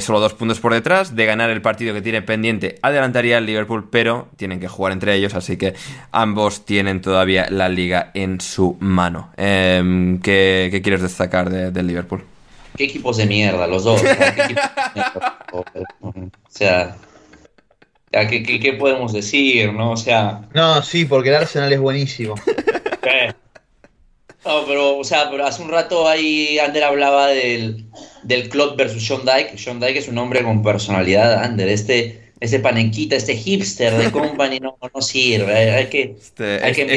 solo 0.00 0.20
dos 0.20 0.34
puntos 0.34 0.60
por 0.60 0.74
detrás 0.74 1.16
de 1.16 1.24
ganar 1.24 1.48
el 1.48 1.62
partido 1.62 1.94
que 1.94 2.02
tiene 2.02 2.20
pendiente 2.20 2.78
adelantaría 2.82 3.38
al 3.38 3.46
Liverpool, 3.46 3.88
pero 3.90 4.28
tienen 4.36 4.60
que 4.60 4.68
jugar 4.68 4.92
entre 4.92 5.14
ellos, 5.14 5.34
así 5.34 5.56
que 5.56 5.74
ambos 6.12 6.66
tienen 6.66 7.00
todavía 7.00 7.46
la 7.48 7.70
liga 7.70 8.10
en 8.12 8.40
su 8.42 8.76
mano. 8.80 9.30
Em, 9.38 10.20
¿qué, 10.20 10.80
quieres 10.82 11.00
destacar 11.00 11.48
del 11.48 11.86
Liverpool? 11.86 12.29
Qué 12.76 12.84
equipos 12.84 13.16
de 13.16 13.26
mierda, 13.26 13.66
los 13.66 13.84
dos. 13.84 14.02
o 15.52 15.64
sea, 16.48 16.96
¿qué, 18.10 18.76
podemos 18.78 19.12
decir, 19.12 19.72
no? 19.72 19.92
O 19.92 19.96
sea. 19.96 20.42
No, 20.54 20.82
sí, 20.82 21.04
porque 21.04 21.30
el 21.30 21.36
Arsenal 21.36 21.72
es 21.72 21.80
buenísimo. 21.80 22.34
No, 24.44 24.64
pero, 24.66 24.96
o 24.96 25.04
sea, 25.04 25.30
pero 25.30 25.46
hace 25.46 25.62
un 25.62 25.68
rato 25.70 26.08
ahí 26.08 26.58
Ander 26.58 26.84
hablaba 26.84 27.26
del, 27.28 27.84
del 28.22 28.48
club 28.48 28.74
versus 28.74 29.04
John 29.06 29.26
Dyke. 29.26 29.60
John 29.62 29.80
Dyke 29.80 29.98
es 29.98 30.08
un 30.08 30.16
hombre 30.16 30.42
con 30.42 30.62
personalidad, 30.62 31.44
Ander. 31.44 31.68
Este, 31.68 32.32
este 32.40 32.58
panenquita, 32.58 33.16
este 33.16 33.36
hipster 33.36 33.92
de 33.92 34.10
company 34.10 34.58
no, 34.60 34.78
no 34.94 35.02
sirve. 35.02 35.72
Hay 35.72 35.86
que, 35.88 36.16
este, 36.18 36.68
este, 36.68 36.94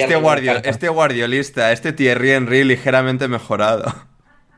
este 0.69 0.87
guardiolista, 0.87 1.73
este 1.73 1.91
Thierry 1.91 2.31
Henry 2.31 2.63
ligeramente 2.63 3.27
mejorado. 3.27 3.93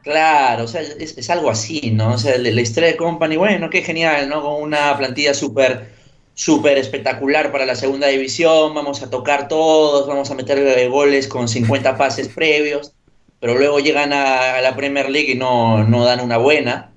Claro, 0.05 0.65
o 0.65 0.67
sea, 0.67 0.81
es, 0.81 1.29
algo 1.31 1.49
así, 1.49 1.89
¿no? 1.89 2.13
O 2.13 2.17
sea, 2.19 2.37
la, 2.37 2.61
historia 2.61 2.89
de 2.89 2.95
Company, 2.95 3.37
bueno, 3.37 3.71
qué 3.71 3.81
genial, 3.81 4.29
¿no? 4.29 4.43
Con 4.43 4.61
una 4.61 4.95
plantilla 4.95 5.33
súper 5.33 5.87
súper 6.35 6.77
espectacular 6.77 7.51
para 7.51 7.65
la 7.65 7.73
segunda 7.75 8.07
división, 8.07 8.75
vamos 8.75 9.01
a 9.01 9.09
tocar 9.09 9.47
todos, 9.47 10.05
vamos 10.07 10.29
a 10.29 10.35
meter 10.35 10.59
eh, 10.59 10.87
goles 10.89 11.27
con 11.27 11.47
50 11.47 11.97
pases 11.97 12.27
previos, 12.27 12.93
pero 13.39 13.57
luego 13.57 13.79
llegan 13.79 14.13
a, 14.13 14.61
la 14.61 14.75
Premier 14.75 15.09
League 15.09 15.31
y 15.31 15.35
no, 15.35 15.83
no, 15.83 16.05
dan 16.05 16.19
una 16.19 16.37
buena. 16.37 16.91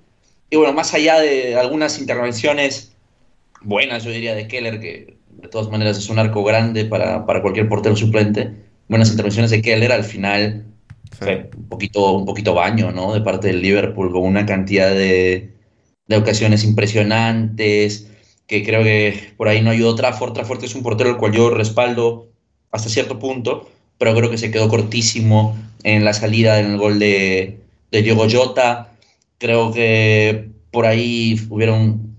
Y 0.50 0.56
bueno, 0.56 0.74
más 0.74 0.92
allá 0.92 1.18
de 1.18 1.56
algunas 1.56 1.98
intervenciones 1.98 2.92
buenas, 3.62 4.04
yo 4.04 4.10
diría, 4.10 4.34
de 4.34 4.48
Keller, 4.48 4.80
que 4.80 5.16
de 5.30 5.48
todas 5.48 5.70
maneras 5.70 5.96
es 5.96 6.10
un 6.10 6.18
arco 6.18 6.44
grande 6.44 6.84
para, 6.84 7.24
para 7.24 7.40
cualquier 7.40 7.70
portero 7.70 7.96
suplente, 7.96 8.52
buenas 8.88 9.10
intervenciones 9.10 9.50
de 9.50 9.62
Keller, 9.62 9.92
al 9.92 10.04
final 10.04 10.67
fue 11.16 11.50
un 11.56 11.68
poquito, 11.68 12.12
un 12.12 12.26
poquito 12.26 12.54
baño, 12.54 12.92
¿no? 12.92 13.14
De 13.14 13.20
parte 13.20 13.48
del 13.48 13.62
Liverpool, 13.62 14.12
con 14.12 14.22
una 14.22 14.46
cantidad 14.46 14.90
de, 14.90 15.52
ocasiones 16.10 16.64
impresionantes. 16.64 18.08
que 18.46 18.64
creo 18.64 18.82
que 18.82 19.32
por 19.36 19.48
ahí 19.48 19.62
no 19.62 19.70
ayudó 19.70 19.94
Trafford. 19.94 20.32
Trafford 20.32 20.64
es 20.64 20.74
un 20.74 20.82
portero 20.82 21.10
al 21.10 21.18
cual 21.18 21.32
yo 21.32 21.50
respaldo 21.50 22.28
hasta 22.70 22.88
cierto 22.88 23.18
punto, 23.18 23.68
pero 23.98 24.14
creo 24.14 24.30
que 24.30 24.38
se 24.38 24.50
quedó 24.50 24.68
cortísimo 24.68 25.56
en 25.84 26.04
la 26.04 26.14
salida 26.14 26.60
en 26.60 26.72
el 26.72 26.78
gol 26.78 26.98
de, 26.98 27.60
de 27.90 28.02
Diogo 28.02 28.26
Jota. 28.30 28.92
Creo 29.38 29.72
que 29.72 30.48
por 30.70 30.86
ahí 30.86 31.40
hubieron 31.50 32.16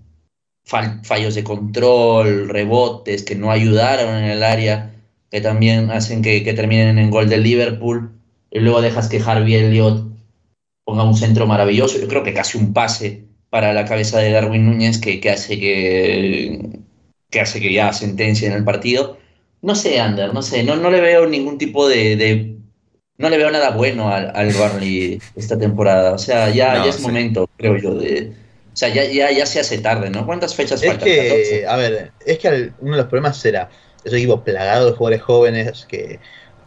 fallos 0.63 1.35
de 1.35 1.43
control, 1.43 2.47
rebotes 2.47 3.23
que 3.23 3.35
no 3.35 3.51
ayudaron 3.51 4.17
en 4.17 4.25
el 4.25 4.43
área, 4.43 4.93
que 5.31 5.41
también 5.41 5.89
hacen 5.91 6.21
que, 6.21 6.43
que 6.43 6.53
terminen 6.53 6.99
en 6.99 7.09
gol 7.09 7.27
del 7.27 7.43
Liverpool. 7.43 8.11
Y 8.51 8.59
luego 8.59 8.81
dejas 8.81 9.09
que 9.09 9.19
Harvey 9.25 9.55
Elliott 9.55 10.05
ponga 10.83 11.03
un 11.03 11.15
centro 11.15 11.45
maravilloso. 11.47 11.99
Yo 11.99 12.07
creo 12.07 12.23
que 12.23 12.33
casi 12.33 12.57
un 12.57 12.73
pase 12.73 13.25
para 13.49 13.73
la 13.73 13.85
cabeza 13.85 14.19
de 14.19 14.31
Darwin 14.31 14.65
Núñez 14.65 14.99
que, 14.99 15.19
que 15.19 15.29
hace 15.31 15.59
que, 15.59 16.79
que 17.29 17.41
hace 17.41 17.59
que 17.61 17.73
ya 17.73 17.93
sentencia 17.93 18.47
en 18.47 18.53
el 18.55 18.63
partido. 18.63 19.17
No 19.61 19.75
sé, 19.75 19.99
Ander, 19.99 20.33
no 20.33 20.41
sé, 20.41 20.63
no, 20.63 20.75
no 20.77 20.89
le 20.89 21.01
veo 21.01 21.27
ningún 21.27 21.57
tipo 21.57 21.87
de, 21.87 22.15
de 22.15 22.55
no 23.17 23.29
le 23.29 23.37
veo 23.37 23.51
nada 23.51 23.71
bueno 23.71 24.09
al, 24.09 24.31
al 24.35 24.53
Burnley 24.53 25.21
esta 25.35 25.57
temporada. 25.57 26.13
O 26.13 26.17
sea, 26.17 26.49
ya, 26.49 26.77
No, 26.77 26.83
ya 26.85 26.89
es 26.91 26.95
sí. 26.97 27.01
momento, 27.01 27.49
creo 27.57 27.77
yo, 27.77 27.95
de... 27.95 28.31
O 28.73 28.75
sea, 28.79 28.89
ya, 28.89 29.03
ya, 29.05 29.29
ya 29.31 29.45
se 29.45 29.59
hace 29.59 29.79
tarde, 29.79 30.09
¿no? 30.09 30.25
¿Cuántas 30.25 30.55
fechas 30.55 30.81
Es 30.81 30.87
faltan? 30.87 31.05
que, 31.05 31.61
14. 31.61 31.67
a 31.67 31.75
ver, 31.75 32.11
es 32.25 32.37
que 32.39 32.71
uno 32.79 32.91
de 32.91 32.97
los 32.97 33.07
problemas 33.07 33.43
era 33.45 33.69
ese 34.05 34.15
equipo 34.17 34.41
plagado 34.43 34.85
de 34.85 34.91
jugadores 34.95 35.21
jóvenes 35.21 35.85
que, 35.85 36.19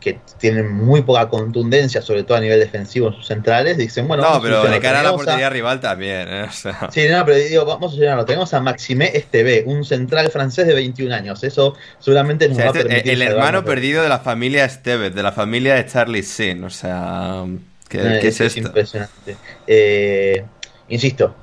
que 0.03 0.19
tienen 0.39 0.71
muy 0.73 1.03
poca 1.03 1.29
contundencia, 1.29 2.03
sobre 2.03 2.25
todo 2.25 2.37
a 2.37 2.41
nivel 2.41 2.59
defensivo 2.59 3.09
en 3.09 3.15
sus 3.15 3.27
centrales. 3.27 3.77
Dicen, 3.79 4.09
bueno, 4.09 4.23
No, 4.25 4.31
vamos 4.31 4.45
a 4.45 4.49
pero 4.49 4.71
de 4.71 4.81
cara 4.81 5.01
a 5.01 5.03
la 5.05 5.13
portería 5.13 5.49
rival 5.49 5.81
también, 5.81 6.29
¿eh? 6.29 6.43
O 6.49 6.53
sea, 6.53 6.89
Sí, 6.93 7.07
no, 7.09 7.25
pero 7.25 7.39
digo, 7.39 7.65
vamos 7.65 7.87
a 7.87 7.91
solucionarlo. 7.91 8.25
Tenemos 8.25 8.53
a 8.53 8.61
Maximé 8.61 9.13
Esteve, 9.15 9.63
un 9.67 9.85
central 9.85 10.31
francés 10.31 10.67
de 10.67 10.75
21 10.75 11.15
años. 11.15 11.43
Eso 11.45 11.75
seguramente 12.01 12.47
o 12.47 12.49
nos 12.49 12.57
sea, 12.57 12.67
va 12.67 12.71
a 12.73 12.75
este- 12.79 12.89
permitir 12.89 13.13
el 13.13 13.23
hermano 13.23 13.65
perdido 13.65 14.03
de 14.03 14.09
la 14.09 14.19
familia 14.19 14.65
Estevez, 14.65 15.15
de 15.15 15.23
la 15.23 15.33
familia 15.33 15.75
de 15.77 15.87
Charlie 15.87 16.23
Sin, 16.25 16.65
o 16.65 16.71
sea, 16.71 17.45
¿qué, 17.89 17.99
Eh, 17.99 18.19
qué 18.21 18.29
es 18.29 18.41
esto? 18.41 18.59
impresionante. 18.61 19.37
Eh, 19.67 20.45
insisto, 20.89 21.35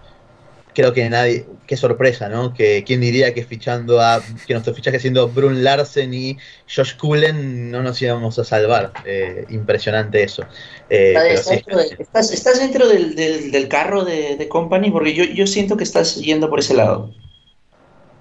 creo 0.79 0.93
que 0.93 1.09
nadie, 1.09 1.45
qué 1.67 1.75
sorpresa, 1.75 2.29
¿no? 2.29 2.53
Que 2.53 2.83
quién 2.85 3.01
diría 3.01 3.33
que 3.33 3.43
fichando 3.43 3.99
a, 3.99 4.21
que 4.47 4.53
nuestro 4.53 4.73
fichaje 4.73 4.97
siendo 4.99 5.27
Brun 5.27 5.61
Larsen 5.63 6.13
y 6.13 6.37
Josh 6.73 6.95
Cullen 6.95 7.69
no 7.69 7.83
nos 7.83 8.01
íbamos 8.01 8.39
a 8.39 8.45
salvar. 8.45 8.93
Eh, 9.05 9.45
impresionante 9.49 10.23
eso. 10.23 10.43
Eh, 10.89 11.13
Estás- 11.17 11.43
sí, 11.45 11.55
dentro 11.55 11.77
de- 11.77 11.95
estás- 11.99 12.31
estás 12.31 12.59
dentro 12.59 12.87
del, 12.87 13.13
del- 13.15 13.51
del 13.51 13.67
carro 13.67 14.05
de, 14.05 14.37
de 14.37 14.47
Company 14.47 14.89
porque 14.89 15.13
yo, 15.13 15.25
yo 15.25 15.45
siento 15.47 15.75
que 15.75 15.83
estás 15.83 16.15
yendo 16.15 16.49
por 16.49 16.59
ese 16.59 16.73
lado. 16.75 17.13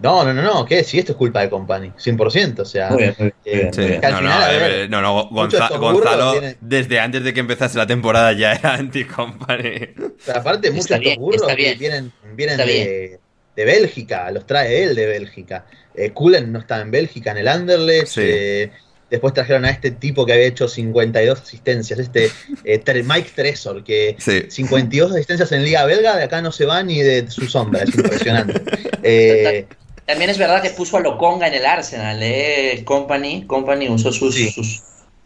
No, 0.00 0.24
no, 0.24 0.32
no, 0.32 0.42
no, 0.42 0.64
¿qué? 0.64 0.84
Si 0.84 0.98
esto 0.98 1.12
es 1.12 1.18
culpa 1.18 1.40
de 1.40 1.50
Company, 1.50 1.92
100%, 1.98 2.60
o 2.60 2.64
sea, 2.64 2.90
Muy 2.90 3.02
bien, 3.02 3.14
muy 3.18 3.32
eh, 3.44 3.70
Sí, 3.74 3.80
no, 4.02 4.20
no, 4.20 4.30
eh, 4.48 4.58
ver, 4.58 4.90
no, 4.90 5.02
no, 5.02 5.28
Gonza- 5.30 5.76
Gonzalo, 5.76 6.40
desde 6.60 7.00
antes 7.00 7.24
de 7.24 7.34
que 7.34 7.40
empezase 7.40 7.76
la 7.78 7.86
temporada 7.86 8.32
ya 8.32 8.52
era 8.52 8.74
anti-company. 9.22 9.88
Aparte, 10.34 10.70
muchos 10.70 10.84
Está 10.86 10.98
de 10.98 11.04
estos 11.10 11.18
burros 11.18 11.42
está 11.42 11.56
que 11.56 11.62
bien. 11.62 11.78
vienen, 11.78 12.12
vienen 12.34 12.60
Está 12.60 12.66
de, 12.72 13.18
de 13.56 13.64
Bélgica, 13.64 14.30
los 14.30 14.46
trae 14.46 14.84
él 14.84 14.94
de 14.94 15.06
Bélgica. 15.06 15.66
Eh, 15.94 16.10
Cullen 16.10 16.52
no 16.52 16.60
estaba 16.60 16.82
en 16.82 16.90
Bélgica, 16.92 17.32
en 17.32 17.38
el 17.38 17.48
Anderlecht. 17.48 18.06
Sí. 18.06 18.20
eh, 18.24 18.70
después 19.10 19.32
trajeron 19.32 19.64
a 19.64 19.70
este 19.70 19.90
tipo 19.90 20.26
que 20.26 20.34
había 20.34 20.44
hecho 20.46 20.68
52 20.68 21.40
asistencias, 21.40 21.98
este 21.98 22.30
eh, 22.64 23.02
Mike 23.04 23.30
Tresor, 23.34 23.82
que 23.82 24.14
Sí. 24.18 24.42
52 24.48 25.12
asistencias 25.12 25.50
en 25.52 25.64
Liga 25.64 25.84
Belga, 25.86 26.14
de 26.16 26.24
acá 26.24 26.42
no 26.42 26.52
se 26.52 26.66
va 26.66 26.82
ni 26.82 27.00
de 27.02 27.28
su 27.30 27.48
sombra, 27.48 27.82
es 27.82 27.94
impresionante. 27.94 28.62
Eh, 29.04 29.66
También 30.08 30.30
es 30.30 30.38
verdad 30.38 30.62
que 30.62 30.70
puso 30.70 30.96
a 30.96 31.00
Loconga 31.00 31.46
en 31.48 31.54
el 31.54 31.66
Arsenal, 31.66 32.18
¿eh? 32.22 32.82
Company, 32.86 33.44
Company 33.46 33.90
usó 33.90 34.10
sus, 34.10 34.34
Sí. 34.34 34.50
sus, 34.50 34.82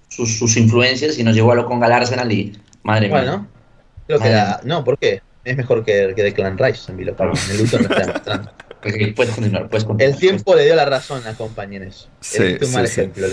sus, 0.09 0.37
sus 0.39 0.57
influencias 0.57 1.19
y 1.19 1.23
nos 1.25 1.37
llevó 1.37 1.53
a 1.53 1.55
Loconga 1.55 1.87
al 1.87 1.93
Arsenal 1.93 2.31
y 2.33 2.53
madre 2.83 3.07
mía. 3.07 3.17
bueno, 3.17 3.47
creo 4.09 4.19
que 4.19 4.29
la- 4.29 4.61
no, 4.65 4.83
¿por 4.85 4.99
qué? 4.99 5.23
Es 5.45 5.57
mejor 5.57 5.85
que, 5.85 6.13
que 6.17 6.23
Declan 6.25 6.59
Rice 6.59 6.91
en 6.91 6.97
Vilo 6.99 7.17
en 7.19 7.51
el 7.53 7.59
Luton 7.59 7.83
lo 7.83 7.89
está 7.89 8.01
demostrando. 8.07 8.53
Ok, 8.85 9.15
Puedes 9.15 9.33
continuar, 9.37 9.69
puedes 9.69 9.85
continuar. 9.85 10.13
El 10.13 10.19
tiempo 10.21 10.57
le 10.57 10.65
dio 10.65 10.75
la 10.75 10.85
razón 10.85 11.25
a 11.25 11.35
Company 11.35 11.77
en 11.77 11.83
eso. 11.85 12.09
Sí, 12.19 12.43
es 12.43 12.63
un 12.63 12.67
sí, 12.67 12.75
mal 12.75 12.89
sí. 12.89 13.01
ejemplo. 13.01 13.27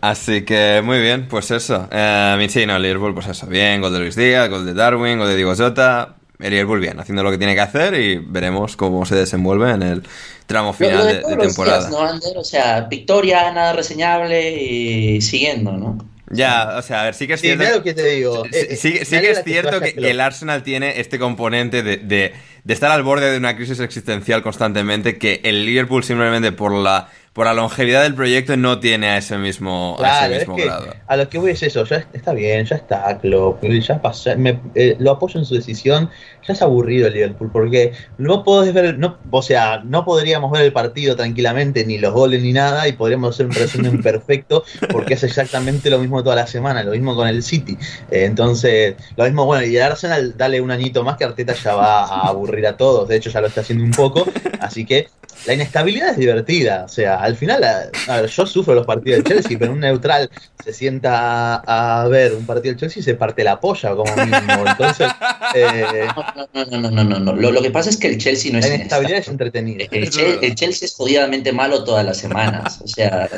Así 0.00 0.42
que 0.46 0.80
muy 0.82 1.00
bien, 1.00 1.28
pues 1.28 1.50
eso. 1.50 1.86
Eh, 1.92 2.46
sí, 2.48 2.64
no, 2.64 2.76
el 2.76 2.82
Liverpool, 2.82 3.12
pues 3.12 3.26
eso, 3.26 3.46
bien, 3.46 3.82
gol 3.82 3.92
de 3.92 3.98
Luis 3.98 4.16
Díaz, 4.16 4.48
gol 4.48 4.64
de 4.64 4.72
Darwin, 4.72 5.18
gol 5.18 5.28
de 5.28 5.36
Diego 5.36 5.54
Jota. 5.54 6.15
El 6.38 6.50
Liverpool 6.50 6.80
bien, 6.80 7.00
haciendo 7.00 7.22
lo 7.22 7.30
que 7.30 7.38
tiene 7.38 7.54
que 7.54 7.60
hacer 7.60 7.94
y 7.94 8.16
veremos 8.18 8.76
cómo 8.76 9.06
se 9.06 9.14
desenvuelve 9.14 9.70
en 9.72 9.82
el 9.82 10.02
tramo 10.46 10.72
final 10.72 10.98
lo 10.98 11.04
de, 11.06 11.14
todos 11.16 11.30
de 11.30 11.36
los 11.36 11.46
temporada. 11.46 11.78
días, 11.78 11.90
¿no, 11.90 12.00
Ander? 12.02 12.36
O 12.38 12.44
sea, 12.44 12.82
victoria, 12.82 13.50
nada 13.52 13.72
reseñable 13.72 14.52
y 14.62 15.20
siguiendo, 15.22 15.72
¿no? 15.72 15.98
Ya, 16.28 16.74
o 16.76 16.82
sea, 16.82 17.02
a 17.02 17.04
ver, 17.04 17.14
sí 17.14 17.26
que 17.28 17.34
es 17.34 17.40
Sí, 17.40 17.46
cierto. 17.54 17.78
lo 17.78 17.82
que 17.84 17.94
te 17.94 18.04
digo. 18.04 18.44
Sí, 18.44 18.50
eh, 18.52 18.66
eh, 18.70 18.76
sí- 18.76 18.92
me 18.98 19.04
sí 19.04 19.20
que 19.20 19.30
es 19.30 19.44
cierto 19.44 19.80
que, 19.80 19.94
el. 19.96 20.20
Arsenal 20.20 20.62
tiene 20.64 21.00
este 21.00 21.18
componente 21.20 21.82
de, 21.84 21.98
de- 21.98 22.32
de 22.64 22.74
estar 22.74 22.90
al 22.90 23.04
borde 23.04 23.30
de 23.30 23.38
una 23.38 23.54
crisis 23.56 23.78
existencial 23.78 24.42
constantemente 24.42 25.18
que 25.18 25.40
el 25.44 25.64
Liverpool 25.64 26.02
simplemente 26.02 26.50
por 26.50 26.72
la 26.72 27.08
por 27.36 27.44
la 27.44 27.52
longevidad 27.52 28.02
del 28.02 28.14
proyecto 28.14 28.56
no 28.56 28.80
tiene 28.80 29.08
a 29.10 29.18
ese 29.18 29.36
mismo, 29.36 29.94
a 30.00 30.24
ese 30.24 30.32
es 30.32 30.38
mismo 30.40 30.56
que 30.56 30.64
grado. 30.64 30.86
a 31.06 31.16
lo 31.18 31.28
que 31.28 31.36
voy 31.36 31.50
es 31.50 31.62
eso, 31.62 31.84
ya 31.84 32.02
está 32.14 32.32
bien, 32.32 32.64
ya 32.64 32.76
está 32.76 33.18
Klopp, 33.18 33.62
ya 33.62 34.00
pasó, 34.00 34.34
me- 34.38 34.58
eh, 34.74 34.96
lo 34.98 35.10
apoyo 35.10 35.38
en 35.38 35.44
su 35.44 35.54
decisión, 35.54 36.08
ya 36.48 36.54
es 36.54 36.62
aburrido 36.62 37.08
el 37.08 37.12
Liverpool, 37.12 37.50
porque 37.52 37.92
no 38.16 38.42
podés 38.42 38.72
ver, 38.72 38.98
no, 38.98 39.18
o 39.30 39.42
sea, 39.42 39.82
no 39.84 40.06
podríamos 40.06 40.50
ver 40.50 40.62
el 40.62 40.72
partido 40.72 41.14
tranquilamente, 41.14 41.84
ni 41.84 41.98
los 41.98 42.14
goles 42.14 42.42
ni 42.42 42.54
nada, 42.54 42.88
y 42.88 42.92
podríamos 42.92 43.34
hacer 43.34 43.44
un 43.44 43.52
resumen 43.52 44.00
perfecto, 44.02 44.64
porque 44.90 45.12
es 45.12 45.22
exactamente 45.22 45.90
lo 45.90 45.98
mismo 45.98 46.22
toda 46.22 46.36
la 46.36 46.46
semana, 46.46 46.82
lo 46.84 46.92
mismo 46.92 47.14
con 47.14 47.28
el 47.28 47.42
City. 47.42 47.76
Eh, 48.10 48.24
entonces, 48.24 48.94
lo 49.14 49.24
mismo, 49.24 49.44
bueno, 49.44 49.62
y 49.66 49.76
el 49.76 49.82
Arsenal, 49.82 50.34
dale 50.38 50.58
un 50.62 50.70
añito 50.70 51.04
más 51.04 51.18
que 51.18 51.24
Arteta 51.24 51.52
ya 51.52 51.74
va 51.74 52.04
a 52.06 52.28
aburrir 52.28 52.66
a 52.66 52.78
todos, 52.78 53.06
de 53.08 53.16
hecho 53.16 53.28
ya 53.28 53.42
lo 53.42 53.48
está 53.48 53.60
haciendo 53.60 53.84
un 53.84 53.90
poco, 53.90 54.24
así 54.60 54.86
que 54.86 55.08
la 55.46 55.52
inestabilidad 55.52 56.10
es 56.10 56.16
divertida. 56.16 56.84
O 56.86 56.88
sea, 56.88 57.16
al 57.26 57.36
final, 57.36 57.62
a, 57.64 57.90
a 58.08 58.20
ver, 58.22 58.30
yo 58.30 58.46
sufro 58.46 58.74
los 58.74 58.86
partidos 58.86 59.22
del 59.22 59.24
Chelsea, 59.24 59.58
pero 59.58 59.72
un 59.72 59.80
neutral 59.80 60.30
se 60.64 60.72
sienta 60.72 61.56
a, 61.56 62.02
a 62.02 62.08
ver 62.08 62.32
un 62.34 62.46
partido 62.46 62.72
del 62.72 62.80
Chelsea 62.80 63.00
y 63.00 63.04
se 63.04 63.14
parte 63.14 63.44
la 63.44 63.60
polla 63.60 63.90
como 63.94 64.14
mínimo. 64.16 64.64
Entonces, 64.66 65.10
eh, 65.54 66.06
No, 66.54 66.64
no, 66.66 66.78
no, 66.80 66.90
no, 66.90 67.04
no, 67.04 67.18
no. 67.20 67.32
Lo, 67.34 67.50
lo 67.52 67.62
que 67.62 67.70
pasa 67.70 67.90
es 67.90 67.96
que 67.96 68.08
el 68.08 68.18
Chelsea 68.18 68.52
no 68.52 68.58
es 68.58 68.68
la 68.68 68.74
inestabilidad 68.76 69.18
es 69.18 69.28
entretenida. 69.28 69.84
El, 69.90 70.10
Chel- 70.10 70.38
el 70.42 70.54
Chelsea 70.54 70.86
es 70.86 70.94
jodidamente 70.94 71.52
malo 71.52 71.84
todas 71.84 72.04
las 72.04 72.16
semanas. 72.16 72.80
O 72.82 72.88
sea, 72.88 73.28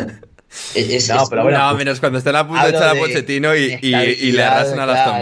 es, 0.75 0.89
es- 0.91 1.09
No, 1.09 1.23
es- 1.25 1.29
pero 1.29 1.43
bueno, 1.43 1.59
no, 1.59 1.75
menos 1.77 2.01
cuando 2.01 2.19
están 2.19 2.37
a 2.37 2.47
punto 2.47 2.61
de 2.63 2.67
hablo 2.69 2.79
echar 2.79 2.89
a 2.91 2.95
de 2.95 3.01
Pochettino 3.01 3.57
y, 3.57 3.79
y- 3.83 3.95
y 3.95 4.33
le 4.33 4.43
arrasan 4.45 4.81
a 4.81 4.87
la 4.87 4.93
claro. 4.95 5.13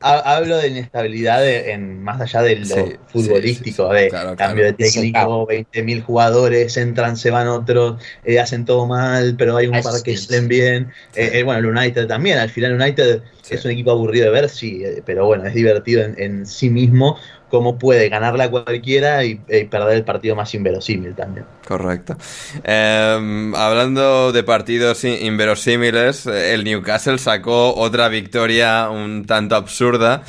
Hablo 0.00 0.58
de 0.58 0.68
inestabilidad 0.68 1.40
de- 1.40 1.72
en, 1.72 2.02
más 2.02 2.20
allá 2.20 2.42
de 2.42 2.56
lo 2.56 2.64
Sí, 2.66 2.82
futbolístico, 3.08 3.90
sí, 3.92 3.98
sí, 3.98 4.02
de 4.04 4.08
claro, 4.10 4.36
cambio 4.36 4.64
de 4.64 4.72
técnico, 4.72 5.46
20.000 5.46 6.02
jugadores, 6.02 6.76
entran, 6.76 7.16
se 7.16 7.30
van 7.32 7.48
otros, 7.48 8.00
eh, 8.24 8.38
hacen 8.38 8.64
todo 8.64 8.86
mal, 8.86 9.34
pero 9.36 9.56
hay 9.56 9.66
un 9.66 9.82
par 9.82 9.94
sí, 9.94 10.02
que 10.04 10.16
sí. 10.16 10.26
salen 10.26 10.46
bien. 10.46 10.92
Eh, 11.16 11.30
eh, 11.34 11.42
bueno, 11.42 11.58
el 11.68 11.76
United 11.76 12.06
también, 12.06 12.38
al 12.38 12.48
final 12.50 12.74
United 12.80 13.22
Sí. 13.42 13.54
es 13.54 13.64
un 13.64 13.70
equipo 13.70 13.90
aburrido 13.92 14.26
de 14.26 14.30
ver, 14.30 14.48
sí, 14.50 14.82
eh, 14.84 15.02
pero 15.06 15.24
bueno, 15.26 15.46
es 15.46 15.54
divertido 15.54 16.02
en, 16.04 16.14
en 16.20 16.46
sí 16.46 16.68
mismo 16.68 17.16
cómo 17.50 17.78
puede 17.78 18.08
ganarle 18.08 18.44
a 18.44 18.50
cualquiera 18.50 19.24
y, 19.24 19.36
perder 19.70 19.96
el 19.96 20.04
partido 20.04 20.36
más 20.36 20.54
inverosímil 20.54 21.14
también. 21.14 21.46
Correcto. 21.66 22.16
Eh, 22.64 23.52
hablando 23.56 24.32
de 24.32 24.42
partidos 24.42 25.04
in- 25.04 25.24
inverosímiles, 25.26 26.26
el 26.26 26.64
Newcastle 26.64 27.18
sacó 27.18 27.74
otra 27.74 28.08
victoria 28.08 28.88
un 28.90 29.24
tanto 29.26 29.56
absurda. 29.56 30.22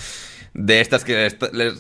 De 0.52 0.82
estas 0.82 1.06
que 1.06 1.32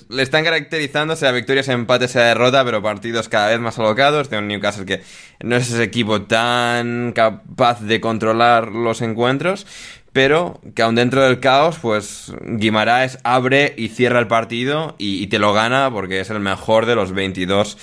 le 0.10 0.22
están 0.24 0.44
caracterizando, 0.44 1.16
sea 1.16 1.32
victoria, 1.32 1.64
sea 1.64 1.74
empate, 1.74 2.08
sea 2.08 2.26
derrota, 2.26 2.64
pero 2.64 2.84
partidos 2.84 3.28
cada 3.28 3.50
vez 3.50 3.60
más 3.60 3.80
alocados. 3.80 4.30
De 4.30 4.38
un 4.38 4.48
Newcastle 4.48 4.86
que 4.86 5.02
no 5.42 5.56
es 5.56 5.72
ese 5.72 5.84
equipo 5.84 6.22
tan 6.22 7.12
capaz 7.14 7.82
de 7.82 8.00
controlar 8.00 8.68
los 8.68 9.02
encuentros, 9.02 9.66
pero 10.14 10.60
que 10.76 10.82
aún 10.82 10.96
dentro 10.96 11.22
del 11.24 11.40
caos, 11.40 11.78
pues 11.82 12.34
Guimaraes 12.44 13.20
abre 13.24 13.74
y 13.78 13.90
cierra 13.90 14.20
el 14.20 14.28
partido 14.28 14.96
y, 14.98 15.28
te 15.28 15.40
lo 15.40 15.54
gana 15.54 15.92
porque 15.92 16.20
es 16.20 16.30
el 16.30 16.40
mejor 16.40 16.86
de 16.86 16.96
los 16.96 17.14
22 17.14 17.78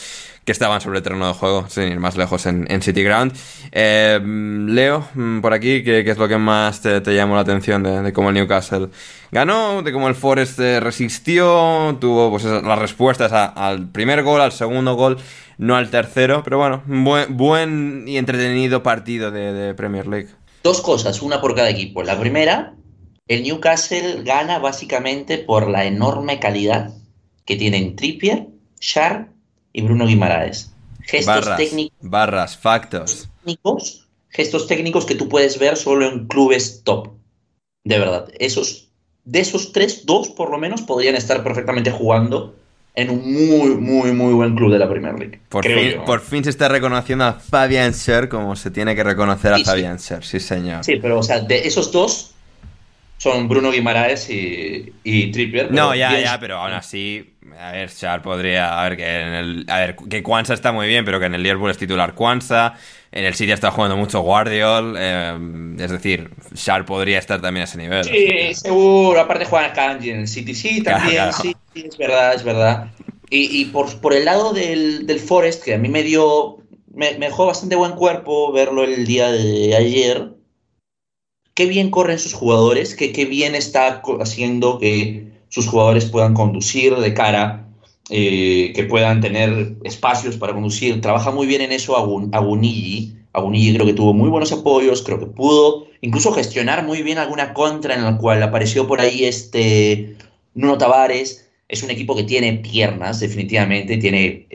que 0.45 0.53
estaban 0.53 0.81
sobre 0.81 0.99
el 0.99 1.03
terreno 1.03 1.27
de 1.27 1.35
juego, 1.35 1.69
sin 1.69 1.89
ir 1.89 1.99
más 1.99 2.17
lejos 2.17 2.47
en, 2.47 2.71
en 2.71 2.81
City 2.81 3.03
Ground. 3.03 3.33
Eh, 3.73 4.21
Leo, 4.23 5.09
mm, 5.15 5.41
por 5.41 5.53
aquí, 5.53 5.83
¿qué, 5.83 6.05
qué 6.05 6.11
es 6.13 6.19
lo 6.19 6.29
que 6.29 6.39
más 6.39 6.81
te, 6.81 7.01
te 7.01 7.17
llamó 7.17 7.35
la 7.35 7.41
atención 7.41 7.83
de, 7.83 8.13
cómo 8.13 8.29
el 8.29 8.37
Newcastle 8.37 8.89
ganó, 9.33 9.83
de 9.83 9.93
cómo 9.93 10.07
el 10.07 10.15
Forest 10.15 10.61
eh, 10.61 10.79
resistió, 10.79 11.97
tuvo 12.01 12.31
pues 12.31 12.45
las 12.45 12.79
respuestas 12.79 13.33
al 13.33 13.89
primer 13.89 14.23
gol, 14.23 14.41
al 14.41 14.53
segundo 14.53 14.95
gol, 14.95 15.17
no 15.59 15.75
al 15.75 15.91
tercero, 15.91 16.43
pero 16.45 16.59
bueno, 16.59 16.83
buen, 16.87 17.37
buen 17.37 18.05
y 18.07 18.17
entretenido 18.17 18.85
partido 18.85 19.33
de 19.33 19.75
Premier 19.75 20.07
League. 20.07 20.29
Dos 20.67 20.81
cosas, 20.81 21.23
una 21.23 21.41
por 21.41 21.55
cada 21.55 21.71
equipo. 21.71 22.03
La 22.03 22.19
primera, 22.19 22.75
el 23.29 23.45
Newcastle 23.45 24.25
gana 24.25 24.59
básicamente 24.59 25.39
por 25.39 25.71
la 25.71 25.85
enorme 25.85 26.41
calidad 26.41 26.93
que 27.45 27.55
tienen 27.55 27.95
Trippier, 27.95 28.49
Shar 28.81 29.29
y 29.73 29.83
Bruno 29.83 30.09
Guimaraes. 30.09 30.75
gestos 31.03 31.57
técnicos. 31.57 31.97
Barras, 32.01 32.57
factos. 32.57 33.29
Técnicos, 33.45 34.09
gestos 34.29 34.67
técnicos 34.67 35.07
que 35.07 35.15
tú 35.15 35.29
puedes 35.29 35.57
ver 35.61 35.77
solo 35.77 36.05
en 36.05 36.27
clubes 36.27 36.83
top. 36.83 37.11
De 37.85 38.01
verdad. 38.01 38.29
Esos, 38.41 38.91
de 39.23 39.39
esos 39.39 39.71
tres, 39.71 40.05
dos 40.05 40.31
por 40.31 40.51
lo 40.51 40.59
menos 40.59 40.83
podrían 40.83 41.15
estar 41.15 41.45
perfectamente 41.45 41.93
jugando 41.93 42.57
en 42.97 43.11
un 43.11 43.31
muy, 43.31 43.77
muy, 43.77 44.13
muy 44.13 44.33
buen 44.33 44.57
club 44.57 44.73
de 44.73 44.79
la 44.79 44.89
Premier 44.89 45.19
League. 45.19 45.39
Por, 45.51 45.65
fin, 45.65 46.01
por 46.07 46.21
fin 46.23 46.43
se 46.43 46.51
está 46.51 46.69
reconociendo 46.69 47.25
a 47.25 47.35
Fabian 47.35 47.93
Scher 47.93 48.29
como 48.29 48.57
se 48.57 48.71
tiene 48.71 48.97
que 48.97 49.05
reconocer 49.05 49.53
a 49.53 49.59
Fabian 49.59 49.99
Scher, 49.99 50.25
sí 50.25 50.41
señor. 50.41 50.83
Sí, 50.83 50.97
pero 50.97 51.19
o 51.19 51.23
sea, 51.23 51.41
de 51.41 51.67
esos 51.67 51.93
dos 51.93 52.35
son 53.19 53.49
Bruno 53.49 53.71
Guimaraes 53.71 54.31
y, 54.31 54.93
y 55.05 55.31
Trippier. 55.31 55.71
No, 55.73 55.95
ya, 55.95 56.19
ya, 56.19 56.41
pero 56.41 56.57
aún 56.57 56.73
así, 56.73 57.35
a 57.61 57.73
ver, 57.73 57.91
Scher 57.91 58.23
podría, 58.23 58.81
a 58.81 58.89
ver, 58.89 58.97
que 58.97 59.21
en 59.21 59.35
el, 59.35 59.67
a 59.69 59.79
ver, 59.81 59.97
que 59.97 60.23
Kwanza 60.23 60.55
está 60.55 60.73
muy 60.73 60.89
bien, 60.89 61.05
pero 61.05 61.21
que 61.21 61.27
en 61.27 61.35
el 61.35 61.43
Liverpool 61.43 61.71
es 61.71 61.79
titular 61.79 62.15
Kwanza, 62.15 62.75
en 63.17 63.25
el 63.25 63.35
City 63.35 63.53
está 63.53 63.71
jugando 63.71 63.97
mucho 63.97 64.21
Guardiol, 64.21 64.95
eh, 64.99 65.39
es 65.79 65.91
decir, 65.91 66.31
Shar 66.55 66.85
podría 66.85 67.19
estar 67.19 67.41
también 67.41 67.63
a 67.63 67.65
ese 67.65 67.79
nivel. 67.79 68.05
Sí, 68.05 68.55
seguro, 68.55 69.19
aparte 69.19 69.47
juega 69.47 69.73
Kanji 69.73 70.11
en 70.11 70.21
el 70.21 70.29
City, 70.29 70.55
sí, 70.55 70.83
también, 70.83 71.33
sí, 71.33 71.57
es 71.75 71.97
verdad, 71.97 72.35
es 72.35 72.45
verdad. 72.45 72.91
Y, 73.31 73.63
y 73.63 73.65
por, 73.67 74.01
por, 74.01 74.13
el 74.13 74.27
lado 74.27 74.53
del, 74.53 75.07
del, 75.07 75.19
Forest, 75.19 75.65
que 75.65 75.75
a 75.75 75.79
mí 75.79 75.89
me 75.89 76.03
dio, 76.03 76.59
me, 76.93 77.13
me 77.19 77.27
dejó 77.27 77.47
bastante 77.47 77.75
buen 77.75 77.93
cuerpo 77.93 78.53
verlo 78.53 78.85
el 78.85 79.07
día 79.07 79.33
de 79.33 79.75
ayer, 79.75 80.35
qué 81.55 81.65
bien 81.65 81.91
corren 81.91 82.19
sus 82.19 82.35
jugadores, 82.35 82.95
qué, 82.95 83.13
qué 83.13 83.25
bien 83.25 83.55
está 83.55 84.03
haciendo 84.21 84.79
que 84.79 85.27
sus 85.49 85.67
jugadores 85.67 86.05
puedan 86.05 86.35
conducir 86.35 86.95
de 86.95 87.15
cara 87.15 87.66
eh, 88.09 88.73
que 88.75 88.85
puedan 88.85 89.21
tener 89.21 89.77
espacios 89.83 90.37
para 90.37 90.53
conducir. 90.53 91.01
Trabaja 91.01 91.31
muy 91.31 91.47
bien 91.47 91.63
en 91.63 91.73
eso 91.73 91.97
Agunigi. 91.97 93.17
Agunigi 93.33 93.75
creo 93.75 93.87
que 93.87 93.95
tuvo 93.95 94.15
muy 94.15 94.31
buenos 94.31 94.53
apoyos, 94.53 95.03
creo 95.03 95.19
que 95.19 95.27
pudo 95.27 95.89
incluso 96.01 96.33
gestionar 96.33 96.85
muy 96.85 97.03
bien 97.03 97.19
alguna 97.19 97.53
contra 97.53 97.95
en 97.95 98.05
la 98.05 98.17
cual 98.17 98.43
apareció 98.43 98.87
por 98.87 99.01
ahí 99.01 99.25
este 99.25 100.17
Nuno 100.55 100.79
Tavares. 100.79 101.49
Es 101.69 101.83
un 101.83 101.91
equipo 101.91 102.15
que 102.15 102.23
tiene 102.23 102.53
piernas, 102.55 103.19
definitivamente, 103.19 103.97
tiene, 103.97 104.47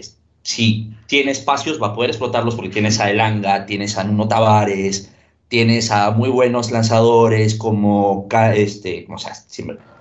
si 0.44 0.94
tiene 1.08 1.32
espacios 1.32 1.82
va 1.82 1.88
a 1.88 1.94
poder 1.94 2.12
explotarlos 2.12 2.56
porque 2.56 2.70
tienes 2.70 3.02
a 3.02 3.12
Elanga, 3.12 3.66
tienes 3.66 3.98
a 3.98 4.06
Nuno 4.06 4.30
Tavares, 4.30 5.12
tienes 5.50 5.92
a 5.92 6.12
muy 6.12 6.30
buenos 6.30 6.72
lanzadores 6.72 7.56
como 7.56 8.30
este, 8.56 9.06
o 9.10 9.18
sea, 9.18 9.34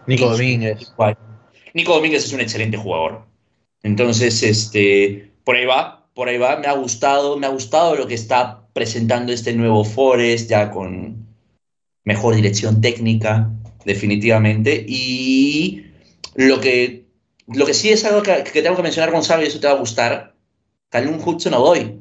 Nico 0.07 0.31
Domínguez. 0.31 0.93
Nico 1.75 1.95
Domínguez 1.95 2.25
es 2.25 2.33
un 2.33 2.41
excelente 2.41 2.77
jugador. 2.77 3.30
Entonces, 3.83 4.43
este, 4.43 5.33
por 5.45 5.57
ahí 5.57 5.67
va, 5.67 6.07
por 6.15 6.29
ahí 6.29 6.39
va. 6.39 6.57
Me 6.59 6.67
ha 6.67 6.73
gustado, 6.75 7.37
me 7.37 7.47
ha 7.47 7.51
gustado 7.51 7.97
lo 7.97 8.07
que 8.07 8.15
está 8.15 8.67
presentando 8.73 9.33
este 9.33 9.53
nuevo 9.53 9.85
Forest, 9.85 10.51
ya 10.51 10.71
con 10.71 11.27
mejor 12.05 12.35
dirección 12.35 12.81
técnica, 12.81 13.51
definitivamente. 13.85 14.85
Y 14.87 15.87
lo 16.35 16.61
que, 16.61 17.07
lo 17.47 17.67
que 17.67 17.75
sí 17.75 17.91
es 17.91 18.05
algo 18.05 18.23
que, 18.23 18.43
tengo 18.63 18.77
que 18.77 18.83
mencionar, 18.83 19.11
Gonzalo, 19.11 19.43
y 19.43 19.47
eso 19.47 19.61
te 19.61 19.67
va 19.67 19.75
a 19.75 19.79
gustar. 19.79 20.35
Calum 20.91 21.21
Hudson 21.25 21.55
Odoy. 21.55 22.01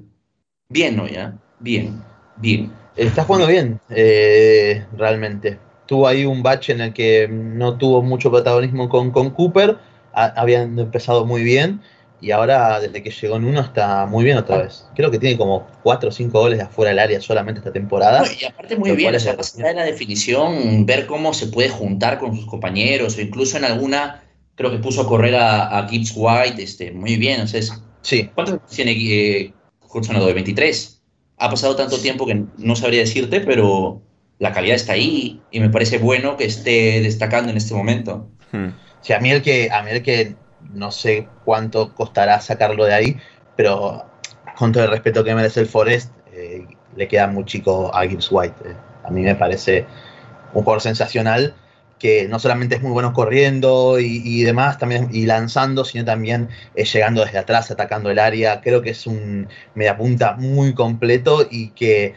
Bien, 0.70 0.96
¿no? 0.96 1.08
Ya. 1.08 1.38
Bien, 1.60 2.02
bien. 2.38 2.72
Está 2.96 3.24
jugando 3.24 3.48
bien, 3.48 3.80
eh, 3.90 4.86
realmente. 4.98 5.60
Tuvo 5.86 6.08
ahí 6.08 6.26
un 6.26 6.44
bache 6.44 6.74
en 6.74 6.82
el 6.82 6.94
que 6.94 7.28
no 7.28 7.78
tuvo 7.78 8.02
mucho 8.02 8.30
protagonismo 8.30 8.90
con, 8.90 9.12
con 9.12 9.32
Cooper 9.32 9.78
habían 10.14 10.78
empezado 10.80 11.26
muy 11.26 11.44
bien 11.44 11.82
y 12.22 12.32
ahora 12.32 12.80
desde 12.80 13.02
que 13.02 13.12
llegó 13.12 13.38
en 13.38 13.46
uno 13.46 13.62
está 13.62 14.06
muy 14.06 14.26
bien 14.26 14.38
otra 14.38 14.58
vez. 14.58 14.86
Creo 14.96 15.10
que 15.10 15.20
tiene 15.20 15.38
como 15.38 15.68
4 15.84 16.10
o 16.10 16.12
5 16.12 16.40
goles 16.40 16.58
de 16.58 16.66
afuera 16.66 16.90
del 16.90 17.00
área 17.00 17.22
solamente 17.22 17.60
esta 17.60 17.72
temporada. 17.72 18.24
y 18.40 18.46
aparte 18.46 18.76
muy 18.76 18.92
bien, 18.92 19.16
o 19.16 19.20
sea, 19.20 19.36
de 19.36 19.74
la 19.74 19.84
definición, 19.84 20.86
ver 20.86 21.06
cómo 21.06 21.34
se 21.34 21.48
puede 21.48 21.70
juntar 21.70 22.20
con 22.20 22.36
sus 22.36 22.46
compañeros 22.46 23.18
o 23.18 23.22
incluso 23.22 23.58
en 23.58 23.66
alguna, 23.66 24.24
creo 24.56 24.72
que 24.72 24.80
puso 24.80 25.02
a 25.02 25.08
correr 25.08 25.36
a, 25.36 25.88
Gibbs 25.90 26.14
White, 26.16 26.62
este, 26.62 26.92
muy 26.92 27.16
bien, 27.16 27.42
o 27.42 27.48
sea, 27.48 27.62
sí. 28.02 28.30
¿cuántos 28.36 28.60
tiene 28.68 28.92
eh, 28.92 29.54
de 29.94 30.34
23. 30.34 31.02
Ha 31.38 31.50
pasado 31.50 31.76
tanto 31.78 31.98
tiempo 32.00 32.26
que 32.26 32.44
no 32.58 32.76
sabría 32.76 33.00
decirte, 33.00 33.40
pero 33.40 34.02
la 34.40 34.52
calidad 34.52 34.76
está 34.76 34.94
ahí 34.94 35.42
y 35.52 35.62
me 35.62 35.70
parece 35.70 36.00
bueno 36.00 36.36
que 36.36 36.46
esté 36.46 37.00
destacando 37.02 37.50
en 37.50 37.58
este 37.58 37.74
momento. 37.74 38.30
Hmm 38.52 38.70
a 39.16 39.20
mí 39.20 39.32
el 39.32 39.42
que, 39.42 39.70
a 39.72 39.82
mí 39.84 39.92
el 39.92 40.04
que 40.04 40.36
no 40.74 40.92
sé 40.92 41.28
cuánto 41.46 41.94
costará 41.94 42.40
sacarlo 42.42 42.86
de 42.86 42.94
ahí, 42.94 43.18
pero 43.56 44.06
con 44.58 44.72
todo 44.72 44.84
el 44.84 44.90
respeto 44.92 45.24
que 45.24 45.36
merece 45.36 45.62
el 45.62 45.68
Forest, 45.68 46.12
eh, 46.34 46.66
le 46.96 47.08
queda 47.08 47.28
muy 47.28 47.46
chico 47.46 47.94
a 47.96 48.06
Gibbs 48.06 48.30
White. 48.32 48.56
Eh. 48.66 48.76
A 49.04 49.10
mí 49.10 49.22
me 49.22 49.36
parece 49.36 49.86
un 50.54 50.64
jugador 50.64 50.82
sensacional 50.82 51.56
que 52.00 52.28
no 52.28 52.40
solamente 52.40 52.76
es 52.76 52.82
muy 52.82 52.92
bueno 52.92 53.12
corriendo 53.14 54.00
y, 54.00 54.44
demás, 54.44 54.78
también 54.78 55.10
y 55.12 55.26
lanzando, 55.26 55.84
sino 55.84 56.06
también 56.06 56.50
eh, 56.76 56.86
llegando 56.86 57.24
desde 57.26 57.40
atrás, 57.40 57.70
atacando 57.72 58.10
el 58.10 58.20
área. 58.20 58.62
Creo 58.62 58.82
que 58.82 58.92
es 58.92 59.06
un 59.06 59.50
mediapunta 59.76 60.36
muy 60.38 60.74
completo 60.74 61.46
y 61.50 61.72
que, 61.72 62.16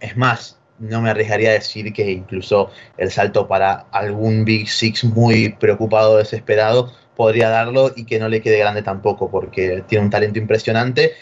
es 0.00 0.16
más, 0.18 0.55
no 0.78 1.00
me 1.00 1.10
arriesgaría 1.10 1.50
a 1.50 1.54
decir 1.54 1.92
que 1.92 2.10
incluso 2.10 2.70
el 2.96 3.10
salto 3.10 3.46
para 3.48 3.86
algún 3.92 4.44
Big 4.44 4.68
Six 4.68 5.04
muy 5.04 5.50
preocupado, 5.50 6.18
desesperado, 6.18 6.92
podría 7.16 7.48
darlo 7.48 7.92
y 7.96 8.04
que 8.04 8.18
no 8.18 8.28
le 8.28 8.42
quede 8.42 8.58
grande 8.58 8.82
tampoco, 8.82 9.30
porque 9.30 9.82
tiene 9.88 10.04
un 10.04 10.10
talento 10.10 10.38
impresionante. 10.38 11.12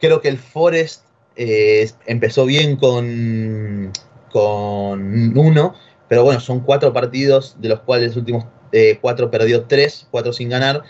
Creo 0.00 0.20
que 0.20 0.28
el 0.28 0.38
Forest 0.38 1.04
eh, 1.36 1.88
empezó 2.06 2.44
bien 2.44 2.76
con, 2.76 3.92
con 4.30 5.38
uno, 5.38 5.74
pero 6.08 6.24
bueno, 6.24 6.40
son 6.40 6.60
cuatro 6.60 6.92
partidos, 6.92 7.56
de 7.60 7.68
los 7.68 7.80
cuales 7.80 8.08
los 8.08 8.16
últimos 8.16 8.46
eh, 8.72 8.98
cuatro 9.00 9.30
perdió 9.30 9.64
tres, 9.64 10.08
cuatro 10.10 10.32
sin 10.32 10.48
ganar. 10.48 10.82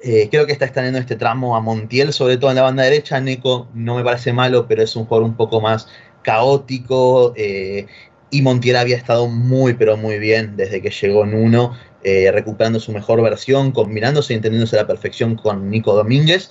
Eh, 0.00 0.28
creo 0.30 0.44
que 0.44 0.52
está 0.52 0.66
extendiendo 0.66 1.00
este 1.00 1.16
tramo 1.16 1.56
a 1.56 1.60
Montiel, 1.60 2.12
sobre 2.12 2.36
todo 2.36 2.50
en 2.50 2.56
la 2.56 2.62
banda 2.62 2.82
derecha. 2.82 3.20
Neko 3.20 3.68
no 3.72 3.96
me 3.96 4.04
parece 4.04 4.32
malo, 4.32 4.66
pero 4.68 4.82
es 4.82 4.94
un 4.94 5.06
jugador 5.06 5.26
un 5.26 5.36
poco 5.36 5.60
más 5.60 5.88
caótico. 6.26 7.32
Eh, 7.36 7.86
y 8.30 8.42
Montiel 8.42 8.76
había 8.76 8.96
estado 8.96 9.28
muy, 9.28 9.74
pero 9.74 9.96
muy 9.96 10.18
bien 10.18 10.56
desde 10.56 10.82
que 10.82 10.90
llegó 10.90 11.24
en 11.24 11.34
uno, 11.34 11.72
eh, 12.02 12.30
recuperando 12.32 12.80
su 12.80 12.92
mejor 12.92 13.22
versión, 13.22 13.70
combinándose 13.70 14.32
y 14.32 14.36
entendiéndose 14.36 14.76
a 14.76 14.82
la 14.82 14.88
perfección 14.88 15.36
con 15.36 15.70
Nico 15.70 15.94
Domínguez. 15.94 16.50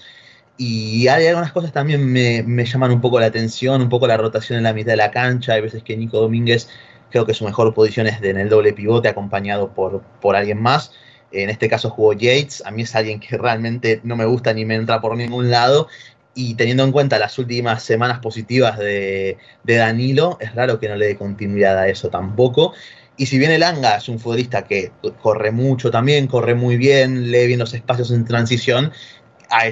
Y 0.58 1.10
hay 1.10 1.28
algunas 1.28 1.52
cosas 1.52 1.74
también 1.74 2.10
me, 2.12 2.42
me, 2.44 2.66
llaman 2.66 2.92
un 2.92 3.02
poco 3.02 3.20
la 3.20 3.26
atención, 3.26 3.82
un 3.82 3.90
poco 3.90 4.08
la 4.08 4.16
rotación 4.16 4.58
en 4.58 4.64
la 4.64 4.74
mitad 4.74 4.94
de 4.94 4.98
la 4.98 5.12
cancha. 5.12 5.54
Hay 5.54 5.62
veces 5.62 5.84
que 5.84 5.98
Nico 5.98 6.22
Domínguez 6.22 6.70
creo 7.10 7.26
que 7.26 7.34
su 7.34 7.44
mejor 7.44 7.74
posición 7.74 8.08
es 8.08 8.22
en 8.22 8.38
el 8.38 8.48
doble 8.48 8.72
pivote 8.72 9.10
acompañado 9.10 9.74
por, 9.74 10.02
por 10.22 10.38
alguien 10.38 10.62
más. 10.62 10.94
En 11.34 11.50
este 11.50 11.68
caso 11.68 11.90
jugó 11.90 12.14
Yates. 12.14 12.64
A 12.66 12.72
mí 12.72 12.84
es 12.84 12.96
alguien 12.96 13.20
que 13.20 13.38
realmente 13.38 14.00
no 14.04 14.16
me 14.16 14.24
gusta 14.24 14.54
ni 14.54 14.64
me 14.64 14.76
entra 14.76 15.02
por 15.02 15.18
ningún 15.18 15.52
lado 15.52 15.90
y 16.36 16.56
teniendo 16.56 16.84
en 16.84 16.92
cuenta 16.92 17.18
las 17.18 17.40
últimas 17.40 17.82
semanas 17.82 18.20
positivas 18.20 18.78
de, 18.78 19.38
Danilo, 19.64 20.38
es 20.42 20.54
raro 20.54 20.80
que 20.80 20.90
no 20.90 20.98
le 20.98 21.08
dé 21.08 21.16
continuidad 21.16 21.78
a 21.80 21.88
eso 21.88 22.10
tampoco. 22.10 22.74
Y 23.18 23.28
si 23.28 23.40
bien 23.40 23.52
el 23.52 23.64
Anga 23.64 23.96
es 23.96 24.10
un 24.10 24.20
futbolista 24.20 24.66
que 24.66 24.92
corre 25.22 25.52
mucho 25.52 25.90
también, 25.90 26.28
corre 26.28 26.54
muy 26.54 26.76
bien, 26.76 27.32
lee 27.32 27.48
bien 27.48 27.60
los 27.60 27.74
espacios 27.74 28.12
en 28.12 28.26
transición, 28.26 28.92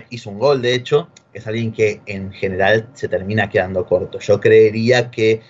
hizo 0.09 0.29
un 0.29 0.39
gol 0.39 0.61
de 0.61 0.73
hecho, 0.73 1.09
es 1.33 1.45
alguien 1.45 1.73
que 1.73 2.01
en 2.05 2.31
general 2.31 2.87
se 2.93 3.09
termina 3.09 3.49
quedando 3.49 3.85
corto. 3.85 4.19
Yo 4.19 4.39
creería 4.39 5.11
que 5.11 5.41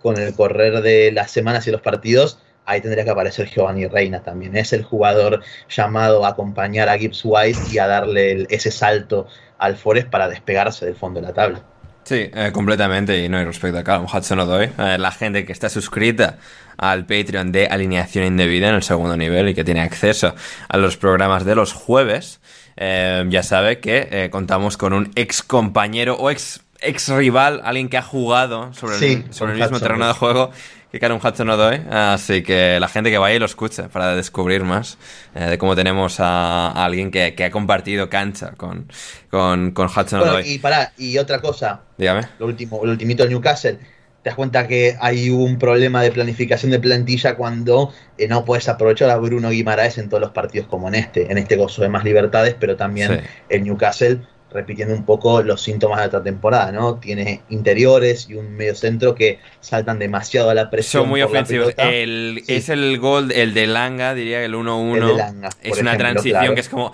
con 0.00 0.18
el 0.18 0.32
correr 0.34 0.80
de 0.82 1.10
las 1.10 1.32
semanas 1.32 1.66
y 1.66 1.72
los 1.72 1.80
partidos, 1.80 2.38
ahí 2.70 2.80
tendría 2.80 3.04
que 3.04 3.10
aparecer 3.10 3.48
Giovanni 3.48 3.86
Reina 3.86 4.22
también. 4.22 4.56
Es 4.56 4.72
el 4.72 4.84
jugador 4.84 5.42
llamado 5.68 6.24
a 6.24 6.30
acompañar 6.30 6.88
a 6.88 6.96
Gibbs 6.96 7.22
White 7.24 7.58
y 7.72 7.78
a 7.78 7.86
darle 7.86 8.46
ese 8.48 8.70
salto 8.70 9.26
al 9.58 9.76
Forest 9.76 10.08
para 10.08 10.28
despegarse 10.28 10.86
del 10.86 10.94
fondo 10.94 11.20
de 11.20 11.26
la 11.26 11.32
tabla. 11.32 11.62
Sí, 12.04 12.30
eh, 12.32 12.50
completamente. 12.52 13.22
Y 13.22 13.28
no, 13.28 13.38
hay 13.38 13.44
respecto 13.44 13.78
a 13.78 13.84
Callum 13.84 14.06
Hudson 14.06 14.40
Odoi, 14.40 14.70
eh, 14.78 14.96
la 14.98 15.10
gente 15.10 15.44
que 15.44 15.52
está 15.52 15.68
suscrita 15.68 16.38
al 16.76 17.04
Patreon 17.06 17.52
de 17.52 17.66
alineación 17.66 18.24
indebida 18.24 18.68
en 18.68 18.76
el 18.76 18.82
segundo 18.82 19.16
nivel 19.16 19.48
y 19.48 19.54
que 19.54 19.64
tiene 19.64 19.82
acceso 19.82 20.34
a 20.68 20.76
los 20.78 20.96
programas 20.96 21.44
de 21.44 21.54
los 21.54 21.72
jueves, 21.72 22.40
eh, 22.76 23.24
ya 23.28 23.42
sabe 23.42 23.80
que 23.80 24.28
contamos 24.32 24.76
con 24.76 24.92
un 24.92 25.10
ex 25.14 25.42
compañero 25.42 26.14
o 26.14 26.30
ex, 26.30 26.62
ex 26.80 27.08
rival, 27.10 27.60
alguien 27.64 27.88
que 27.90 27.98
ha 27.98 28.02
jugado 28.02 28.72
sobre 28.72 28.96
el, 28.96 29.34
sobre 29.34 29.52
el 29.52 29.60
mismo 29.60 29.78
terreno 29.78 30.06
de 30.06 30.14
juego 30.14 30.52
que 30.90 30.98
Karen 30.98 31.20
Hudson 31.22 31.46
no 31.46 31.56
doy. 31.56 31.80
Así 31.90 32.42
que 32.42 32.80
la 32.80 32.88
gente 32.88 33.10
que 33.10 33.18
vaya 33.18 33.36
y 33.36 33.38
lo 33.38 33.46
escuche 33.46 33.84
para 33.84 34.14
descubrir 34.14 34.64
más 34.64 34.98
eh, 35.34 35.44
de 35.44 35.58
cómo 35.58 35.76
tenemos 35.76 36.18
a, 36.18 36.70
alguien 36.84 37.10
que, 37.10 37.34
ha 37.44 37.50
compartido 37.50 38.10
cancha 38.10 38.52
con, 38.56 38.90
con, 39.30 39.70
con 39.72 39.86
Hudson 39.86 40.20
bueno, 40.20 40.40
Y 40.40 40.58
para, 40.58 40.92
y 40.98 41.18
otra 41.18 41.40
cosa. 41.40 41.82
Dígame. 41.96 42.22
Lo 42.38 42.46
último, 42.46 42.80
lo 42.84 42.92
ultimito 42.92 43.26
Newcastle. 43.26 43.78
Te 44.22 44.28
das 44.28 44.36
cuenta 44.36 44.68
que 44.68 44.96
hay 45.00 45.30
un 45.30 45.58
problema 45.58 46.02
de 46.02 46.12
planificación 46.12 46.72
de 46.72 46.78
plantilla 46.78 47.36
cuando 47.36 47.90
eh, 48.18 48.28
no 48.28 48.44
puedes 48.44 48.68
aprovechar 48.68 49.08
a 49.08 49.16
Bruno 49.16 49.48
Guimaraes 49.48 49.96
en 49.96 50.10
todos 50.10 50.20
los 50.20 50.32
partidos 50.32 50.68
como 50.68 50.88
en 50.88 50.96
este, 50.96 51.32
en 51.32 51.38
este 51.38 51.56
gozo 51.56 51.80
de 51.80 51.88
más 51.88 52.04
libertades, 52.04 52.54
pero 52.58 52.76
también 52.76 53.22
en 53.48 53.64
Newcastle 53.64 54.20
repitiendo 54.52 54.94
un 54.94 55.04
poco 55.04 55.42
los 55.42 55.62
síntomas 55.62 56.00
de 56.00 56.06
otra 56.06 56.22
temporada, 56.22 56.72
¿no? 56.72 56.96
Tiene 56.96 57.42
interiores 57.50 58.28
y 58.28 58.34
un 58.34 58.56
medio 58.56 58.74
centro 58.74 59.14
que 59.14 59.38
saltan 59.60 59.98
demasiado 59.98 60.50
a 60.50 60.54
la 60.54 60.70
presión. 60.70 61.02
Son 61.02 61.08
muy 61.08 61.22
ofensivos. 61.22 61.74
Es 61.76 62.68
el 62.68 62.98
gol, 62.98 63.32
el 63.32 63.54
de 63.54 63.66
Langa, 63.66 64.14
diría 64.14 64.44
el 64.44 64.54
1-1. 64.54 65.52
Es 65.62 65.78
una 65.78 65.96
transición 65.96 66.54
que 66.54 66.60
es 66.60 66.68
como. 66.68 66.92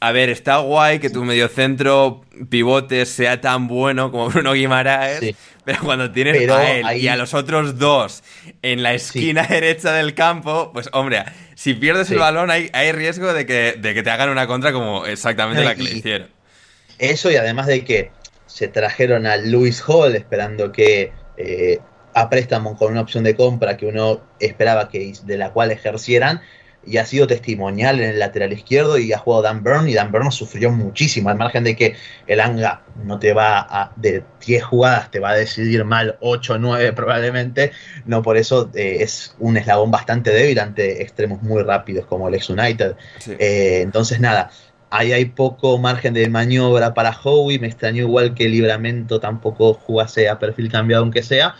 A 0.00 0.10
ver, 0.10 0.30
está 0.30 0.56
guay 0.56 0.98
que 0.98 1.10
tu 1.10 1.24
mediocentro 1.24 2.24
pivote 2.50 3.06
sea 3.06 3.40
tan 3.40 3.68
bueno 3.68 4.10
como 4.10 4.28
Bruno 4.30 4.52
Guimaraes, 4.52 5.36
pero 5.64 5.78
cuando 5.84 6.10
tienes 6.10 6.50
a 6.50 6.72
él 6.72 6.86
y 6.96 7.06
a 7.06 7.14
los 7.14 7.34
otros 7.34 7.78
dos 7.78 8.24
en 8.62 8.82
la 8.82 8.94
esquina 8.94 9.44
derecha 9.46 9.92
del 9.92 10.14
campo, 10.14 10.72
pues 10.72 10.88
hombre, 10.92 11.22
si 11.54 11.74
pierdes 11.74 12.10
el 12.10 12.18
balón 12.18 12.50
hay, 12.50 12.68
hay 12.72 12.90
riesgo 12.90 13.32
de 13.32 13.46
que, 13.46 13.76
de 13.78 13.94
que, 13.94 14.02
te 14.02 14.10
hagan 14.10 14.28
una 14.28 14.48
contra 14.48 14.72
como 14.72 15.06
exactamente 15.06 15.62
la 15.62 15.76
que 15.76 15.84
le 15.84 15.92
hicieron. 15.92 16.41
Eso 16.98 17.30
y 17.30 17.36
además 17.36 17.66
de 17.66 17.84
que 17.84 18.10
se 18.46 18.68
trajeron 18.68 19.26
a 19.26 19.36
Luis 19.36 19.82
Hall 19.86 20.14
esperando 20.14 20.72
que 20.72 21.12
eh, 21.36 21.78
a 22.14 22.28
préstamo 22.28 22.76
con 22.76 22.92
una 22.92 23.00
opción 23.00 23.24
de 23.24 23.34
compra 23.34 23.76
que 23.76 23.86
uno 23.86 24.20
esperaba 24.38 24.88
que 24.88 25.12
de 25.24 25.36
la 25.38 25.52
cual 25.52 25.70
ejercieran 25.70 26.42
y 26.84 26.96
ha 26.96 27.06
sido 27.06 27.26
testimonial 27.26 28.00
en 28.00 28.10
el 28.10 28.18
lateral 28.18 28.52
izquierdo 28.52 28.98
y 28.98 29.12
ha 29.12 29.18
jugado 29.18 29.42
Dan 29.42 29.62
Burn 29.62 29.88
y 29.88 29.94
Dan 29.94 30.10
Burn 30.10 30.32
sufrió 30.32 30.70
muchísimo, 30.70 31.30
al 31.30 31.38
margen 31.38 31.64
de 31.64 31.76
que 31.76 31.94
el 32.26 32.40
Anga 32.40 32.82
no 33.04 33.18
te 33.18 33.32
va 33.32 33.60
a, 33.60 33.92
de 33.96 34.24
10 34.44 34.64
jugadas 34.64 35.10
te 35.10 35.20
va 35.20 35.30
a 35.30 35.34
decidir 35.34 35.84
mal 35.84 36.16
8 36.20 36.54
o 36.54 36.58
9 36.58 36.92
probablemente, 36.92 37.72
no 38.04 38.22
por 38.22 38.36
eso 38.36 38.70
eh, 38.74 38.98
es 39.00 39.34
un 39.38 39.56
eslabón 39.56 39.90
bastante 39.90 40.30
débil 40.30 40.58
ante 40.58 41.02
extremos 41.02 41.42
muy 41.42 41.62
rápidos 41.62 42.06
como 42.06 42.28
el 42.28 42.34
ex 42.34 42.50
United. 42.50 42.96
Eh, 43.38 43.80
entonces 43.82 44.18
nada, 44.20 44.50
ahí 44.92 45.12
hay 45.12 45.24
poco 45.24 45.78
margen 45.78 46.12
de 46.12 46.28
maniobra 46.28 46.92
para 46.92 47.10
Howie, 47.10 47.58
me 47.58 47.66
extrañó 47.66 48.02
igual 48.02 48.34
que 48.34 48.48
Libramento 48.48 49.20
tampoco 49.20 49.72
jugase 49.74 50.28
a 50.28 50.38
perfil 50.38 50.70
cambiado 50.70 51.02
aunque 51.02 51.22
sea, 51.22 51.54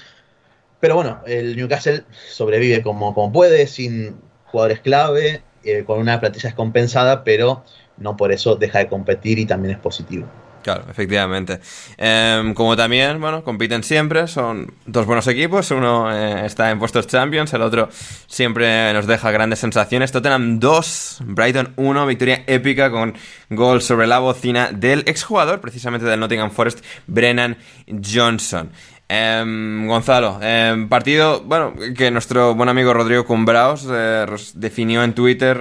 pero 0.80 0.96
bueno, 0.96 1.20
el 1.26 1.56
Newcastle 1.56 2.04
sobrevive 2.30 2.82
como, 2.82 3.14
como 3.14 3.32
puede, 3.32 3.66
sin 3.66 4.16
jugadores 4.44 4.80
clave, 4.80 5.42
eh, 5.64 5.84
con 5.84 5.98
una 5.98 6.20
plantilla 6.20 6.50
descompensada, 6.50 7.24
pero 7.24 7.64
no 7.96 8.16
por 8.18 8.32
eso 8.32 8.56
deja 8.56 8.80
de 8.80 8.88
competir 8.88 9.38
y 9.38 9.46
también 9.46 9.76
es 9.76 9.80
positivo. 9.80 10.26
Claro, 10.62 10.84
efectivamente. 10.88 11.60
Em, 11.96 12.54
como 12.54 12.76
también, 12.76 13.20
bueno, 13.20 13.42
compiten 13.42 13.82
siempre, 13.82 14.28
son 14.28 14.72
dos 14.86 15.06
buenos 15.06 15.26
equipos, 15.26 15.70
uno 15.72 16.12
eh, 16.12 16.46
está 16.46 16.70
en 16.70 16.78
puestos 16.78 17.06
Champions, 17.08 17.52
el 17.52 17.62
otro 17.62 17.88
siempre 18.26 18.92
nos 18.92 19.06
deja 19.06 19.30
grandes 19.30 19.58
sensaciones. 19.58 20.12
Tottenham 20.12 20.60
2, 20.60 21.22
Brighton 21.26 21.72
1, 21.76 22.06
victoria 22.06 22.44
épica 22.46 22.90
con 22.90 23.14
gol 23.50 23.82
sobre 23.82 24.06
la 24.06 24.20
bocina 24.20 24.70
del 24.72 25.00
exjugador, 25.06 25.60
precisamente 25.60 26.06
del 26.06 26.20
Nottingham 26.20 26.50
Forest, 26.50 26.84
Brennan 27.06 27.56
Johnson. 27.88 28.70
Em, 29.08 29.86
Gonzalo, 29.86 30.38
em, 30.40 30.88
partido, 30.88 31.42
bueno, 31.42 31.74
que 31.94 32.10
nuestro 32.10 32.54
buen 32.54 32.70
amigo 32.70 32.94
Rodrigo 32.94 33.26
Cumbraos 33.26 33.86
eh, 33.90 34.24
definió 34.54 35.02
en 35.02 35.12
Twitter 35.12 35.60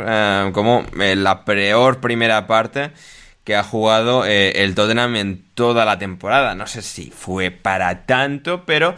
como 0.54 0.86
eh, 0.97 1.16
la 1.18 1.43
peor 1.43 1.99
primera 1.99 2.47
parte 2.47 2.91
que 3.44 3.56
ha 3.56 3.64
jugado 3.64 4.26
eh, 4.26 4.64
el 4.64 4.76
Tottenham 4.76 5.16
en 5.16 5.44
toda 5.54 5.86
la 5.86 5.98
temporada. 5.98 6.56
No 6.56 6.68
sé 6.68 6.82
si 6.82 7.12
fue 7.12 7.52
para 7.52 8.06
tanto, 8.06 8.66
pero 8.66 8.96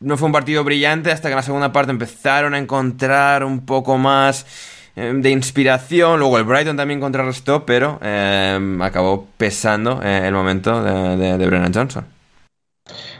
no 0.00 0.16
fue 0.16 0.26
un 0.26 0.32
partido 0.32 0.64
brillante 0.64 1.10
hasta 1.10 1.28
que 1.28 1.32
en 1.32 1.36
la 1.36 1.42
segunda 1.42 1.72
parte 1.72 1.90
empezaron 1.92 2.54
a 2.54 2.58
encontrar 2.58 3.44
un 3.44 3.64
poco 3.64 3.98
más 3.98 4.46
de 4.94 5.30
inspiración. 5.30 6.18
Luego 6.20 6.38
el 6.38 6.44
Brighton 6.44 6.76
también 6.76 7.00
contrarrestó, 7.00 7.66
pero 7.66 8.00
acabó 8.80 9.28
pesando 9.36 10.00
el 10.02 10.32
momento 10.32 10.82
de 10.82 11.46
Brennan 11.46 11.74
Johnson. 11.74 12.16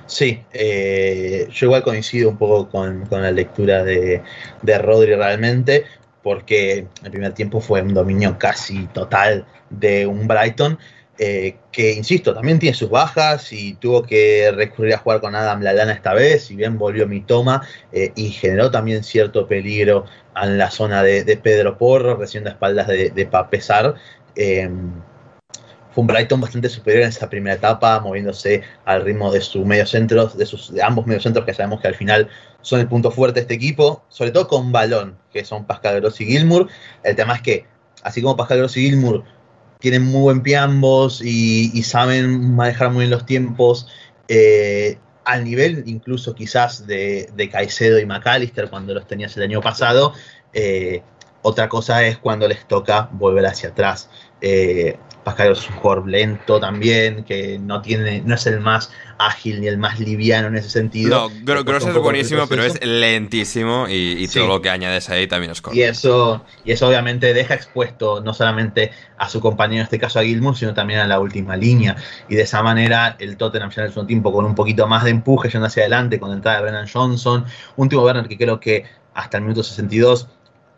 Sí, 0.06 0.40
eh, 0.52 1.48
yo 1.50 1.66
igual 1.66 1.82
coincido 1.82 2.30
un 2.30 2.38
poco 2.38 2.68
con, 2.68 3.08
la 3.10 3.30
lectura 3.32 3.82
de, 3.82 4.22
de, 4.62 4.78
Rodri 4.78 5.14
realmente, 5.16 5.84
porque 6.22 6.86
el 7.02 7.10
primer 7.10 7.32
tiempo 7.32 7.60
fue 7.60 7.82
un 7.82 7.92
dominio 7.92 8.38
casi 8.38 8.86
total 8.88 9.46
de 9.70 10.06
un 10.06 10.26
Brighton, 10.26 10.78
eh, 11.18 11.56
que 11.72 11.94
insisto, 11.94 12.34
también 12.34 12.58
tiene 12.58 12.76
sus 12.76 12.90
bajas 12.90 13.52
y 13.52 13.74
tuvo 13.74 14.02
que 14.02 14.52
recurrir 14.54 14.94
a 14.94 14.98
jugar 14.98 15.20
con 15.20 15.34
Adam 15.34 15.62
Lalana 15.62 15.92
esta 15.92 16.12
vez, 16.12 16.44
si 16.44 16.56
bien 16.56 16.76
volvió 16.76 17.06
mi 17.08 17.22
toma 17.22 17.66
eh, 17.92 18.12
y 18.16 18.30
generó 18.30 18.70
también 18.70 19.02
cierto 19.02 19.46
peligro 19.46 20.04
en 20.40 20.58
la 20.58 20.70
zona 20.70 21.02
de, 21.02 21.40
Pedro 21.42 21.78
Porro, 21.78 22.16
recién 22.16 22.44
de 22.44 22.50
espaldas 22.50 22.86
de, 22.88 23.10
de 23.10 23.26
Papesar 23.26 23.94
fue 25.96 26.02
un 26.02 26.08
Brighton 26.08 26.42
bastante 26.42 26.68
superior 26.68 27.04
en 27.04 27.08
esa 27.08 27.30
primera 27.30 27.56
etapa, 27.56 27.98
moviéndose 28.00 28.62
al 28.84 29.02
ritmo 29.02 29.32
de 29.32 29.40
sus 29.40 29.64
mediocentros, 29.64 30.36
de 30.36 30.44
sus 30.44 30.70
de 30.74 30.82
ambos 30.82 31.06
mediocentros 31.06 31.46
que 31.46 31.54
sabemos 31.54 31.80
que 31.80 31.88
al 31.88 31.94
final 31.94 32.28
son 32.60 32.80
el 32.80 32.86
punto 32.86 33.10
fuerte 33.10 33.36
de 33.36 33.40
este 33.40 33.54
equipo, 33.54 34.04
sobre 34.10 34.30
todo 34.30 34.46
con 34.46 34.72
balón, 34.72 35.16
que 35.32 35.42
son 35.46 35.64
Pascal 35.64 36.02
Gross 36.02 36.20
y 36.20 36.26
Gilmour. 36.26 36.68
El 37.02 37.16
tema 37.16 37.36
es 37.36 37.40
que, 37.40 37.64
así 38.02 38.20
como 38.20 38.36
Pascal 38.36 38.58
Gross 38.58 38.76
y 38.76 38.90
Gilmour 38.90 39.24
tienen 39.86 40.02
muy 40.02 40.22
buen 40.22 40.42
pie 40.42 40.56
ambos 40.56 41.22
y, 41.22 41.80
saben 41.84 42.56
manejar 42.56 42.90
muy 42.90 43.02
bien 43.02 43.10
los 43.12 43.24
tiempos, 43.24 43.86
eh, 44.26 44.98
al 45.24 45.44
nivel 45.44 45.84
incluso 45.86 46.34
quizás 46.34 46.88
de, 46.88 47.30
de, 47.36 47.48
Caicedo 47.48 48.00
y 48.00 48.04
McAllister 48.04 48.68
cuando 48.68 48.94
los 48.94 49.06
tenías 49.06 49.36
el 49.36 49.44
año 49.44 49.60
pasado, 49.60 50.12
eh, 50.52 51.04
otra 51.42 51.68
cosa 51.68 52.04
es 52.04 52.18
cuando 52.18 52.48
les 52.48 52.66
toca 52.66 53.08
volver 53.12 53.46
hacia 53.46 53.68
atrás. 53.68 54.10
Eh, 54.40 54.98
Pascal 55.26 55.50
es 55.50 55.68
un 55.68 55.74
jugador 55.74 56.08
lento 56.08 56.60
también, 56.60 57.24
que 57.24 57.58
no 57.58 57.82
tiene, 57.82 58.22
no 58.24 58.36
es 58.36 58.46
el 58.46 58.60
más 58.60 58.92
ágil 59.18 59.60
ni 59.60 59.66
el 59.66 59.76
más 59.76 59.98
liviano 59.98 60.46
en 60.46 60.54
ese 60.54 60.70
sentido. 60.70 61.28
No, 61.44 61.64
Gross 61.64 61.84
es 61.84 61.94
buenísimo, 61.96 62.46
pero 62.46 62.62
es 62.62 62.80
lentísimo 62.80 63.86
y, 63.88 64.28
todo 64.28 64.46
lo 64.46 64.62
que 64.62 64.70
añades 64.70 65.10
ahí 65.10 65.26
también 65.26 65.50
es 65.50 65.60
corto. 65.60 65.76
Y 65.76 65.82
eso, 65.82 66.44
y 66.64 66.70
eso 66.70 66.86
obviamente 66.86 67.34
deja 67.34 67.54
expuesto 67.54 68.20
no 68.20 68.32
solamente 68.34 68.92
a 69.18 69.28
su 69.28 69.40
compañero, 69.40 69.80
en 69.80 69.86
este 69.86 69.98
caso 69.98 70.20
a 70.20 70.22
Gilmour, 70.22 70.56
sino 70.56 70.74
también 70.74 71.00
a 71.00 71.08
la 71.08 71.18
última 71.18 71.56
línea. 71.56 71.96
Y 72.28 72.36
de 72.36 72.42
esa 72.42 72.62
manera 72.62 73.16
el 73.18 73.36
Tottenham 73.36 73.70
ya 73.70 73.82
en 73.82 73.92
el 73.92 74.06
tiempo 74.06 74.32
con 74.32 74.44
un 74.44 74.54
poquito 74.54 74.86
más 74.86 75.02
de 75.02 75.10
empuje 75.10 75.48
yendo 75.48 75.66
hacia 75.66 75.82
adelante 75.82 76.20
con 76.20 76.28
la 76.28 76.36
entrada 76.36 76.58
de 76.58 76.62
Brennan 76.62 76.86
Johnson. 76.86 77.44
Un 77.74 77.88
Timo 77.88 78.04
Werner 78.04 78.28
que 78.28 78.38
creo 78.38 78.60
que 78.60 78.84
hasta 79.12 79.38
el 79.38 79.42
minuto 79.42 79.64
62 79.64 80.28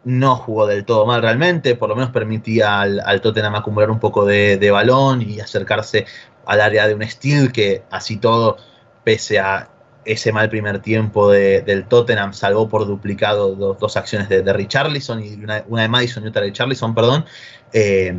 no 0.04 0.36
jugó 0.36 0.66
del 0.66 0.84
todo 0.84 1.06
mal 1.06 1.22
realmente, 1.22 1.74
por 1.74 1.88
lo 1.88 1.96
menos 1.96 2.10
permitía 2.10 2.80
al, 2.80 3.20
Tottenham 3.20 3.54
acumular 3.56 3.90
un 3.90 3.98
poco 3.98 4.24
de, 4.24 4.70
balón 4.70 5.22
y 5.22 5.40
acercarse 5.40 6.06
al 6.46 6.60
área 6.60 6.86
de 6.88 6.94
un 6.94 7.06
Steel 7.06 7.52
que 7.52 7.82
así 7.90 8.16
todo, 8.16 8.56
pese 9.04 9.38
a 9.38 9.70
ese 10.04 10.32
mal 10.32 10.48
primer 10.48 10.80
tiempo 10.80 11.30
del 11.30 11.84
Tottenham, 11.86 12.32
salvó 12.32 12.68
por 12.68 12.86
duplicado 12.86 13.54
dos 13.54 13.96
acciones 13.96 14.28
de, 14.28 14.42
de 14.42 14.52
Richarlison 14.52 15.22
y 15.22 15.34
una, 15.34 15.60
de 15.60 15.88
Madison 15.88 16.24
y 16.24 16.28
otra 16.28 16.40
de 16.40 16.48
Richarlison, 16.48 16.94
perdón. 16.94 17.26
Eh, 17.72 18.14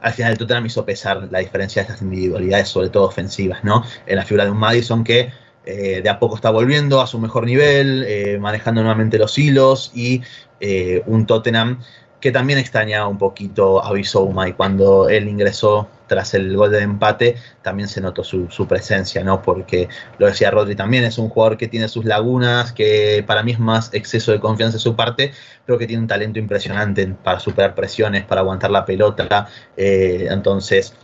al 0.00 0.12
final 0.12 0.32
el 0.32 0.38
Tottenham 0.38 0.66
hizo 0.66 0.84
pesar 0.84 1.28
la 1.30 1.38
diferencia 1.38 1.82
de 1.82 1.88
estas 1.88 2.02
individualidades, 2.02 2.68
sobre 2.68 2.90
todo 2.90 3.04
ofensivas, 3.04 3.64
¿no? 3.64 3.84
En 4.06 4.16
la 4.16 4.24
figura 4.24 4.44
de 4.44 4.50
un 4.50 4.58
Madison 4.58 5.02
que 5.02 5.32
eh, 5.66 6.02
de 6.02 6.10
a 6.10 6.18
poco 6.18 6.36
está 6.36 6.50
volviendo 6.50 7.00
a 7.00 7.06
su 7.06 7.18
mejor 7.18 7.46
nivel, 7.46 8.04
eh, 8.06 8.38
manejando 8.38 8.82
nuevamente 8.82 9.18
los 9.18 9.38
hilos 9.38 9.92
y 9.94 10.20
eh, 10.66 11.02
un 11.04 11.26
Tottenham 11.26 11.78
que 12.20 12.32
también 12.32 12.58
extrañaba 12.58 13.06
un 13.06 13.18
poquito 13.18 13.84
a 13.84 13.92
Bisouma 13.92 14.48
y 14.48 14.54
cuando 14.54 15.10
él 15.10 15.28
ingresó 15.28 15.90
tras 16.06 16.32
el 16.32 16.56
gol 16.56 16.70
de 16.70 16.80
empate 16.80 17.36
también 17.60 17.86
se 17.86 18.00
notó 18.00 18.24
su, 18.24 18.48
presencia, 18.66 19.22
¿no? 19.22 19.42
Porque 19.42 19.90
lo 20.16 20.26
decía 20.26 20.50
Rodri 20.50 20.74
también, 20.74 21.04
es 21.04 21.18
un 21.18 21.28
jugador 21.28 21.58
que 21.58 21.68
tiene 21.68 21.86
sus 21.86 22.06
lagunas, 22.06 22.72
que 22.72 23.22
para 23.26 23.42
mí 23.42 23.52
es 23.52 23.60
más 23.60 23.92
exceso 23.92 24.32
de 24.32 24.40
confianza 24.40 24.78
de 24.78 24.82
su 24.82 24.96
parte, 24.96 25.32
pero 25.66 25.76
que 25.76 25.86
tiene 25.86 26.00
un 26.00 26.08
talento 26.08 26.38
impresionante 26.38 27.06
para 27.08 27.40
superar 27.40 27.74
presiones, 27.74 28.24
para 28.24 28.40
aguantar 28.40 28.70
la 28.70 28.86
pelota, 28.86 29.46
entonces 29.76 30.94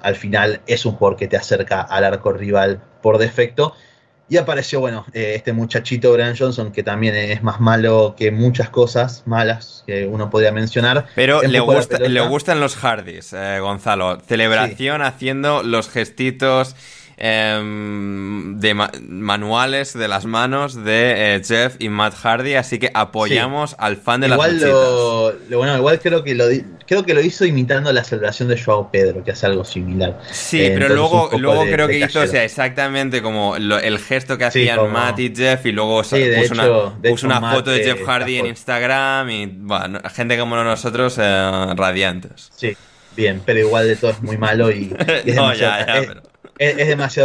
al 0.00 0.16
final 0.16 0.62
es 0.66 0.86
un 0.86 0.92
jugador 0.92 1.18
que 1.18 1.28
te 1.28 1.36
acerca 1.36 1.82
al 1.82 2.04
arco 2.04 2.32
rival 2.32 2.80
por 3.02 3.18
defecto 3.18 3.74
y 4.30 4.36
apareció, 4.36 4.78
bueno, 4.78 5.04
eh, 5.12 5.34
este 5.34 5.52
muchachito 5.52 6.12
Brian 6.12 6.36
Johnson, 6.38 6.70
que 6.70 6.84
también 6.84 7.16
es 7.16 7.42
más 7.42 7.58
malo 7.58 8.14
que 8.16 8.30
muchas 8.30 8.70
cosas 8.70 9.24
malas 9.26 9.82
que 9.88 10.06
uno 10.06 10.30
podría 10.30 10.52
mencionar. 10.52 11.06
Pero 11.16 11.42
le, 11.42 11.58
gusta, 11.58 11.98
le 11.98 12.20
gustan 12.20 12.60
los 12.60 12.76
Hardys, 12.76 13.32
eh, 13.32 13.58
Gonzalo. 13.60 14.20
Celebración 14.20 15.02
haciendo 15.02 15.64
los 15.64 15.90
gestitos 15.90 16.76
Em, 17.22 18.58
de 18.60 18.72
manuales 18.72 19.92
de 19.92 20.08
las 20.08 20.24
manos 20.24 20.74
de 20.74 21.34
eh, 21.34 21.42
Jeff 21.44 21.76
y 21.78 21.90
Matt 21.90 22.14
Hardy, 22.14 22.54
así 22.54 22.78
que 22.78 22.90
apoyamos 22.94 23.76
al 23.78 23.98
fan 23.98 24.22
de 24.22 24.28
igual 24.28 24.58
las 24.58 24.70
lo, 24.70 25.34
Bueno, 25.58 25.76
igual 25.76 26.00
creo 26.00 26.24
que 26.24 26.34
lo 26.34 26.46
creo 26.86 27.04
que 27.04 27.12
lo 27.12 27.20
hizo 27.20 27.44
imitando 27.44 27.92
la 27.92 28.04
celebración 28.04 28.48
de 28.48 28.58
Joao 28.58 28.90
Pedro, 28.90 29.22
que 29.22 29.32
hace 29.32 29.44
algo 29.44 29.66
similar. 29.66 30.18
Sí, 30.30 30.62
eh, 30.62 30.70
pero 30.72 30.94
luego, 30.94 31.28
luego 31.36 31.64
creo 31.64 31.88
que 31.88 31.98
hizo 31.98 32.26
sea, 32.26 32.42
exactamente 32.42 33.20
como 33.20 33.54
el 33.56 33.98
gesto 33.98 34.38
que 34.38 34.46
hacían 34.46 34.90
Matt 34.90 35.18
y 35.18 35.30
Jeff 35.36 35.66
y 35.66 35.72
luego 35.72 35.98
puso, 35.98 37.26
una, 37.26 37.52
foto 37.52 37.70
de 37.70 37.84
Jeff 37.84 38.02
Hardy 38.02 38.38
en 38.38 38.46
Instagram 38.46 39.28
y 39.28 39.44
bueno, 39.44 40.00
gente 40.10 40.38
como 40.38 40.56
nosotros 40.56 41.18
eh, 41.18 41.66
radiantes. 41.76 42.48
Sí, 42.56 42.74
bien, 43.14 43.42
pero 43.44 43.58
igual 43.58 43.86
de 43.86 43.96
todo 43.96 44.12
es 44.12 44.22
muy 44.22 44.38
malo 44.38 44.70
y, 44.70 44.90
es, 45.06 45.26
demasiado, 45.26 46.29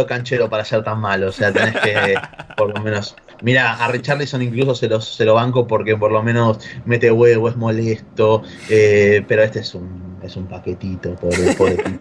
canchero 0.06 0.48
para 0.48 0.64
ser 0.64 0.82
tan 0.82 1.00
malo. 1.00 1.28
O 1.28 1.32
sea, 1.32 1.52
tenés 1.52 1.76
que, 1.80 2.14
por 2.56 2.74
lo 2.74 2.82
menos. 2.82 3.16
Mira, 3.42 3.74
a 3.74 3.88
Richarlison 3.88 4.40
incluso 4.42 4.74
se 4.74 4.88
lo, 4.88 5.00
se 5.00 5.24
lo 5.24 5.34
banco 5.34 5.66
porque 5.66 5.96
por 5.96 6.10
lo 6.10 6.22
menos 6.22 6.58
mete 6.84 7.10
huevo, 7.10 7.48
es 7.48 7.56
molesto. 7.56 8.42
Eh, 8.70 9.24
pero 9.28 9.42
este 9.42 9.60
es 9.60 9.74
un, 9.74 10.18
es 10.22 10.36
un 10.36 10.46
paquetito, 10.46 11.14
pobre, 11.16 11.54
pobre 11.54 12.00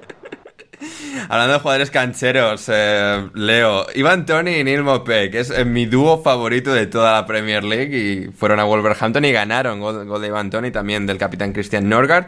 Hablando 1.29 1.53
de 1.53 1.59
jugadores 1.59 1.91
cancheros, 1.91 2.69
eh, 2.71 3.29
Leo, 3.33 3.87
Ivan 3.95 4.25
Tony 4.25 4.57
y 4.57 4.63
Neil 4.63 4.83
que 5.05 5.39
es 5.39 5.49
eh, 5.49 5.65
mi 5.65 5.85
dúo 5.85 6.21
favorito 6.21 6.73
de 6.73 6.87
toda 6.87 7.13
la 7.13 7.25
Premier 7.25 7.63
League 7.63 7.97
y 7.97 8.31
fueron 8.31 8.59
a 8.59 8.65
Wolverhampton 8.65 9.25
y 9.25 9.31
ganaron 9.31 9.79
gol, 9.79 10.21
de 10.21 10.27
Ivan 10.27 10.49
Tony 10.49 10.71
también 10.71 11.05
del 11.05 11.17
capitán 11.17 11.53
Christian 11.53 11.89
Norgard. 11.89 12.25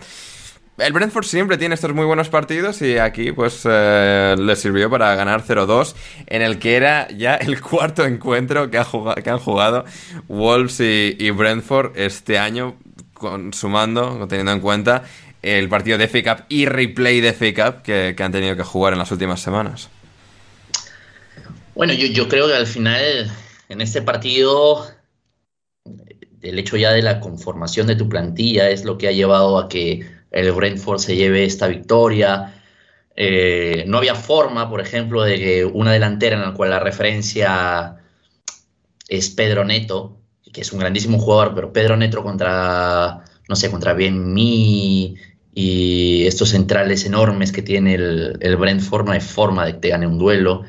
El 0.78 0.94
Brentford 0.94 1.26
siempre 1.26 1.58
tiene 1.58 1.74
estos 1.74 1.92
muy 1.92 2.06
buenos 2.06 2.30
partidos 2.30 2.84
y 2.84 3.00
aquí 3.00 3.32
pues 3.32 3.62
eh, 3.66 4.36
le 4.38 4.56
sirvió 4.56 4.92
para 4.92 5.16
ganar 5.16 5.44
0-2 5.44 5.96
en 6.28 6.44
el 6.44 6.60
que 6.60 6.76
era 6.76 7.08
ya 7.10 7.34
el 7.34 7.60
cuarto 7.62 8.06
encuentro 8.06 8.70
que, 8.70 8.80
que 9.24 9.30
han 9.30 9.40
jugado 9.40 9.86
Wolves 10.28 10.80
y, 10.80 11.32
Brentford 11.32 11.98
este 11.98 12.38
año, 12.38 12.78
consumando, 13.16 14.28
teniendo 14.28 14.52
en 14.52 14.60
cuenta 14.60 15.04
el 15.42 15.68
partido 15.68 15.98
de 15.98 16.08
FA 16.08 16.36
Cup 16.36 16.46
y 16.48 16.68
replay 16.68 17.22
de 17.22 17.34
FA 17.34 17.72
Cup 17.72 17.82
que, 17.82 18.16
han 18.20 18.32
tenido 18.32 18.56
que 18.56 18.64
jugar 18.64 18.94
en 18.94 19.00
las 19.00 19.12
últimas 19.12 19.42
semanas. 19.42 19.90
Bueno, 21.74 21.94
yo, 21.94 22.28
creo 22.28 22.48
que 22.48 22.56
al 22.56 22.68
final 22.68 23.32
en 23.70 23.82
este 23.82 24.04
partido 24.04 24.86
el 26.44 26.60
hecho 26.60 26.78
ya 26.78 26.92
de 26.92 27.02
la 27.02 27.20
conformación 27.20 27.88
de 27.88 27.96
tu 27.96 28.08
plantilla 28.08 28.70
es 28.70 28.86
lo 28.86 29.00
que 29.00 29.08
ha 29.08 29.12
llevado 29.12 29.58
a 29.58 29.70
que 29.70 30.17
el 30.32 30.52
Brentford 30.52 31.00
se 31.00 31.16
lleve 31.16 31.46
esta 31.46 31.68
victoria. 31.68 32.54
Eh, 33.16 33.84
no 33.88 33.98
había 33.98 34.16
forma, 34.16 34.70
por 34.70 34.82
ejemplo, 34.82 35.24
de 35.24 35.38
que 35.38 35.66
una 35.66 35.92
delantera 35.92 36.36
en 36.36 36.42
la 36.44 36.54
cual 36.54 36.70
la 36.70 36.80
referencia 36.80 37.98
es 39.08 39.30
Pedro 39.30 39.66
Neto, 39.66 40.18
que 40.52 40.62
es 40.62 40.72
un 40.72 40.80
grandísimo 40.80 41.20
jugador, 41.20 41.56
pero 41.56 41.74
Pedro 41.74 41.98
Neto 41.98 42.24
contra, 42.24 43.24
no 43.48 43.56
sé, 43.56 43.72
contra 43.72 43.94
Ben 43.94 44.34
Mi 44.34 45.16
y 45.54 46.28
estos 46.28 46.50
centrales 46.50 47.06
enormes 47.06 47.52
que 47.52 47.64
tiene 47.64 47.96
el, 47.96 48.38
el 48.42 48.58
Brentford, 48.58 49.06
no 49.06 49.12
hay 49.12 49.22
forma 49.22 49.66
de 49.66 49.74
que 49.74 49.80
te 49.80 49.90
gane 49.90 50.06
un 50.06 50.20
duelo. 50.20 50.64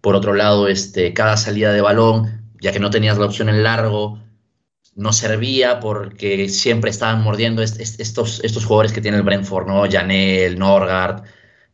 Por 0.00 0.14
otro 0.14 0.34
lado, 0.34 0.68
este, 0.68 1.12
cada 1.12 1.36
salida 1.36 1.72
de 1.72 1.80
balón, 1.80 2.42
ya 2.60 2.70
que 2.70 2.78
no 2.78 2.90
tenías 2.90 3.18
la 3.18 3.26
opción 3.26 3.48
en 3.48 3.64
largo, 3.64 4.20
no 4.98 5.12
servía 5.12 5.78
porque 5.78 6.48
siempre 6.48 6.90
estaban 6.90 7.22
mordiendo 7.22 7.62
estos, 7.62 8.40
estos 8.42 8.64
jugadores 8.64 8.92
que 8.92 9.00
tiene 9.00 9.16
el 9.16 9.22
Brentford, 9.22 9.68
¿no? 9.68 9.88
Janel, 9.88 10.58
Norgard, 10.58 11.22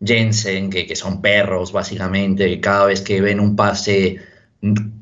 Jensen, 0.05 0.68
que, 0.68 0.87
que, 0.87 0.95
son 0.95 1.22
perros 1.22 1.72
básicamente, 1.72 2.61
cada 2.61 2.85
vez 2.85 3.01
que 3.01 3.22
ven 3.22 3.41
un 3.41 3.57
pase 3.57 4.20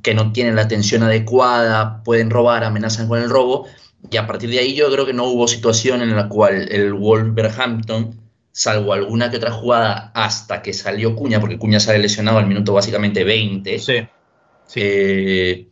que 0.02 0.14
no 0.14 0.32
tienen 0.32 0.54
la 0.54 0.62
atención 0.62 1.02
adecuada, 1.02 2.04
pueden 2.04 2.30
robar, 2.30 2.62
amenazan 2.62 3.08
con 3.08 3.20
el 3.20 3.28
robo, 3.28 3.66
y 4.08 4.16
a 4.16 4.26
partir 4.28 4.50
de 4.50 4.60
ahí 4.60 4.74
yo 4.74 4.90
creo 4.92 5.04
que 5.04 5.12
no 5.12 5.24
hubo 5.24 5.48
situación 5.48 6.00
en 6.00 6.14
la 6.14 6.28
cual 6.28 6.68
el 6.70 6.92
Wolverhampton, 6.92 8.20
salvo 8.52 8.92
alguna 8.92 9.32
que 9.32 9.38
otra 9.38 9.50
jugada 9.50 10.12
hasta 10.14 10.62
que 10.62 10.72
salió 10.72 11.16
Cuña, 11.16 11.40
porque 11.40 11.58
Cuña 11.58 11.80
sale 11.80 11.98
lesionado 11.98 12.38
al 12.38 12.46
minuto 12.46 12.72
básicamente 12.72 13.24
20, 13.24 13.78
sí, 13.80 13.94
eh, 14.76 15.71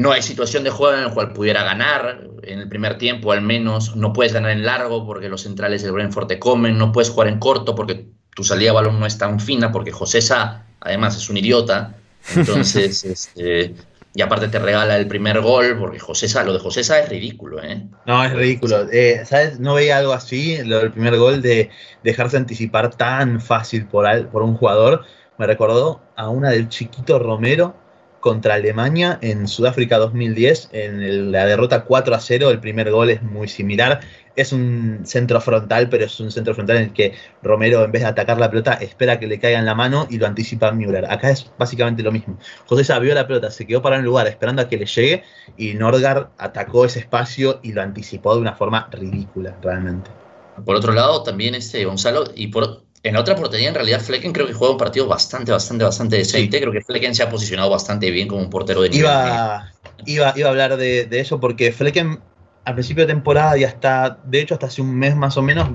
no 0.00 0.12
hay 0.12 0.22
situación 0.22 0.64
de 0.64 0.70
juego 0.70 0.96
en 0.96 1.04
la 1.04 1.10
cual 1.12 1.34
pudiera 1.34 1.62
ganar 1.62 2.22
en 2.42 2.58
el 2.58 2.68
primer 2.70 2.96
tiempo, 2.96 3.32
al 3.32 3.42
menos. 3.42 3.96
No 3.96 4.14
puedes 4.14 4.32
ganar 4.32 4.50
en 4.50 4.64
largo 4.64 5.06
porque 5.06 5.28
los 5.28 5.42
centrales 5.42 5.82
del 5.82 5.92
Brentford 5.92 6.26
te 6.26 6.38
comen. 6.38 6.78
No 6.78 6.90
puedes 6.90 7.10
jugar 7.10 7.28
en 7.28 7.38
corto 7.38 7.74
porque 7.74 8.06
tu 8.34 8.42
salida 8.42 8.70
de 8.70 8.76
balón 8.76 8.98
no 8.98 9.04
es 9.04 9.18
tan 9.18 9.38
fina, 9.38 9.70
porque 9.70 9.92
José 9.92 10.22
Sá, 10.22 10.64
además, 10.80 11.18
es 11.18 11.28
un 11.28 11.36
idiota. 11.36 11.96
Entonces, 12.34 13.04
este, 13.04 13.74
y 14.14 14.22
aparte 14.22 14.48
te 14.48 14.58
regala 14.58 14.96
el 14.96 15.06
primer 15.06 15.42
gol, 15.42 15.76
porque 15.78 15.98
José 15.98 16.28
Sá, 16.28 16.44
lo 16.44 16.54
de 16.54 16.60
José 16.60 16.82
Sá 16.82 17.00
es 17.00 17.10
ridículo, 17.10 17.62
¿eh? 17.62 17.86
No, 18.06 18.24
es 18.24 18.32
ridículo. 18.32 18.90
Eh, 18.90 19.20
¿Sabes? 19.26 19.60
No 19.60 19.74
veía 19.74 19.98
algo 19.98 20.14
así, 20.14 20.64
lo 20.64 20.78
del 20.78 20.92
primer 20.92 21.18
gol 21.18 21.42
de 21.42 21.68
dejarse 22.02 22.38
anticipar 22.38 22.94
tan 22.94 23.38
fácil 23.38 23.84
por, 23.84 24.28
por 24.28 24.42
un 24.44 24.56
jugador. 24.56 25.04
Me 25.36 25.46
recordó 25.46 26.00
a 26.16 26.30
una 26.30 26.48
del 26.48 26.70
chiquito 26.70 27.18
Romero 27.18 27.74
contra 28.20 28.54
Alemania 28.54 29.18
en 29.22 29.48
Sudáfrica 29.48 29.98
2010, 29.98 30.70
en 30.72 31.32
la 31.32 31.46
derrota 31.46 31.84
4 31.84 32.14
a 32.14 32.20
0, 32.20 32.50
el 32.50 32.60
primer 32.60 32.90
gol 32.90 33.10
es 33.10 33.22
muy 33.22 33.48
similar. 33.48 34.00
Es 34.36 34.52
un 34.52 35.00
centro 35.04 35.40
frontal, 35.40 35.88
pero 35.88 36.04
es 36.04 36.20
un 36.20 36.30
centro 36.30 36.54
frontal 36.54 36.76
en 36.76 36.82
el 36.84 36.92
que 36.92 37.14
Romero, 37.42 37.84
en 37.84 37.90
vez 37.90 38.02
de 38.02 38.08
atacar 38.08 38.38
la 38.38 38.48
pelota, 38.48 38.74
espera 38.74 39.18
que 39.18 39.26
le 39.26 39.40
caiga 39.40 39.58
en 39.58 39.66
la 39.66 39.74
mano 39.74 40.06
y 40.08 40.18
lo 40.18 40.26
anticipa 40.26 40.70
Müller. 40.70 41.06
Acá 41.10 41.30
es 41.30 41.50
básicamente 41.58 42.02
lo 42.02 42.12
mismo. 42.12 42.38
José 42.66 42.84
sabió 42.84 43.14
la 43.14 43.26
pelota, 43.26 43.50
se 43.50 43.66
quedó 43.66 43.82
para 43.82 43.96
el 43.96 44.04
lugar 44.04 44.28
esperando 44.28 44.62
a 44.62 44.68
que 44.68 44.76
le 44.76 44.86
llegue 44.86 45.24
y 45.56 45.74
Nordgaard 45.74 46.28
atacó 46.38 46.84
ese 46.84 47.00
espacio 47.00 47.60
y 47.62 47.72
lo 47.72 47.82
anticipó 47.82 48.34
de 48.34 48.40
una 48.40 48.54
forma 48.54 48.88
ridícula, 48.92 49.56
realmente. 49.62 50.10
Por 50.64 50.76
otro 50.76 50.92
lado, 50.92 51.22
también 51.22 51.54
este 51.54 51.84
Gonzalo, 51.84 52.24
y 52.34 52.48
por, 52.48 52.82
en 53.02 53.14
la 53.14 53.20
otra 53.20 53.34
portería, 53.34 53.68
en 53.68 53.74
realidad, 53.74 54.00
Flecken 54.00 54.32
creo 54.32 54.46
que 54.46 54.52
juega 54.52 54.72
un 54.72 54.78
partido 54.78 55.06
bastante, 55.06 55.52
bastante, 55.52 55.84
bastante 55.84 56.16
decente. 56.16 56.60
Creo 56.60 56.72
que 56.72 56.82
Flecken 56.82 57.14
se 57.14 57.22
ha 57.22 57.30
posicionado 57.30 57.70
bastante 57.70 58.10
bien 58.10 58.28
como 58.28 58.42
un 58.42 58.50
portero 58.50 58.82
de 58.82 58.90
nivel. 58.90 59.04
Iba, 59.04 59.72
iba, 60.04 60.32
iba 60.36 60.48
a 60.48 60.50
hablar 60.50 60.76
de, 60.76 61.06
de, 61.06 61.20
eso 61.20 61.40
porque 61.40 61.72
Flecken 61.72 62.20
al 62.64 62.74
principio 62.74 63.06
de 63.06 63.12
temporada 63.12 63.56
y 63.56 63.64
hasta, 63.64 64.18
de 64.24 64.40
hecho, 64.40 64.54
hasta 64.54 64.66
hace 64.66 64.82
un 64.82 64.94
mes 64.94 65.16
más 65.16 65.36
o 65.38 65.42
menos, 65.42 65.70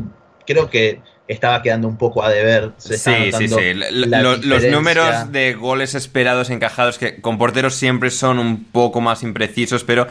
creo 0.46 0.70
que 0.70 1.02
estaba 1.28 1.62
quedando 1.62 1.88
un 1.88 1.98
poco 1.98 2.24
a 2.24 2.30
deber. 2.30 2.72
sí, 2.78 2.98
sí, 2.98 3.48
sí. 3.48 3.74
los 3.74 4.66
números 4.66 5.32
de 5.32 5.54
goles 5.54 5.96
esperados 5.96 6.50
encajados, 6.50 6.98
que 6.98 7.22
con 7.22 7.38
porteros 7.38 7.76
siempre 7.76 8.12
son 8.12 8.40
un 8.40 8.64
poco 8.66 9.02
más 9.02 9.24
imprecisos, 9.24 9.84
pero 9.84 10.08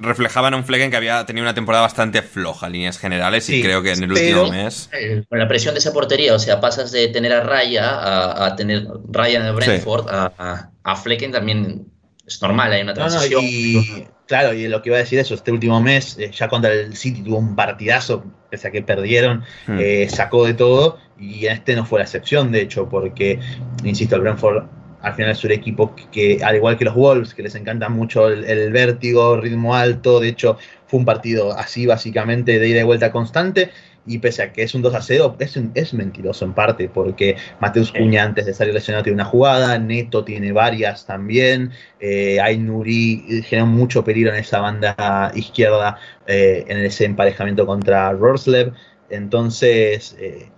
reflejaban 0.00 0.54
un 0.54 0.64
Flecken 0.64 0.90
que 0.90 0.96
había 0.96 1.24
tenido 1.26 1.44
una 1.44 1.54
temporada 1.54 1.82
bastante 1.82 2.22
floja 2.22 2.66
en 2.66 2.72
líneas 2.72 2.98
generales 2.98 3.48
y 3.48 3.62
creo 3.62 3.82
que 3.82 3.92
en 3.92 4.02
el 4.02 4.12
último 4.12 4.50
mes. 4.50 4.90
Eh, 4.92 5.22
con 5.28 5.38
la 5.38 5.48
presión 5.48 5.74
de 5.74 5.78
esa 5.78 5.92
portería, 5.92 6.34
o 6.34 6.38
sea, 6.38 6.60
pasas 6.60 6.90
de 6.92 7.08
tener 7.08 7.32
a 7.32 7.42
Raya 7.42 8.46
a, 8.46 8.56
tener 8.56 8.86
Raya 9.10 9.40
en 9.40 9.46
el 9.46 9.54
Brentford 9.54 10.08
a, 10.08 10.70
a, 10.82 10.96
Flecken 10.96 11.32
también 11.32 11.86
es 12.26 12.40
normal, 12.40 12.72
hay 12.72 12.82
una 12.82 12.94
transición. 12.94 13.42
y, 13.44 14.06
claro, 14.26 14.54
y 14.54 14.68
lo 14.68 14.82
que 14.82 14.90
iba 14.90 14.96
a 14.96 15.00
decir 15.00 15.18
eso, 15.18 15.34
este 15.34 15.52
último 15.52 15.80
mes, 15.80 16.18
eh, 16.18 16.30
ya 16.32 16.48
contra 16.48 16.72
el 16.72 16.96
City 16.96 17.22
tuvo 17.22 17.38
un 17.38 17.56
partidazo 17.56 18.24
pese 18.50 18.68
a 18.68 18.70
que 18.70 18.82
perdieron, 18.82 19.42
hmm. 19.66 19.78
eh, 19.80 20.08
sacó 20.10 20.44
de 20.44 20.54
todo 20.54 20.98
y 21.18 21.46
este 21.46 21.74
no 21.74 21.84
fue 21.84 22.00
la 22.00 22.04
excepción, 22.04 22.52
de 22.52 22.60
hecho, 22.60 22.88
porque, 22.88 23.38
insisto, 23.84 24.16
el 24.16 24.22
Brentford 24.22 24.64
al 25.02 25.14
final 25.14 25.32
es 25.32 25.44
un 25.44 25.50
equipo 25.50 25.94
que, 26.12 26.38
al 26.42 26.56
igual 26.56 26.78
que 26.78 26.84
los 26.84 26.94
Wolves, 26.94 27.34
que 27.34 27.42
les 27.42 27.54
encanta 27.54 27.88
mucho 27.88 28.28
el, 28.28 28.72
vértigo, 28.72 29.36
ritmo 29.36 29.74
alto, 29.74 30.20
de 30.20 30.28
hecho 30.28 30.58
fue 30.86 31.00
un 31.00 31.04
partido 31.04 31.52
así 31.52 31.86
básicamente 31.86 32.58
de 32.58 32.68
ida 32.68 32.80
y 32.80 32.84
vuelta 32.84 33.10
constante, 33.10 33.70
y 34.06 34.18
pese 34.18 34.42
a 34.42 34.52
que 34.52 34.62
es 34.62 34.74
un 34.74 34.82
2 34.82 34.94
a 34.94 35.02
0, 35.02 35.36
es, 35.38 35.58
es 35.74 35.94
mentiroso 35.94 36.44
en 36.44 36.52
parte, 36.54 36.88
porque 36.88 37.36
Mateus 37.60 37.92
Cuña 37.92 38.24
antes 38.24 38.46
de 38.46 38.54
salir 38.54 38.74
lesionado 38.74 39.04
tiene 39.04 39.14
una 39.14 39.24
jugada, 39.24 39.78
Neto 39.78 40.24
tiene 40.24 40.52
varias 40.52 41.06
también, 41.06 41.70
eh, 42.00 42.38
Nuri 42.58 43.42
generó 43.46 43.66
mucho 43.66 44.04
peligro 44.04 44.32
en 44.32 44.40
esa 44.40 44.60
banda 44.60 45.32
izquierda, 45.34 45.98
eh, 46.26 46.64
en 46.66 46.78
ese 46.78 47.04
emparejamiento 47.04 47.64
contra 47.64 48.12
Roslev, 48.12 48.72
entonces 49.10 50.16
eh, 50.18 50.50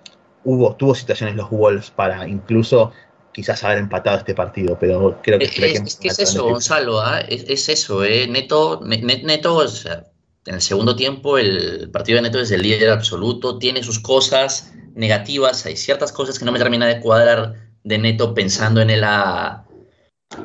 hubo, 0.45 0.75
tuvo 0.77 0.95
situaciones 0.95 1.37
los 1.37 1.51
Wolves 1.51 1.91
para 1.91 2.27
incluso 2.27 2.93
quizás 3.33 3.63
haber 3.65 3.79
empatado 3.79 4.19
este 4.19 4.35
partido, 4.35 4.79
pero 4.79 5.21
creo 5.23 5.39
que... 5.39 5.45
Es, 5.47 5.97
que 5.97 6.09
es 6.09 6.19
eso, 6.21 6.45
Gonzalo, 6.45 7.01
¿ah? 7.01 7.21
es, 7.21 7.69
eso, 7.69 8.05
¿eh? 8.05 8.29
Neto, 8.29 8.81
Neto 8.85 9.57
o 9.57 9.69
sea, 9.69 10.05
en 10.47 10.55
el 10.55 10.61
segundo 10.61 10.95
tiempo 10.97 11.39
el 11.39 11.91
partido 11.91 12.17
de 12.17 12.23
Neto 12.23 12.41
es 12.41 12.51
el 12.51 12.63
líder 12.63 12.91
absoluto, 12.91 13.59
tiene 13.59 13.83
sus 13.83 13.99
cosas 13.99 14.73
negativas, 14.95 15.65
hay 15.67 15.77
ciertas 15.77 16.13
cosas 16.13 16.39
que 16.39 16.45
no 16.45 16.53
me 16.53 16.59
termina 16.59 16.87
de 16.87 17.01
cuadrar 17.01 17.55
de 17.83 17.99
Neto 17.99 18.35
pensando 18.35 18.81
en 18.81 18.91
él 18.91 19.05
a, 19.05 19.65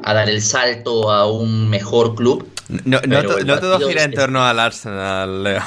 dar 0.04 0.30
el 0.30 0.42
salto 0.42 1.12
a 1.12 1.32
un 1.32 1.70
mejor 1.70 2.16
club. 2.16 2.48
No, 2.86 3.02
todo 3.02 3.88
gira 3.88 4.04
en 4.04 4.14
torno 4.14 4.44
al 4.44 4.60
Arsenal, 4.60 5.44
Leo. 5.44 5.62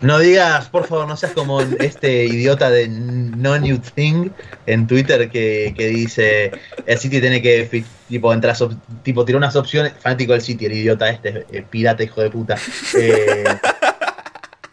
No 0.00 0.20
digas, 0.20 0.68
por 0.68 0.86
favor, 0.86 1.08
no 1.08 1.16
seas 1.16 1.32
como 1.32 1.60
este 1.60 2.24
idiota 2.24 2.70
de 2.70 2.86
No 2.88 3.58
New 3.58 3.78
Thing 3.78 4.30
en 4.66 4.86
Twitter 4.86 5.28
que, 5.28 5.74
dice 5.76 6.52
el 6.86 6.98
City 6.98 7.20
tiene 7.20 7.42
que 7.42 7.84
tipo 8.08 8.32
entrar 8.32 8.56
tipo 9.02 9.24
tirar 9.24 9.38
unas 9.38 9.56
opciones. 9.56 9.94
Fanático 9.98 10.32
del 10.32 10.42
City, 10.42 10.66
el 10.66 10.74
idiota 10.74 11.10
este, 11.10 11.46
eh, 11.50 11.64
pirata 11.68 12.04
hijo 12.04 12.20
de 12.20 12.30
puta. 12.30 12.56
Eh, 12.96 13.44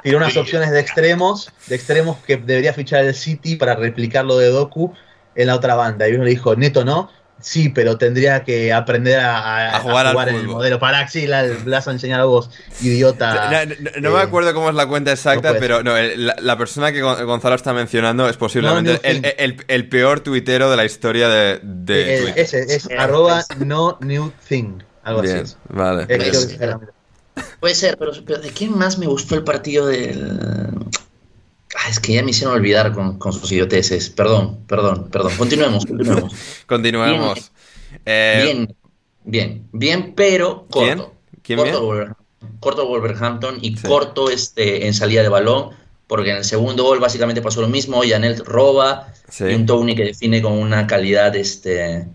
tiró 0.03 0.17
unas 0.17 0.37
opciones 0.37 0.69
de 0.69 0.79
extremos, 0.79 1.51
de 1.67 1.75
extremos 1.75 2.17
que 2.17 2.37
debería 2.37 2.73
fichar 2.73 3.03
el 3.03 3.15
City 3.15 3.55
para 3.55 3.75
replicar 3.75 4.25
lo 4.25 4.37
de 4.37 4.49
Doku 4.49 4.93
en 5.33 5.47
la 5.47 5.55
otra 5.55 5.73
banda. 5.73 6.07
Y 6.07 6.13
uno 6.13 6.23
le 6.23 6.29
dijo, 6.29 6.55
neto 6.55 6.85
no, 6.85 7.09
Sí, 7.41 7.69
pero 7.69 7.97
tendría 7.97 8.43
que 8.43 8.73
aprender 8.73 9.19
a, 9.19 9.79
jugar, 9.81 10.29
en 10.29 10.35
el 10.35 10.47
modelo 10.47 10.79
Paraxi. 10.79 11.27
La, 11.27 11.45
vas 11.65 11.87
a 11.87 11.91
enseñar 11.91 12.21
a 12.21 12.25
vos, 12.25 12.49
idiota. 12.81 13.65
No, 14.01 14.11
me 14.11 14.19
acuerdo 14.19 14.53
cómo 14.53 14.69
es 14.69 14.75
la 14.75 14.87
cuenta 14.87 15.11
exacta, 15.11 15.55
pero 15.59 15.83
no, 15.83 15.93
la, 15.95 16.57
persona 16.57 16.91
que 16.91 17.01
Gonzalo 17.01 17.55
está 17.55 17.73
mencionando 17.73 18.27
es 18.29 18.37
posiblemente 18.37 18.99
el, 19.03 19.89
peor 19.89 20.21
tuitero 20.21 20.71
de 20.71 20.77
la 20.77 20.85
historia 20.85 21.29
de, 21.29 21.59
de 21.61 22.21
Twitter. 22.23 22.39
Ese, 22.39 22.75
es 22.75 22.89
arroba 22.97 23.43
no 23.59 23.97
new 24.01 24.31
thing. 24.47 24.79
Algo 25.03 25.21
así. 25.21 25.55
Vale. 25.69 26.07
Puede 27.59 27.75
ser, 27.75 27.97
pero, 27.97 28.11
¿de 28.11 28.49
quién 28.49 28.77
más 28.77 28.97
me 28.97 29.07
gustó 29.07 29.35
el 29.35 29.43
partido 29.43 29.87
del. 29.87 30.39
Ah, 31.77 31.89
es 31.89 31.99
que 31.99 32.13
ya 32.13 32.23
me 32.23 32.31
hicieron 32.31 32.55
olvidar 32.55 32.93
con, 32.93 33.19
sus 33.33 33.51
idioteces. 33.51 34.09
Perdón, 34.09 34.59
perdón, 34.67 35.09
perdón. 35.11 35.33
Continuemos, 35.37 35.85
continuemos. 35.87 36.33
continuemos. 36.65 37.51
Eh, 38.05 38.41
bien, 38.43 38.75
bien, 39.23 39.67
bien, 39.71 40.13
pero 40.15 40.67
corto. 40.69 41.13
¿Quién? 41.41 41.59
corto, 41.59 42.15
corto 42.59 42.87
Wolverhampton 42.87 43.57
y 43.61 43.75
corto 43.75 44.29
este, 44.29 44.87
en 44.87 44.93
salida 44.93 45.21
de 45.21 45.29
balón, 45.29 45.71
porque 46.07 46.31
en 46.31 46.37
el 46.37 46.43
segundo 46.43 46.83
gol 46.83 46.99
básicamente 46.99 47.41
pasó 47.41 47.61
lo 47.61 47.67
mismo. 47.67 48.03
Yanel 48.03 48.43
roba 48.45 49.13
y 49.39 49.53
un 49.53 49.65
Tony 49.65 49.95
que 49.95 50.05
define 50.05 50.41
con 50.41 50.53
una 50.53 50.87
calidad 50.87 51.35
este, 51.35 52.07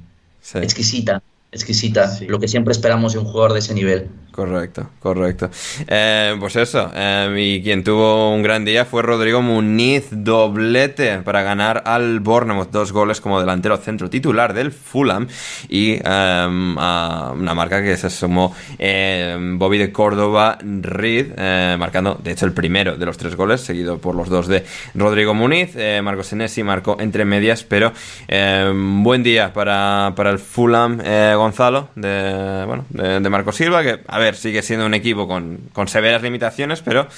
exquisita 0.55 1.23
exquisita, 1.53 2.19
lo 2.29 2.39
que 2.39 2.49
siempre 2.49 2.73
esperamos 2.73 3.13
de 3.13 3.19
un 3.19 3.25
jugador 3.25 3.53
de 3.53 3.59
ese 3.59 3.75
nivel. 3.75 4.09
Correcto, 4.31 4.89
correcto. 5.01 5.51
Eh, 5.89 6.37
pues 6.39 6.55
eso, 6.57 6.91
eh, 6.95 7.35
y 7.37 7.63
quien 7.63 7.83
tuvo 7.83 8.33
un 8.33 8.43
gran 8.43 8.65
día 8.65 8.85
fue 8.85 9.03
Rodrigo 9.03 9.43
Muniz, 9.43 10.07
doblete 10.11 11.19
para 11.19 11.43
ganar 11.43 11.83
al 11.85 12.21
Bournemouth, 12.21 12.71
dos 12.71 12.93
goles 12.93 13.21
como 13.21 13.41
delantero 13.41 13.77
centro 13.77 14.09
titular 14.09 14.55
del 14.55 14.71
Fulham 14.71 15.27
y 15.69 15.95
em, 15.95 16.79
a 16.79 17.33
una 17.37 17.55
marca 17.55 17.83
que 17.83 17.97
se 17.97 18.09
sumó 18.09 18.55
Bobby 18.79 19.79
de 19.79 19.91
Córdoba 19.93 20.59
Reed, 20.63 21.33
eh, 21.37 21.77
marcando 21.79 22.19
de 22.23 22.31
hecho 22.31 22.47
el 22.47 22.53
primero 22.53 22.97
de 22.97 23.07
los 23.07 23.19
tres 23.19 23.35
goles, 23.35 23.61
seguido 23.61 23.99
por 23.99 24.15
los 24.15 24.29
dos 24.29 24.47
de 24.47 24.65
Rodrigo 24.95 25.35
Muniz, 25.35 25.77
Marcos 26.03 26.29
Senesi 26.29 26.63
marcó 26.63 26.97
entre 27.01 27.25
medias, 27.25 27.65
pero 27.65 27.93
buen 28.29 29.23
día 29.23 29.53
para, 29.53 30.13
para 30.15 30.31
el 30.31 30.39
Fulham, 30.39 31.01
Gonzalo, 31.41 31.89
de, 31.95 32.65
bueno, 32.67 32.85
de, 32.91 33.21
de 33.21 33.31
Marco 33.31 33.53
Silva, 33.53 33.83
que 33.83 34.01
a 34.07 34.19
ver, 34.19 34.37
sigue 34.37 34.63
siendo 34.63 34.87
un 34.87 34.95
equipo 34.95 35.27
con, 35.27 35.71
severas 35.87 36.23
limitaciones, 36.23 36.83
pero 36.83 37.09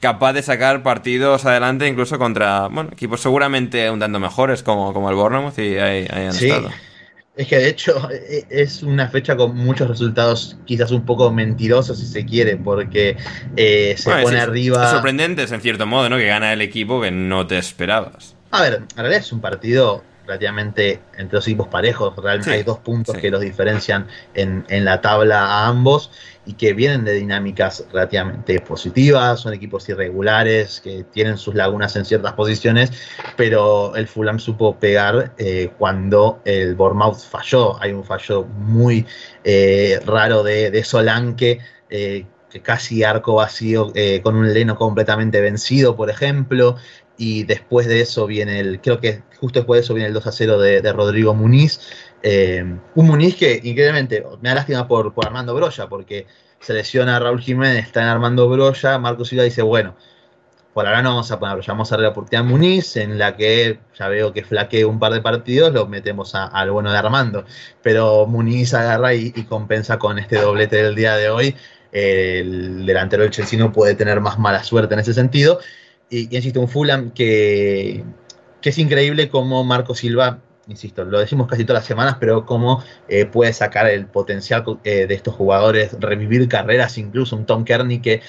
capaz 0.00 0.32
de 0.32 0.42
sacar 0.42 0.82
partidos 0.82 1.44
adelante 1.44 1.86
incluso 1.86 2.18
contra 2.18 2.68
bueno, 2.68 2.90
equipos 2.92 3.20
seguramente 3.20 3.90
un 3.90 4.00
tanto 4.00 4.18
mejores 4.18 4.62
como, 4.62 4.92
como 4.94 5.10
el 5.10 5.16
Bournemouth 5.16 5.58
y 5.58 5.78
ahí, 5.78 6.06
han 6.10 6.32
sí. 6.32 6.48
estado. 6.48 6.70
Es 7.36 7.46
que 7.46 7.56
de 7.56 7.68
hecho 7.68 8.08
e, 8.10 8.46
es 8.50 8.82
una 8.82 9.08
fecha 9.08 9.36
con 9.36 9.56
muchos 9.56 9.88
resultados 9.88 10.58
quizás 10.66 10.90
un 10.90 11.06
poco 11.06 11.30
mentirosos 11.30 11.98
si 11.98 12.06
se 12.06 12.26
quiere, 12.26 12.56
porque 12.56 13.16
eh, 13.56 13.94
se 13.96 14.10
pone 14.10 14.40
arriba... 14.40 14.84
Es 14.84 14.90
sorprendentes 14.90 15.50
en 15.52 15.60
cierto 15.60 15.86
modo, 15.86 16.08
¿no? 16.08 16.16
Que 16.18 16.26
gana 16.26 16.52
el 16.52 16.60
equipo 16.60 17.00
que 17.00 17.10
no 17.10 17.46
te 17.46 17.56
esperabas. 17.56 18.36
A 18.50 18.62
ver, 18.62 18.74
en 18.74 18.96
realidad 18.96 19.20
es 19.20 19.32
un 19.32 19.40
partido 19.40 20.02
relativamente 20.30 21.00
entre 21.16 21.36
los 21.36 21.46
equipos 21.48 21.66
parejos. 21.68 22.14
Realmente 22.16 22.52
hay 22.52 22.62
dos 22.62 22.78
puntos 22.78 23.16
que 23.16 23.30
los 23.30 23.40
diferencian 23.40 24.06
en, 24.34 24.64
en, 24.68 24.84
la 24.84 25.00
tabla 25.00 25.44
a 25.44 25.66
ambos 25.66 26.12
y 26.46 26.54
que 26.54 26.72
vienen 26.72 27.04
de 27.04 27.14
dinámicas 27.14 27.84
relativamente 27.92 28.60
positivas. 28.60 29.40
Son 29.40 29.52
equipos 29.52 29.88
irregulares 29.88 30.80
que 30.80 31.04
tienen 31.04 31.36
sus 31.36 31.54
lagunas 31.56 31.96
en 31.96 32.04
ciertas 32.04 32.34
posiciones, 32.34 32.92
pero 33.36 33.96
el 33.96 34.06
Fulham 34.06 34.38
supo 34.38 34.76
pegar 34.76 35.32
eh, 35.36 35.72
cuando 35.78 36.40
el 36.44 36.76
Bournemouth 36.76 37.18
falló. 37.18 37.80
Hay 37.82 37.92
un 37.92 38.04
fallo 38.04 38.44
muy 38.44 39.06
eh, 39.42 40.00
raro 40.06 40.44
de, 40.44 40.70
de 40.70 40.84
Solanke. 40.84 41.58
Eh, 41.90 42.24
que 42.50 42.60
casi 42.62 43.04
arco 43.04 43.34
vacío 43.34 43.92
con 44.24 44.34
un 44.34 44.52
Leno 44.52 44.74
completamente 44.74 45.40
vencido, 45.40 45.94
por 45.94 46.10
ejemplo, 46.10 46.74
y 47.20 47.44
después 47.44 47.86
de 47.86 48.00
eso 48.00 48.26
viene 48.26 48.60
el, 48.60 48.80
creo 48.80 48.98
que 48.98 49.22
justo 49.38 49.58
después 49.58 49.78
de 49.78 49.84
eso 49.84 49.92
viene 49.92 50.08
el 50.08 50.14
2 50.14 50.26
a 50.26 50.32
0 50.32 50.58
de, 50.58 50.92
Rodrigo 50.94 51.34
Muniz. 51.34 51.78
Eh, 52.22 52.64
un 52.94 53.06
Muniz 53.06 53.36
que 53.36 53.60
increíblemente 53.62 54.24
me 54.40 54.48
da 54.48 54.54
lástima 54.54 54.88
por, 54.88 55.12
Armando 55.22 55.54
Broya, 55.54 55.86
porque 55.86 56.26
se 56.60 56.72
lesiona 56.72 57.16
a 57.16 57.18
Raúl 57.18 57.42
Jiménez, 57.42 57.84
está 57.84 58.00
en 58.00 58.08
Armando 58.08 58.48
Broya, 58.48 58.98
Marco 58.98 59.26
Silva 59.26 59.44
dice, 59.44 59.60
bueno, 59.60 59.96
por 60.72 60.86
ahora 60.86 61.02
no 61.02 61.10
vamos 61.10 61.30
a 61.30 61.38
poner 61.38 61.62
vamos 61.66 61.92
a 61.92 61.96
darle 61.96 62.04
la 62.04 62.12
oportunidad 62.12 62.46
a 62.46 62.48
Muniz, 62.48 62.96
en 62.96 63.18
la 63.18 63.36
que 63.36 63.80
ya 63.98 64.08
veo 64.08 64.32
que 64.32 64.42
flaquee 64.42 64.86
un 64.86 64.98
par 64.98 65.12
de 65.12 65.20
partidos, 65.20 65.74
lo 65.74 65.86
metemos 65.86 66.34
al 66.34 66.70
bueno 66.70 66.90
de 66.90 66.96
Armando. 66.96 67.44
Pero 67.82 68.26
Muniz 68.26 68.72
agarra 68.72 69.12
y, 69.12 69.30
compensa 69.44 69.98
con 69.98 70.18
este 70.18 70.36
doblete 70.40 70.82
del 70.82 70.94
día 70.94 71.16
de 71.16 71.28
hoy. 71.28 71.54
El 71.92 72.86
delantero 72.86 73.24
del 73.24 73.32
Chelsea 73.32 73.58
no 73.58 73.72
puede 73.72 73.94
tener 73.94 74.20
más 74.20 74.38
mala 74.38 74.64
suerte 74.64 74.94
en 74.94 75.00
ese 75.00 75.12
sentido 75.12 75.60
y, 76.10 76.34
insisto, 76.34 76.60
un 76.60 76.68
Fulham 76.68 77.12
que, 77.12 78.04
es 78.62 78.78
increíble 78.78 79.28
como 79.30 79.64
Marco 79.64 79.94
Silva, 79.94 80.40
insisto, 80.66 81.04
lo 81.04 81.20
decimos 81.20 81.46
casi 81.46 81.64
todas 81.64 81.82
las 81.82 81.86
semanas, 81.86 82.16
pero 82.20 82.44
cómo 82.44 82.82
eh, 83.08 83.24
puede 83.24 83.52
sacar 83.52 83.86
el 83.86 84.06
potencial 84.06 84.64
eh, 84.84 85.06
de 85.06 85.14
estos 85.14 85.34
jugadores, 85.34 85.96
revivir 85.98 86.46
carreras, 86.48 86.98
incluso 86.98 87.36
un 87.36 87.46
Tom 87.46 87.64
Kearney 87.64 88.00
que 88.00 88.20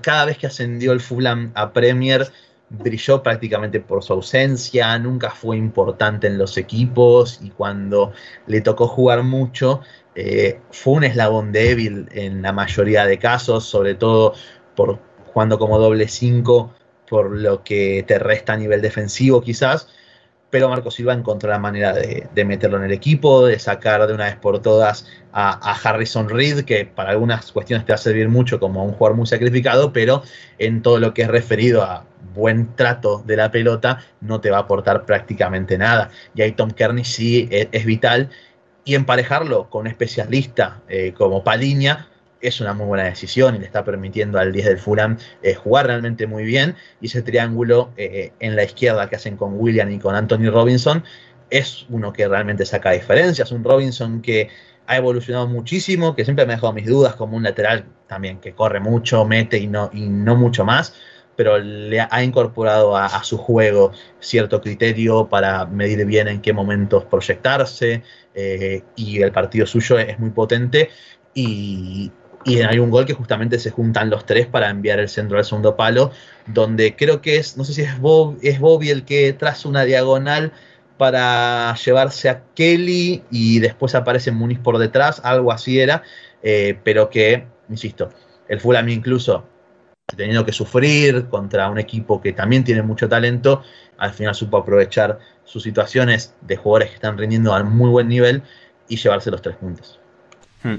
cada 0.00 0.24
vez 0.24 0.38
que 0.38 0.46
ascendió 0.46 0.92
el 0.92 1.00
Fulham 1.00 1.52
a 1.54 1.72
Premier 1.72 2.26
brilló 2.70 3.22
prácticamente 3.22 3.80
por 3.80 4.02
su 4.02 4.14
ausencia, 4.14 4.98
nunca 4.98 5.30
fue 5.30 5.56
importante 5.56 6.26
en 6.26 6.38
los 6.38 6.56
equipos 6.56 7.38
y 7.42 7.50
cuando 7.50 8.12
le 8.46 8.60
tocó 8.62 8.88
jugar 8.88 9.22
mucho 9.22 9.80
eh, 10.14 10.60
fue 10.70 10.94
un 10.94 11.04
eslabón 11.04 11.52
débil 11.52 12.08
en 12.12 12.42
la 12.42 12.52
mayoría 12.52 13.06
de 13.06 13.18
casos, 13.18 13.64
sobre 13.64 13.94
todo 13.94 14.34
por 14.74 14.98
jugando 15.32 15.58
como 15.58 15.78
doble 15.78 16.08
5 16.08 16.72
por 17.14 17.30
lo 17.30 17.62
que 17.62 18.04
te 18.08 18.18
resta 18.18 18.54
a 18.54 18.56
nivel 18.56 18.82
defensivo 18.82 19.40
quizás, 19.40 19.86
pero 20.50 20.68
Marco 20.68 20.90
Silva 20.90 21.14
encontró 21.14 21.48
la 21.48 21.60
manera 21.60 21.92
de, 21.92 22.44
meterlo 22.44 22.78
en 22.78 22.82
el 22.82 22.90
equipo, 22.90 23.46
de 23.46 23.56
sacar 23.60 24.04
de 24.04 24.12
una 24.12 24.24
vez 24.24 24.34
por 24.34 24.60
todas 24.60 25.06
a, 25.32 25.76
Harrison 25.84 26.28
Reed, 26.28 26.64
que 26.64 26.86
para 26.86 27.10
algunas 27.10 27.52
cuestiones 27.52 27.86
te 27.86 27.92
va 27.92 27.94
a 27.94 27.98
servir 27.98 28.28
mucho 28.28 28.58
como 28.58 28.84
un 28.84 28.94
jugador 28.94 29.16
muy 29.16 29.28
sacrificado, 29.28 29.92
pero 29.92 30.24
en 30.58 30.82
todo 30.82 30.98
lo 30.98 31.14
que 31.14 31.22
es 31.22 31.28
referido 31.28 31.84
a 31.84 32.04
buen 32.34 32.74
trato 32.74 33.22
de 33.24 33.36
la 33.36 33.52
pelota 33.52 34.00
no 34.20 34.40
te 34.40 34.50
va 34.50 34.56
a 34.56 34.62
aportar 34.62 35.04
prácticamente 35.04 35.78
nada. 35.78 36.10
Y 36.34 36.42
ahí 36.42 36.50
Tom 36.50 36.72
Kearney 36.72 37.04
sí 37.04 37.48
es, 37.52 37.84
vital. 37.84 38.28
Y 38.84 38.96
emparejarlo 38.96 39.70
con 39.70 39.82
un 39.82 39.86
especialista 39.86 40.82
eh, 40.88 41.14
como 41.16 41.44
Paliña 41.44 42.08
es 42.44 42.60
una 42.60 42.74
muy 42.74 42.86
buena 42.86 43.04
decisión 43.04 43.56
y 43.56 43.58
le 43.58 43.66
está 43.66 43.84
permitiendo 43.84 44.38
al 44.38 44.52
10 44.52 44.66
del 44.66 44.78
Fulham 44.78 45.18
eh, 45.42 45.54
jugar 45.54 45.86
realmente 45.86 46.26
muy 46.26 46.44
bien. 46.44 46.76
Y 47.00 47.06
ese 47.06 47.22
triángulo 47.22 47.90
eh, 47.96 48.32
en 48.40 48.56
la 48.56 48.64
izquierda 48.64 49.08
que 49.08 49.16
hacen 49.16 49.36
con 49.36 49.58
William 49.58 49.90
y 49.90 49.98
con 49.98 50.14
Anthony 50.14 50.50
Robinson 50.50 51.04
es 51.50 51.86
uno 51.88 52.12
que 52.12 52.28
realmente 52.28 52.66
saca 52.66 52.90
diferencias. 52.92 53.50
Un 53.52 53.64
Robinson 53.64 54.20
que 54.20 54.50
ha 54.86 54.96
evolucionado 54.96 55.48
muchísimo, 55.48 56.14
que 56.14 56.24
siempre 56.24 56.44
me 56.44 56.52
ha 56.52 56.56
dejado 56.56 56.74
mis 56.74 56.86
dudas 56.86 57.14
como 57.14 57.36
un 57.36 57.42
lateral 57.42 57.86
también 58.06 58.38
que 58.40 58.52
corre 58.52 58.80
mucho, 58.80 59.24
mete 59.24 59.58
y 59.58 59.66
no, 59.66 59.90
y 59.92 60.02
no 60.02 60.36
mucho 60.36 60.64
más 60.64 60.94
pero 61.36 61.58
le 61.58 62.00
ha 62.00 62.22
incorporado 62.22 62.96
a, 62.96 63.24
su 63.24 63.38
juego 63.38 63.92
cierto 64.20 64.60
criterio 64.60 65.28
para 65.28 65.66
medir 65.66 66.04
bien 66.06 66.28
en 66.28 66.40
qué 66.40 66.52
momentos 66.52 67.04
proyectarse 67.06 68.02
eh, 68.34 68.82
y 68.96 69.22
el 69.22 69.32
partido 69.32 69.66
suyo 69.66 69.98
es 69.98 70.18
muy 70.18 70.30
potente 70.30 70.90
y, 71.34 72.12
y 72.44 72.60
hay 72.60 72.78
un 72.78 72.90
gol 72.90 73.06
que 73.06 73.14
justamente 73.14 73.58
se 73.58 73.70
juntan 73.70 74.10
los 74.10 74.26
tres 74.26 74.46
para 74.46 74.70
enviar 74.70 75.00
el 75.00 75.08
centro 75.08 75.38
al 75.38 75.44
segundo 75.44 75.76
palo, 75.76 76.10
donde 76.46 76.94
creo 76.96 77.20
que 77.22 77.36
es, 77.36 77.56
no 77.56 77.64
sé 77.64 77.72
si 77.72 77.82
es, 77.82 77.98
Bob, 77.98 78.38
es 78.42 78.60
Bobby 78.60 78.90
el 78.90 79.04
que 79.04 79.32
traza 79.32 79.68
una 79.68 79.84
diagonal 79.84 80.52
para 80.98 81.74
llevarse 81.76 82.28
a 82.28 82.42
Kelly 82.54 83.24
y 83.30 83.58
después 83.60 83.94
aparece 83.94 84.30
Muniz 84.30 84.58
por 84.58 84.78
detrás, 84.78 85.20
algo 85.24 85.52
así 85.52 85.80
era, 85.80 86.02
eh, 86.42 86.78
pero 86.84 87.10
que, 87.10 87.46
insisto, 87.68 88.10
el 88.48 88.60
Fulham 88.60 88.88
incluso 88.88 89.44
teniendo 90.16 90.44
que 90.44 90.52
sufrir 90.52 91.26
contra 91.28 91.70
un 91.70 91.78
equipo 91.78 92.20
que 92.20 92.32
también 92.32 92.62
tiene 92.62 92.82
mucho 92.82 93.08
talento, 93.08 93.62
al 93.96 94.12
final 94.12 94.34
supo 94.34 94.58
aprovechar 94.58 95.18
sus 95.44 95.62
situaciones 95.62 96.34
de 96.42 96.56
jugadores 96.56 96.90
que 96.90 96.96
están 96.96 97.16
rindiendo 97.16 97.54
a 97.54 97.62
muy 97.62 97.88
buen 97.88 98.08
nivel 98.08 98.42
y 98.88 98.96
llevarse 98.96 99.30
los 99.30 99.40
tres 99.40 99.56
puntos. 99.56 100.00
Hmm. 100.64 100.76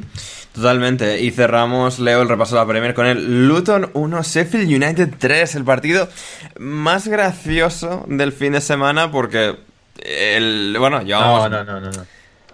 Totalmente. 0.53 1.21
Y 1.21 1.31
cerramos, 1.31 1.99
Leo, 1.99 2.21
el 2.21 2.27
repaso 2.27 2.55
de 2.55 2.61
la 2.61 2.67
Premier 2.67 2.93
con 2.93 3.05
el 3.05 3.47
Luton 3.47 3.91
1, 3.93 4.23
Sheffield 4.23 4.67
United 4.67 5.13
3. 5.17 5.55
El 5.55 5.63
partido 5.63 6.09
más 6.57 7.07
gracioso 7.07 8.03
del 8.07 8.33
fin 8.33 8.53
de 8.53 8.61
semana 8.61 9.11
porque 9.11 9.55
el... 9.97 10.75
Bueno, 10.79 11.01
llevamos... 11.03 11.49
No, 11.49 11.63
no, 11.63 11.79
no, 11.79 11.91
no. 11.91 12.05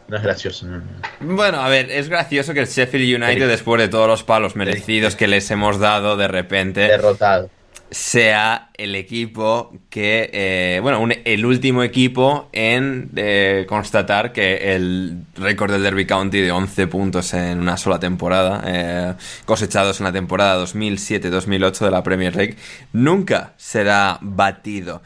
No 0.08 0.18
es 0.18 0.24
gracioso. 0.24 0.68
Bueno, 1.22 1.62
a 1.62 1.70
ver, 1.70 1.90
es 1.90 2.10
gracioso 2.10 2.54
que 2.54 2.60
el 2.60 2.68
Sheffield 2.68 3.24
United, 3.24 3.48
después 3.48 3.80
de 3.80 3.88
todos 3.88 4.10
los 4.10 4.24
palos 4.24 4.58
merecidos 4.58 5.16
que 5.16 5.26
les 5.26 5.50
hemos 5.52 5.80
dado 5.80 6.18
de 6.18 6.28
repente... 6.28 6.82
Derrotado. 6.82 7.50
Sea 7.92 8.70
el 8.78 8.96
equipo 8.96 9.74
que, 9.90 10.30
eh, 10.32 10.80
bueno, 10.82 11.06
el 11.26 11.46
último 11.46 11.84
equipo 11.84 12.48
en 12.54 13.12
eh, 13.18 13.66
constatar 13.68 14.32
que 14.32 14.74
el 14.74 15.26
récord 15.36 15.74
del 15.74 15.84
Derby 15.84 16.06
County 16.06 16.40
de 16.40 16.52
11 16.52 16.88
puntos 16.88 17.34
en 17.34 17.60
una 17.60 17.76
sola 17.76 18.00
temporada, 18.00 18.64
eh, 18.66 19.14
cosechados 19.44 20.00
en 20.00 20.06
la 20.06 20.14
temporada 20.14 20.64
2007-2008 20.64 21.80
de 21.80 21.92
la 21.92 22.02
Premier 22.02 22.34
League, 22.34 22.56
nunca 22.94 23.54
será 23.58 24.18
batido. 24.22 25.02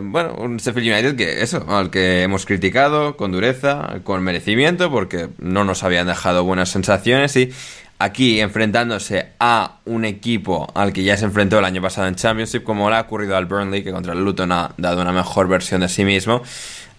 bueno, 0.00 0.36
un 0.38 0.58
Sheffield 0.58 0.92
United 0.92 1.16
que 1.16 1.42
eso, 1.42 1.66
al 1.68 1.90
que 1.90 2.22
hemos 2.22 2.46
criticado 2.46 3.16
con 3.16 3.32
dureza, 3.32 3.98
con 4.04 4.22
merecimiento, 4.22 4.92
porque 4.92 5.28
no 5.38 5.64
nos 5.64 5.82
habían 5.82 6.06
dejado 6.06 6.44
buenas 6.44 6.68
sensaciones 6.68 7.34
y 7.34 7.50
aquí 7.98 8.40
enfrentándose 8.40 9.32
a 9.40 9.78
un 9.84 10.04
equipo 10.04 10.70
al 10.74 10.92
que 10.92 11.02
ya 11.02 11.16
se 11.16 11.24
enfrentó 11.24 11.58
el 11.58 11.64
año 11.64 11.80
pasado 11.82 12.06
en 12.08 12.14
Championship, 12.14 12.62
como 12.62 12.90
le 12.90 12.96
ha 12.96 13.00
ocurrido 13.02 13.36
al 13.36 13.46
Burnley, 13.46 13.82
que 13.82 13.92
contra 13.92 14.12
el 14.12 14.24
Luton 14.24 14.52
ha 14.52 14.72
dado 14.76 15.02
una 15.02 15.12
mejor 15.12 15.48
versión 15.48 15.80
de 15.80 15.88
sí 15.88 16.04
mismo. 16.04 16.42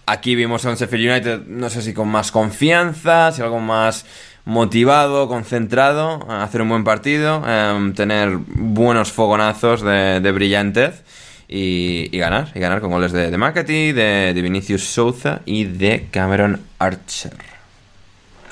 Aquí 0.06 0.34
vimos 0.34 0.64
a 0.64 0.70
un 0.70 0.76
Sheffield 0.76 1.10
United, 1.10 1.46
no 1.46 1.68
sé 1.68 1.82
si 1.82 1.92
con 1.92 2.08
más 2.08 2.32
confianza, 2.32 3.30
si 3.32 3.42
algo 3.42 3.60
más 3.60 4.06
motivado, 4.46 5.28
concentrado, 5.28 6.26
a 6.30 6.42
hacer 6.42 6.62
un 6.62 6.70
buen 6.70 6.82
partido, 6.82 7.42
em, 7.46 7.92
tener 7.92 8.38
buenos 8.38 9.12
fogonazos 9.12 9.82
de, 9.82 10.32
brillantez 10.32 11.02
y, 11.46 12.08
ganar, 12.16 12.50
y 12.54 12.60
ganar 12.60 12.80
con 12.80 12.90
goles 12.90 13.12
de, 13.12 13.30
de 13.30 13.92
de, 13.92 14.32
de 14.34 14.42
Vinicius 14.42 14.84
Souza 14.84 15.40
y 15.44 15.64
de 15.64 16.08
Cameron 16.10 16.62
Archer. 16.78 17.34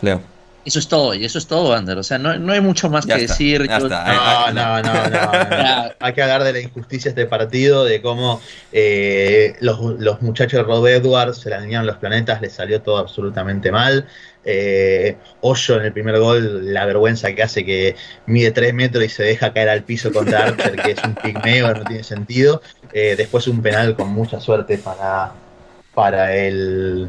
Leo. 0.03 0.36
Eso 0.67 0.81
es 0.81 0.89
todo, 0.89 1.15
y 1.15 1.25
eso 1.25 1.39
es 1.39 1.47
todo, 1.47 1.73
Ander. 1.73 1.97
O 1.97 2.03
sea, 2.03 2.19
no, 2.19 2.37
no 2.39 2.53
hay 2.53 2.61
mucho 2.61 2.91
más 2.91 3.07
que 3.07 3.15
decir. 3.17 3.69
No, 3.71 3.79
no, 3.79 4.53
no, 4.53 4.83
no, 4.83 5.93
Hay 6.01 6.13
que 6.13 6.23
hablar 6.23 6.43
de 6.43 6.53
la 6.53 6.59
injusticia 6.61 7.13
de 7.13 7.23
este 7.23 7.31
partido, 7.31 7.85
de 7.85 8.03
cómo 8.03 8.41
eh, 8.73 9.55
los, 9.61 9.79
los, 10.01 10.21
muchachos 10.23 10.59
de 10.59 10.65
Rod 10.65 10.89
Edwards 10.89 11.39
se 11.39 11.51
le 11.51 11.55
alinearon 11.55 11.87
los 11.87 11.99
planetas, 11.99 12.41
le 12.41 12.51
salió 12.51 12.83
todo 12.83 12.99
absolutamente 12.99 13.71
mal. 13.71 14.09
Eh, 14.45 15.17
Hoyo 15.41 15.77
en 15.77 15.87
el 15.87 15.93
primer 15.93 16.19
gol, 16.19 16.75
la 16.75 16.85
vergüenza 16.85 17.33
que 17.33 17.45
hace 17.45 17.65
que 17.65 17.95
mide 18.27 18.51
3 18.51 18.75
metros 18.75 19.05
y 19.05 19.09
se 19.09 19.23
deja 19.23 19.53
caer 19.53 19.69
al 19.69 19.85
piso 19.85 20.13
contra 20.13 20.47
Archer, 20.47 20.75
que 20.75 20.91
es 20.93 21.05
un 21.05 21.15
pigmeo, 21.15 21.75
no 21.75 21.85
tiene 21.85 22.03
sentido. 22.03 22.61
Eh, 22.93 23.15
después 23.17 23.47
un 23.47 23.63
penal 23.63 23.95
con 23.95 24.09
mucha 24.09 24.41
suerte 24.41 24.79
para, 24.79 25.33
para 25.95 26.35
el 26.35 27.09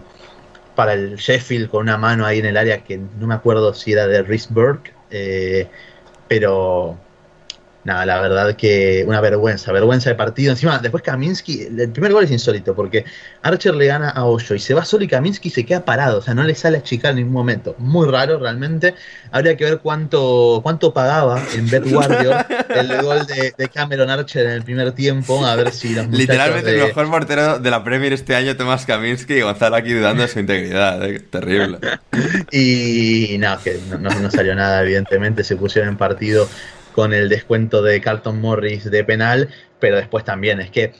para 0.78 0.94
el 0.94 1.16
Sheffield 1.16 1.72
con 1.72 1.82
una 1.82 1.98
mano 1.98 2.24
ahí 2.24 2.38
en 2.38 2.45
el 2.45 2.56
área 2.56 2.84
que 2.84 2.99
no 2.99 3.26
me 3.26 3.34
acuerdo 3.34 3.74
si 3.74 3.94
era 3.94 4.06
de 4.06 4.22
Burke, 4.52 4.94
eh, 5.10 5.68
pero 6.28 6.99
nada, 7.88 8.05
la 8.05 8.19
verdad 8.19 8.55
que 8.57 9.05
una 9.07 9.22
vergüenza, 9.22 9.72
vergüenza 9.72 10.09
de 10.09 10.15
partido. 10.15 10.51
Encima, 10.51 10.77
después 10.80 11.01
Kaminsky, 11.01 11.69
el 11.77 11.89
primer 11.89 12.11
gol 12.11 12.26
es 12.26 12.31
insólito 12.31 12.76
porque 12.76 13.05
Archer 13.41 13.73
le 13.73 13.88
gana 13.88 14.09
a 14.09 14.26
Hoyo 14.26 14.55
y 14.55 14.59
se 14.59 14.73
va 14.73 14.84
solo 14.84 15.05
y 15.05 15.07
Kaminsky 15.07 15.49
se 15.49 15.65
queda 15.65 15.85
parado, 15.85 16.19
o 16.19 16.22
sea, 16.22 16.34
no 16.34 16.43
le 16.43 16.53
sale 16.53 16.80
a 16.80 16.84
chicar 16.84 17.11
en 17.11 17.18
ningún 17.18 17.34
momento. 17.34 17.76
Muy 17.80 18.07
raro 18.09 18.39
realmente. 18.39 18.93
Habría 19.31 19.55
que 19.55 19.64
ver 19.64 19.80
cuánto, 19.80 20.59
cuánto 20.64 20.93
pagaba 20.93 21.41
en 21.55 21.69
Bet 21.69 21.85
el 22.69 23.01
gol 23.01 23.26
de, 23.26 23.69
Cameron 23.73 24.09
Archer 24.09 24.45
en 24.45 24.51
el 24.51 24.64
primer 24.64 24.91
tiempo, 24.91 25.45
a 25.45 25.55
ver 25.55 25.72
si 25.72 25.95
los 25.95 26.07
Literalmente 26.09 26.72
el 26.72 26.88
mejor 26.88 27.09
portero 27.09 27.59
de 27.59 27.72
la 27.72 27.85
Premier 27.85 28.11
este 28.11 28.35
año, 28.35 28.57
Tomás 28.57 28.85
Kaminsky, 28.85 29.35
y 29.35 29.41
Gonzalo 29.41 29.77
aquí 29.77 29.93
dudando 29.93 30.23
de 30.23 30.27
su 30.27 30.39
integridad. 30.39 31.03
¿eh? 31.05 31.19
Terrible. 31.19 31.77
y 32.51 33.38
no, 33.39 33.57
que 33.61 33.80
no 33.97 34.30
salió 34.31 34.55
nada, 34.55 34.81
evidentemente, 34.81 35.45
se 35.45 35.55
pusieron 35.55 35.89
en 35.89 35.97
partido 35.97 36.49
con 36.98 37.14
el 37.14 37.30
descuento 37.30 37.84
de 37.84 38.02
Carlton 38.02 38.41
Morris 38.41 38.90
de 38.90 39.03
penal, 39.03 39.49
pero 39.80 39.98
después 39.98 40.26
también 40.26 40.60
es 40.60 40.72
que 40.72 40.94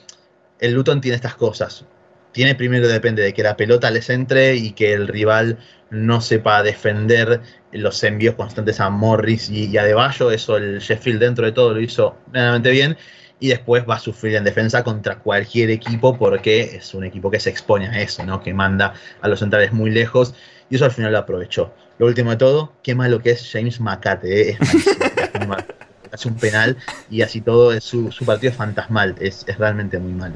el 0.60 0.74
Luton 0.74 1.00
tiene 1.00 1.16
estas 1.16 1.34
cosas. 1.34 1.86
Tiene 2.30 2.54
primero 2.54 2.86
depende 2.86 3.20
de 3.20 3.34
que 3.34 3.42
la 3.42 3.56
pelota 3.56 3.90
les 3.90 4.08
entre 4.08 4.54
y 4.54 4.70
que 4.74 4.92
el 4.92 5.08
rival 5.08 5.58
no 5.90 6.20
sepa 6.20 6.62
defender 6.62 7.40
los 7.72 8.00
envíos 8.04 8.36
constantes 8.36 8.78
a 8.78 8.90
Morris 8.90 9.50
y, 9.50 9.76
a 9.76 9.82
Deballo. 9.82 10.30
Eso 10.30 10.56
el 10.56 10.78
Sheffield 10.78 11.18
dentro 11.18 11.44
de 11.46 11.50
todo 11.50 11.74
lo 11.74 11.80
hizo 11.80 12.16
realmente 12.32 12.70
bien. 12.70 12.96
Y 13.40 13.48
después 13.48 13.82
va 13.84 13.96
a 13.96 13.98
sufrir 13.98 14.36
en 14.36 14.44
defensa 14.44 14.84
contra 14.84 15.18
cualquier 15.18 15.68
equipo 15.70 16.16
porque 16.16 16.60
es 16.76 16.94
un 16.94 17.02
equipo 17.02 17.28
que 17.28 17.40
se 17.40 17.50
expone 17.50 17.88
a 17.88 18.00
eso, 18.00 18.24
¿no? 18.24 18.40
Que 18.40 18.54
manda 18.54 18.94
a 19.20 19.26
los 19.26 19.40
centrales 19.40 19.72
muy 19.72 19.90
lejos. 19.90 20.32
Y 20.70 20.76
eso 20.76 20.84
al 20.84 20.92
final 20.92 21.10
lo 21.10 21.18
aprovechó. 21.18 21.74
Lo 21.98 22.06
último 22.06 22.30
de 22.30 22.36
todo, 22.36 22.74
qué 22.84 22.94
malo 22.94 23.18
que 23.20 23.32
es 23.32 23.50
James 23.50 23.80
Macate, 23.80 24.50
¿eh? 24.50 24.58
es 24.60 25.77
hace 26.12 26.28
un 26.28 26.36
penal 26.36 26.76
y 27.10 27.22
así 27.22 27.40
todo 27.40 27.72
es 27.72 27.84
su, 27.84 28.10
su 28.12 28.24
partido 28.24 28.52
fantasmal, 28.52 29.14
es, 29.20 29.44
es 29.46 29.58
realmente 29.58 29.98
muy 29.98 30.12
malo. 30.12 30.34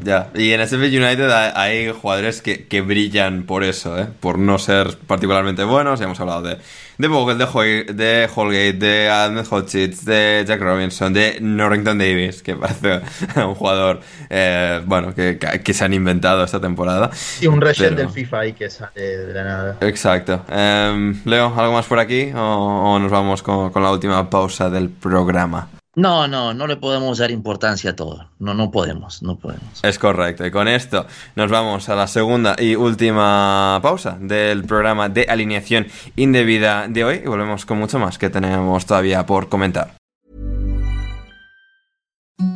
Ya, 0.00 0.30
y 0.34 0.52
en 0.52 0.60
SF 0.60 0.84
United 0.86 1.30
hay, 1.30 1.90
jugadores 1.90 2.40
que, 2.40 2.66
que, 2.66 2.80
brillan 2.82 3.42
por 3.42 3.64
eso, 3.64 3.98
¿eh? 3.98 4.06
por 4.20 4.38
no 4.38 4.58
ser 4.58 4.96
particularmente 5.06 5.64
buenos. 5.64 5.98
Ya 5.98 6.06
hemos 6.06 6.20
hablado 6.20 6.42
de, 6.42 6.58
de 6.98 7.08
Bogle, 7.08 7.34
de, 7.34 7.92
de 7.92 8.28
Holgate, 8.32 8.72
de 8.74 9.10
Ahmed 9.10 9.44
Hodgins, 9.50 10.04
de 10.04 10.44
Jack 10.46 10.60
Robinson, 10.60 11.12
de 11.12 11.38
Norrington 11.40 11.98
Davis, 11.98 12.42
que 12.42 12.54
parece 12.56 13.00
un 13.36 13.54
jugador 13.54 14.00
eh, 14.30 14.80
bueno 14.86 15.14
que, 15.14 15.38
que, 15.38 15.74
se 15.74 15.84
han 15.84 15.92
inventado 15.94 16.44
esta 16.44 16.60
temporada. 16.60 17.10
Y 17.40 17.48
un 17.48 17.60
recién 17.60 17.96
del 17.96 18.10
FIFA 18.10 18.38
ahí 18.38 18.52
que 18.52 18.70
sale 18.70 19.00
de 19.00 19.34
la 19.34 19.44
nada. 19.44 19.76
Exacto. 19.80 20.44
Em, 20.48 21.20
Leo, 21.24 21.52
¿algo 21.56 21.72
más 21.72 21.86
por 21.86 21.98
aquí 21.98 22.30
o, 22.34 22.94
o 22.94 22.98
nos 23.00 23.10
vamos 23.10 23.42
con, 23.42 23.70
con 23.70 23.82
la 23.82 23.90
última 23.90 24.30
pausa 24.30 24.70
del 24.70 24.90
programa? 24.90 25.68
No, 25.98 26.28
no, 26.28 26.54
no 26.54 26.68
le 26.68 26.76
podemos 26.76 27.18
dar 27.18 27.32
importancia 27.32 27.90
a 27.90 27.96
todo. 27.96 28.30
No, 28.38 28.54
no 28.54 28.70
podemos, 28.70 29.20
no 29.20 29.36
podemos. 29.36 29.82
Es 29.82 29.98
correcto. 29.98 30.46
Y 30.46 30.52
con 30.52 30.68
esto 30.68 31.06
nos 31.34 31.50
vamos 31.50 31.88
a 31.88 31.96
la 31.96 32.06
segunda 32.06 32.54
y 32.56 32.76
última 32.76 33.80
pausa 33.82 34.16
del 34.20 34.62
programa 34.62 35.08
de 35.08 35.26
alineación 35.28 35.88
indebida 36.14 36.86
de 36.86 37.04
hoy 37.04 37.22
y 37.24 37.26
volvemos 37.26 37.66
con 37.66 37.80
mucho 37.80 37.98
más 37.98 38.16
que 38.16 38.30
tenemos 38.30 38.86
todavía 38.86 39.26
por 39.26 39.48
comentar. 39.48 39.96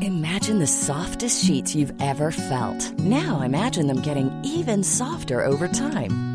Imagine 0.01 0.61
the 0.61 0.67
softest 0.69 1.45
sheets 1.45 1.75
you've 1.75 1.93
ever 2.01 2.31
felt. 2.31 2.97
Now 3.01 3.41
imagine 3.45 3.89
them 3.89 4.03
getting 4.03 4.31
even 4.45 4.85
softer 4.85 5.45
over 5.45 5.67
time. 5.67 6.32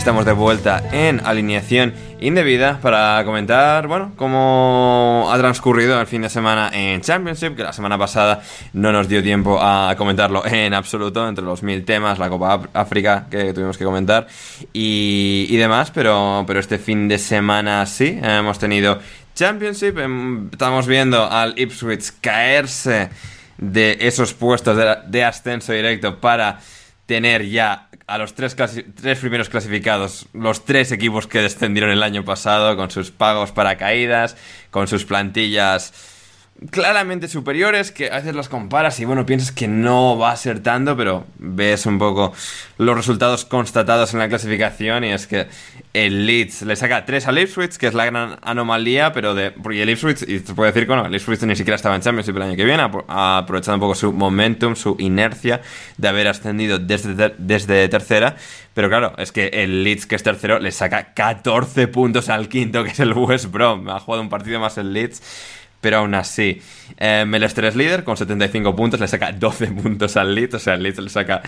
Estamos 0.00 0.24
de 0.24 0.32
vuelta 0.32 0.82
en 0.92 1.20
alineación 1.26 1.92
indebida 2.20 2.80
para 2.80 3.22
comentar, 3.26 3.86
bueno, 3.86 4.12
cómo 4.16 5.28
ha 5.30 5.36
transcurrido 5.36 6.00
el 6.00 6.06
fin 6.06 6.22
de 6.22 6.30
semana 6.30 6.70
en 6.72 7.02
Championship, 7.02 7.54
que 7.54 7.62
la 7.62 7.74
semana 7.74 7.98
pasada 7.98 8.40
no 8.72 8.92
nos 8.92 9.08
dio 9.08 9.22
tiempo 9.22 9.58
a 9.60 9.94
comentarlo 9.98 10.46
en 10.46 10.72
absoluto, 10.72 11.28
entre 11.28 11.44
los 11.44 11.62
mil 11.62 11.84
temas, 11.84 12.18
la 12.18 12.30
Copa 12.30 12.62
África 12.72 13.26
que 13.30 13.52
tuvimos 13.52 13.76
que 13.76 13.84
comentar 13.84 14.26
y, 14.72 15.54
demás, 15.58 15.90
pero, 15.90 16.44
pero 16.46 16.60
este 16.60 16.78
fin 16.78 17.06
de 17.06 17.18
semana 17.18 17.84
sí, 17.84 18.18
hemos 18.22 18.58
tenido 18.58 19.00
Championship, 19.34 19.98
em, 19.98 20.48
estamos 20.50 20.86
viendo 20.86 21.30
al 21.30 21.52
Ipswich 21.58 22.20
caerse 22.22 23.10
de 23.58 23.98
esos 24.00 24.32
puestos 24.32 24.78
de 25.08 25.24
ascenso 25.24 25.74
directo 25.74 26.18
para 26.18 26.58
tener 27.10 27.44
ya 27.48 27.88
a 28.06 28.18
los 28.18 28.34
tres, 28.34 28.54
tres 28.54 29.18
primeros 29.18 29.48
clasificados, 29.48 30.28
los 30.32 30.64
tres 30.64 30.92
equipos 30.92 31.26
que 31.26 31.40
descendieron 31.40 31.90
el 31.90 32.04
año 32.04 32.24
pasado, 32.24 32.76
con 32.76 32.88
sus 32.88 33.10
pagos 33.10 33.50
para 33.50 33.76
caídas, 33.76 34.36
con 34.70 34.86
sus 34.86 35.04
plantillas 35.04 35.92
claramente 36.70 37.28
superiores 37.28 37.90
que 37.90 38.10
a 38.10 38.16
veces 38.16 38.34
las 38.34 38.48
comparas 38.48 39.00
y 39.00 39.06
bueno, 39.06 39.24
piensas 39.24 39.50
que 39.50 39.66
no 39.66 40.18
va 40.18 40.30
a 40.30 40.36
ser 40.36 40.62
tanto, 40.62 40.96
pero 40.96 41.24
ves 41.38 41.86
un 41.86 41.98
poco 41.98 42.34
los 42.76 42.96
resultados 42.96 43.46
constatados 43.46 44.12
en 44.12 44.18
la 44.18 44.28
clasificación 44.28 45.04
y 45.04 45.12
es 45.12 45.26
que 45.26 45.46
el 45.94 46.26
Leeds 46.26 46.62
le 46.62 46.76
saca 46.76 47.04
3 47.04 47.26
al 47.28 47.38
Ipswich, 47.38 47.76
que 47.76 47.86
es 47.86 47.94
la 47.94 48.04
gran 48.04 48.38
anomalía, 48.42 49.12
pero 49.12 49.34
de 49.34 49.50
porque 49.50 49.82
el 49.82 49.90
Ipswich, 49.90 50.22
y 50.28 50.40
te 50.40 50.54
puedo 50.54 50.70
decir 50.70 50.86
que 50.86 50.94
no, 50.94 51.06
el 51.06 51.14
Ipswich 51.14 51.40
ni 51.42 51.56
siquiera 51.56 51.76
estaba 51.76 51.96
en 51.96 52.02
Championship 52.02 52.36
el 52.36 52.42
año 52.42 52.56
que 52.56 52.64
viene, 52.64 52.82
aprovechando 52.82 53.76
un 53.76 53.80
poco 53.80 53.94
su 53.94 54.12
momentum, 54.12 54.76
su 54.76 54.96
inercia 54.98 55.62
de 55.96 56.08
haber 56.08 56.28
ascendido 56.28 56.78
desde, 56.78 57.34
desde 57.38 57.88
tercera, 57.88 58.36
pero 58.74 58.88
claro, 58.88 59.14
es 59.16 59.32
que 59.32 59.48
el 59.48 59.82
Leeds, 59.82 60.06
que 60.06 60.14
es 60.14 60.22
tercero, 60.22 60.58
le 60.58 60.70
saca 60.70 61.14
14 61.14 61.88
puntos 61.88 62.28
al 62.28 62.48
quinto, 62.48 62.84
que 62.84 62.90
es 62.90 63.00
el 63.00 63.12
West 63.14 63.46
Brom, 63.46 63.88
ha 63.88 63.98
jugado 63.98 64.22
un 64.22 64.28
partido 64.28 64.60
más 64.60 64.78
el 64.78 64.92
Leeds 64.92 65.22
pero 65.80 65.98
aún 65.98 66.14
así, 66.14 66.60
eh, 66.98 67.24
el 67.24 67.78
líder 67.78 68.04
con 68.04 68.16
75 68.16 68.76
puntos, 68.76 69.00
le 69.00 69.08
saca 69.08 69.32
12 69.32 69.66
puntos 69.82 70.16
al 70.16 70.34
Leeds, 70.34 70.54
o 70.54 70.58
sea, 70.58 70.74
el 70.74 70.82
Leeds 70.82 70.98
le 70.98 71.10
saca 71.10 71.42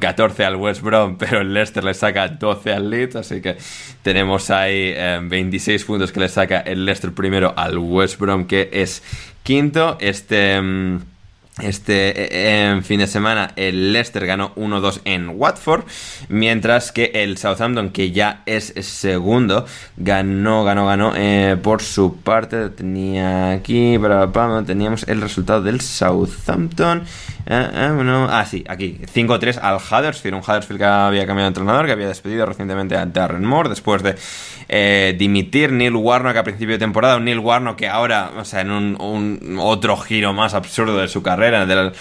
14 0.00 0.42
em, 0.42 0.48
al 0.48 0.56
West 0.56 0.82
Brom, 0.82 1.16
pero 1.18 1.40
el 1.40 1.54
Leicester 1.54 1.84
le 1.84 1.94
saca 1.94 2.28
12 2.28 2.72
al 2.72 2.90
Leeds, 2.90 3.16
así 3.16 3.40
que 3.40 3.56
tenemos 4.02 4.50
ahí 4.50 4.94
26 5.22 5.80
em, 5.80 5.86
puntos 5.86 6.12
que 6.12 6.20
le 6.20 6.28
saca 6.28 6.60
el 6.60 6.84
Leicester 6.84 7.12
primero 7.12 7.54
al 7.56 7.78
West 7.78 8.18
Brom, 8.18 8.46
que 8.46 8.68
es 8.72 9.02
quinto. 9.42 9.96
Este... 10.00 10.54
Em, 10.54 11.11
este 11.62 12.70
en 12.70 12.84
fin 12.84 13.00
de 13.00 13.06
semana 13.06 13.52
el 13.56 13.92
Leicester 13.92 14.26
ganó 14.26 14.54
1-2 14.56 15.00
en 15.04 15.30
Watford, 15.30 15.84
mientras 16.28 16.92
que 16.92 17.10
el 17.14 17.38
Southampton, 17.38 17.90
que 17.90 18.12
ya 18.12 18.42
es 18.46 18.74
segundo, 18.80 19.66
ganó, 19.96 20.64
ganó, 20.64 20.86
ganó 20.86 21.12
eh, 21.16 21.56
por 21.62 21.82
su 21.82 22.16
parte. 22.16 22.70
Tenía 22.70 23.52
aquí, 23.52 23.98
para, 23.98 24.64
teníamos 24.64 25.04
el 25.08 25.20
resultado 25.20 25.62
del 25.62 25.80
Southampton. 25.80 27.04
Eh, 27.46 27.70
eh, 27.74 28.26
ah, 28.30 28.46
sí, 28.48 28.64
aquí, 28.68 29.00
5-3 29.12 29.58
al 29.60 29.76
Huddersfield, 29.76 30.34
un 30.36 30.42
Huddersfield 30.42 30.78
que 30.80 30.86
había 30.86 31.26
cambiado 31.26 31.46
de 31.46 31.48
entrenador, 31.48 31.86
que 31.86 31.92
había 31.92 32.08
despedido 32.08 32.46
recientemente 32.46 32.96
a 32.96 33.06
Darren 33.06 33.44
Moore 33.44 33.68
después 33.68 34.02
de 34.02 34.14
dimitir 35.18 35.70
Neil 35.70 35.94
Warnock 35.96 36.36
a 36.36 36.44
principio 36.44 36.74
de 36.74 36.78
temporada, 36.78 37.16
un 37.16 37.24
Neil 37.24 37.40
Warnock 37.40 37.76
que 37.76 37.88
ahora, 37.88 38.30
o 38.38 38.44
sea, 38.44 38.62
en 38.62 38.70
un 38.70 39.58
otro 39.60 39.96
giro 39.96 40.32
más 40.32 40.54
absurdo 40.54 40.98
de 40.98 41.08
su 41.08 41.22
carrera 41.22 41.66
de 41.66 41.92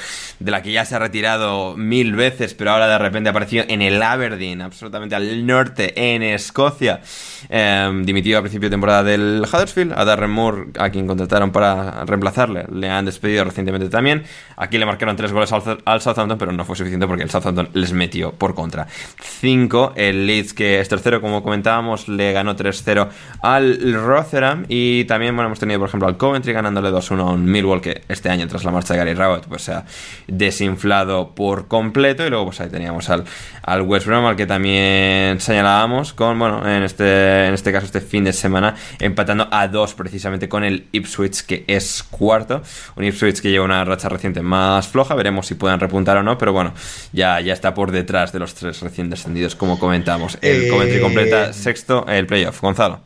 la, 0.51 0.61
que 0.61 0.71
ya 0.71 0.85
se 0.85 0.95
ha 0.95 0.99
retirado 0.99 1.75
mil 1.77 2.15
veces, 2.15 2.53
pero 2.53 2.71
ahora 2.71 2.87
de 2.87 2.97
repente 2.97 3.29
ha 3.29 3.31
aparecido 3.31 3.65
en 3.67 3.81
el 3.81 4.01
Aberdeen, 4.01 4.61
absolutamente 4.61 5.15
al 5.15 5.45
norte, 5.45 6.13
en 6.13 6.23
Escocia. 6.23 7.01
Em, 7.49 8.05
dimitido 8.05 8.39
a 8.39 8.41
principio 8.41 8.69
de 8.69 8.73
temporada 8.73 9.03
del 9.03 9.45
Huddersfield, 9.51 9.93
a 9.95 10.05
Darren 10.05 10.31
Moore, 10.31 10.67
a 10.79 10.89
quien 10.89 11.07
contrataron 11.07 11.51
para 11.51 12.05
reemplazarle, 12.05 12.65
le 12.71 12.89
han 12.89 13.05
despedido 13.05 13.43
recientemente 13.43 13.89
también. 13.89 14.23
Aquí 14.55 14.77
le 14.77 14.85
marcaron 14.85 15.15
tres 15.15 15.30
goles 15.33 15.51
al, 15.51 16.01
Southampton, 16.01 16.37
pero 16.37 16.51
no 16.51 16.65
fue 16.65 16.75
suficiente 16.75 17.07
porque 17.07 17.23
el 17.23 17.29
Southampton 17.29 17.69
les 17.73 17.93
metió 17.93 18.31
por 18.31 18.55
contra. 18.55 18.87
5, 19.19 19.93
el 19.95 20.27
Leeds, 20.27 20.53
que 20.53 20.79
es 20.79 20.89
tercero, 20.89 21.21
como 21.21 21.43
comentábamos, 21.43 22.07
le 22.07 22.33
ganó 22.33 22.55
3-0 22.55 23.09
al 23.41 23.93
Rotherham. 23.93 24.65
Y 24.67 25.05
también, 25.05 25.37
hemos 25.39 25.59
tenido, 25.59 25.79
por 25.79 25.89
ejemplo, 25.89 26.07
al 26.07 26.17
Coventry 26.17 26.53
ganándole 26.53 26.89
2-1 26.89 27.19
a 27.19 27.31
un 27.31 27.45
Millwall, 27.45 27.81
que 27.81 28.01
este 28.07 28.29
año, 28.29 28.47
tras 28.47 28.63
la 28.63 28.71
marcha 28.71 28.93
de 28.93 28.99
Gary 28.99 29.13
Rowett, 29.13 29.45
pues 29.47 29.63
se 29.63 29.73
ha 29.73 29.85
desinflado 30.27 31.33
por 31.35 31.67
completo. 31.67 32.25
Y 32.25 32.29
luego 32.29 32.45
pues 32.45 32.61
ahí 32.61 32.69
teníamos 32.69 33.09
al, 33.09 33.23
al 33.63 33.81
West 33.81 34.07
Brom, 34.07 34.25
al 34.25 34.35
que 34.35 34.45
también 34.45 35.39
señalábamos 35.39 36.13
con, 36.13 36.37
bueno, 36.37 36.67
en 36.67 36.83
este, 36.83 37.47
en 37.47 37.53
este 37.53 37.71
caso 37.71 37.85
este 37.85 38.01
fin 38.01 38.23
de 38.23 38.33
semana, 38.33 38.75
empatando 38.99 39.47
a 39.51 39.67
dos 39.67 39.93
precisamente 39.93 40.49
con 40.49 40.63
el 40.63 40.87
Ipswich, 40.91 41.45
que 41.45 41.63
es 41.67 42.03
cuarto. 42.03 42.61
Un 42.95 43.03
Ipswich 43.03 43.41
que 43.41 43.51
lleva 43.51 43.65
una 43.65 43.83
racha 43.85 44.09
reciente 44.09 44.41
más 44.41 44.87
floja, 44.87 45.15
veremos 45.21 45.45
si 45.45 45.53
pueden 45.53 45.79
repuntar 45.79 46.17
o 46.17 46.23
no, 46.23 46.37
pero 46.37 46.51
bueno, 46.51 46.73
ya, 47.13 47.39
ya 47.41 47.53
está 47.53 47.75
por 47.75 47.91
detrás 47.91 48.31
de 48.31 48.39
los 48.39 48.55
tres 48.55 48.81
recién 48.81 49.09
descendidos, 49.09 49.55
como 49.55 49.77
comentamos. 49.77 50.37
El 50.41 50.63
eh, 50.63 50.67
Coventry 50.67 50.99
completa 50.99 51.53
sexto 51.53 52.05
el 52.07 52.25
playoff. 52.25 52.59
Gonzalo. 52.59 53.01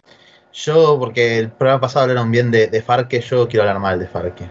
Yo, 0.53 0.97
porque 0.97 1.37
el 1.37 1.49
programa 1.49 1.81
pasado 1.81 2.03
hablaron 2.03 2.31
bien 2.31 2.49
de, 2.51 2.67
de 2.67 2.81
Farque, 2.81 3.19
yo 3.19 3.49
quiero 3.49 3.63
hablar 3.63 3.79
mal 3.81 3.99
de 3.99 4.07
Farque. 4.07 4.45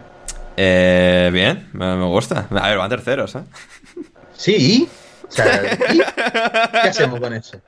Eh, 0.55 1.31
bien, 1.33 1.67
me, 1.73 2.05
gusta. 2.05 2.47
A 2.51 2.69
ver, 2.69 2.77
van 2.77 2.89
terceros, 2.89 3.35
¿eh? 3.35 3.43
Sí, 4.37 4.87
o 5.27 5.31
sea, 5.31 5.61
¿qué 6.71 6.89
hacemos 6.89 7.19
con 7.19 7.33
eso? 7.33 7.59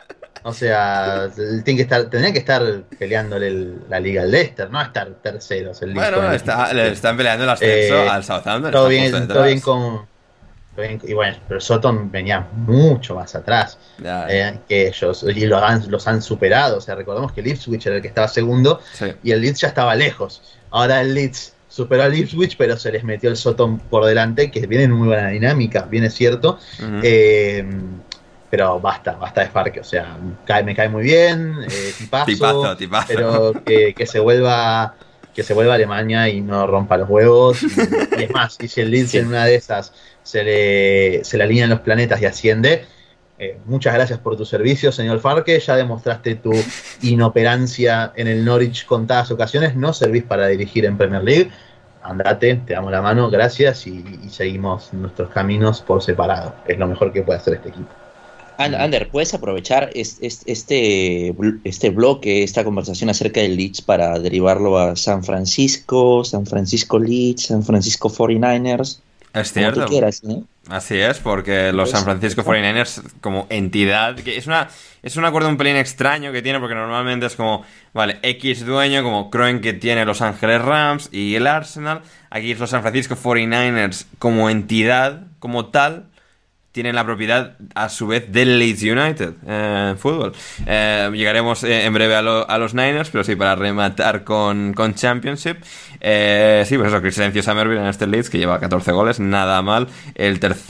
O 0.43 0.53
sea, 0.53 1.29
tiene 1.35 1.75
que 1.75 1.81
estar, 1.81 2.09
tendría 2.09 2.33
que 2.33 2.39
estar 2.39 2.83
peleándole 2.97 3.75
la 3.89 3.99
liga 3.99 4.23
al 4.23 4.31
Leicester, 4.31 4.69
no 4.69 4.81
estar 4.81 5.09
terceros. 5.21 5.81
El 5.81 5.93
bueno, 5.93 6.31
está, 6.31 6.73
le 6.73 6.91
están 6.91 7.17
peleando 7.17 7.43
el 7.43 7.49
ascenso 7.49 7.95
eh, 7.95 8.09
al 8.09 8.23
Southampton. 8.23 8.71
Todo 8.71 8.87
bien, 8.87 9.27
todo 9.27 9.43
bien 9.43 9.59
con. 9.59 10.07
y 11.03 11.13
bueno, 11.13 11.37
pero 11.47 11.59
Soton 11.59 12.11
venía 12.11 12.47
mucho 12.53 13.15
más 13.15 13.35
atrás 13.35 13.77
eh, 14.29 14.59
que 14.67 14.87
ellos 14.87 15.23
y 15.23 15.45
los 15.45 15.61
han, 15.61 15.89
los 15.89 16.07
han 16.07 16.21
superado. 16.21 16.77
O 16.77 16.81
sea, 16.81 16.95
recordemos 16.95 17.31
que 17.31 17.41
el 17.41 17.47
Ipswich 17.47 17.87
era 17.87 17.97
el 17.97 18.01
que 18.01 18.07
estaba 18.09 18.27
segundo 18.27 18.81
y 19.23 19.31
el 19.31 19.41
Leeds 19.41 19.61
ya 19.61 19.67
estaba 19.69 19.95
lejos. 19.95 20.41
Ahora 20.71 21.01
el 21.01 21.13
Leeds 21.13 21.53
superó 21.69 22.03
al 22.03 22.15
Ipswich, 22.15 22.57
pero 22.57 22.77
se 22.77 22.91
les 22.91 23.03
metió 23.03 23.29
el 23.29 23.37
Soton 23.37 23.77
por 23.79 24.05
delante, 24.05 24.49
que 24.49 24.65
viene 24.65 24.85
en 24.85 24.91
muy 24.91 25.07
buena 25.07 25.29
dinámica, 25.29 25.83
bien 25.83 26.05
es 26.05 26.13
cierto. 26.13 26.59
Eh, 27.03 27.65
pero 28.49 28.79
basta, 28.79 29.13
basta 29.13 29.41
de 29.41 29.47
Farque, 29.47 29.79
o 29.79 29.83
sea, 29.83 30.17
me 30.63 30.75
cae 30.75 30.89
muy 30.89 31.03
bien, 31.03 31.55
eh, 31.69 31.93
tipazo, 31.97 32.77
pero 33.07 33.53
que, 33.63 34.05
se 34.05 34.19
vuelva 34.19 34.95
que 35.33 35.43
se 35.43 35.53
vuelva 35.53 35.73
a 35.73 35.75
Alemania 35.75 36.29
y 36.29 36.41
no 36.41 36.65
rompa 36.65 36.97
los 36.97 37.09
huevos. 37.09 37.61
Y, 38.17 38.23
es 38.23 38.31
más, 38.31 38.57
y 38.59 38.67
si 38.67 38.81
el 38.81 38.89
Leeds 38.89 39.13
en 39.15 39.27
una 39.27 39.45
de 39.45 39.55
esas 39.55 39.93
se 40.23 40.43
le, 40.43 41.23
se 41.23 41.37
le 41.37 41.43
alinean 41.43 41.69
los 41.69 41.81
planetas 41.81 42.21
y 42.21 42.25
asciende, 42.25 42.85
eh, 43.37 43.59
muchas 43.65 43.93
gracias 43.93 44.17
por 44.17 44.35
tu 44.35 44.45
servicio, 44.45 44.91
señor 44.91 45.19
Farque. 45.19 45.59
Ya 45.59 45.75
demostraste 45.75 46.35
tu 46.35 46.51
inoperancia 47.03 48.11
en 48.15 48.27
el 48.27 48.43
Norwich 48.43 48.85
contadas 48.85 49.29
ocasiones. 49.29 49.75
No 49.75 49.93
servís 49.93 50.23
para 50.23 50.47
dirigir 50.47 50.85
en 50.85 50.97
Premier 50.97 51.23
League 51.23 51.51
andate, 52.07 52.55
te 52.65 52.73
damos 52.73 52.91
la 52.91 53.01
mano, 53.01 53.29
gracias 53.29 53.85
y, 53.87 54.03
seguimos 54.29 54.93
nuestros 54.93 55.29
caminos 55.29 55.81
por 55.81 56.01
separado. 56.01 56.55
Es 56.65 56.77
lo 56.77 56.87
mejor 56.87 57.11
que 57.11 57.21
puede 57.21 57.39
hacer 57.39 57.55
este 57.55 57.69
equipo. 57.69 57.89
Ander, 58.57 59.09
¿puedes 59.09 59.33
aprovechar 59.33 59.91
este, 59.93 61.33
este 61.63 61.89
bloque, 61.89 62.43
esta 62.43 62.63
conversación 62.63 63.09
acerca 63.09 63.41
del 63.41 63.55
Leeds 63.55 63.81
para 63.81 64.19
derivarlo 64.19 64.77
a 64.77 64.95
San 64.95 65.23
Francisco, 65.23 66.23
San 66.23 66.45
Francisco 66.45 66.99
Leeds, 66.99 67.47
San 67.47 67.63
Francisco 67.63 68.09
49ers? 68.09 68.99
Es 69.33 69.53
cierto. 69.53 69.85
Así 70.69 70.97
es, 70.97 71.19
porque 71.19 71.71
los 71.71 71.91
San 71.91 72.03
Francisco 72.03 72.43
49ers 72.43 73.01
como 73.21 73.47
entidad, 73.49 74.15
que 74.15 74.37
es 74.37 74.47
una 74.47 74.67
es 75.03 75.15
un 75.15 75.23
acuerdo 75.23 75.47
un 75.47 75.57
pelín 75.57 75.77
extraño 75.77 76.33
que 76.33 76.41
tiene 76.41 76.59
porque 76.59 76.75
normalmente 76.75 77.27
es 77.27 77.35
como, 77.35 77.63
vale, 77.93 78.19
X 78.23 78.65
dueño 78.65 79.03
como 79.03 79.29
Croen 79.29 79.61
que 79.61 79.71
tiene 79.73 80.03
Los 80.03 80.21
Ángeles 80.21 80.61
Rams 80.61 81.09
y 81.13 81.35
el 81.35 81.47
Arsenal, 81.47 82.01
aquí 82.29 82.51
es 82.51 82.59
los 82.59 82.71
San 82.71 82.81
Francisco 82.81 83.15
49ers 83.15 84.05
como 84.19 84.49
entidad, 84.49 85.21
como 85.39 85.67
tal, 85.67 86.07
tienen 86.71 86.95
la 86.95 87.05
propiedad 87.05 87.57
a 87.73 87.89
su 87.89 88.07
vez 88.07 88.31
del 88.31 88.59
Leeds 88.59 88.83
United 88.83 89.33
eh, 89.47 89.95
fútbol. 89.97 90.33
Eh, 90.65 91.09
llegaremos 91.13 91.63
eh, 91.63 91.85
en 91.85 91.93
breve 91.93 92.15
a, 92.15 92.21
los 92.21 92.73
Niners, 92.73 93.09
pero 93.09 93.23
sí, 93.23 93.35
para 93.35 93.55
rematar 93.55 94.23
con, 94.23 94.73
con 94.73 94.93
Championship. 94.93 95.57
sí, 95.63 95.97
pues 95.99 96.87
eso, 96.87 97.01
Cristencio 97.01 97.41
Summerville 97.41 97.81
en 97.81 97.87
este 97.87 98.05
Leeds 98.05 98.29
que 98.29 98.37
lleva 98.37 98.59
14 98.59 98.91
goles, 98.91 99.19
nada 99.19 99.61
mal. 99.61 99.87
El 100.15 100.39
tercer 100.39 100.63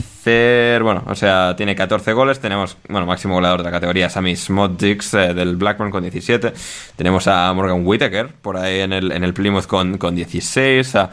bueno, 0.82 1.04
o 1.06 1.14
sea, 1.14 1.54
tiene 1.56 1.74
14 1.74 2.12
goles. 2.12 2.40
Tenemos, 2.40 2.76
bueno, 2.88 3.06
máximo 3.06 3.34
goleador 3.34 3.60
de 3.60 3.64
la 3.64 3.70
categoría, 3.70 4.10
Sammy 4.10 4.36
Smodix 4.36 5.14
eh, 5.14 5.34
del 5.34 5.56
Blackburn 5.56 5.90
con 5.90 6.02
17. 6.02 6.52
Tenemos 6.96 7.26
a 7.26 7.52
Morgan 7.52 7.86
Whittaker 7.86 8.28
por 8.28 8.56
ahí 8.56 8.80
en 8.80 8.92
el, 8.92 9.12
en 9.12 9.24
el 9.24 9.34
Plymouth 9.34 9.66
con, 9.66 9.98
con 9.98 10.14
16. 10.14 10.94
A, 10.96 11.10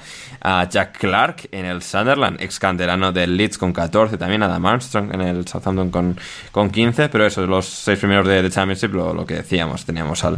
Jack 0.69 0.99
Clark 0.99 1.49
en 1.51 1.65
el 1.65 1.81
Sunderland, 1.81 2.39
ex 2.39 2.59
canterano 2.59 3.11
del 3.11 3.35
Leeds 3.35 3.57
con 3.57 3.73
14. 3.73 4.15
También 4.17 4.43
a 4.43 4.45
Adam 4.45 4.63
Armstrong 4.65 5.11
en 5.11 5.21
el 5.21 5.47
Southampton 5.47 5.89
con, 5.89 6.19
con 6.51 6.69
15. 6.69 7.09
Pero 7.09 7.25
eso, 7.25 7.47
los 7.47 7.65
seis 7.65 7.97
primeros 7.97 8.27
de, 8.27 8.43
de 8.43 8.49
Championship, 8.51 8.93
lo, 8.93 9.13
lo, 9.13 9.25
que 9.25 9.35
decíamos. 9.35 9.85
Teníamos 9.85 10.23
al, 10.23 10.37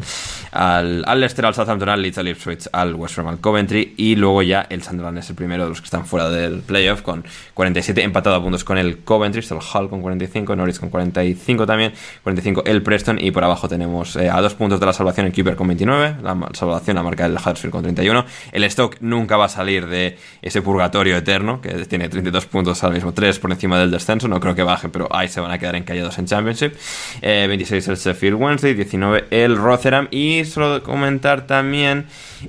al, 0.52 1.04
al 1.06 1.20
Leicester, 1.20 1.46
al 1.46 1.54
Southampton, 1.54 1.90
al 1.90 2.02
Leeds, 2.02 2.18
al 2.20 2.28
Ipswich, 2.30 2.70
al 2.72 2.96
West 2.96 3.16
Brom, 3.16 3.28
al 3.28 3.40
Coventry. 3.40 3.96
Y 3.98 4.16
luego 4.16 4.42
ya 4.44 4.66
el 4.70 4.82
Sunderland 4.82 5.18
es 5.18 5.30
el 5.30 5.36
primero 5.36 5.64
de 5.64 5.70
los 5.70 5.82
que 5.82 5.86
están 5.86 6.06
fuera 6.06 6.30
del 6.30 6.62
playoff 6.62 7.02
con 7.02 7.26
47, 7.54 8.02
empatado 8.04 8.36
a 8.38 8.42
puntos 8.42 8.64
con 8.68 8.78
el 8.78 8.98
Coventry, 8.98 9.42
el 9.50 9.58
Hull 9.58 9.90
con 9.90 10.02
45, 10.02 10.54
Norwich 10.58 10.78
con 10.78 10.90
45 10.90 11.66
también, 11.66 11.94
45 12.24 12.64
el 12.66 12.84
Preston 12.84 13.18
y 13.18 13.32
por 13.32 13.46
abajo 13.46 13.70
tenemos 13.70 14.18
eh, 14.18 14.30
a 14.30 14.42
dos 14.42 14.56
puntos 14.56 14.82
de 14.82 14.86
la 14.86 14.92
salvación 14.92 15.26
el 15.26 15.32
Keeper 15.32 15.56
con 15.56 15.68
29, 15.68 16.18
la 16.22 16.38
salvación 16.52 16.98
la 16.98 17.04
marca 17.04 17.26
el 17.26 17.36
Huddersfield 17.36 17.72
con 17.72 17.84
31. 17.84 18.26
El 18.52 18.70
Stoke 18.70 18.98
nunca 19.00 19.38
va 19.38 19.46
a 19.46 19.50
salir 19.50 19.88
de 19.88 20.18
ese 20.42 20.62
purgatorio 20.62 21.16
eterno 21.16 21.62
que 21.62 21.70
tiene 21.86 22.10
32 22.10 22.46
puntos 22.48 22.84
al 22.84 22.92
mismo, 22.92 23.14
3 23.14 23.40
por 23.40 23.52
encima 23.52 23.80
del 23.80 23.90
descenso, 23.90 24.28
no 24.28 24.42
creo 24.42 24.54
que 24.54 24.64
baje, 24.64 24.90
pero 24.90 25.08
ahí 25.16 25.30
se 25.30 25.40
van 25.40 25.52
a 25.52 25.58
quedar 25.58 25.78
encallados 25.78 26.18
en 26.20 26.26
Championship. 26.26 26.74
Eh, 27.22 27.46
26 27.48 27.88
el 27.88 27.96
Sheffield 27.96 28.36
Wednesday, 28.36 28.74
19 28.74 29.28
el 29.32 29.56
Rotherham 29.56 30.10
y 30.12 30.44
solo 30.44 30.84
comentar 30.84 31.48
también 31.48 32.08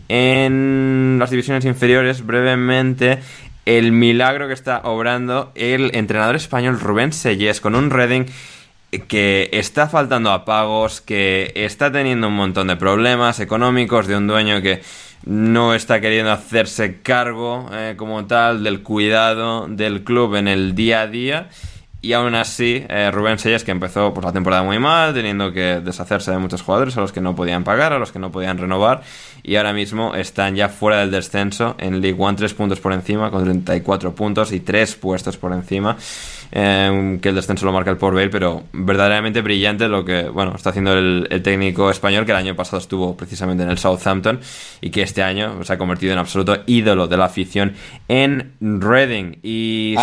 en 0.09 1.19
las 1.20 1.31
divisiones 1.31 1.65
inferiores 1.65 2.27
brevemente 2.27 3.20
el 3.69 3.93
milagro 3.93 4.49
que 4.49 4.55
está 4.55 4.81
obrando 4.85 5.53
el 5.55 5.95
entrenador 5.95 6.36
español 6.36 6.81
Rubén 6.81 7.12
Sellés 7.12 7.61
con 7.61 7.74
un 7.74 7.90
Reading 7.90 8.24
que 9.09 9.51
está 9.53 9.89
faltando 9.89 10.32
a 10.32 10.47
pagos, 10.47 11.03
que 11.03 11.53
está 11.55 11.93
teniendo 11.93 12.28
un 12.28 12.35
montón 12.35 12.69
de 12.69 12.77
problemas 12.77 13.40
económicos 13.40 14.07
de 14.07 14.16
un 14.16 14.27
dueño 14.27 14.62
que 14.62 14.81
no 15.27 15.74
está 15.74 16.01
queriendo 16.01 16.32
hacerse 16.32 17.03
cargo 17.03 17.69
eh, 17.70 17.93
como 17.99 18.24
tal 18.24 18.65
del 18.65 18.82
cuidado 18.82 19.69
del 19.69 20.03
club 20.03 20.36
en 20.36 20.49
el 20.49 20.74
día 20.74 21.03
a 21.03 21.07
día. 21.07 21.51
Y 22.00 22.12
aún 22.12 22.36
así, 22.36 22.84
eh, 22.88 23.10
Rubén 23.10 23.40
Sellés, 23.40 23.64
que 23.64 23.72
empezó 23.72 24.14
por 24.14 24.24
la 24.24 24.32
temporada 24.32 24.62
muy 24.62 24.78
mal, 24.78 25.12
teniendo 25.12 25.52
que 25.52 25.80
deshacerse 25.80 26.30
de 26.30 26.38
muchos 26.38 26.62
jugadores 26.62 26.96
a 26.96 27.00
los 27.00 27.10
que 27.10 27.20
no 27.20 27.34
podían 27.34 27.64
pagar, 27.64 27.92
a 27.92 27.98
los 27.98 28.12
que 28.12 28.20
no 28.20 28.30
podían 28.30 28.56
renovar, 28.56 29.02
y 29.42 29.56
ahora 29.56 29.72
mismo 29.72 30.14
están 30.14 30.54
ya 30.54 30.68
fuera 30.68 31.00
del 31.00 31.10
descenso 31.10 31.74
en 31.78 32.00
League 32.00 32.16
One, 32.16 32.36
3 32.36 32.54
puntos 32.54 32.78
por 32.78 32.92
encima, 32.92 33.32
con 33.32 33.42
34 33.42 34.14
puntos 34.14 34.52
y 34.52 34.60
3 34.60 34.94
puestos 34.94 35.36
por 35.36 35.52
encima. 35.52 35.96
Eh, 36.50 37.18
que 37.20 37.28
el 37.28 37.34
descenso 37.34 37.66
lo 37.66 37.72
marca 37.72 37.90
el 37.90 37.98
Port 37.98 38.14
Vale, 38.14 38.30
pero 38.30 38.64
verdaderamente 38.72 39.42
brillante 39.42 39.86
lo 39.86 40.02
que 40.02 40.30
bueno 40.30 40.54
está 40.56 40.70
haciendo 40.70 40.94
el, 40.94 41.28
técnico 41.42 41.90
español 41.90 42.24
que 42.24 42.32
el 42.32 42.38
año 42.38 42.56
pasado 42.56 42.78
estuvo 42.78 43.14
precisamente 43.18 43.64
en 43.64 43.70
el 43.70 43.76
Southampton 43.76 44.40
y 44.80 44.88
que 44.88 45.02
este 45.02 45.22
año 45.22 45.62
se 45.62 45.74
ha 45.74 45.76
convertido 45.76 46.14
en 46.14 46.18
absoluto 46.18 46.62
ídolo 46.66 47.06
de 47.06 47.16
la 47.18 47.26
afición 47.26 47.74
en 48.08 48.54
Reading 48.60 49.40
y 49.42 49.94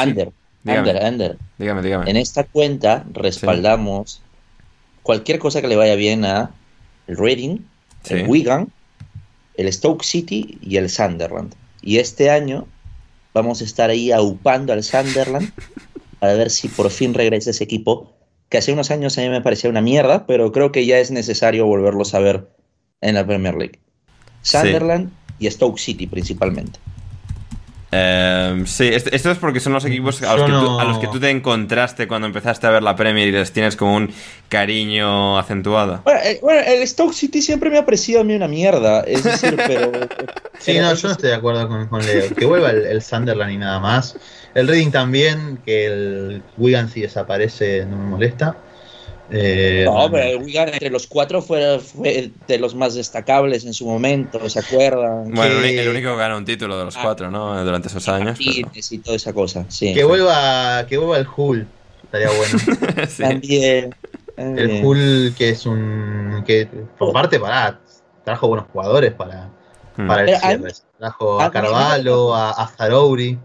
Ander, 0.66 1.04
Ander. 1.04 1.38
Dígame, 1.58 1.82
dígame. 1.82 2.10
En 2.10 2.18
esta 2.18 2.44
cuenta 2.44 3.06
respaldamos 3.14 4.14
sí. 4.14 4.20
cualquier 5.04 5.40
cosa 5.40 5.62
que 5.62 5.68
le 5.68 5.76
vaya 5.76 5.96
bien 5.96 6.26
a 6.26 6.52
el 7.08 7.18
Reading, 7.18 7.60
sí. 8.04 8.16
el 8.16 8.28
Wigan, 8.28 8.72
el 9.56 9.72
Stoke 9.72 10.04
City 10.04 10.58
y 10.62 10.78
el 10.78 10.90
Sunderland. 10.90 11.54
Y 11.82 11.98
este 11.98 12.30
año 12.30 12.68
vamos 13.34 13.62
a 13.62 13.64
estar 13.64 13.90
ahí 13.90 14.12
aupando 14.12 14.74
al 14.74 14.84
Sunderland 14.84 15.52
a 16.22 16.28
ver 16.28 16.50
si 16.50 16.68
por 16.68 16.90
fin 16.90 17.14
regresa 17.14 17.52
ese 17.52 17.64
equipo 17.64 18.14
que 18.50 18.58
hace 18.58 18.74
unos 18.74 18.92
años 18.92 19.18
a 19.18 19.22
mí 19.22 19.30
me 19.30 19.42
parecía 19.42 19.70
una 19.70 19.82
mierda, 19.82 20.26
pero 20.26 20.52
creo 20.52 20.72
que 20.72 20.86
ya 20.86 21.00
es 21.00 21.12
necesario 21.12 21.66
volverlos 21.66 22.14
a 22.14 22.20
ver 22.20 22.48
en 23.02 23.16
la 23.16 23.26
Premier 23.26 23.56
League. 23.56 23.80
Sunderland 24.42 25.10
sí. 25.10 25.46
y 25.46 25.52
Stoke 25.52 25.80
City 25.80 26.08
principalmente. 26.08 26.80
Eh, 27.98 28.64
sí, 28.66 28.90
esto 28.90 29.32
es 29.32 29.38
porque 29.38 29.62
son 29.62 29.72
los 29.72 29.86
equipos 29.86 30.22
a 30.22 30.36
los, 30.36 30.46
que 30.46 30.52
tú, 30.52 30.80
a 30.80 30.84
los, 30.84 31.00
que 31.00 31.08
tú, 31.08 31.20
te 31.20 31.30
encontraste 31.30 32.08
cuando 32.10 32.28
empezaste 32.28 32.68
a 32.68 32.72
ver 32.72 32.84
la 32.84 32.96
Premier 32.96 33.30
y 33.30 33.32
les 33.32 33.54
tienes 33.54 33.78
como 33.78 33.96
un 33.96 34.12
cariño 34.50 35.40
acentuado. 35.40 36.02
Bueno, 36.04 36.20
el, 36.24 36.40
bueno, 36.42 36.62
el 36.66 36.86
Stoke 36.86 37.14
City 37.14 37.42
siempre 37.42 37.70
me 37.70 37.78
ha 37.78 37.86
parecido 37.86 38.22
a 38.22 38.24
mí 38.26 38.36
una 38.36 38.50
mierda, 38.50 39.02
es 39.02 39.24
decir, 39.24 39.56
pero... 39.68 39.92
sí, 40.60 40.78
no, 40.78 40.94
yo 40.94 41.08
no 41.08 41.14
estoy 41.14 41.30
de 41.30 41.36
acuerdo 41.36 41.70
con, 41.70 41.88
con 41.88 42.06
Leo. 42.06 42.36
Que 42.36 42.46
vuelva 42.46 42.72
el, 42.72 42.86
el, 42.86 43.02
Sunderland 43.02 43.54
y 43.54 43.58
nada 43.58 43.80
más. 43.80 44.18
El 44.54 44.68
Reading 44.68 44.92
también, 44.92 45.60
que 45.66 45.86
el 45.86 46.44
Wigan 46.58 46.90
si 46.90 47.02
desaparece 47.02 47.86
no 47.86 47.96
me 47.96 48.06
molesta. 48.08 48.58
Eh, 49.32 49.84
no, 49.86 50.10
pero 50.12 50.24
el 50.24 50.44
Wigan 50.44 50.70
entre 50.70 50.90
los 50.90 51.08
cuatro 51.08 51.42
fue, 51.42 51.80
fue, 51.80 52.32
de 52.48 52.60
los 52.60 52.76
más 52.76 52.94
destacables 52.94 53.66
en 53.66 53.74
su 53.74 53.86
momento, 53.86 54.48
¿se 54.50 54.60
acuerdan? 54.60 55.32
Bueno, 55.32 55.62
que... 55.62 55.82
el 55.82 55.90
único 55.90 56.12
que 56.12 56.18
ganó 56.18 56.38
un 56.38 56.46
título 56.46 56.78
de 56.78 56.86
los 56.86 56.96
cuatro, 56.96 57.32
¿no? 57.32 57.64
Durante 57.64 57.88
esos 57.88 58.08
años. 58.08 58.38
Pero... 58.38 58.70
Y 58.90 58.98
toda 59.00 59.16
esa 59.16 59.34
cosa, 59.34 59.66
sí. 59.68 59.94
Que 59.94 60.04
vuelva, 60.04 60.86
que 60.88 60.98
vuelva 60.98 61.18
el 61.18 61.28
Hull, 61.36 61.68
estaría 62.04 62.28
bueno. 62.28 63.08
sí. 63.08 63.24
También. 63.24 63.96
El 64.38 64.84
Hull, 64.84 65.34
que 65.38 65.50
es 65.50 65.66
un. 65.66 66.44
que 66.46 66.68
por 66.98 67.14
parte 67.14 67.40
para. 67.40 67.80
trajo 68.24 68.48
buenos 68.48 68.68
jugadores 68.72 69.14
para, 69.14 69.50
hmm. 69.98 70.08
para 70.08 70.24
el 70.24 70.38
cierre. 70.38 70.74
Trajo 71.00 71.42
a 71.42 71.52
Carvalho, 71.52 72.36
a, 72.36 72.52
a 72.52 72.68
Zarouri. 72.68 73.40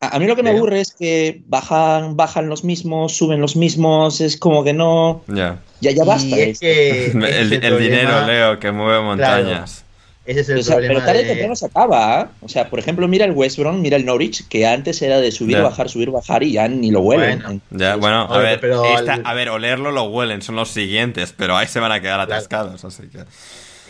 A, 0.00 0.14
a, 0.14 0.18
mí 0.20 0.26
lo 0.26 0.36
que 0.36 0.42
me 0.44 0.50
aburre 0.50 0.80
es 0.80 0.92
que 0.92 1.42
bajan, 1.48 2.16
bajan 2.16 2.48
los 2.48 2.62
mismos, 2.62 3.16
suben 3.16 3.40
los 3.40 3.56
mismos, 3.56 4.20
es 4.20 4.36
como 4.36 4.62
que 4.62 4.72
no. 4.72 5.22
Yeah. 5.26 5.58
Ya, 5.80 5.90
ya 5.90 6.04
basta. 6.04 6.36
Es 6.36 6.60
que 6.60 7.06
el, 7.10 7.22
el, 7.24 7.64
el 7.64 7.78
dinero, 7.78 8.24
Leo, 8.26 8.60
que 8.60 8.70
mueve 8.70 9.00
montañas. 9.02 9.70
Claro. 9.80 9.88
Ese 10.26 10.40
es 10.40 10.48
el 10.50 10.58
o 10.58 10.62
sea, 10.62 10.74
problema. 10.74 10.94
Pero 10.94 11.06
tarde 11.06 11.22
de... 11.22 11.28
temprano 11.30 11.56
se 11.56 11.66
acaba. 11.66 12.20
¿eh? 12.20 12.26
O 12.42 12.48
sea, 12.48 12.68
por 12.68 12.78
ejemplo, 12.78 13.08
mira 13.08 13.24
el 13.24 13.32
West 13.32 13.58
Brom, 13.58 13.80
mira 13.80 13.96
el 13.96 14.04
Norwich, 14.04 14.46
que 14.48 14.66
antes 14.66 15.00
era 15.00 15.20
de 15.20 15.32
subir, 15.32 15.60
bajar, 15.62 15.88
subir, 15.88 16.10
bajar 16.10 16.42
y 16.42 16.52
ya 16.52 16.68
ni 16.68 16.90
lo 16.90 17.00
huelen. 17.00 17.40
Bueno. 17.42 17.60
Ya, 17.70 17.96
bueno, 17.96 18.28
a 18.30 18.38
ver, 18.38 18.60
pero 18.60 18.84
esta- 18.84 19.14
al- 19.14 19.22
a 19.26 19.32
ver, 19.34 19.48
olerlo 19.48 19.90
lo 19.90 20.04
huelen, 20.04 20.42
son 20.42 20.54
los 20.56 20.68
siguientes, 20.68 21.32
pero 21.34 21.56
ahí 21.56 21.66
se 21.66 21.80
van 21.80 21.92
a 21.92 22.00
quedar 22.00 22.20
atascados, 22.20 22.84
así 22.84 23.04
que. 23.08 23.20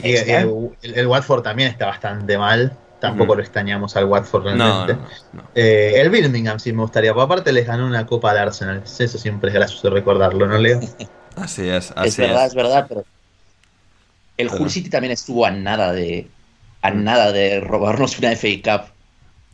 Y 0.09 0.15
el, 0.15 0.31
el- 0.83 0.95
el 0.95 1.07
Watford 1.09 1.43
también 1.43 1.71
está 1.71 1.87
bastante 1.87 2.39
mal. 2.39 2.73
Tampoco 3.01 3.35
lo 3.37 3.43
extrañamos 3.43 3.97
al 3.97 4.07
Watford 4.07 4.45
No, 4.55 4.87
realmente. 4.87 4.95
no, 4.95 5.43
no. 5.43 5.49
Eh, 5.55 5.93
el 6.01 6.11
Birmingham 6.11 6.59
sí 6.59 6.73
me 6.73 6.83
gustaría. 6.83 7.13
Porque 7.15 7.25
aparte 7.25 7.53
les 7.53 7.67
ganó 7.67 7.87
una 7.87 8.07
copa 8.07 8.31
al 8.33 8.39
Arsenal. 8.39 8.83
Eso 8.85 9.19
siempre 9.19 9.51
es 9.51 9.55
gracioso 9.55 9.91
recordarlo, 9.91 10.47
¿no, 10.47 10.59
Leo? 10.59 10.81
Así 11.37 11.69
es, 11.69 11.93
Es 12.03 12.17
verdad, 12.17 12.45
es. 12.45 12.49
es 12.51 12.55
verdad, 12.55 12.87
pero 12.89 13.05
el 14.37 14.49
Hull 14.49 14.71
City 14.71 14.89
también 14.91 15.13
estuvo 15.13 15.45
a 15.47 15.51
nada 15.51 15.93
de 15.93 16.29
a 16.83 16.91
nada 16.91 17.33
de 17.33 17.61
robarnos 17.61 18.19
una 18.19 18.33
FA 18.33 18.79
Cup. 18.79 18.91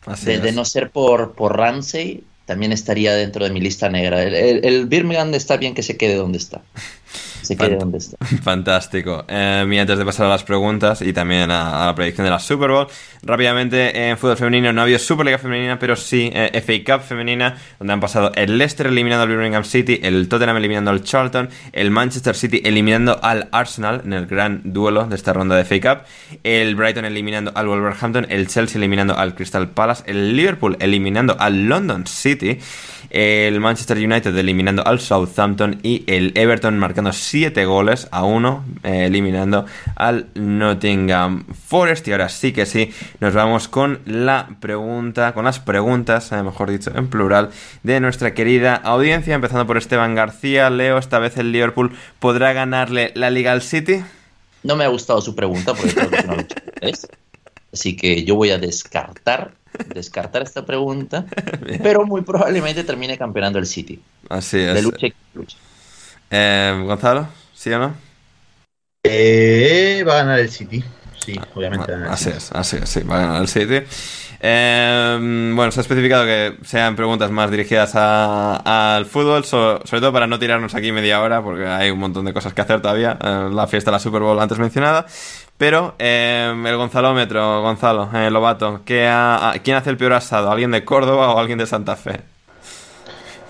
Así 0.06 0.26
De, 0.26 0.52
no 0.52 0.64
ser 0.64 0.90
por, 0.90 1.34
por 1.34 1.56
Ramsey, 1.56 2.24
también 2.46 2.72
estaría 2.72 3.14
dentro 3.14 3.44
de 3.44 3.50
mi 3.50 3.60
lista 3.60 3.88
negra. 3.88 4.22
El, 4.22 4.34
el- 4.34 4.64
el 4.64 4.86
Birmingham 4.86 5.32
está 5.34 5.56
bien 5.56 5.74
que 5.74 5.82
se 5.82 5.96
quede 5.96 6.16
donde 6.16 6.38
está. 6.38 6.62
Se 7.42 7.56
quede 7.56 7.76
Fant- 7.76 7.78
donde 7.80 7.98
está. 7.98 8.16
Fantástico. 8.42 9.24
Eh, 9.28 9.66
y 9.70 9.78
antes 9.78 9.98
de 9.98 10.04
pasar 10.04 10.26
a 10.26 10.28
las 10.30 10.44
preguntas 10.44 11.02
y 11.02 11.12
también 11.12 11.50
a, 11.50 11.82
a 11.82 11.86
la 11.86 11.94
predicción 11.94 12.24
de 12.24 12.30
la 12.30 12.38
Super 12.38 12.70
Bowl, 12.70 12.86
rápidamente 13.22 14.08
en 14.08 14.16
fútbol 14.18 14.36
femenino 14.36 14.72
no 14.72 14.80
ha 14.80 14.84
habido 14.84 14.98
Superliga 14.98 15.38
femenina, 15.38 15.78
pero 15.78 15.96
sí 15.96 16.30
eh, 16.32 16.62
FA 16.64 16.98
Cup 16.98 17.04
femenina, 17.06 17.56
donde 17.78 17.92
han 17.92 18.00
pasado 18.00 18.32
el 18.34 18.58
Leicester 18.58 18.86
eliminando 18.86 19.22
al 19.24 19.28
Birmingham 19.28 19.64
City, 19.64 20.00
el 20.02 20.28
Tottenham 20.28 20.56
eliminando 20.56 20.90
al 20.90 21.02
Charlton, 21.02 21.48
el 21.72 21.90
Manchester 21.90 22.34
City 22.34 22.62
eliminando 22.64 23.18
al 23.22 23.48
Arsenal 23.52 24.02
en 24.04 24.12
el 24.12 24.26
gran 24.26 24.60
duelo 24.64 25.06
de 25.06 25.14
esta 25.16 25.32
ronda 25.32 25.56
de 25.56 25.64
FA 25.64 25.80
Cup, 25.96 26.06
el 26.44 26.74
Brighton 26.76 27.04
eliminando 27.04 27.52
al 27.54 27.66
Wolverhampton, 27.68 28.26
el 28.30 28.46
Chelsea 28.48 28.78
eliminando 28.78 29.16
al 29.18 29.34
Crystal 29.34 29.68
Palace, 29.68 30.04
el 30.06 30.36
Liverpool 30.36 30.76
eliminando 30.80 31.36
al 31.38 31.64
London 31.68 32.06
City, 32.06 32.58
el 33.14 33.60
Manchester 33.60 33.96
United 33.96 34.36
eliminando 34.36 34.84
al 34.84 34.98
Southampton 34.98 35.78
y 35.84 36.02
el 36.08 36.32
Everton 36.34 36.76
marcando 36.76 37.12
7 37.12 37.64
goles 37.64 38.08
a 38.10 38.24
1 38.24 38.64
eh, 38.82 39.04
eliminando 39.04 39.66
al 39.94 40.26
Nottingham 40.34 41.44
Forest. 41.46 42.08
Y 42.08 42.12
ahora 42.12 42.28
sí 42.28 42.52
que 42.52 42.66
sí 42.66 42.92
nos 43.20 43.32
vamos 43.32 43.68
con 43.68 44.00
la 44.04 44.48
pregunta 44.58 45.32
con 45.32 45.44
las 45.44 45.60
preguntas 45.60 46.32
eh, 46.32 46.42
mejor 46.42 46.72
dicho 46.72 46.90
en 46.92 47.06
plural 47.06 47.50
de 47.84 48.00
nuestra 48.00 48.34
querida 48.34 48.74
audiencia. 48.74 49.36
Empezando 49.36 49.64
por 49.64 49.76
Esteban 49.76 50.16
García. 50.16 50.68
Leo 50.68 50.98
esta 50.98 51.20
vez 51.20 51.36
el 51.36 51.52
Liverpool 51.52 51.96
podrá 52.18 52.52
ganarle 52.52 53.12
la 53.14 53.30
Liga 53.30 53.52
al 53.52 53.62
City 53.62 54.02
No 54.64 54.74
me 54.74 54.82
ha 54.82 54.88
gustado 54.88 55.20
su 55.20 55.36
pregunta 55.36 55.72
porque 55.74 55.94
creo 55.94 56.36
de 56.36 56.44
tres. 56.80 57.06
Así 57.72 57.94
que 57.94 58.24
yo 58.24 58.34
voy 58.34 58.50
a 58.50 58.58
descartar, 58.58 59.54
descartar 59.94 60.42
esta 60.42 60.64
pregunta, 60.64 61.26
pero 61.82 62.05
muy 62.06 62.22
probablemente 62.22 62.84
termine 62.84 63.18
campeonando 63.18 63.59
el 63.59 63.66
City. 63.66 64.01
así 64.28 64.59
De 64.59 64.78
es 64.78 64.82
lucha 64.82 65.06
y 65.06 65.14
lucha. 65.34 65.56
Eh, 66.30 66.82
Gonzalo 66.86 67.28
¿sí 67.55 67.72
o 67.72 67.78
no? 67.78 67.94
Eh, 69.02 70.05
va 70.06 70.14
a 70.14 70.16
ganar 70.16 70.38
el 70.40 70.51
City. 70.51 70.84
Sí, 71.24 71.40
obviamente. 71.55 71.92
Ah, 71.92 72.12
así 72.12 72.30
es, 72.30 72.52
así 72.52 72.76
es, 72.76 72.88
sí, 72.88 73.02
va 73.02 73.16
a 73.16 73.26
ganar 73.26 73.42
el 73.42 73.48
City. 73.48 73.82
Eh, 74.46 75.52
bueno, 75.55 75.72
se 75.72 75.80
ha 75.80 75.82
especificado 75.82 76.26
que 76.26 76.59
sean 76.64 76.96
preguntas 76.96 77.30
más 77.30 77.51
dirigidas 77.51 77.92
al 77.94 79.06
fútbol, 79.06 79.44
sobre 79.44 79.80
todo 80.01 80.12
para 80.12 80.26
no 80.26 80.38
tirarnos 80.38 80.74
aquí 80.74 80.92
media 80.92 81.22
hora, 81.22 81.42
porque 81.42 81.66
hay 81.66 81.90
un 81.90 81.98
montón 81.98 82.26
de 82.26 82.34
cosas 82.34 82.52
que 82.52 82.60
hacer 82.60 82.82
todavía. 82.82 83.16
Eh, 83.22 83.48
la 83.51 83.66
fiesta 83.66 83.90
de 83.90 83.94
la 83.94 84.01
Super 84.01 84.20
Bowl 84.20 84.38
antes 84.38 84.59
mencionada. 84.59 85.06
Pero 85.56 85.94
eh, 85.98 86.52
el 86.66 86.76
Gonzalómetro, 86.76 87.62
Gonzalo, 87.62 88.10
Lobato, 88.31 88.82
¿qué 88.85 89.10
¿quién 89.62 89.76
hace 89.76 89.90
el 89.90 89.97
peor 89.97 90.14
asado? 90.14 90.51
¿Alguien 90.51 90.72
de 90.72 90.85
Córdoba 90.85 91.32
o 91.32 91.39
alguien 91.39 91.59
de 91.59 91.66
Santa 91.66 91.97
Fe? 91.97 92.20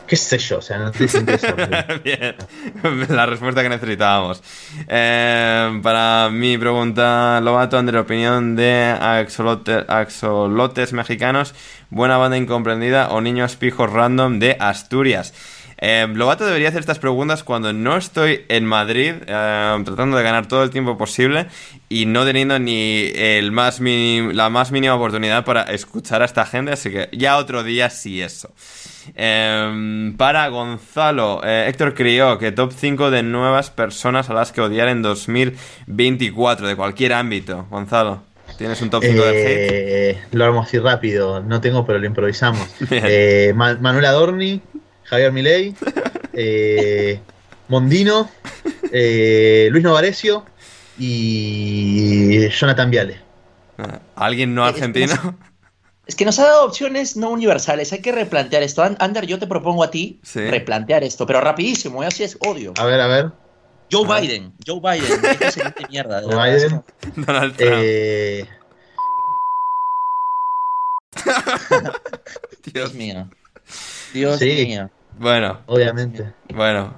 qué 0.06 0.16
sé 0.16 0.38
yo, 0.38 0.58
o 0.58 0.62
sea, 0.62 0.78
no 0.78 0.92
Bien, 2.04 2.36
la 3.08 3.26
respuesta 3.26 3.62
que 3.62 3.68
necesitábamos. 3.68 4.42
Eh, 4.88 5.80
para 5.82 6.30
mi 6.30 6.58
pregunta, 6.58 7.40
Lobato, 7.40 7.82
la 7.82 8.00
opinión 8.00 8.56
de 8.56 8.96
axolotes 9.88 10.92
mexicanos, 10.92 11.54
buena 11.90 12.16
banda 12.16 12.36
incomprendida 12.36 13.08
o 13.10 13.20
niños 13.20 13.56
pijos 13.56 13.90
random 13.90 14.38
de 14.38 14.56
Asturias. 14.60 15.34
Eh, 15.86 16.06
Lobato 16.14 16.46
debería 16.46 16.68
hacer 16.70 16.80
estas 16.80 16.98
preguntas 16.98 17.44
cuando 17.44 17.74
no 17.74 17.98
estoy 17.98 18.46
en 18.48 18.64
Madrid, 18.64 19.16
eh, 19.26 19.82
tratando 19.84 20.16
de 20.16 20.22
ganar 20.22 20.48
todo 20.48 20.62
el 20.62 20.70
tiempo 20.70 20.96
posible 20.96 21.46
y 21.90 22.06
no 22.06 22.24
teniendo 22.24 22.58
ni 22.58 23.12
el 23.14 23.52
más 23.52 23.80
la 23.82 24.48
más 24.48 24.72
mínima 24.72 24.94
oportunidad 24.94 25.44
para 25.44 25.64
escuchar 25.64 26.22
a 26.22 26.24
esta 26.24 26.46
gente, 26.46 26.72
así 26.72 26.88
que 26.88 27.10
ya 27.12 27.36
otro 27.36 27.62
día 27.62 27.90
sí 27.90 28.22
eso. 28.22 28.50
Em, 29.14 30.16
para 30.16 30.48
Gonzalo, 30.48 31.42
eh, 31.44 31.66
Héctor 31.68 31.92
Crió, 31.92 32.38
que 32.38 32.50
top 32.50 32.72
5 32.74 33.10
de 33.10 33.22
nuevas 33.22 33.68
personas 33.68 34.30
a 34.30 34.32
las 34.32 34.52
que 34.52 34.62
odiar 34.62 34.88
en 34.88 35.02
2024, 35.02 36.66
de 36.66 36.76
cualquier 36.76 37.12
ámbito. 37.12 37.66
Gonzalo, 37.68 38.22
¿tienes 38.56 38.80
un 38.80 38.88
top 38.88 39.04
5 39.04 39.22
de 39.22 39.28
hate? 39.28 40.16
Eh, 40.16 40.22
lo 40.32 40.44
haremos 40.44 40.66
así 40.66 40.78
rápido, 40.78 41.42
no 41.42 41.60
tengo, 41.60 41.84
pero 41.84 41.98
lo 41.98 42.06
improvisamos. 42.06 42.66
Eh, 42.90 43.52
Manuel 43.54 44.06
Adorni, 44.06 44.62
Javier 45.04 45.32
Milei, 45.32 45.74
Mondino, 47.68 48.30
Luis 48.90 49.82
Novarecio 49.82 50.44
y 50.98 52.48
Jonathan 52.50 52.90
Viale. 52.90 53.20
Ah, 53.78 54.00
¿Alguien 54.16 54.54
no 54.54 54.64
argentino? 54.64 55.36
Es 56.06 56.14
que 56.16 56.24
nos 56.24 56.38
ha 56.38 56.44
dado 56.44 56.66
opciones 56.66 57.16
no 57.16 57.30
universales. 57.30 57.92
Hay 57.92 58.00
que 58.00 58.12
replantear 58.12 58.62
esto. 58.62 58.82
Ander, 58.82 59.26
yo 59.26 59.38
te 59.38 59.46
propongo 59.46 59.82
a 59.82 59.90
ti 59.90 60.20
replantear 60.34 61.02
esto, 61.02 61.26
pero 61.26 61.40
rapidísimo. 61.40 62.02
¿eh? 62.02 62.06
Así 62.06 62.24
es 62.24 62.36
odio. 62.46 62.74
A 62.78 62.84
ver, 62.84 63.00
a 63.00 63.06
ver. 63.06 63.32
Joe 63.90 64.06
Biden. 64.06 64.52
Joe 64.66 64.80
Biden. 64.80 65.20
Qué 65.76 65.86
mierda. 65.88 66.22
Joe 66.22 66.34
Biden. 66.34 66.84
Donald 67.16 67.56
Trump. 67.56 67.72
Eh... 67.74 68.46
Dios 72.72 72.92
mío. 72.94 73.28
Dios 74.12 74.40
mío. 74.40 74.90
Bueno. 75.18 75.60
Obviamente. 75.66 76.32
Bueno. 76.54 76.94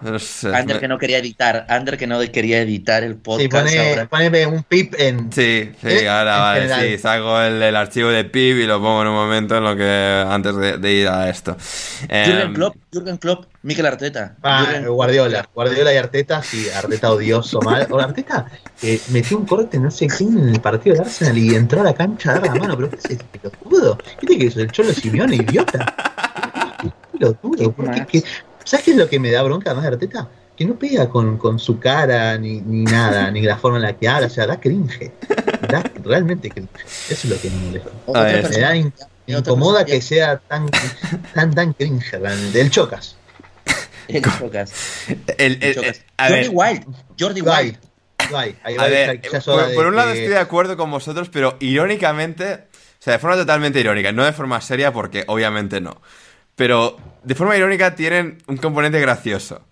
Ander 0.52 0.80
que 0.80 0.88
no 0.88 0.98
quería 0.98 1.18
editar. 1.18 1.66
Ander 1.68 1.96
que 1.96 2.06
no 2.06 2.18
quería 2.32 2.60
editar 2.60 3.02
el 3.04 3.16
podcast. 3.16 3.68
Sí, 3.68 3.78
pone, 4.10 4.46
un 4.46 4.62
pip 4.62 4.94
en. 4.98 5.32
Sí, 5.32 5.72
sí, 5.80 5.88
¿Eh? 5.88 6.08
ahora 6.08 6.38
vale. 6.38 6.90
Sí, 6.96 6.98
saco 6.98 7.40
el, 7.40 7.76
archivo 7.76 8.08
de 8.08 8.24
pip 8.24 8.56
y 8.56 8.66
lo 8.66 8.80
pongo 8.80 9.02
en 9.02 9.08
un 9.08 9.14
momento 9.14 9.56
en 9.56 9.64
lo 9.64 9.76
que. 9.76 10.24
antes 10.28 10.56
de, 10.56 10.92
ir 10.92 11.08
a 11.08 11.28
esto. 11.28 11.56
Jürgen 12.08 12.40
em, 12.40 12.54
Klopp, 12.54 12.76
Jürgen 12.92 13.16
Klopp, 13.18 13.46
Mikel 13.62 13.86
Arteta. 13.86 14.36
Ah, 14.42 14.80
Guardiola. 14.86 15.48
Guardiola 15.54 15.92
y 15.92 15.96
Arteta, 15.96 16.42
sí, 16.42 16.68
Arteta 16.70 17.12
odioso 17.12 17.60
mal. 17.60 17.86
O 17.90 17.98
Arteta 17.98 18.46
eh, 18.82 19.00
metió 19.10 19.38
un 19.38 19.46
corte, 19.46 19.78
no 19.78 19.90
sé 19.90 20.06
quién, 20.06 20.38
en 20.38 20.48
el 20.48 20.60
partido 20.60 20.96
de 20.96 21.02
Arsenal 21.02 21.38
y 21.38 21.54
entró 21.54 21.80
a 21.82 21.84
la 21.84 21.94
cancha 21.94 22.32
a 22.32 22.40
dar 22.40 22.46
la 22.48 22.54
mano. 22.54 22.76
Pero 22.76 22.90
¿qué 22.90 22.96
es 22.96 23.10
este 23.10 23.24
pelotudo? 23.38 23.98
¿Qué 24.20 24.38
que 24.38 24.46
es 24.46 24.56
el 24.56 24.70
Cholo 24.70 24.92
Simeone, 24.92 25.36
idiota? 25.36 25.94
¿Sabes 28.64 28.84
qué 28.84 28.90
es 28.90 28.96
lo 28.96 29.08
que 29.08 29.18
me 29.18 29.30
da 29.30 29.42
bronca 29.42 29.74
más 29.74 29.82
de 29.82 29.88
Arteta? 29.88 30.28
Que 30.56 30.64
no 30.64 30.78
pega 30.78 31.08
con, 31.08 31.36
con 31.36 31.58
su 31.58 31.78
cara 31.78 32.38
ni, 32.38 32.60
ni 32.60 32.84
nada, 32.84 33.30
ni 33.30 33.42
la 33.42 33.56
forma 33.56 33.76
en 33.76 33.82
la 33.82 33.92
que 33.96 34.08
habla, 34.08 34.26
o 34.26 34.30
sea, 34.30 34.46
da 34.46 34.58
cringe. 34.58 35.12
Da 35.68 35.82
realmente 36.02 36.50
cringe. 36.50 36.70
Eso 37.08 37.08
es 37.08 37.24
lo 37.26 37.40
que 37.40 37.50
me 37.50 37.80
molesta. 38.06 38.48
me 38.48 38.58
da 38.58 39.38
incomoda 39.38 39.84
que 39.84 40.00
sea 40.00 40.38
tan, 40.38 40.68
tan, 41.34 41.54
tan 41.54 41.72
cringe 41.74 42.12
realmente. 42.12 42.60
El 42.60 42.70
chocas. 42.70 43.16
El 44.08 44.22
chocas. 44.22 44.72
El, 45.36 45.58
Jordi 46.18 46.48
Wild. 46.48 46.86
Jordi 47.18 47.40
Wild. 47.42 47.76
A 48.32 48.86
ver, 48.86 49.20
por, 49.74 49.86
un 49.86 49.96
lado 49.96 50.10
estoy 50.10 50.28
de 50.28 50.38
acuerdo 50.38 50.76
con 50.76 50.90
vosotros, 50.90 51.28
pero 51.28 51.56
irónicamente, 51.60 52.54
o 52.54 53.02
sea, 53.02 53.14
de 53.14 53.18
forma 53.18 53.36
totalmente 53.36 53.80
irónica, 53.80 54.12
no 54.12 54.24
de 54.24 54.32
forma 54.32 54.60
seria, 54.60 54.92
porque 54.92 55.24
obviamente 55.26 55.80
no. 55.80 56.00
Pero 56.56 56.96
de 57.22 57.34
forma 57.34 57.56
irónica 57.56 57.94
tienen 57.94 58.38
un 58.48 58.56
componente 58.56 58.98
gracioso. 59.00 59.62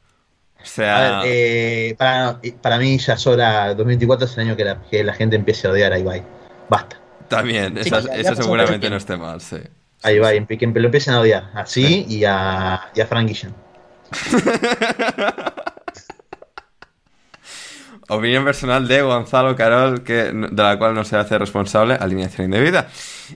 O 0.62 0.66
sea. 0.66 1.22
Eh, 1.24 1.94
para, 1.98 2.40
para, 2.62 2.78
mí 2.78 2.98
ya 2.98 3.14
es 3.14 3.26
hora. 3.26 3.74
2024 3.74 4.26
es 4.26 4.34
el 4.34 4.40
año 4.40 4.56
que 4.56 4.64
la, 4.64 4.80
que 4.82 5.02
la 5.02 5.14
gente 5.14 5.36
empiece 5.36 5.66
a 5.66 5.70
odiar 5.70 5.92
a 5.92 5.98
Ibai. 5.98 6.22
Basta. 6.68 7.00
También, 7.28 7.76
eso, 7.78 8.00
seguramente 8.36 8.88
no 8.88 8.96
esté 8.96 9.16
mal, 9.16 9.40
sí. 9.40 9.56
A 10.02 10.12
Ibai, 10.12 10.46
que 10.46 10.66
lo 10.66 10.84
empiecen 10.84 11.14
a 11.14 11.20
odiar. 11.20 11.50
Así 11.54 12.06
y, 12.08 12.24
a, 12.24 12.90
y 12.94 13.00
a 13.00 13.06
Frank 13.06 13.28
Guillén. 13.28 13.54
Opinión 18.08 18.44
personal 18.44 18.86
de 18.86 19.02
Gonzalo 19.02 19.56
Carol, 19.56 20.02
que, 20.02 20.14
de 20.32 20.62
la 20.62 20.78
cual 20.78 20.94
no 20.94 21.04
se 21.04 21.16
hace 21.16 21.38
responsable, 21.38 21.94
alineación 21.94 22.46
indebida. 22.46 22.88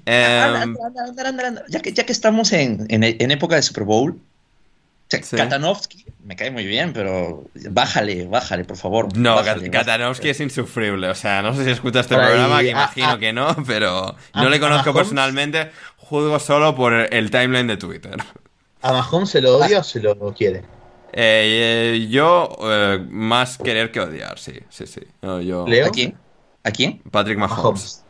Ya, 0.04 1.80
que, 1.80 1.92
ya 1.92 2.04
que 2.04 2.12
estamos 2.12 2.52
en, 2.52 2.86
en, 2.90 3.30
época 3.30 3.56
de 3.56 3.62
Super 3.62 3.84
Bowl, 3.84 4.20
Katanovsky 5.08 6.04
me 6.22 6.36
cae 6.36 6.50
muy 6.50 6.66
bien, 6.66 6.92
pero 6.92 7.44
bájale, 7.70 8.26
bájale, 8.26 8.64
por 8.64 8.76
favor. 8.76 9.16
No, 9.16 9.38
Katanovsky 9.72 10.28
es 10.28 10.40
insufrible. 10.40 11.08
O 11.08 11.14
sea, 11.14 11.40
no 11.40 11.54
sé 11.54 11.64
si 11.64 11.70
escucha 11.70 12.00
este 12.00 12.14
programa, 12.14 12.60
que 12.60 12.68
imagino 12.68 13.18
que 13.18 13.32
no, 13.32 13.56
pero 13.66 14.14
no 14.34 14.48
le 14.50 14.60
conozco 14.60 14.92
personalmente. 14.92 15.70
Juzgo 15.96 16.38
solo 16.38 16.74
por 16.74 16.92
el 16.92 17.30
timeline 17.30 17.66
de 17.66 17.78
Twitter. 17.78 18.16
¿A 18.82 18.92
Mahomes 18.92 19.30
se 19.30 19.40
lo 19.40 19.56
odia 19.56 19.80
o 19.80 19.82
se 19.82 20.00
lo 20.00 20.14
quiere? 20.34 20.62
Eh, 21.20 22.06
yo, 22.08 22.56
eh, 22.62 23.04
más 23.10 23.58
querer 23.58 23.90
que 23.90 23.98
odiar, 23.98 24.38
sí, 24.38 24.52
sí, 24.70 24.86
sí. 24.86 25.00
yo... 25.20 25.66
¿A 25.84 25.90
quién? 25.90 26.14
¿A 26.62 26.70
quién? 26.70 27.00
Patrick 27.10 27.36
Mahomes. 27.36 28.04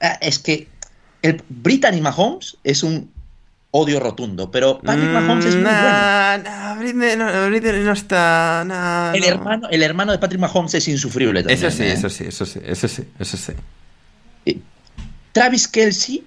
Ah, 0.00 0.16
es 0.20 0.38
que 0.38 0.68
el 1.22 1.42
Brittany 1.48 2.00
Mahomes 2.00 2.58
es 2.62 2.84
un 2.84 3.10
odio 3.72 3.98
rotundo, 3.98 4.52
pero 4.52 4.78
Patrick 4.78 5.08
mm, 5.08 5.12
Mahomes 5.14 5.46
es 5.46 5.54
muy 5.56 5.64
bueno. 5.64 7.16
No, 7.16 7.48
Britney 7.48 7.82
no 7.82 7.92
está. 7.92 9.12
el, 9.12 9.24
hermano, 9.24 9.68
el 9.68 9.82
hermano 9.82 10.12
de 10.12 10.18
Patrick 10.18 10.40
Mahomes 10.40 10.74
es 10.74 10.86
insufrible 10.86 11.42
también. 11.42 11.58
Eso 11.58 11.76
sí, 11.76 11.82
¿eh? 11.82 11.92
eso 11.92 12.08
sí, 12.08 12.24
eso 12.28 12.46
sí, 12.46 12.60
eso 12.64 12.86
sí, 12.86 13.02
eso 13.18 13.36
sí. 13.36 14.60
Travis 15.32 15.66
Kelsey 15.66 16.24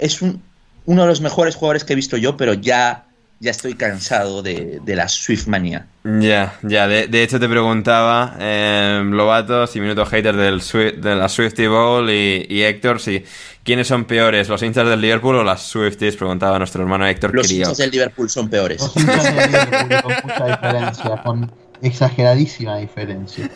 es 0.00 0.22
un, 0.22 0.42
uno 0.86 1.02
de 1.02 1.08
los 1.08 1.20
mejores 1.20 1.54
jugadores 1.54 1.84
que 1.84 1.92
he 1.92 1.96
visto 1.96 2.16
yo, 2.16 2.36
pero 2.36 2.54
ya 2.54 3.06
ya 3.40 3.50
estoy 3.50 3.74
cansado 3.74 4.42
de, 4.42 4.82
la 4.84 5.08
Swift 5.08 5.46
manía. 5.46 5.86
Ya, 6.04 6.58
ya, 6.62 6.86
de, 6.86 7.22
hecho 7.22 7.40
te 7.40 7.48
preguntaba, 7.48 8.36
eh, 8.38 9.02
Lobato, 9.02 9.66
si 9.66 9.80
minuto 9.80 10.04
hater 10.04 10.36
del 10.36 10.60
de 11.00 11.16
la 11.16 11.28
Swifty 11.28 11.66
Bowl 11.66 12.10
y, 12.10 12.62
Héctor, 12.62 13.00
si 13.00 13.24
quiénes 13.64 13.88
son 13.88 14.04
peores, 14.04 14.50
los 14.50 14.62
hinchas 14.62 14.86
del 14.86 15.00
Liverpool 15.00 15.36
o 15.36 15.42
las 15.42 15.62
Swifties, 15.62 16.16
preguntaba 16.16 16.58
nuestro 16.58 16.82
hermano 16.82 17.06
Héctor 17.06 17.34
Los 17.34 17.50
hinchas 17.50 17.78
del 17.78 17.90
Liverpool 17.90 18.28
son 18.28 18.50
peores. 18.50 18.82
Los 18.82 18.94
hinchas 18.94 19.24
del 19.24 19.50
Liverpool 19.50 20.02
con 20.02 20.14
mucha 20.22 20.46
diferencia, 20.46 21.22
con 21.22 21.52
exageradísima 21.80 22.76
diferencia. 22.76 23.50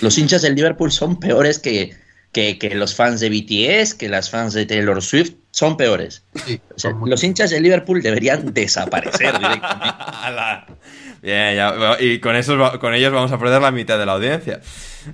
Los 0.00 0.16
hinchas 0.16 0.40
del 0.40 0.54
Liverpool 0.54 0.90
son 0.90 1.20
peores 1.20 1.58
que, 1.58 1.94
que, 2.32 2.58
que 2.58 2.74
los 2.74 2.94
fans 2.94 3.20
de 3.20 3.28
BTS, 3.28 3.92
que 3.92 4.08
las 4.08 4.30
fans 4.30 4.54
de 4.54 4.64
Taylor 4.64 5.02
Swift, 5.02 5.34
son 5.54 5.76
peores. 5.76 6.24
los 7.06 7.22
hinchas 7.22 7.50
de 7.50 7.60
Liverpool 7.60 8.02
deberían 8.02 8.52
desaparecer 8.52 9.38
directamente. 9.38 9.94
Bien, 11.22 11.54
ya, 11.54 11.96
y 12.00 12.18
con, 12.18 12.34
eso, 12.34 12.58
con 12.80 12.92
ellos 12.92 13.12
vamos 13.12 13.30
a 13.30 13.38
perder 13.38 13.62
la 13.62 13.70
mitad 13.70 13.96
de 13.96 14.04
la 14.04 14.14
audiencia. 14.14 14.60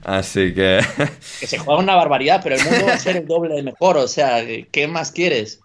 Así 0.02 0.54
que. 0.54 0.80
que 1.40 1.46
se 1.46 1.58
juega 1.58 1.78
una 1.78 1.94
barbaridad, 1.94 2.40
pero 2.42 2.56
el 2.56 2.64
mundo 2.64 2.86
va 2.86 2.94
a 2.94 2.98
ser 2.98 3.18
el 3.18 3.26
doble 3.26 3.54
de 3.54 3.62
mejor. 3.64 3.98
O 3.98 4.08
sea, 4.08 4.38
¿qué 4.72 4.88
más 4.88 5.12
quieres? 5.12 5.60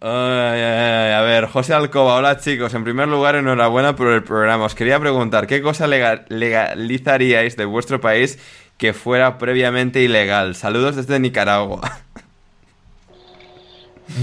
a 0.00 1.22
ver, 1.26 1.46
José 1.46 1.74
Alcoba, 1.74 2.14
hola 2.14 2.38
chicos. 2.38 2.74
En 2.74 2.84
primer 2.84 3.08
lugar, 3.08 3.34
enhorabuena 3.34 3.96
por 3.96 4.06
el 4.06 4.22
programa. 4.22 4.66
Os 4.66 4.76
quería 4.76 5.00
preguntar, 5.00 5.48
¿qué 5.48 5.60
cosa 5.62 5.88
legalizaríais 5.88 7.56
de 7.56 7.64
vuestro 7.64 8.00
país 8.00 8.38
que 8.78 8.92
fuera 8.92 9.36
previamente 9.36 10.00
ilegal? 10.00 10.54
Saludos 10.54 10.94
desde 10.94 11.18
Nicaragua. 11.18 12.02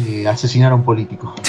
Eh, 0.08 0.28
asesinar 0.28 0.72
a 0.72 0.76
un 0.76 0.84
político. 0.84 1.36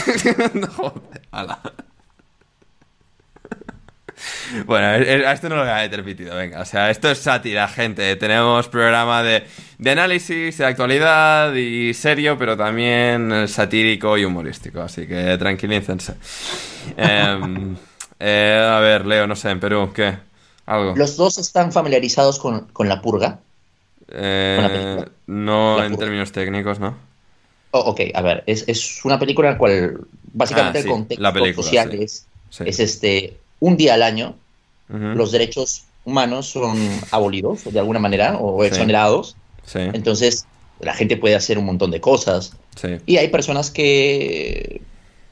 Bueno, 4.66 4.86
a 4.86 5.32
esto 5.32 5.48
no 5.48 5.56
lo 5.56 5.62
voy 5.62 5.70
a 5.70 5.76
meter 5.76 6.04
pitido, 6.04 6.36
venga. 6.36 6.60
O 6.60 6.64
sea, 6.64 6.90
esto 6.90 7.10
es 7.10 7.18
sátira, 7.18 7.66
gente. 7.68 8.14
Tenemos 8.16 8.68
programa 8.68 9.22
de, 9.22 9.44
de 9.78 9.90
análisis, 9.90 10.56
de 10.56 10.64
actualidad 10.64 11.52
y 11.54 11.92
serio, 11.94 12.38
pero 12.38 12.56
también 12.56 13.48
satírico 13.48 14.16
y 14.16 14.24
humorístico. 14.24 14.80
Así 14.80 15.06
que 15.06 15.36
tranquilícense. 15.38 16.14
Em, 16.96 17.76
eh, 18.20 18.68
a 18.70 18.78
ver, 18.78 19.06
Leo, 19.06 19.26
no 19.26 19.36
sé, 19.36 19.50
en 19.50 19.60
Perú, 19.60 19.92
¿qué? 19.94 20.16
¿Algo? 20.66 20.94
¿Los 20.96 21.16
dos 21.16 21.38
están 21.38 21.72
familiarizados 21.72 22.38
con, 22.38 22.68
con 22.68 22.88
la 22.88 23.02
purga? 23.02 23.40
Eh, 24.08 25.04
no 25.26 25.82
en 25.82 25.96
términos 25.96 26.32
técnicos, 26.32 26.78
¿no? 26.78 26.96
Oh, 27.76 27.90
ok, 27.90 28.00
a 28.14 28.22
ver, 28.22 28.44
es, 28.46 28.62
es, 28.68 29.04
una 29.04 29.18
película 29.18 29.48
en 29.48 29.54
la 29.54 29.58
cual 29.58 30.00
básicamente 30.32 30.78
Ah, 30.78 30.82
el 30.82 30.88
contexto 30.88 31.32
película, 31.32 31.54
social 31.64 31.90
sí. 31.90 31.98
es, 32.04 32.26
Sí. 32.50 32.62
es 32.66 32.78
este 32.78 33.36
un 33.58 33.76
día 33.76 33.94
al 33.94 34.02
año 34.04 34.36
los 34.88 35.32
derechos 35.32 35.86
humanos 36.04 36.46
son 36.46 36.76
abolidos 37.10 37.64
de 37.64 37.78
alguna 37.80 37.98
manera 37.98 38.36
o 38.38 38.62
exonerados. 38.62 39.34
Entonces 39.74 40.46
la 40.78 40.94
gente 40.94 41.16
puede 41.16 41.34
hacer 41.34 41.58
un 41.58 41.64
montón 41.64 41.90
de 41.90 42.00
cosas. 42.00 42.52
Y 43.06 43.16
hay 43.16 43.26
personas 43.28 43.70
que, 43.72 44.82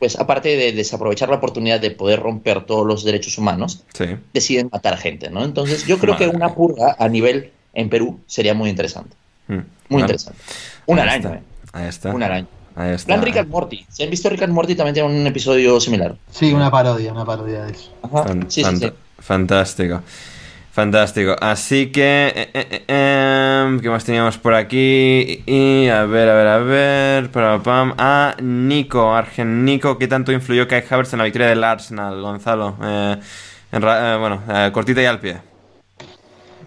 pues 0.01 0.19
aparte 0.19 0.57
de 0.57 0.73
desaprovechar 0.73 1.29
la 1.29 1.37
oportunidad 1.37 1.79
de 1.79 1.91
poder 1.93 2.19
romper 2.21 2.65
todos 2.65 2.85
los 2.85 3.05
derechos 3.05 3.39
humanos, 3.39 3.85
deciden 4.33 4.69
matar 4.73 4.97
gente, 4.99 5.31
¿no? 5.31 5.45
Entonces 5.45 5.87
yo 5.87 5.99
creo 5.99 6.17
que 6.17 6.27
una 6.27 6.55
purga 6.57 6.97
a 6.99 7.09
nivel 7.09 7.53
en 7.75 7.89
Perú 7.89 8.19
sería 8.27 8.55
muy 8.55 8.69
interesante. 8.69 9.15
Mm, 9.47 9.59
Muy 9.91 10.01
interesante. 10.03 10.39
Un 10.87 10.99
Ahí 10.99 11.03
araña, 11.05 11.29
está. 11.29 11.39
¿eh? 11.39 11.43
Ahí 11.73 11.87
está. 11.89 12.11
Un 12.11 12.23
araña. 12.23 12.47
Ahí 12.75 12.93
está. 12.93 13.07
Plan 13.15 13.23
Rick 13.23 13.37
and 13.37 13.51
Morty. 13.51 13.87
Si 13.91 14.03
han 14.03 14.11
visto 14.11 14.29
Rick 14.31 14.43
and 14.43 14.53
Morty 14.53 14.75
también 14.75 14.95
tiene 14.95 15.09
un 15.09 15.27
episodio 15.27 15.79
similar. 15.81 16.17
Sí, 16.31 16.53
una 16.53 16.71
parodia, 16.71 17.13
una 17.13 17.25
parodia 17.25 17.65
de 17.65 17.73
eso. 17.73 17.91
Ajá. 18.03 18.25
Fan- 18.25 18.47
Sí, 18.51 18.63
sí. 18.65 18.93
Fantástico. 19.19 20.01
Fantástico. 20.73 21.37
Así 21.39 21.93
que. 21.93 22.33
eh, 22.35 22.51
eh, 22.55 22.85
eh, 22.89 23.63
em, 23.67 23.79
¿Qué 23.81 23.91
más 23.91 24.05
teníamos 24.05 24.39
por 24.39 24.55
aquí? 24.55 25.43
Y 25.45 25.89
a 25.89 26.05
ver, 26.07 26.29
a 26.31 26.35
ver, 26.35 26.47
a 26.47 26.59
ver. 26.59 27.31
Pam, 27.31 27.63
pam. 27.63 27.95
Ah, 27.99 28.35
Nico, 28.41 29.15
Argen 29.15 29.67
Nico. 29.67 29.99
¿Qué 29.99 30.09
tanto 30.09 30.33
influyó 30.33 30.67
Kai 30.67 30.83
Havertz 30.89 31.13
en 31.13 31.19
la 31.19 31.25
victoria 31.25 31.49
del 31.49 31.63
Arsenal, 31.63 32.21
Gonzalo? 32.23 32.77
Eh, 32.83 33.17
en 33.73 33.83
eh, 33.83 34.17
bueno, 34.19 34.43
eh, 34.49 34.71
cortita 34.73 35.03
y 35.03 35.05
al 35.05 35.21
pie. 35.21 35.37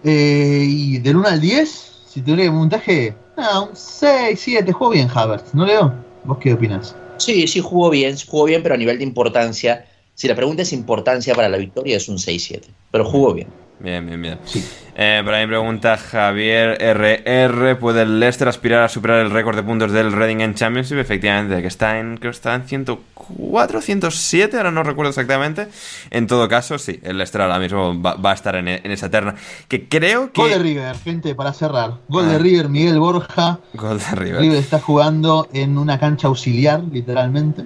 Eh, 0.04 0.64
y 0.68 0.98
del 0.98 1.16
1 1.16 1.28
al 1.28 1.40
10, 1.40 1.92
si 2.08 2.20
tuviera 2.22 2.44
que 2.44 2.50
puntaje, 2.50 3.14
ah, 3.36 3.60
un 3.60 3.76
6, 3.76 4.40
7, 4.40 4.72
jugó 4.72 4.90
bien 4.90 5.08
Havertz, 5.12 5.54
¿no 5.54 5.64
Leo? 5.64 5.92
¿Vos 6.24 6.38
qué 6.38 6.52
opinas? 6.52 6.94
Sí, 7.18 7.46
sí 7.46 7.60
jugó 7.60 7.90
bien, 7.90 8.16
jugó 8.26 8.44
bien, 8.44 8.62
pero 8.62 8.74
a 8.74 8.78
nivel 8.78 8.98
de 8.98 9.04
importancia, 9.04 9.86
si 10.14 10.28
la 10.28 10.34
pregunta 10.34 10.62
es 10.62 10.72
importancia 10.72 11.34
para 11.34 11.48
la 11.48 11.56
victoria, 11.56 11.96
es 11.96 12.08
un 12.08 12.18
6-7. 12.18 12.62
Pero 12.90 13.04
jugó 13.04 13.32
bien. 13.32 13.48
Bien, 13.78 14.06
bien, 14.06 14.22
bien. 14.22 14.38
Sí. 14.46 14.64
Eh, 14.94 15.20
por 15.22 15.34
ahí 15.34 15.46
pregunta 15.46 15.98
Javier 15.98 16.78
RR, 16.80 17.76
¿puede 17.78 18.02
el 18.02 18.18
Leicester 18.18 18.48
aspirar 18.48 18.82
a 18.84 18.88
superar 18.88 19.18
el 19.20 19.30
récord 19.30 19.54
de 19.54 19.62
puntos 19.62 19.92
del 19.92 20.12
Reading 20.12 20.40
en 20.40 20.54
Championship? 20.54 20.96
Efectivamente, 20.96 21.60
que 21.60 21.68
está 21.68 21.98
en, 21.98 22.16
creo 22.16 22.32
que 22.32 22.36
está 22.36 22.54
en 22.54 22.62
104, 22.66 23.82
107, 23.82 24.56
ahora 24.56 24.70
no 24.70 24.82
recuerdo 24.82 25.10
exactamente. 25.10 25.68
En 26.10 26.26
todo 26.26 26.48
caso, 26.48 26.78
sí, 26.78 26.98
el 27.02 27.18
Leicester 27.18 27.42
ahora 27.42 27.58
mismo 27.58 28.00
va, 28.00 28.14
va 28.14 28.30
a 28.30 28.34
estar 28.34 28.56
en, 28.56 28.66
en 28.68 28.90
esa 28.90 29.10
terna. 29.10 29.34
Que 29.68 29.86
creo 29.86 30.32
que... 30.32 30.40
Gol 30.40 30.50
de 30.52 30.58
River, 30.58 30.96
gente, 30.96 31.34
para 31.34 31.52
cerrar. 31.52 31.98
Gol 32.08 32.24
Ah. 32.24 32.32
de 32.32 32.38
River, 32.38 32.70
Miguel 32.70 32.98
Borja. 32.98 33.58
Gol 33.74 33.98
de 33.98 34.16
River. 34.16 34.40
River 34.40 34.58
está 34.58 34.80
jugando 34.80 35.48
en 35.52 35.76
una 35.76 35.98
cancha 36.00 36.28
auxiliar, 36.28 36.82
literalmente. 36.90 37.64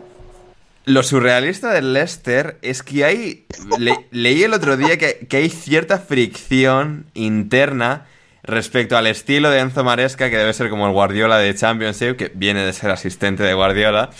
Lo 0.93 1.03
surrealista 1.03 1.73
del 1.73 1.93
Leicester 1.93 2.59
es 2.63 2.83
que 2.83 3.05
hay. 3.05 3.47
le- 3.79 4.07
leí 4.11 4.43
el 4.43 4.53
otro 4.55 4.77
día 4.77 4.97
que, 4.99 5.27
que 5.29 5.37
hay 5.39 5.49
cierta 5.51 5.99
fricción 5.99 7.07
interna 7.15 8.07
respecto 8.43 8.97
al 8.97 9.07
estilo 9.07 9.51
de 9.51 9.61
Enzo 9.61 9.85
Maresca, 9.85 10.31
que 10.31 10.37
debe 10.39 10.53
ser 10.53 10.71
como 10.71 10.87
el 10.87 10.93
Guardiola 10.93 11.39
de 11.39 11.55
Championship, 11.55 12.17
que 12.17 12.33
viene 12.35 12.65
de 12.65 12.73
ser 12.73 12.91
asistente 12.91 13.43
de 13.43 13.55
Guardiola 13.55 14.11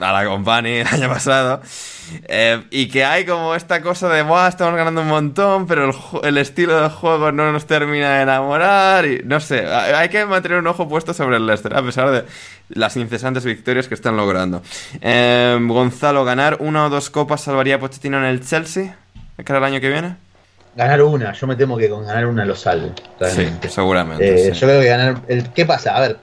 a 0.00 0.12
la 0.12 0.24
Company 0.24 0.78
el 0.78 0.86
año 0.86 1.08
pasado. 1.08 1.60
Eh, 2.26 2.62
y 2.70 2.88
que 2.88 3.04
hay 3.04 3.24
como 3.24 3.54
esta 3.54 3.80
cosa 3.80 4.08
de, 4.08 4.22
Buah, 4.22 4.48
estamos 4.48 4.74
ganando 4.76 5.00
un 5.00 5.08
montón, 5.08 5.66
pero 5.66 5.88
el, 5.88 5.94
el 6.22 6.38
estilo 6.38 6.80
de 6.82 6.88
juego 6.90 7.32
no 7.32 7.52
nos 7.52 7.66
termina 7.66 8.16
de 8.16 8.22
enamorar. 8.22 9.06
Y 9.06 9.22
no 9.24 9.40
sé, 9.40 9.66
hay 9.66 10.08
que 10.08 10.26
mantener 10.26 10.58
un 10.58 10.66
ojo 10.66 10.88
puesto 10.88 11.14
sobre 11.14 11.36
el 11.36 11.46
Leicester, 11.46 11.74
a 11.76 11.82
pesar 11.82 12.10
de 12.10 12.24
las 12.68 12.96
incesantes 12.96 13.44
victorias 13.44 13.88
que 13.88 13.94
están 13.94 14.16
logrando. 14.16 14.62
Eh, 15.00 15.58
Gonzalo, 15.60 16.24
¿ganar 16.24 16.58
una 16.60 16.86
o 16.86 16.90
dos 16.90 17.10
copas 17.10 17.42
salvaría 17.42 17.76
a 17.76 17.78
Pochettino 17.78 18.18
en 18.18 18.24
el 18.24 18.44
Chelsea? 18.46 18.96
¿De 19.36 19.44
cara 19.44 19.58
al 19.58 19.64
año 19.64 19.80
que 19.80 19.88
viene? 19.88 20.16
Ganar 20.76 21.02
una, 21.02 21.32
yo 21.32 21.46
me 21.46 21.54
temo 21.54 21.76
que 21.76 21.88
con 21.88 22.04
ganar 22.04 22.26
una 22.26 22.44
lo 22.44 22.56
salve. 22.56 22.92
realmente. 23.20 23.68
Sí, 23.68 23.74
seguramente. 23.74 24.48
Eh, 24.48 24.52
sí. 24.52 24.60
Yo 24.60 24.66
creo 24.66 24.80
que 24.80 24.88
ganar. 24.88 25.16
El, 25.28 25.50
¿Qué 25.50 25.64
pasa? 25.64 25.96
A 25.96 26.00
ver. 26.00 26.18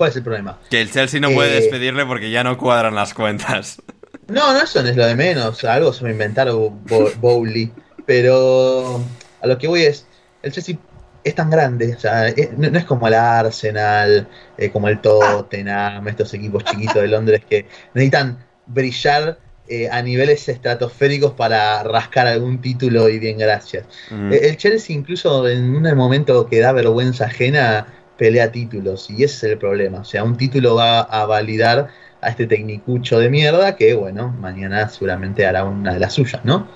¿Cuál 0.00 0.08
es 0.08 0.16
el 0.16 0.22
problema? 0.22 0.58
Que 0.70 0.80
el 0.80 0.90
Chelsea 0.90 1.20
no 1.20 1.30
puede 1.30 1.50
Eh, 1.58 1.60
despedirle 1.60 2.06
porque 2.06 2.30
ya 2.30 2.42
no 2.42 2.56
cuadran 2.56 2.94
las 2.94 3.12
cuentas. 3.12 3.82
No, 4.28 4.52
no, 4.54 4.60
eso 4.62 4.80
no 4.82 4.88
es 4.88 4.96
lo 4.96 5.04
de 5.06 5.14
menos. 5.14 5.62
Algo 5.64 5.92
se 5.92 6.04
me 6.04 6.12
inventaron 6.12 6.82
Bo- 6.86 7.10
Bowley. 7.20 7.70
Pero 8.06 9.04
a 9.42 9.46
lo 9.46 9.58
que 9.58 9.68
voy 9.68 9.82
es. 9.82 10.06
El 10.42 10.52
Chelsea 10.52 10.76
es 11.24 11.34
tan 11.34 11.50
grande. 11.50 11.94
O 11.96 12.00
sea, 12.00 12.28
es- 12.28 12.56
no, 12.56 12.70
no 12.70 12.78
es 12.78 12.84
como 12.86 13.08
el 13.08 13.14
Arsenal, 13.14 14.26
eh, 14.56 14.70
como 14.70 14.88
el 14.88 15.00
Tottenham, 15.02 16.08
estos 16.08 16.32
equipos 16.32 16.64
chiquitos 16.64 16.94
de 17.02 17.08
Londres 17.08 17.42
que 17.46 17.66
necesitan 17.92 18.38
brillar 18.66 19.38
eh, 19.68 19.88
a 19.90 20.00
niveles 20.00 20.48
estratosféricos 20.48 21.32
para 21.32 21.82
rascar 21.82 22.26
algún 22.26 22.60
título 22.60 23.08
y 23.08 23.18
bien, 23.18 23.36
gracias. 23.38 23.84
Mm. 24.10 24.32
El 24.32 24.56
Chelsea 24.56 24.96
incluso 24.96 25.46
en 25.48 25.74
un 25.74 25.94
momento 25.96 26.46
que 26.46 26.58
da 26.60 26.72
vergüenza 26.72 27.26
ajena 27.26 27.86
pelea 28.20 28.52
títulos 28.52 29.08
y 29.10 29.24
ese 29.24 29.24
es 29.24 29.42
el 29.54 29.58
problema. 29.58 30.00
O 30.00 30.04
sea, 30.04 30.22
un 30.24 30.36
título 30.36 30.74
va 30.76 31.00
a 31.00 31.24
validar 31.26 31.88
a 32.20 32.28
este 32.28 32.46
tecnicucho 32.46 33.18
de 33.18 33.30
mierda 33.30 33.76
que, 33.76 33.94
bueno, 33.94 34.28
mañana 34.38 34.88
seguramente 34.90 35.46
hará 35.46 35.64
una 35.64 35.94
de 35.94 36.00
las 36.00 36.12
suyas, 36.12 36.44
¿no? 36.44 36.68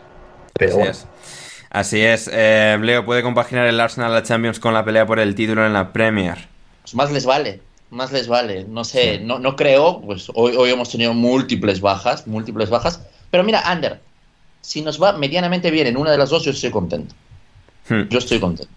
Pero 0.58 0.72
Así 0.72 0.78
bueno, 0.78 0.90
es. 0.90 1.06
Así 1.70 2.00
es. 2.00 2.30
Eh, 2.32 2.78
Leo, 2.80 3.04
¿puede 3.04 3.22
compaginar 3.22 3.66
el 3.66 3.78
Arsenal 3.80 4.10
a 4.12 4.14
la 4.14 4.22
Champions 4.22 4.58
con 4.58 4.72
la 4.74 4.84
pelea 4.86 5.06
por 5.06 5.18
el 5.20 5.34
título 5.34 5.66
en 5.66 5.74
la 5.74 5.92
Premier? 5.92 6.48
Pues 6.82 6.94
más 6.94 7.12
les 7.12 7.26
vale, 7.26 7.60
más 7.90 8.12
les 8.12 8.26
vale. 8.28 8.64
No 8.68 8.84
sé, 8.84 9.18
no, 9.20 9.38
no 9.38 9.54
creo, 9.56 10.00
pues 10.00 10.28
hoy, 10.34 10.54
hoy 10.56 10.70
hemos 10.70 10.90
tenido 10.90 11.12
múltiples 11.14 11.80
bajas, 11.80 12.26
múltiples 12.26 12.70
bajas. 12.70 13.02
Pero 13.30 13.44
mira, 13.44 13.60
Ander, 13.70 14.00
si 14.62 14.80
nos 14.82 15.02
va 15.02 15.12
medianamente 15.12 15.70
bien 15.70 15.86
en 15.88 15.96
una 15.96 16.10
de 16.12 16.18
las 16.18 16.30
dos, 16.30 16.44
yo 16.44 16.52
estoy 16.52 16.70
contento. 16.70 17.14
Hmm, 17.88 18.08
Yo 18.08 18.18
estoy 18.18 18.40
contento. 18.40 18.72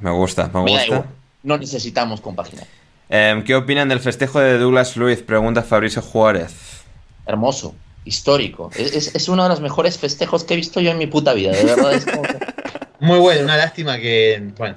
Me 0.00 0.10
gusta, 0.12 0.48
me 0.54 0.62
Me 0.62 0.72
da 0.72 0.84
gusta. 0.86 0.86
igual, 0.86 1.04
No 1.44 1.56
necesitamos 1.58 2.20
compaginar. 2.20 2.66
Eh, 3.08 3.42
¿Qué 3.46 3.54
opinan 3.54 3.88
del 3.88 4.00
festejo 4.00 4.40
de 4.40 4.58
Douglas 4.58 4.96
Luiz? 4.96 5.22
Pregunta 5.22 5.62
Fabricio 5.62 6.02
Juárez. 6.02 6.82
Hermoso, 7.26 7.74
histórico. 8.04 8.70
Es, 8.76 8.92
es- 8.94 9.14
es 9.14 9.28
uno 9.28 9.42
de 9.44 9.50
los 9.50 9.60
mejores 9.60 9.98
festejos 9.98 10.42
que 10.44 10.54
he 10.54 10.56
visto 10.56 10.80
yo 10.80 10.90
en 10.90 10.98
mi 10.98 11.06
puta 11.06 11.32
vida. 11.34 11.52
De 11.52 11.64
verdad, 11.64 11.94
es 11.94 12.04
como 12.06 12.22
que- 12.22 12.38
muy 13.00 13.18
bueno, 13.18 13.44
una 13.44 13.56
lástima 13.56 13.98
que, 13.98 14.50
bueno, 14.56 14.76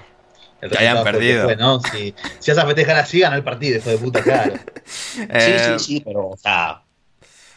el 0.61 0.69
Que 0.71 0.77
hayan 0.77 1.03
perdido. 1.03 1.45
fue, 1.45 1.55
¿no? 1.55 1.79
Si, 1.81 2.13
si 2.39 2.51
vas 2.51 2.57
a 2.57 2.65
festejar 2.65 2.97
así, 2.97 3.19
gana 3.19 3.35
el 3.37 3.43
partido, 3.43 3.77
hijo 3.77 3.89
de 3.89 3.97
puta, 3.97 4.21
claro. 4.21 4.53
Sí, 4.85 5.25
Eh, 5.29 5.75
sí, 5.79 5.85
sí, 5.85 6.01
pero, 6.05 6.29
o 6.29 6.37
sea, 6.37 6.81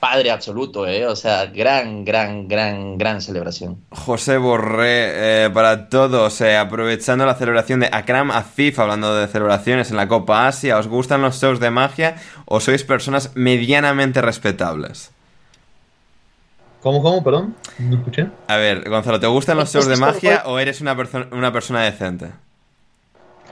padre 0.00 0.30
absoluto, 0.30 0.86
¿eh? 0.86 1.06
O 1.06 1.14
sea, 1.14 1.46
gran, 1.46 2.04
gran, 2.04 2.48
gran, 2.48 2.96
gran 2.98 3.20
celebración. 3.20 3.76
José 3.90 4.38
Borré, 4.38 5.44
eh, 5.44 5.50
para 5.50 5.88
todos, 5.90 6.40
eh, 6.40 6.56
aprovechando 6.56 7.26
la 7.26 7.34
celebración 7.34 7.80
de 7.80 7.90
Akram 7.92 8.30
Afif, 8.30 8.78
hablando 8.78 9.14
de 9.14 9.28
celebraciones 9.28 9.90
en 9.90 9.96
la 9.98 10.08
Copa 10.08 10.48
Asia, 10.48 10.78
¿os 10.78 10.88
gustan 10.88 11.20
los 11.22 11.38
shows 11.40 11.60
de 11.60 11.70
magia 11.70 12.16
o 12.46 12.60
sois 12.60 12.82
personas 12.82 13.32
medianamente 13.34 14.22
respetables? 14.22 15.10
¿Cómo, 16.82 17.02
cómo, 17.02 17.22
perdón? 17.22 17.54
No 17.78 17.98
escuché. 17.98 18.26
A 18.48 18.56
ver, 18.56 18.88
Gonzalo, 18.88 19.20
¿te 19.20 19.26
gustan 19.26 19.58
los 19.58 19.70
shows 19.70 19.86
de 19.86 19.96
magia 19.96 20.44
o 20.46 20.58
eres 20.58 20.80
una, 20.80 20.96
perso- 20.96 21.28
una 21.32 21.52
persona 21.52 21.82
decente? 21.82 22.30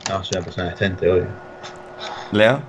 No, 0.09 0.25
soy 0.25 0.39
una 0.39 0.45
persona 0.47 0.71
decente, 0.71 1.11
obvio. 1.13 1.27
¿Leo? 2.33 2.63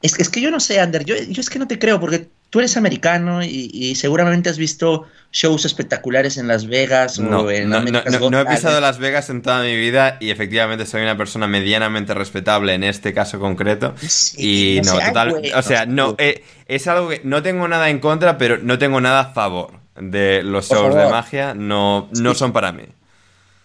Es, 0.00 0.14
que- 0.16 0.22
es 0.22 0.30
que 0.30 0.40
yo 0.40 0.50
no 0.50 0.58
sé, 0.58 0.80
Ander, 0.80 1.04
yo, 1.04 1.14
yo 1.28 1.42
es 1.42 1.50
que 1.50 1.58
no 1.58 1.66
te 1.68 1.78
creo, 1.78 2.00
porque 2.00 2.28
tú 2.50 2.58
eres 2.58 2.76
americano 2.76 3.42
y, 3.42 3.70
y 3.72 3.94
seguramente 3.94 4.50
has 4.50 4.58
visto 4.58 5.06
shows 5.32 5.64
espectaculares 5.64 6.36
en 6.36 6.48
Las 6.48 6.66
Vegas 6.66 7.18
No, 7.20 7.42
o 7.42 7.50
en 7.50 7.68
no, 7.68 7.80
no, 7.82 7.90
no- 8.30 8.40
he 8.40 8.46
pisado 8.46 8.80
Las 8.80 8.98
Vegas 8.98 9.30
en 9.30 9.42
toda 9.42 9.62
mi 9.62 9.76
vida 9.76 10.16
y 10.20 10.30
efectivamente 10.30 10.84
soy 10.86 11.02
una 11.02 11.16
persona 11.16 11.46
medianamente 11.46 12.12
respetable 12.14 12.74
en 12.74 12.82
este 12.84 13.14
caso 13.14 13.38
concreto. 13.38 13.94
Sí, 13.98 14.78
Y 14.78 14.80
no 14.82 14.98
total, 14.98 15.30
güey, 15.30 15.52
o 15.52 15.62
sea, 15.62 15.86
no 15.86 16.16
eh, 16.18 16.44
es 16.66 16.86
algo 16.88 17.08
que 17.10 17.20
no 17.24 17.42
tengo 17.42 17.68
nada 17.68 17.88
en 17.90 18.00
contra, 18.00 18.36
pero 18.38 18.58
no 18.58 18.78
tengo 18.78 19.00
nada 19.00 19.20
a 19.20 19.32
favor 19.32 19.72
de 20.00 20.42
los 20.42 20.68
shows 20.68 20.94
de 20.94 21.08
magia, 21.08 21.54
no, 21.54 22.08
no 22.12 22.34
son 22.34 22.52
para 22.52 22.72
mí. 22.72 22.84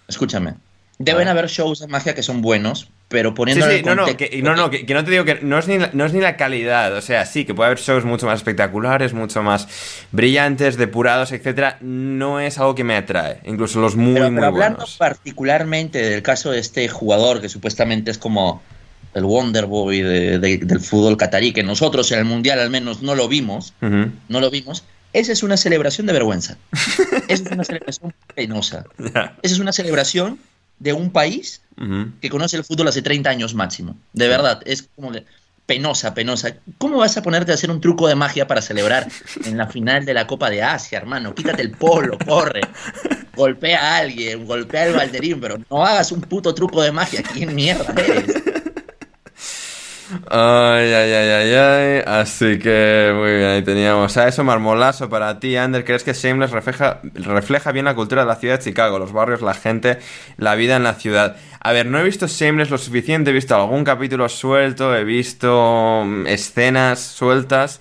Escúchame, 0.08 0.54
deben 1.00 1.28
Ah. 1.28 1.32
haber 1.32 1.48
shows 1.48 1.80
de 1.80 1.88
magia 1.88 2.14
que 2.14 2.22
son 2.24 2.42
buenos, 2.44 2.90
pero 3.08 3.36
poniendo 3.36 3.70
sí, 3.70 3.78
sí, 3.78 3.84
no, 3.84 3.96
no, 3.96 4.06
que, 4.06 4.42
no, 4.42 4.56
no, 4.56 4.70
que, 4.70 4.86
no 4.94 5.04
te 5.04 5.12
digo 5.12 5.26
que 5.26 5.40
no 5.42 5.60
es, 5.60 5.68
ni 5.68 5.78
la, 5.78 5.92
no 5.94 6.06
es 6.06 6.14
ni 6.14 6.22
la 6.22 6.38
calidad, 6.38 6.96
o 6.96 7.02
sea, 7.02 7.26
sí, 7.26 7.46
que 7.46 7.54
puede 7.54 7.68
haber 7.68 7.80
shows 7.80 8.04
mucho 8.04 8.26
más 8.26 8.38
espectaculares, 8.38 9.14
mucho 9.14 9.44
más 9.44 9.68
brillantes, 10.12 10.76
depurados, 10.78 11.32
etcétera, 11.32 11.78
no 11.82 12.40
es 12.40 12.58
algo 12.58 12.74
que 12.74 12.84
me 12.84 12.96
atrae, 12.96 13.42
incluso 13.46 13.80
los 13.80 13.96
muy, 13.96 14.16
pero, 14.16 14.32
muy 14.32 14.44
hablando 14.44 14.78
buenos. 14.78 14.98
particularmente 14.98 16.02
del 16.02 16.24
caso 16.24 16.52
de 16.52 16.60
este 16.60 16.88
jugador 16.90 17.42
que 17.42 17.50
supuestamente 17.50 18.10
es 18.10 18.18
como 18.18 18.64
el 19.14 19.24
Wonder 19.24 19.68
Boy 19.68 20.02
de, 20.02 20.40
de, 20.40 20.58
del 20.58 20.80
fútbol 20.80 21.16
catarí, 21.16 21.54
que 21.54 21.64
nosotros 21.64 22.12
en 22.12 22.20
el 22.20 22.26
Mundial 22.26 22.60
al 22.60 22.72
menos 22.72 23.04
no 23.04 23.14
lo 23.14 23.28
vimos, 23.28 23.74
uh 23.82 23.86
-huh. 23.86 24.12
no 24.30 24.40
lo 24.42 24.50
vimos, 24.50 24.84
esa 25.14 25.32
es 25.32 25.44
una 25.44 25.56
celebración 25.56 26.08
de 26.08 26.14
vergüenza. 26.14 26.58
esa 27.30 27.44
es 27.46 27.52
una 27.52 27.64
celebración 27.64 28.14
penosa. 28.34 28.84
Esa 28.98 29.54
es 29.56 29.60
una 29.60 29.72
celebración 29.72 30.40
de 30.80 30.94
un 30.94 31.12
país 31.12 31.62
uh 31.78 31.84
-huh. 31.84 32.12
que 32.22 32.30
conoce 32.30 32.58
el 32.58 32.64
fútbol 32.64 32.88
hace 32.88 33.02
30 33.02 33.30
años 33.30 33.54
máximo. 33.54 33.98
De 34.14 34.28
verdad, 34.28 34.62
es 34.66 34.90
como 34.96 35.12
que 35.12 35.26
penosa, 35.66 36.14
penosa. 36.14 36.56
¿Cómo 36.78 36.98
vas 36.98 37.18
a 37.18 37.22
ponerte 37.22 37.52
a 37.52 37.56
hacer 37.56 37.72
un 37.72 37.82
truco 37.82 38.08
de 38.08 38.16
magia 38.16 38.48
para 38.48 38.62
celebrar 38.62 39.08
en 39.46 39.58
la 39.58 39.68
final 39.68 40.06
de 40.06 40.14
la 40.14 40.28
Copa 40.28 40.50
de 40.50 40.62
Asia, 40.62 40.98
hermano? 40.98 41.34
Quítate 41.34 41.62
el 41.62 41.72
polo, 41.72 42.18
corre. 42.26 42.62
Golpea 43.36 43.82
a 43.82 43.98
alguien, 43.98 44.46
golpea 44.46 44.84
al 44.84 44.94
balderín, 44.94 45.42
pero 45.42 45.58
no 45.70 45.86
hagas 45.86 46.12
un 46.12 46.22
puto 46.22 46.54
truco 46.54 46.82
de 46.82 46.92
magia. 46.92 47.22
¿Quién 47.22 47.54
mierda 47.54 47.94
eres? 48.02 48.34
Ay, 50.28 50.92
ay, 50.92 51.12
ay, 51.14 51.30
ay, 51.30 51.54
ay. 51.54 52.04
Así 52.08 52.58
que 52.58 53.14
muy 53.16 53.32
bien, 53.36 53.50
ahí 53.50 53.62
teníamos 53.64 54.18
a 54.18 54.28
eso, 54.28 54.44
marmolazo 54.44 55.08
para 55.08 55.40
ti, 55.40 55.56
Ander. 55.56 55.86
¿Crees 55.86 56.04
que 56.04 56.14
Shameless 56.14 56.50
refleja, 56.52 57.00
refleja 57.14 57.72
bien 57.72 57.86
la 57.86 57.94
cultura 57.94 58.24
de 58.24 58.28
la 58.28 58.36
ciudad 58.36 58.58
de 58.58 58.64
Chicago, 58.64 58.98
los 58.98 59.12
barrios, 59.12 59.42
la 59.44 59.54
gente, 59.54 60.00
la 60.38 60.56
vida 60.56 60.78
en 60.78 60.84
la 60.84 60.96
ciudad? 60.96 61.36
A 61.60 61.74
ver, 61.74 61.86
no 61.86 62.00
he 62.00 62.04
visto 62.04 62.26
Shameless 62.26 62.72
lo 62.72 62.80
suficiente, 62.80 63.30
he 63.30 63.34
visto 63.34 63.56
algún 63.56 63.84
capítulo 63.84 64.28
suelto, 64.28 64.96
he 64.96 65.04
visto 65.04 66.04
mm, 66.06 66.26
escenas 66.28 67.00
sueltas. 67.00 67.80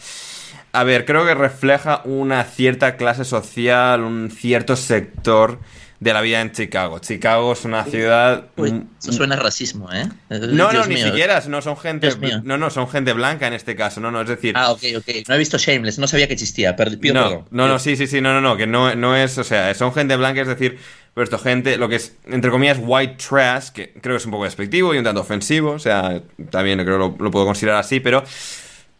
A 0.73 0.85
ver, 0.85 1.07
creo 1.07 1.25
que 1.25 1.35
refleja 1.35 2.03
una 2.05 2.45
cierta 2.45 2.97
clase 2.97 3.25
social, 3.25 4.03
un 4.03 4.31
cierto 4.31 4.77
sector 4.77 5.61
de 6.05 6.13
la 6.13 6.21
vida 6.21 6.43
en 6.43 6.53
Chicago. 6.53 6.99
Chicago 6.99 7.55
es 7.55 7.65
una 7.65 7.83
ciudad. 7.85 8.45
Uy, 8.57 8.85
eso 9.01 9.11
suena 9.11 9.37
a 9.37 9.39
racismo, 9.39 9.91
¿eh? 9.91 10.07
No, 10.29 10.69
Dios 10.69 10.87
no, 10.87 10.95
mío. 10.95 10.99
ni 10.99 11.03
siquiera. 11.03 11.43
No 11.49 11.63
son 11.63 11.79
gente. 11.79 12.11
No, 12.45 12.59
no, 12.59 12.69
son 12.69 12.89
gente 12.89 13.15
blanca 13.15 13.47
en 13.47 13.55
este 13.55 13.75
caso. 13.75 14.03
No, 14.03 14.11
no, 14.11 14.21
es 14.21 14.29
decir. 14.29 14.53
Ah, 14.55 14.71
ok, 14.71 14.83
ok. 14.99 15.09
No 15.27 15.35
he 15.35 15.39
visto 15.39 15.57
Shameless, 15.57 15.99
no 15.99 16.07
sabía 16.07 16.27
que 16.27 16.35
existía. 16.35 16.77
Pido 16.77 17.15
no, 17.15 17.23
perdón. 17.23 17.45
No, 17.51 17.69
no, 17.69 17.79
sí, 17.79 17.97
sí, 17.97 18.07
sí, 18.07 18.21
no, 18.21 18.35
no, 18.35 18.43
no. 18.43 18.55
Que 18.59 18.67
no, 18.67 18.95
no 18.95 19.17
es. 19.17 19.39
O 19.39 19.45
sea, 19.45 19.73
son 19.73 19.95
gente 19.95 20.15
blanca, 20.17 20.43
es 20.43 20.49
decir. 20.49 20.79
Pero 21.15 21.25
esto, 21.25 21.39
gente, 21.39 21.79
lo 21.79 21.89
que 21.89 21.97
es, 21.97 22.17
entre 22.27 22.51
comillas, 22.51 22.79
white 22.83 23.17
trash, 23.17 23.71
que 23.71 23.93
creo 23.93 24.15
que 24.15 24.19
es 24.19 24.27
un 24.27 24.33
poco 24.33 24.45
despectivo 24.45 24.95
y 24.95 24.99
un 24.99 25.05
tanto 25.05 25.23
ofensivo. 25.23 25.71
O 25.71 25.79
sea, 25.79 26.21
también 26.51 26.79
creo 26.85 26.99
que 26.99 26.99
lo, 26.99 27.17
lo 27.19 27.31
puedo 27.31 27.47
considerar 27.47 27.81
así, 27.81 28.01
pero. 28.01 28.25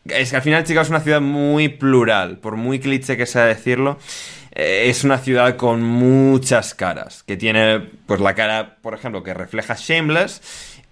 Es 0.07 0.31
que 0.31 0.37
al 0.37 0.43
final 0.43 0.65
Chicago 0.65 0.83
es 0.83 0.91
una 0.91 1.01
ciudad 1.01 1.23
muy 1.23 1.69
plural, 1.69 2.39
por 2.39 2.57
muy 2.57 2.79
cliché 2.79 3.17
que 3.17 3.25
sea 3.25 3.45
decirlo 3.45 3.99
es 4.55 5.03
una 5.05 5.19
ciudad 5.19 5.57
con 5.57 5.83
muchas 5.83 6.75
caras, 6.75 7.23
que 7.25 7.37
tiene 7.37 7.81
pues 8.07 8.21
la 8.21 8.35
cara, 8.35 8.77
por 8.83 8.95
ejemplo, 8.95 9.23
que 9.23 9.35
refleja 9.35 9.75
Shameless 9.77 10.41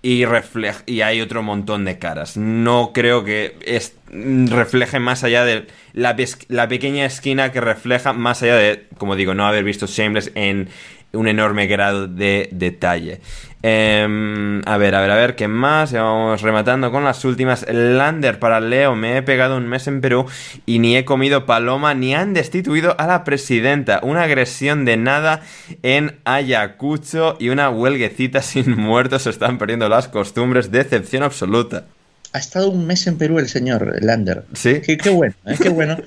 y, 0.03 0.25
refleja, 0.25 0.83
y 0.85 1.03
hay 1.03 1.21
otro 1.21 1.43
montón 1.43 1.85
de 1.85 1.99
caras. 1.99 2.37
No 2.37 2.93
creo 2.93 3.25
que 3.25 3.57
es, 3.65 3.95
refleje 4.11 4.99
más 4.99 5.23
allá 5.23 5.45
de 5.45 5.69
la, 5.93 6.17
la 6.49 6.69
pequeña 6.69 7.05
esquina 7.05 7.53
que 7.53 7.61
refleja 7.61 8.13
más 8.13 8.43
allá 8.43 8.57
de, 8.57 8.87
como 8.99 9.15
digo, 9.15 9.35
no 9.35 9.47
haber 9.47 9.63
visto 9.63 9.87
Shameless 9.87 10.33
en 10.35 10.69
un 11.13 11.29
enorme 11.29 11.67
grado 11.67 12.09
de 12.09 12.49
detalle. 12.53 13.21
Eh, 13.65 14.61
a 14.65 14.77
ver, 14.77 14.95
a 14.95 15.01
ver, 15.01 15.11
a 15.11 15.17
ver, 15.17 15.37
¿qué 15.37 15.47
más? 15.47 15.93
Ya 15.93 16.03
vamos 16.03 16.43
rematando 16.43 16.91
con 16.91 17.05
las 17.05 17.25
últimas. 17.25 17.65
Lander 17.69 18.39
para 18.39 18.61
Leo, 18.61 18.97
me 18.97 19.17
he 19.17 19.23
pegado 19.23 19.57
un 19.57 19.69
mes 19.69 19.87
en 19.87 20.01
Perú 20.01 20.27
y 20.67 20.81
ni 20.81 20.97
he 20.97 21.05
comido 21.05 21.47
paloma 21.47 21.95
ni 21.95 22.15
han 22.15 22.35
destituido 22.35 22.97
a 22.99 23.07
la 23.07 23.23
presidenta. 23.23 24.01
Una 24.03 24.25
agresión 24.25 24.85
de 24.85 24.97
nada 24.97 25.43
en 25.83 26.19
Ayacucho 26.25 27.37
y 27.39 27.51
una 27.51 27.71
huelguecita 27.71 28.43
sin 28.43 28.77
muertos. 28.77 29.23
Se 29.23 29.31
están 29.31 29.59
perdiendo 29.59 29.89
las 29.89 30.09
costumbres. 30.09 30.73
Decepción 30.73 31.23
absoluta. 31.23 31.85
Ha 32.33 32.39
estado 32.39 32.71
un 32.71 32.87
mes 32.87 33.07
en 33.07 33.19
Perú 33.19 33.39
el 33.39 33.49
señor 33.49 34.03
Lander. 34.03 34.45
Sí. 34.55 34.81
Qué, 34.81 34.97
qué 34.97 35.11
bueno, 35.11 35.35
¿eh? 35.47 35.57
qué 35.61 35.69
bueno. 35.69 35.99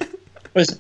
Pues 0.54 0.80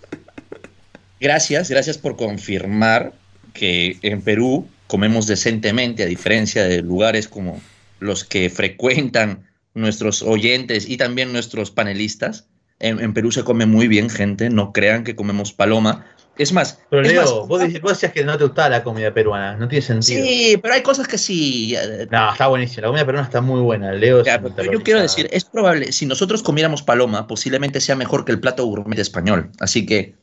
gracias, 1.19 1.69
gracias 1.69 1.97
por 1.97 2.15
confirmar 2.15 3.13
que 3.55 3.97
en 4.03 4.21
Perú 4.21 4.67
comemos 4.85 5.25
decentemente, 5.25 6.03
a 6.03 6.05
diferencia 6.05 6.65
de 6.65 6.83
lugares 6.83 7.27
como 7.27 7.59
los 7.99 8.23
que 8.23 8.51
frecuentan 8.51 9.47
nuestros 9.73 10.21
oyentes 10.21 10.87
y 10.87 10.97
también 10.97 11.33
nuestros 11.33 11.71
panelistas. 11.71 12.47
En, 12.79 12.99
en, 12.99 13.13
Perú 13.13 13.31
se 13.31 13.43
come 13.43 13.65
muy 13.65 13.87
bien, 13.87 14.09
gente. 14.09 14.49
No 14.49 14.73
crean 14.73 15.03
que 15.03 15.15
comemos 15.15 15.53
paloma. 15.53 16.05
Es 16.37 16.51
más. 16.51 16.79
Pero 16.89 17.01
es 17.01 17.07
Leo, 17.07 17.21
más, 17.21 17.31
vos, 17.47 17.61
decís, 17.61 17.81
vos, 17.81 17.93
decías 17.93 18.11
que 18.11 18.23
no 18.23 18.37
te 18.37 18.43
gustaba 18.43 18.69
la 18.69 18.83
comida 18.83 19.13
peruana. 19.13 19.55
No 19.55 19.67
tiene 19.67 19.81
sentido. 19.81 20.23
Sí, 20.25 20.59
pero 20.61 20.73
hay 20.73 20.81
cosas 20.81 21.07
que 21.07 21.17
sí. 21.17 21.73
eh, 21.75 22.07
No, 22.11 22.31
está 22.31 22.47
buenísima. 22.47 22.81
La 22.81 22.87
comida 22.87 23.05
peruana 23.05 23.25
está 23.25 23.41
muy 23.41 23.61
buena. 23.61 23.93
Leo 23.93 24.23
ya, 24.23 24.41
pero 24.41 24.71
yo 24.71 24.83
quiero 24.83 25.01
decir, 25.01 25.29
es 25.31 25.45
probable, 25.45 25.91
si 25.93 26.05
nosotros 26.05 26.43
comiéramos 26.43 26.83
paloma, 26.83 27.27
posiblemente 27.27 27.79
sea 27.79 27.95
mejor 27.95 28.25
que 28.25 28.33
el 28.33 28.39
plato 28.39 28.65
gourmet 28.65 28.99
español. 28.99 29.51
Así 29.59 29.85
que 29.85 30.15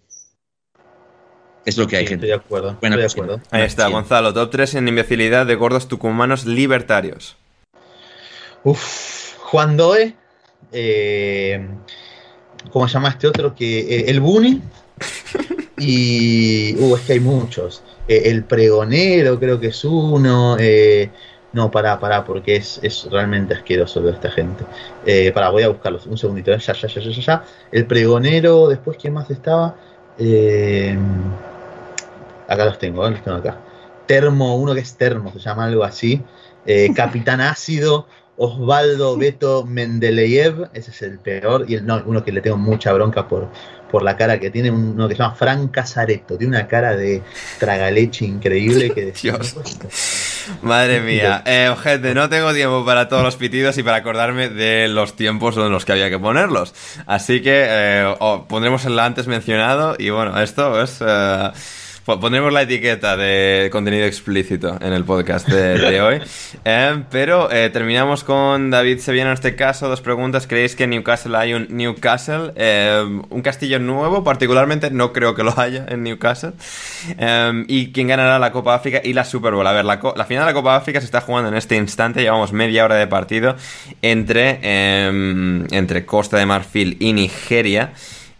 es 1.64 1.76
lo 1.78 1.86
que 1.86 1.96
hay, 1.96 2.04
sí, 2.04 2.10
gente. 2.10 2.26
Estoy 2.26 2.38
de 2.38 2.44
acuerdo. 2.44 2.76
Buena 2.80 2.96
estoy 2.96 3.22
de 3.22 3.24
acuerdo. 3.24 3.46
Ahí 3.50 3.62
está. 3.62 3.88
Gonzalo. 3.88 4.32
Top 4.32 4.50
3 4.50 4.74
en 4.76 4.88
imbecilidad 4.88 5.46
de 5.46 5.54
gordos 5.54 5.88
tucumanos 5.88 6.44
libertarios. 6.44 7.36
Uf, 8.64 9.36
Juan 9.38 9.76
Doe. 9.76 10.14
eh, 10.72 11.66
¿Cómo 12.72 12.86
se 12.88 12.94
llama 12.94 13.08
este 13.10 13.26
otro? 13.26 13.54
que 13.54 13.80
eh, 13.80 14.04
El 14.08 14.20
Buni. 14.20 14.60
Y. 15.78 16.76
Uh, 16.78 16.94
es 16.96 17.02
que 17.02 17.14
hay 17.14 17.20
muchos. 17.20 17.82
Eh, 18.06 18.22
el 18.26 18.44
Pregonero, 18.44 19.38
creo 19.40 19.58
que 19.58 19.68
es 19.68 19.84
uno. 19.84 20.56
eh, 20.60 21.10
no, 21.52 21.70
pará, 21.70 21.98
pará, 21.98 22.24
porque 22.24 22.56
es, 22.56 22.78
es 22.82 23.08
realmente 23.10 23.52
asqueroso 23.54 24.00
de 24.00 24.12
esta 24.12 24.30
gente. 24.30 24.64
Eh, 25.04 25.32
pará, 25.34 25.50
voy 25.50 25.64
a 25.64 25.68
buscarlos. 25.68 26.06
Un 26.06 26.16
segundito. 26.16 26.52
Ya, 26.52 26.58
ya, 26.58 26.72
ya, 26.74 26.88
ya, 26.88 27.10
ya, 27.10 27.20
ya. 27.20 27.44
El 27.72 27.86
Pregonero, 27.86 28.68
después, 28.68 28.96
¿quién 29.00 29.14
más 29.14 29.28
estaba? 29.30 29.74
Eh, 30.18 30.96
acá 32.52 32.64
los 32.64 32.78
tengo, 32.78 33.06
eh, 33.06 33.10
los 33.10 33.22
tengo 33.22 33.38
acá. 33.38 33.58
Termo, 34.06 34.56
uno 34.56 34.74
que 34.74 34.80
es 34.80 34.96
Termo, 34.96 35.32
se 35.32 35.38
llama 35.38 35.66
algo 35.66 35.84
así. 35.84 36.22
Eh, 36.66 36.90
Capitán 36.96 37.40
Ácido, 37.40 38.06
Osvaldo 38.36 39.16
Beto 39.16 39.64
Mendeleev, 39.64 40.68
ese 40.72 40.90
es 40.90 41.02
el 41.02 41.18
peor. 41.18 41.66
Y 41.68 41.74
el, 41.74 41.86
no, 41.86 42.02
uno 42.06 42.24
que 42.24 42.32
le 42.32 42.40
tengo 42.40 42.56
mucha 42.56 42.92
bronca 42.92 43.28
por, 43.28 43.48
por 43.90 44.02
la 44.02 44.16
cara 44.16 44.40
que 44.40 44.50
tiene, 44.50 44.70
uno 44.70 45.06
que 45.06 45.14
se 45.14 45.22
llama 45.22 45.34
Frank 45.34 45.70
Casareto. 45.70 46.38
Tiene 46.38 46.56
una 46.56 46.66
cara 46.66 46.96
de 46.96 47.22
tragaleche 47.58 48.24
increíble 48.24 48.90
que 48.90 49.04
decía. 49.06 49.38
Madre 50.62 51.00
mía. 51.00 51.42
Eh, 51.46 51.72
gente, 51.80 52.14
no 52.14 52.28
tengo 52.28 52.52
tiempo 52.52 52.84
para 52.84 53.08
todos 53.08 53.22
los 53.22 53.36
pitidos 53.36 53.78
y 53.78 53.82
para 53.82 53.98
acordarme 53.98 54.48
de 54.48 54.88
los 54.88 55.14
tiempos 55.14 55.56
en 55.56 55.70
los 55.70 55.84
que 55.84 55.92
había 55.92 56.10
que 56.10 56.18
ponerlos. 56.18 56.74
Así 57.06 57.42
que 57.42 57.64
eh, 57.68 58.14
oh, 58.18 58.46
pondremos 58.48 58.84
el 58.86 58.98
antes 58.98 59.26
mencionado 59.26 59.94
y 59.98 60.10
bueno, 60.10 60.40
esto 60.40 60.82
es... 60.82 60.98
eh, 61.00 61.50
Pondremos 62.04 62.52
la 62.52 62.62
etiqueta 62.62 63.16
de 63.16 63.68
contenido 63.70 64.04
explícito 64.06 64.76
en 64.80 64.92
el 64.92 65.04
podcast 65.04 65.48
de, 65.48 65.78
de 65.78 66.00
hoy. 66.00 66.20
Eh, 66.64 67.02
pero 67.10 67.50
eh, 67.50 67.70
terminamos 67.70 68.22
con 68.22 68.70
David 68.70 68.98
Sevilla 68.98 69.24
en 69.24 69.32
este 69.32 69.56
caso. 69.56 69.88
Dos 69.88 70.00
preguntas. 70.00 70.46
¿Creéis 70.46 70.76
que 70.76 70.84
en 70.84 70.90
Newcastle 70.90 71.36
hay 71.36 71.54
un 71.54 71.66
Newcastle? 71.70 72.52
Eh, 72.54 73.02
un 73.30 73.42
castillo 73.42 73.80
nuevo, 73.80 74.22
particularmente. 74.22 74.90
No 74.90 75.12
creo 75.12 75.34
que 75.34 75.42
lo 75.42 75.58
haya 75.58 75.86
en 75.88 76.04
Newcastle. 76.04 76.52
¿Y 77.66 77.92
quién 77.92 78.06
ganará 78.06 78.38
la 78.38 78.52
Copa 78.52 78.74
África 78.74 79.00
y 79.02 79.12
la 79.12 79.24
Super 79.24 79.54
Bowl? 79.54 79.66
A 79.66 79.72
ver, 79.72 79.84
la, 79.84 80.00
la 80.14 80.24
final 80.24 80.44
de 80.44 80.50
la 80.50 80.54
Copa 80.54 80.76
África 80.76 81.00
se 81.00 81.06
está 81.06 81.20
jugando 81.20 81.48
en 81.48 81.56
este 81.56 81.76
instante. 81.76 82.20
Llevamos 82.20 82.52
media 82.52 82.84
hora 82.84 82.94
de 82.96 83.08
partido 83.08 83.56
entre, 84.00 84.60
entre 85.72 86.06
Costa 86.06 86.36
de 86.36 86.46
Marfil 86.46 86.96
y 87.00 87.12
Nigeria. 87.12 87.92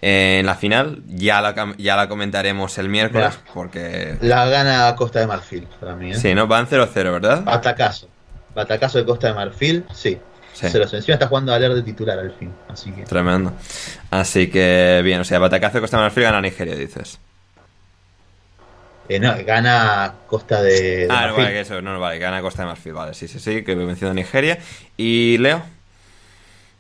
Eh, 0.05 0.39
en 0.41 0.47
la 0.47 0.57
final 0.57 1.01
ya 1.07 1.41
la, 1.41 1.75
ya 1.79 1.95
la 1.95 2.09
comentaremos 2.09 2.77
el 2.79 2.89
miércoles 2.89 3.39
porque... 3.55 4.17
La 4.21 4.47
gana 4.49 4.95
Costa 4.97 5.21
de 5.21 5.29
Marfil, 5.29 5.69
para 5.81 5.95
mí. 5.95 6.11
¿eh? 6.11 6.17
Sí, 6.17 6.35
¿no? 6.35 6.49
Van 6.49 6.67
0-0, 6.67 6.93
¿verdad? 6.95 7.45
Batacazo. 7.45 8.09
Batacazo 8.53 8.99
de 8.99 9.05
Costa 9.07 9.29
de 9.29 9.35
Marfil, 9.35 9.85
sí. 9.95 10.19
Sí. 10.55 10.69
Se 10.69 10.79
los 10.79 10.93
encima 10.93 11.15
está 11.15 11.29
jugando 11.29 11.55
a 11.55 11.59
leer 11.59 11.73
de 11.73 11.83
titular 11.83 12.19
al 12.19 12.33
fin. 12.33 12.53
Así 12.69 12.91
que. 12.93 13.05
Tremendo. 13.05 13.53
Así 14.11 14.49
que, 14.51 15.01
bien, 15.05 15.21
o 15.21 15.25
sea, 15.25 15.39
Batacazo 15.39 15.75
de 15.77 15.81
Costa 15.81 15.97
de 15.97 16.03
Marfil 16.03 16.25
gana 16.25 16.41
Nigeria, 16.43 16.75
dices. 16.75 17.19
Eh, 19.09 19.19
no, 19.19 19.35
gana 19.47 20.15
Costa 20.27 20.63
de. 20.63 21.07
de 21.07 21.09
Ah, 21.11 21.23
no, 21.23 21.27
Marfil. 21.29 21.45
vale, 21.45 21.55
que 21.55 21.61
eso, 21.61 21.81
no, 21.81 21.99
vale, 21.99 22.19
gana 22.19 22.41
Costa 22.43 22.63
de 22.63 22.69
Marfil, 22.69 22.93
vale, 22.93 23.15
sí, 23.15 23.29
sí, 23.29 23.39
sí, 23.41 23.63
que 23.65 23.75
me 23.77 23.85
menciono 23.87 24.15
Nigeria. 24.15 24.59
¿Y 24.97 25.39
Leo? 25.39 25.63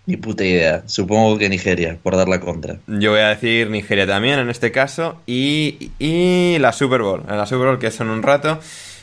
Ni 0.05 0.17
puta 0.17 0.45
idea. 0.45 0.83
Supongo 0.87 1.39
que 1.39 1.49
Nigeria, 1.49 1.97
por 2.03 2.17
dar 2.17 2.29
la 2.29 2.41
contra. 2.41 2.79
Yo 2.89 3.13
voy 3.13 3.21
a 3.21 3.29
decir 3.29 3.71
Nigeria 3.71 4.07
también 4.07 4.41
en 4.41 4.51
este 4.51 4.73
caso. 4.73 5.21
Y, 5.27 5.93
y 6.01 6.59
la 6.59 6.73
Super 6.73 7.03
Bowl. 7.03 7.23
La 7.29 7.47
Super 7.47 7.69
Bowl, 7.69 7.79
que 7.79 7.87
es 7.87 8.01
en 8.01 8.09
un 8.09 8.23
rato. 8.23 8.59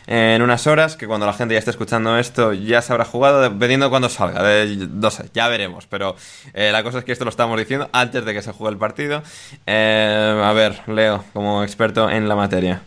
en 0.08 0.42
unas 0.42 0.68
horas, 0.68 0.98
que 0.98 1.08
cuando 1.08 1.26
la 1.26 1.34
gente 1.34 1.54
ya 1.54 1.60
esté 1.60 1.72
escuchando 1.72 2.18
esto 2.18 2.52
ya 2.52 2.82
se 2.82 2.92
habrá 2.92 3.06
jugado, 3.06 3.42
dependiendo 3.42 3.90
cuando 3.90 4.10
salga. 4.10 4.44
no 4.66 5.12
sé, 5.12 5.30
ya 5.34 5.48
veremos, 5.48 5.86
pero 5.88 6.16
eh, 6.54 6.72
la 6.74 6.84
cosa 6.84 7.00
es 7.00 7.06
que 7.06 7.14
esto 7.14 7.26
lo 7.26 7.30
estamos 7.30 7.58
diciendo 7.58 7.90
antes 7.94 8.26
de 8.26 8.34
que 8.34 8.42
se 8.42 8.52
juegue 8.52 8.74
el 8.74 8.80
partido. 8.80 9.24
Eh, 9.68 10.42
a 10.44 10.52
ver, 10.52 10.82
Leo, 10.88 11.24
como 11.32 11.64
experto 11.64 12.10
en 12.10 12.28
la 12.28 12.36
materia. 12.36 12.82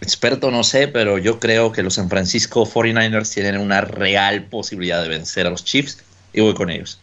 Experto 0.00 0.50
no 0.50 0.64
sé, 0.64 0.88
pero 0.88 1.18
yo 1.18 1.38
creo 1.38 1.70
que 1.70 1.82
los 1.82 1.94
San 1.94 2.10
Francisco 2.10 2.66
49ers 2.66 3.32
tienen 3.32 3.60
una 3.60 3.80
real 3.80 4.44
posibilidad 4.44 5.00
de 5.02 5.08
vencer 5.08 5.46
a 5.46 5.50
los 5.50 5.64
Chiefs 5.64 6.02
y 6.32 6.40
voy 6.40 6.54
con 6.54 6.68
ellos. 6.68 6.98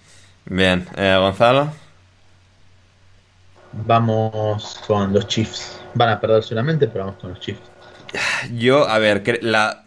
Bien, 0.46 0.86
eh, 0.96 1.16
Gonzalo. 1.20 1.72
Vamos 3.74 4.82
con 4.86 5.14
los 5.14 5.28
Chiefs. 5.28 5.80
Van 5.94 6.10
a 6.10 6.20
perder 6.20 6.44
solamente, 6.44 6.88
pero 6.88 7.06
vamos 7.06 7.20
con 7.22 7.32
los 7.32 7.40
Chiefs. 7.40 7.62
Yo, 8.54 8.88
a 8.88 9.00
ver, 9.00 9.40
la, 9.42 9.86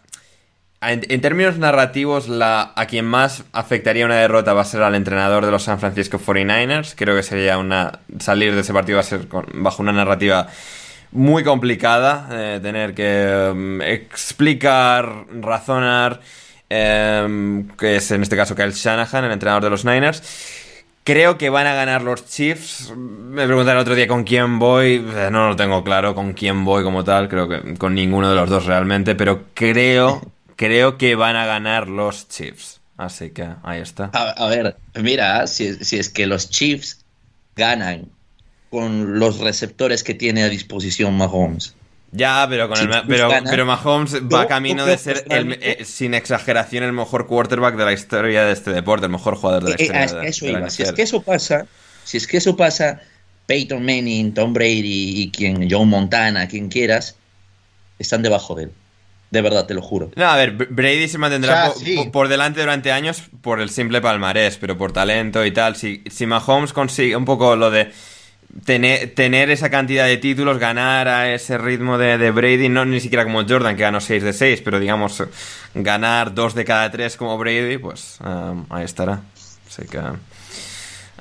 en, 0.81 1.21
términos 1.21 1.59
narrativos, 1.59 2.29
la, 2.29 2.73
a 2.75 2.87
quien 2.87 3.05
más 3.05 3.45
afectaría 3.53 4.05
una 4.05 4.17
derrota 4.17 4.53
va 4.53 4.63
a 4.63 4.65
ser 4.65 4.83
al 4.83 4.95
entrenador 4.95 5.45
de 5.45 5.51
los 5.51 5.63
San 5.63 5.79
Francisco 5.79 6.19
49ers. 6.19 6.95
Creo 6.97 7.17
que 7.17 7.23
sería 7.23 7.59
una. 7.59 8.01
Salir 8.19 8.55
de 8.55 8.61
ese 8.61 8.73
partido 8.73 8.97
va 8.97 9.01
a 9.01 9.05
ser 9.05 9.27
bajo 9.55 9.83
una 9.83 9.93
narrativa 9.93 10.47
muy 11.13 11.45
complicada. 11.45 12.29
Eh, 12.31 12.61
tener 12.63 12.95
que 12.95 13.53
mm, 13.55 13.83
explicar, 13.83 15.27
razonar. 15.41 16.21
Em, 16.69 17.69
que 17.77 17.97
es 17.97 18.11
en 18.11 18.23
este 18.23 18.37
caso 18.37 18.55
Kyle 18.55 18.73
Shanahan, 18.73 19.25
el 19.25 19.33
entrenador 19.33 19.65
de 19.65 19.71
los 19.71 19.85
Niners. 19.85 20.23
Creo 21.05 21.37
que 21.37 21.51
van 21.51 21.67
a 21.67 21.75
ganar 21.75 22.03
los 22.03 22.27
Chiefs. 22.27 22.93
Me 22.97 23.47
preguntaron 23.47 23.79
el 23.79 23.83
otro 23.83 23.95
día 23.95 24.09
con 24.09 24.25
quién 24.25 24.59
voy. 24.59 25.05
No 25.31 25.49
lo 25.49 25.57
tengo 25.57 25.85
claro 25.85 26.15
con 26.15 26.33
quién 26.33 26.65
voy 26.65 26.83
como 26.83 27.05
tal. 27.05 27.29
Creo 27.29 27.47
que 27.47 27.75
con 27.75 27.95
ninguno 27.95 28.31
de 28.31 28.37
los 28.37 28.49
dos 28.49 28.65
realmente. 28.65 29.15
Pero 29.15 29.45
creo, 29.53 30.23
creo 30.57 30.97
que 30.97 31.15
van 31.15 31.37
a 31.37 31.45
ganar 31.45 31.89
los 31.89 32.29
Chiefs. 32.29 32.81
Así 32.97 33.31
que 33.31 33.47
ahí 33.63 33.83
está. 33.83 34.11
A, 34.15 34.47
ver, 34.49 34.77
mira, 34.95 35.47
si, 35.47 35.75
si 35.85 35.99
es 35.99 36.09
que 36.09 36.27
los 36.27 36.49
Chiefs 36.49 37.05
ganan 37.55 38.09
con 38.71 39.19
los 39.19 39.41
receptores 39.41 40.03
que 40.03 40.15
tiene 40.15 40.45
a 40.45 40.49
disposición 40.49 41.17
Mahomes 41.17 41.75
ya, 42.15 42.47
pero 42.49 42.69
con 42.69 42.79
el, 42.79 43.03
pero, 43.09 43.29
pero 43.51 43.67
Mahomes 43.67 44.23
va 44.23 44.47
camino 44.47 44.87
de 44.87 44.97
ser, 44.97 45.25
eh, 45.29 45.85
sin 45.85 46.15
exageración, 46.15 46.85
el 46.85 46.93
mejor 46.93 47.27
quarterback 47.27 47.75
de 47.75 47.85
la 47.85 47.93
historia 47.93 48.45
de 48.45 48.53
este 48.53 48.71
deporte, 48.71 49.07
el 49.07 49.13
mejor 49.13 49.35
jugador 49.35 49.65
de 49.65 49.71
la 49.71 49.77
eh, 49.77 49.83
historia. 50.31 50.61
de, 50.61 50.71
si 50.71 50.83
es 50.85 50.93
que 50.93 51.03
eso 51.03 51.23
pasa, 51.23 51.67
si 52.05 52.17
es 52.17 52.29
que 52.29 52.37
eso 52.37 52.57
pasa, 52.57 53.01
Peyton 53.47 53.85
Manning, 53.85 54.33
Tom 54.33 54.53
Brady 54.53 55.23
y 55.23 55.31
quien, 55.33 55.69
John 55.69 55.89
Montana, 55.89 56.47
quien 56.47 56.69
quieras, 56.69 57.17
están 57.99 58.23
debajo 58.23 58.55
de 58.55 58.65
él. 58.65 58.71
De 59.33 59.43
verdad, 59.43 59.67
te 59.67 59.75
lo 59.75 59.83
juro. 59.83 60.13
No, 60.15 60.27
a 60.27 60.37
ver, 60.37 60.53
Brady 60.53 61.09
se 61.09 61.19
mantendrá 61.19 61.73
por, 62.13 62.29
delante 62.29 62.61
durante 62.61 62.93
años 62.93 63.25
por 63.41 63.61
el 63.61 63.69
simple 63.71 64.01
palmarés, 64.01 64.59
pero 64.59 64.79
por 64.79 64.93
talento 64.93 65.45
y 65.45 65.51
tal. 65.51 65.75
Si, 65.75 66.05
si 66.09 66.27
Mahomes 66.27 66.73
consigue 66.73 67.17
un 67.17 67.25
poco 67.25 67.57
lo 67.57 67.73
de 67.73 67.91
tener, 68.65 69.51
esa 69.51 69.71
cantidad 69.71 70.07
de 70.07 70.17
títulos, 70.17 70.59
ganar 70.59 71.09
a 71.09 71.33
ese 71.33 71.59
ritmo 71.59 71.99
de, 71.99 72.31
Brady, 72.31 72.69
no 72.69 72.85
ni 72.85 73.01
siquiera 73.01 73.25
como 73.25 73.47
Jordan, 73.47 73.77
que 73.77 73.83
ganó 73.83 74.01
6 74.01 74.23
de 74.23 74.33
6, 74.33 74.63
pero 74.63 74.81
digamos, 74.81 75.23
ganar 75.75 76.35
2 76.35 76.55
de 76.55 76.65
cada 76.65 76.91
3 76.91 77.17
como 77.17 77.37
Brady, 77.39 77.79
pues 77.79 78.19
um, 78.25 78.65
ahí 78.71 78.85
estará. 78.85 79.23
Así 79.67 79.87
que. 79.87 80.01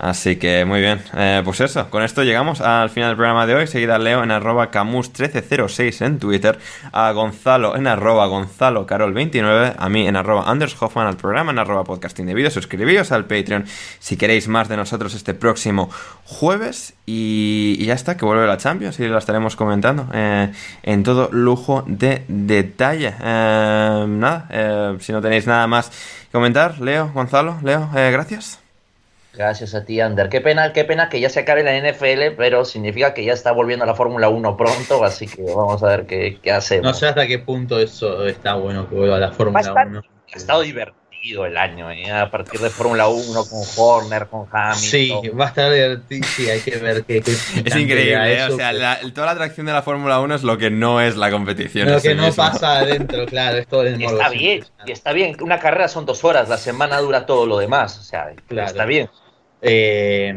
Así 0.03 0.35
que 0.35 0.65
muy 0.65 0.81
bien, 0.81 1.01
eh, 1.15 1.41
pues 1.45 1.61
eso, 1.61 1.89
con 1.89 2.03
esto 2.03 2.23
llegamos 2.23 2.59
al 2.59 2.89
final 2.89 3.11
del 3.11 3.15
programa 3.15 3.47
de 3.47 3.55
hoy. 3.55 3.67
Seguida 3.67 3.95
a 3.95 3.99
Leo 3.99 4.21
en 4.21 4.31
arroba 4.31 4.69
camus1306 4.69 6.05
en 6.05 6.19
Twitter, 6.19 6.59
a 6.91 7.09
Gonzalo 7.13 7.77
en 7.77 7.87
arroba 7.87 8.25
Gonzalo 8.25 8.85
Carol29, 8.85 9.75
a 9.77 9.87
mí 9.87 10.05
en 10.05 10.17
arroba 10.17 10.43
Anders 10.51 10.75
Hoffman, 10.77 11.07
al 11.07 11.15
programa 11.15 11.53
en 11.53 11.59
arroba 11.59 11.85
podcasting 11.85 12.25
de 12.25 12.51
suscribíos 12.51 13.13
al 13.13 13.27
Patreon 13.27 13.63
si 13.99 14.17
queréis 14.17 14.49
más 14.49 14.67
de 14.67 14.75
nosotros 14.75 15.13
este 15.13 15.33
próximo 15.33 15.89
jueves 16.25 16.95
y, 17.05 17.81
ya 17.85 17.93
está, 17.93 18.17
que 18.17 18.25
vuelve 18.25 18.45
la 18.45 18.57
Champions 18.57 18.99
y 18.99 19.07
la 19.07 19.19
estaremos 19.19 19.55
comentando 19.55 20.09
eh, 20.13 20.51
en 20.83 21.03
todo 21.03 21.29
lujo 21.31 21.85
de 21.87 22.25
detalle. 22.27 23.13
Eh, 23.23 24.05
nada, 24.09 24.97
si 24.99 25.13
no 25.13 25.21
tenéis 25.21 25.47
nada 25.47 25.65
más 25.67 25.89
que 25.89 26.31
comentar, 26.33 26.81
Leo, 26.81 27.09
Gonzalo, 27.13 27.57
Leo, 27.63 27.89
gracias. 27.93 28.62
Gracias 29.33 29.73
a 29.73 29.83
ti, 29.83 29.99
Ander. 29.99 30.29
Qué 30.29 30.41
pena, 30.41 30.73
qué 30.73 30.83
pena 30.85 31.09
que 31.09 31.19
ya 31.19 31.27
se 31.27 31.39
acabe 31.39 31.63
la 31.63 31.75
NFL, 31.75 32.35
pero 32.37 32.65
significa 32.65 33.15
que 33.15 33.25
ya 33.25 33.33
está 33.33 33.51
volviendo 33.51 33.83
a 33.83 33.87
la 33.87 33.95
Fórmula 33.95 34.29
1 34.29 34.57
pronto, 34.57 35.03
así 35.03 35.27
que 35.27 35.41
vamos 35.41 35.81
a 35.81 35.87
ver 35.87 36.05
qué, 36.05 36.37
qué 36.41 36.51
hacemos. 36.51 36.85
No 36.85 36.93
sé 36.93 37.07
hasta 37.07 37.25
qué 37.25 37.39
punto 37.39 37.79
eso 37.79 38.27
está 38.27 38.53
bueno 38.53 38.87
que 38.87 38.95
vuelva 38.95 39.15
a 39.15 39.19
la 39.19 39.31
Fórmula 39.31 39.73
1. 39.87 40.01
Ha 40.33 40.37
estado 40.37 40.61
divertido 40.61 41.03
el 41.45 41.57
año, 41.57 41.89
¿eh? 41.89 42.11
a 42.11 42.29
partir 42.29 42.59
de 42.59 42.69
Fórmula 42.69 43.07
1 43.07 43.45
con 43.45 43.61
Horner, 43.77 44.27
con 44.27 44.45
Hamilton. 44.51 44.75
Sí, 44.75 45.29
va 45.29 45.45
a 45.45 45.47
estar 45.47 45.71
divertido, 45.71 46.27
sí, 46.27 46.49
hay 46.49 46.59
que 46.59 46.77
ver 46.77 47.03
qué. 47.05 47.17
es 47.17 47.75
increíble, 47.75 48.33
¿eh? 48.37 48.43
o 48.43 48.55
sea, 48.55 48.99
toda 49.13 49.27
la 49.27 49.31
atracción 49.31 49.65
de 49.65 49.73
la 49.73 49.81
Fórmula 49.81 50.19
1 50.19 50.35
es 50.35 50.43
lo 50.43 50.57
que 50.57 50.69
no 50.69 51.01
es 51.01 51.15
la 51.15 51.31
competición. 51.31 51.89
Lo 51.89 52.01
que 52.01 52.13
no 52.13 52.31
pasa 52.33 52.79
adentro, 52.79 53.25
claro, 53.25 53.57
es 53.57 53.67
todo 53.67 53.83
el 53.83 53.99
y 53.99 54.05
Está 54.05 54.29
bien, 54.29 54.65
y 54.85 54.91
está 54.91 55.13
bien, 55.13 55.37
una 55.41 55.59
carrera 55.59 55.87
son 55.87 56.05
dos 56.05 56.23
horas, 56.23 56.49
la 56.49 56.57
semana 56.57 56.99
dura 56.99 57.25
todo 57.25 57.45
lo 57.45 57.57
demás, 57.57 57.97
o 57.97 58.03
sea, 58.03 58.33
está 58.49 58.85
bien. 58.85 59.09
Eh, 59.63 60.35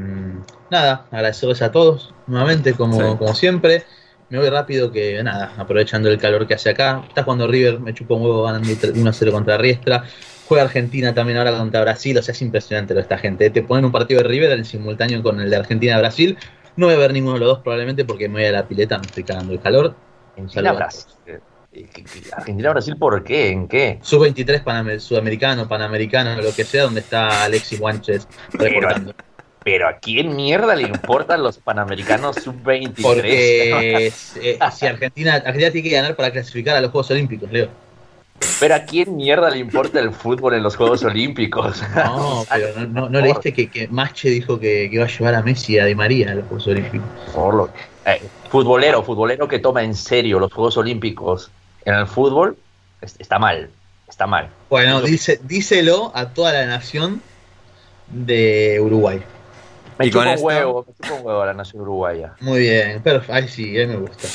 nada, 0.70 1.06
agradecerles 1.10 1.60
a 1.60 1.72
todos 1.72 2.14
nuevamente, 2.26 2.72
como, 2.74 3.18
como 3.18 3.34
siempre. 3.34 3.84
Me 4.28 4.38
voy 4.38 4.48
rápido 4.48 4.90
que 4.90 5.22
nada, 5.22 5.52
aprovechando 5.56 6.08
el 6.08 6.18
calor 6.18 6.46
que 6.46 6.54
hace 6.54 6.70
acá. 6.70 7.04
Está 7.06 7.22
jugando 7.22 7.46
River, 7.46 7.78
me 7.78 7.94
chupo 7.94 8.16
un 8.16 8.22
huevo 8.22 8.42
ganando 8.44 8.68
1-0 8.68 9.30
contra 9.30 9.58
Riestra. 9.58 10.04
Juega 10.48 10.64
Argentina 10.64 11.12
también 11.12 11.38
ahora 11.38 11.56
contra 11.56 11.80
Brasil, 11.80 12.16
o 12.18 12.22
sea, 12.22 12.32
es 12.32 12.42
impresionante 12.42 12.94
lo 12.94 12.98
de 12.98 13.02
esta 13.02 13.18
gente. 13.18 13.50
Te 13.50 13.62
ponen 13.62 13.84
un 13.84 13.92
partido 13.92 14.22
de 14.22 14.28
River 14.28 14.52
en 14.52 14.64
simultáneo 14.64 15.22
con 15.22 15.40
el 15.40 15.50
de 15.50 15.56
Argentina-Brasil. 15.56 16.38
No 16.76 16.86
voy 16.86 16.94
a 16.94 16.98
ver 16.98 17.12
ninguno 17.12 17.34
de 17.34 17.40
los 17.40 17.48
dos 17.48 17.58
probablemente 17.60 18.04
porque 18.04 18.28
me 18.28 18.34
voy 18.34 18.44
a 18.44 18.52
la 18.52 18.66
pileta, 18.66 18.98
me 18.98 19.06
estoy 19.06 19.24
cagando 19.24 19.52
el 19.52 19.60
calor. 19.60 19.94
Argentina-Brasil. 20.36 21.12
Argentina-Brasil, 22.32 22.96
¿por 22.96 23.22
qué? 23.24 23.50
¿En 23.50 23.68
qué? 23.68 23.98
Sub-23 24.02 24.98
sudamericano, 24.98 25.68
panamericano, 25.68 26.40
lo 26.40 26.54
que 26.54 26.64
sea, 26.64 26.84
donde 26.84 27.00
está 27.00 27.44
Alexis 27.44 27.78
Guanches 27.78 28.28
reportando. 28.52 29.14
Pero, 29.64 29.88
¿a 29.88 29.94
quién 29.98 30.36
mierda 30.36 30.76
le 30.76 30.82
importan 30.82 31.42
los 31.42 31.58
panamericanos 31.58 32.36
sub-23? 32.36 33.02
Porque 33.02 34.06
eh, 34.36 34.58
si 34.72 34.86
Argentina, 34.86 35.34
Argentina 35.34 35.70
tiene 35.72 35.88
que 35.88 35.94
ganar 35.96 36.14
para 36.14 36.30
clasificar 36.30 36.76
a 36.76 36.80
los 36.80 36.92
Juegos 36.92 37.10
Olímpicos, 37.10 37.50
Leo. 37.50 37.68
Pero 38.60 38.74
¿a 38.74 38.80
quién 38.80 39.16
mierda 39.16 39.50
le 39.50 39.58
importa 39.58 39.98
el 39.98 40.12
fútbol 40.12 40.54
en 40.54 40.62
los 40.62 40.76
Juegos 40.76 41.02
Olímpicos? 41.02 41.82
No, 41.94 42.44
pero 42.48 42.86
no, 42.86 43.08
no, 43.10 43.20
leíste 43.20 43.52
que, 43.52 43.68
que 43.68 43.88
Mache 43.88 44.30
dijo 44.30 44.60
que, 44.60 44.88
que, 44.88 44.94
iba 44.94 45.04
a 45.04 45.08
llevar 45.08 45.34
a 45.34 45.42
Messi 45.42 45.74
y 45.74 45.78
a 45.78 45.84
Di 45.84 45.94
María 45.94 46.30
a 46.30 46.34
los 46.36 46.44
Juegos 46.46 46.66
Olímpicos. 46.68 47.08
Por 47.34 47.54
lo, 47.54 47.70
eh, 48.04 48.22
futbolero, 48.50 49.02
futbolero 49.02 49.48
que 49.48 49.58
toma 49.58 49.82
en 49.82 49.94
serio 49.94 50.38
los 50.38 50.52
Juegos 50.52 50.76
Olímpicos 50.76 51.50
en 51.86 51.94
el 51.94 52.06
fútbol 52.06 52.58
está 53.00 53.38
mal, 53.38 53.70
está 54.08 54.26
mal. 54.26 54.50
Bueno, 54.68 55.00
dice, 55.00 55.40
díselo 55.42 56.12
a 56.14 56.28
toda 56.30 56.52
la 56.52 56.66
nación 56.66 57.22
de 58.08 58.78
Uruguay. 58.80 59.22
Me 59.98 60.06
y 60.06 60.10
con 60.10 60.28
esto... 60.28 60.46
huevo, 60.46 60.84
me 60.86 60.94
chupa 60.94 61.20
un 61.20 61.26
huevo 61.26 61.44
la 61.44 61.54
nación 61.54 61.82
uruguaya. 61.82 62.34
Muy 62.40 62.60
bien, 62.60 63.00
pero 63.02 63.22
ahí 63.28 63.48
sí, 63.48 63.76
ahí 63.78 63.86
me 63.86 63.96
gusta. 63.96 64.28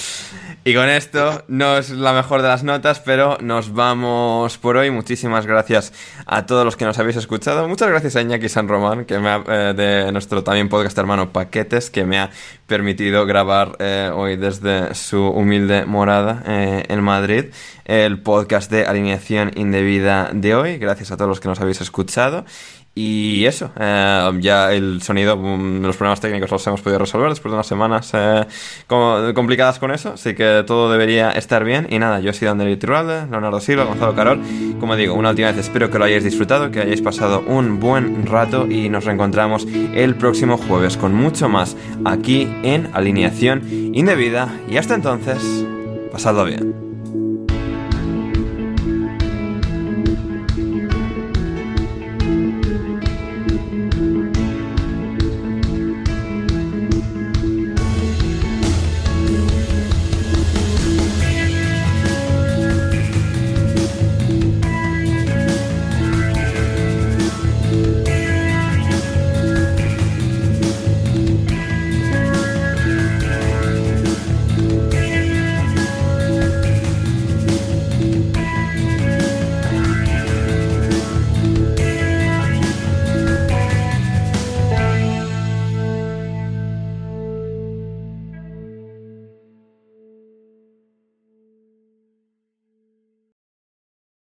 Y 0.64 0.74
con 0.74 0.90
esto 0.90 1.44
no 1.48 1.78
es 1.78 1.90
la 1.90 2.14
mejor 2.14 2.42
de 2.42 2.48
las 2.48 2.64
notas, 2.64 3.00
pero 3.00 3.38
nos 3.42 3.74
vamos 3.74 4.58
por 4.58 4.78
hoy. 4.78 4.92
Muchísimas 4.92 5.46
gracias 5.46 5.94
a 6.26 6.46
todos 6.46 6.66
los 6.66 6.78
que 6.78 6.86
nos 6.86 6.98
habéis 7.00 7.18
escuchado. 7.18 7.68
Muchas 7.68 7.90
gracias 7.90 8.16
a 8.16 8.22
Iñaki 8.22 8.50
San 8.50 8.68
Román, 8.68 9.06
que 9.06 9.20
me 9.20 9.30
ha, 9.30 9.44
eh, 9.48 9.74
de 9.76 10.12
nuestro 10.12 10.44
también 10.44 10.70
podcast 10.70 10.98
hermano 10.98 11.32
Paquetes, 11.32 11.90
que 11.90 12.06
me 12.06 12.20
ha 12.20 12.30
permitido 12.68 13.26
grabar 13.26 13.76
eh, 13.80 14.12
hoy 14.14 14.38
desde 14.38 14.94
su 14.96 15.28
humilde 15.28 15.86
morada 15.86 16.44
eh, 16.46 16.86
en 16.88 17.02
Madrid 17.02 17.46
el 17.86 18.22
podcast 18.22 18.72
de 18.72 18.86
alineación 18.86 19.52
indebida 19.56 20.30
de 20.34 20.56
hoy. 20.56 20.78
Gracias 20.78 21.12
a 21.12 21.18
todos 21.18 21.28
los 21.28 21.40
que 21.42 21.50
nos 21.50 21.60
habéis 21.60 21.82
escuchado. 21.82 22.46
Y 22.94 23.46
eso, 23.46 23.72
eh, 23.80 24.32
ya 24.40 24.74
el 24.74 25.02
sonido, 25.02 25.38
mm, 25.38 25.82
los 25.82 25.96
problemas 25.96 26.20
técnicos 26.20 26.52
los 26.52 26.68
hemos 26.68 26.82
podido 26.82 27.00
resolver 27.00 27.30
después 27.30 27.50
de 27.52 27.56
unas 27.56 27.68
semanas 27.68 28.12
eh, 28.14 28.46
complicadas 28.88 29.80
con 29.80 29.92
eso, 29.92 30.14
así 30.14 30.36
que 30.36 30.64
todo 30.68 30.92
debería 30.92 31.32
estar 31.32 31.64
bien. 31.64 31.88
Y 31.90 32.00
nada, 32.00 32.20
yo 32.20 32.32
he 32.32 32.34
sido 32.34 32.52
Ander 32.52 32.68
Iturralde, 32.68 33.28
Leonardo 33.32 33.62
Silva, 33.62 33.86
Gonzalo 33.86 34.14
Carol. 34.14 34.42
Como 34.82 34.98
digo, 34.98 35.14
una 35.14 35.30
última 35.30 35.52
vez 35.52 35.58
espero 35.58 35.90
que 35.90 36.00
lo 36.00 36.06
hayáis 36.06 36.26
disfrutado, 36.26 36.70
que 36.70 36.82
hayáis 36.82 37.02
pasado 37.02 37.44
un 37.48 37.80
buen 37.80 38.26
rato 38.26 38.68
y 38.70 38.90
nos 38.90 39.06
reencontramos 39.06 39.66
el 39.94 40.16
próximo 40.16 40.58
jueves 40.58 40.98
con 40.98 41.14
mucho 41.14 41.48
más 41.48 41.78
aquí 42.04 42.50
en 42.64 42.90
Alineación 42.94 43.64
Indebida. 43.94 44.50
Y 44.70 44.76
hasta 44.76 44.96
entonces, 44.96 45.66
pasadlo 46.12 46.44
bien. 46.44 46.91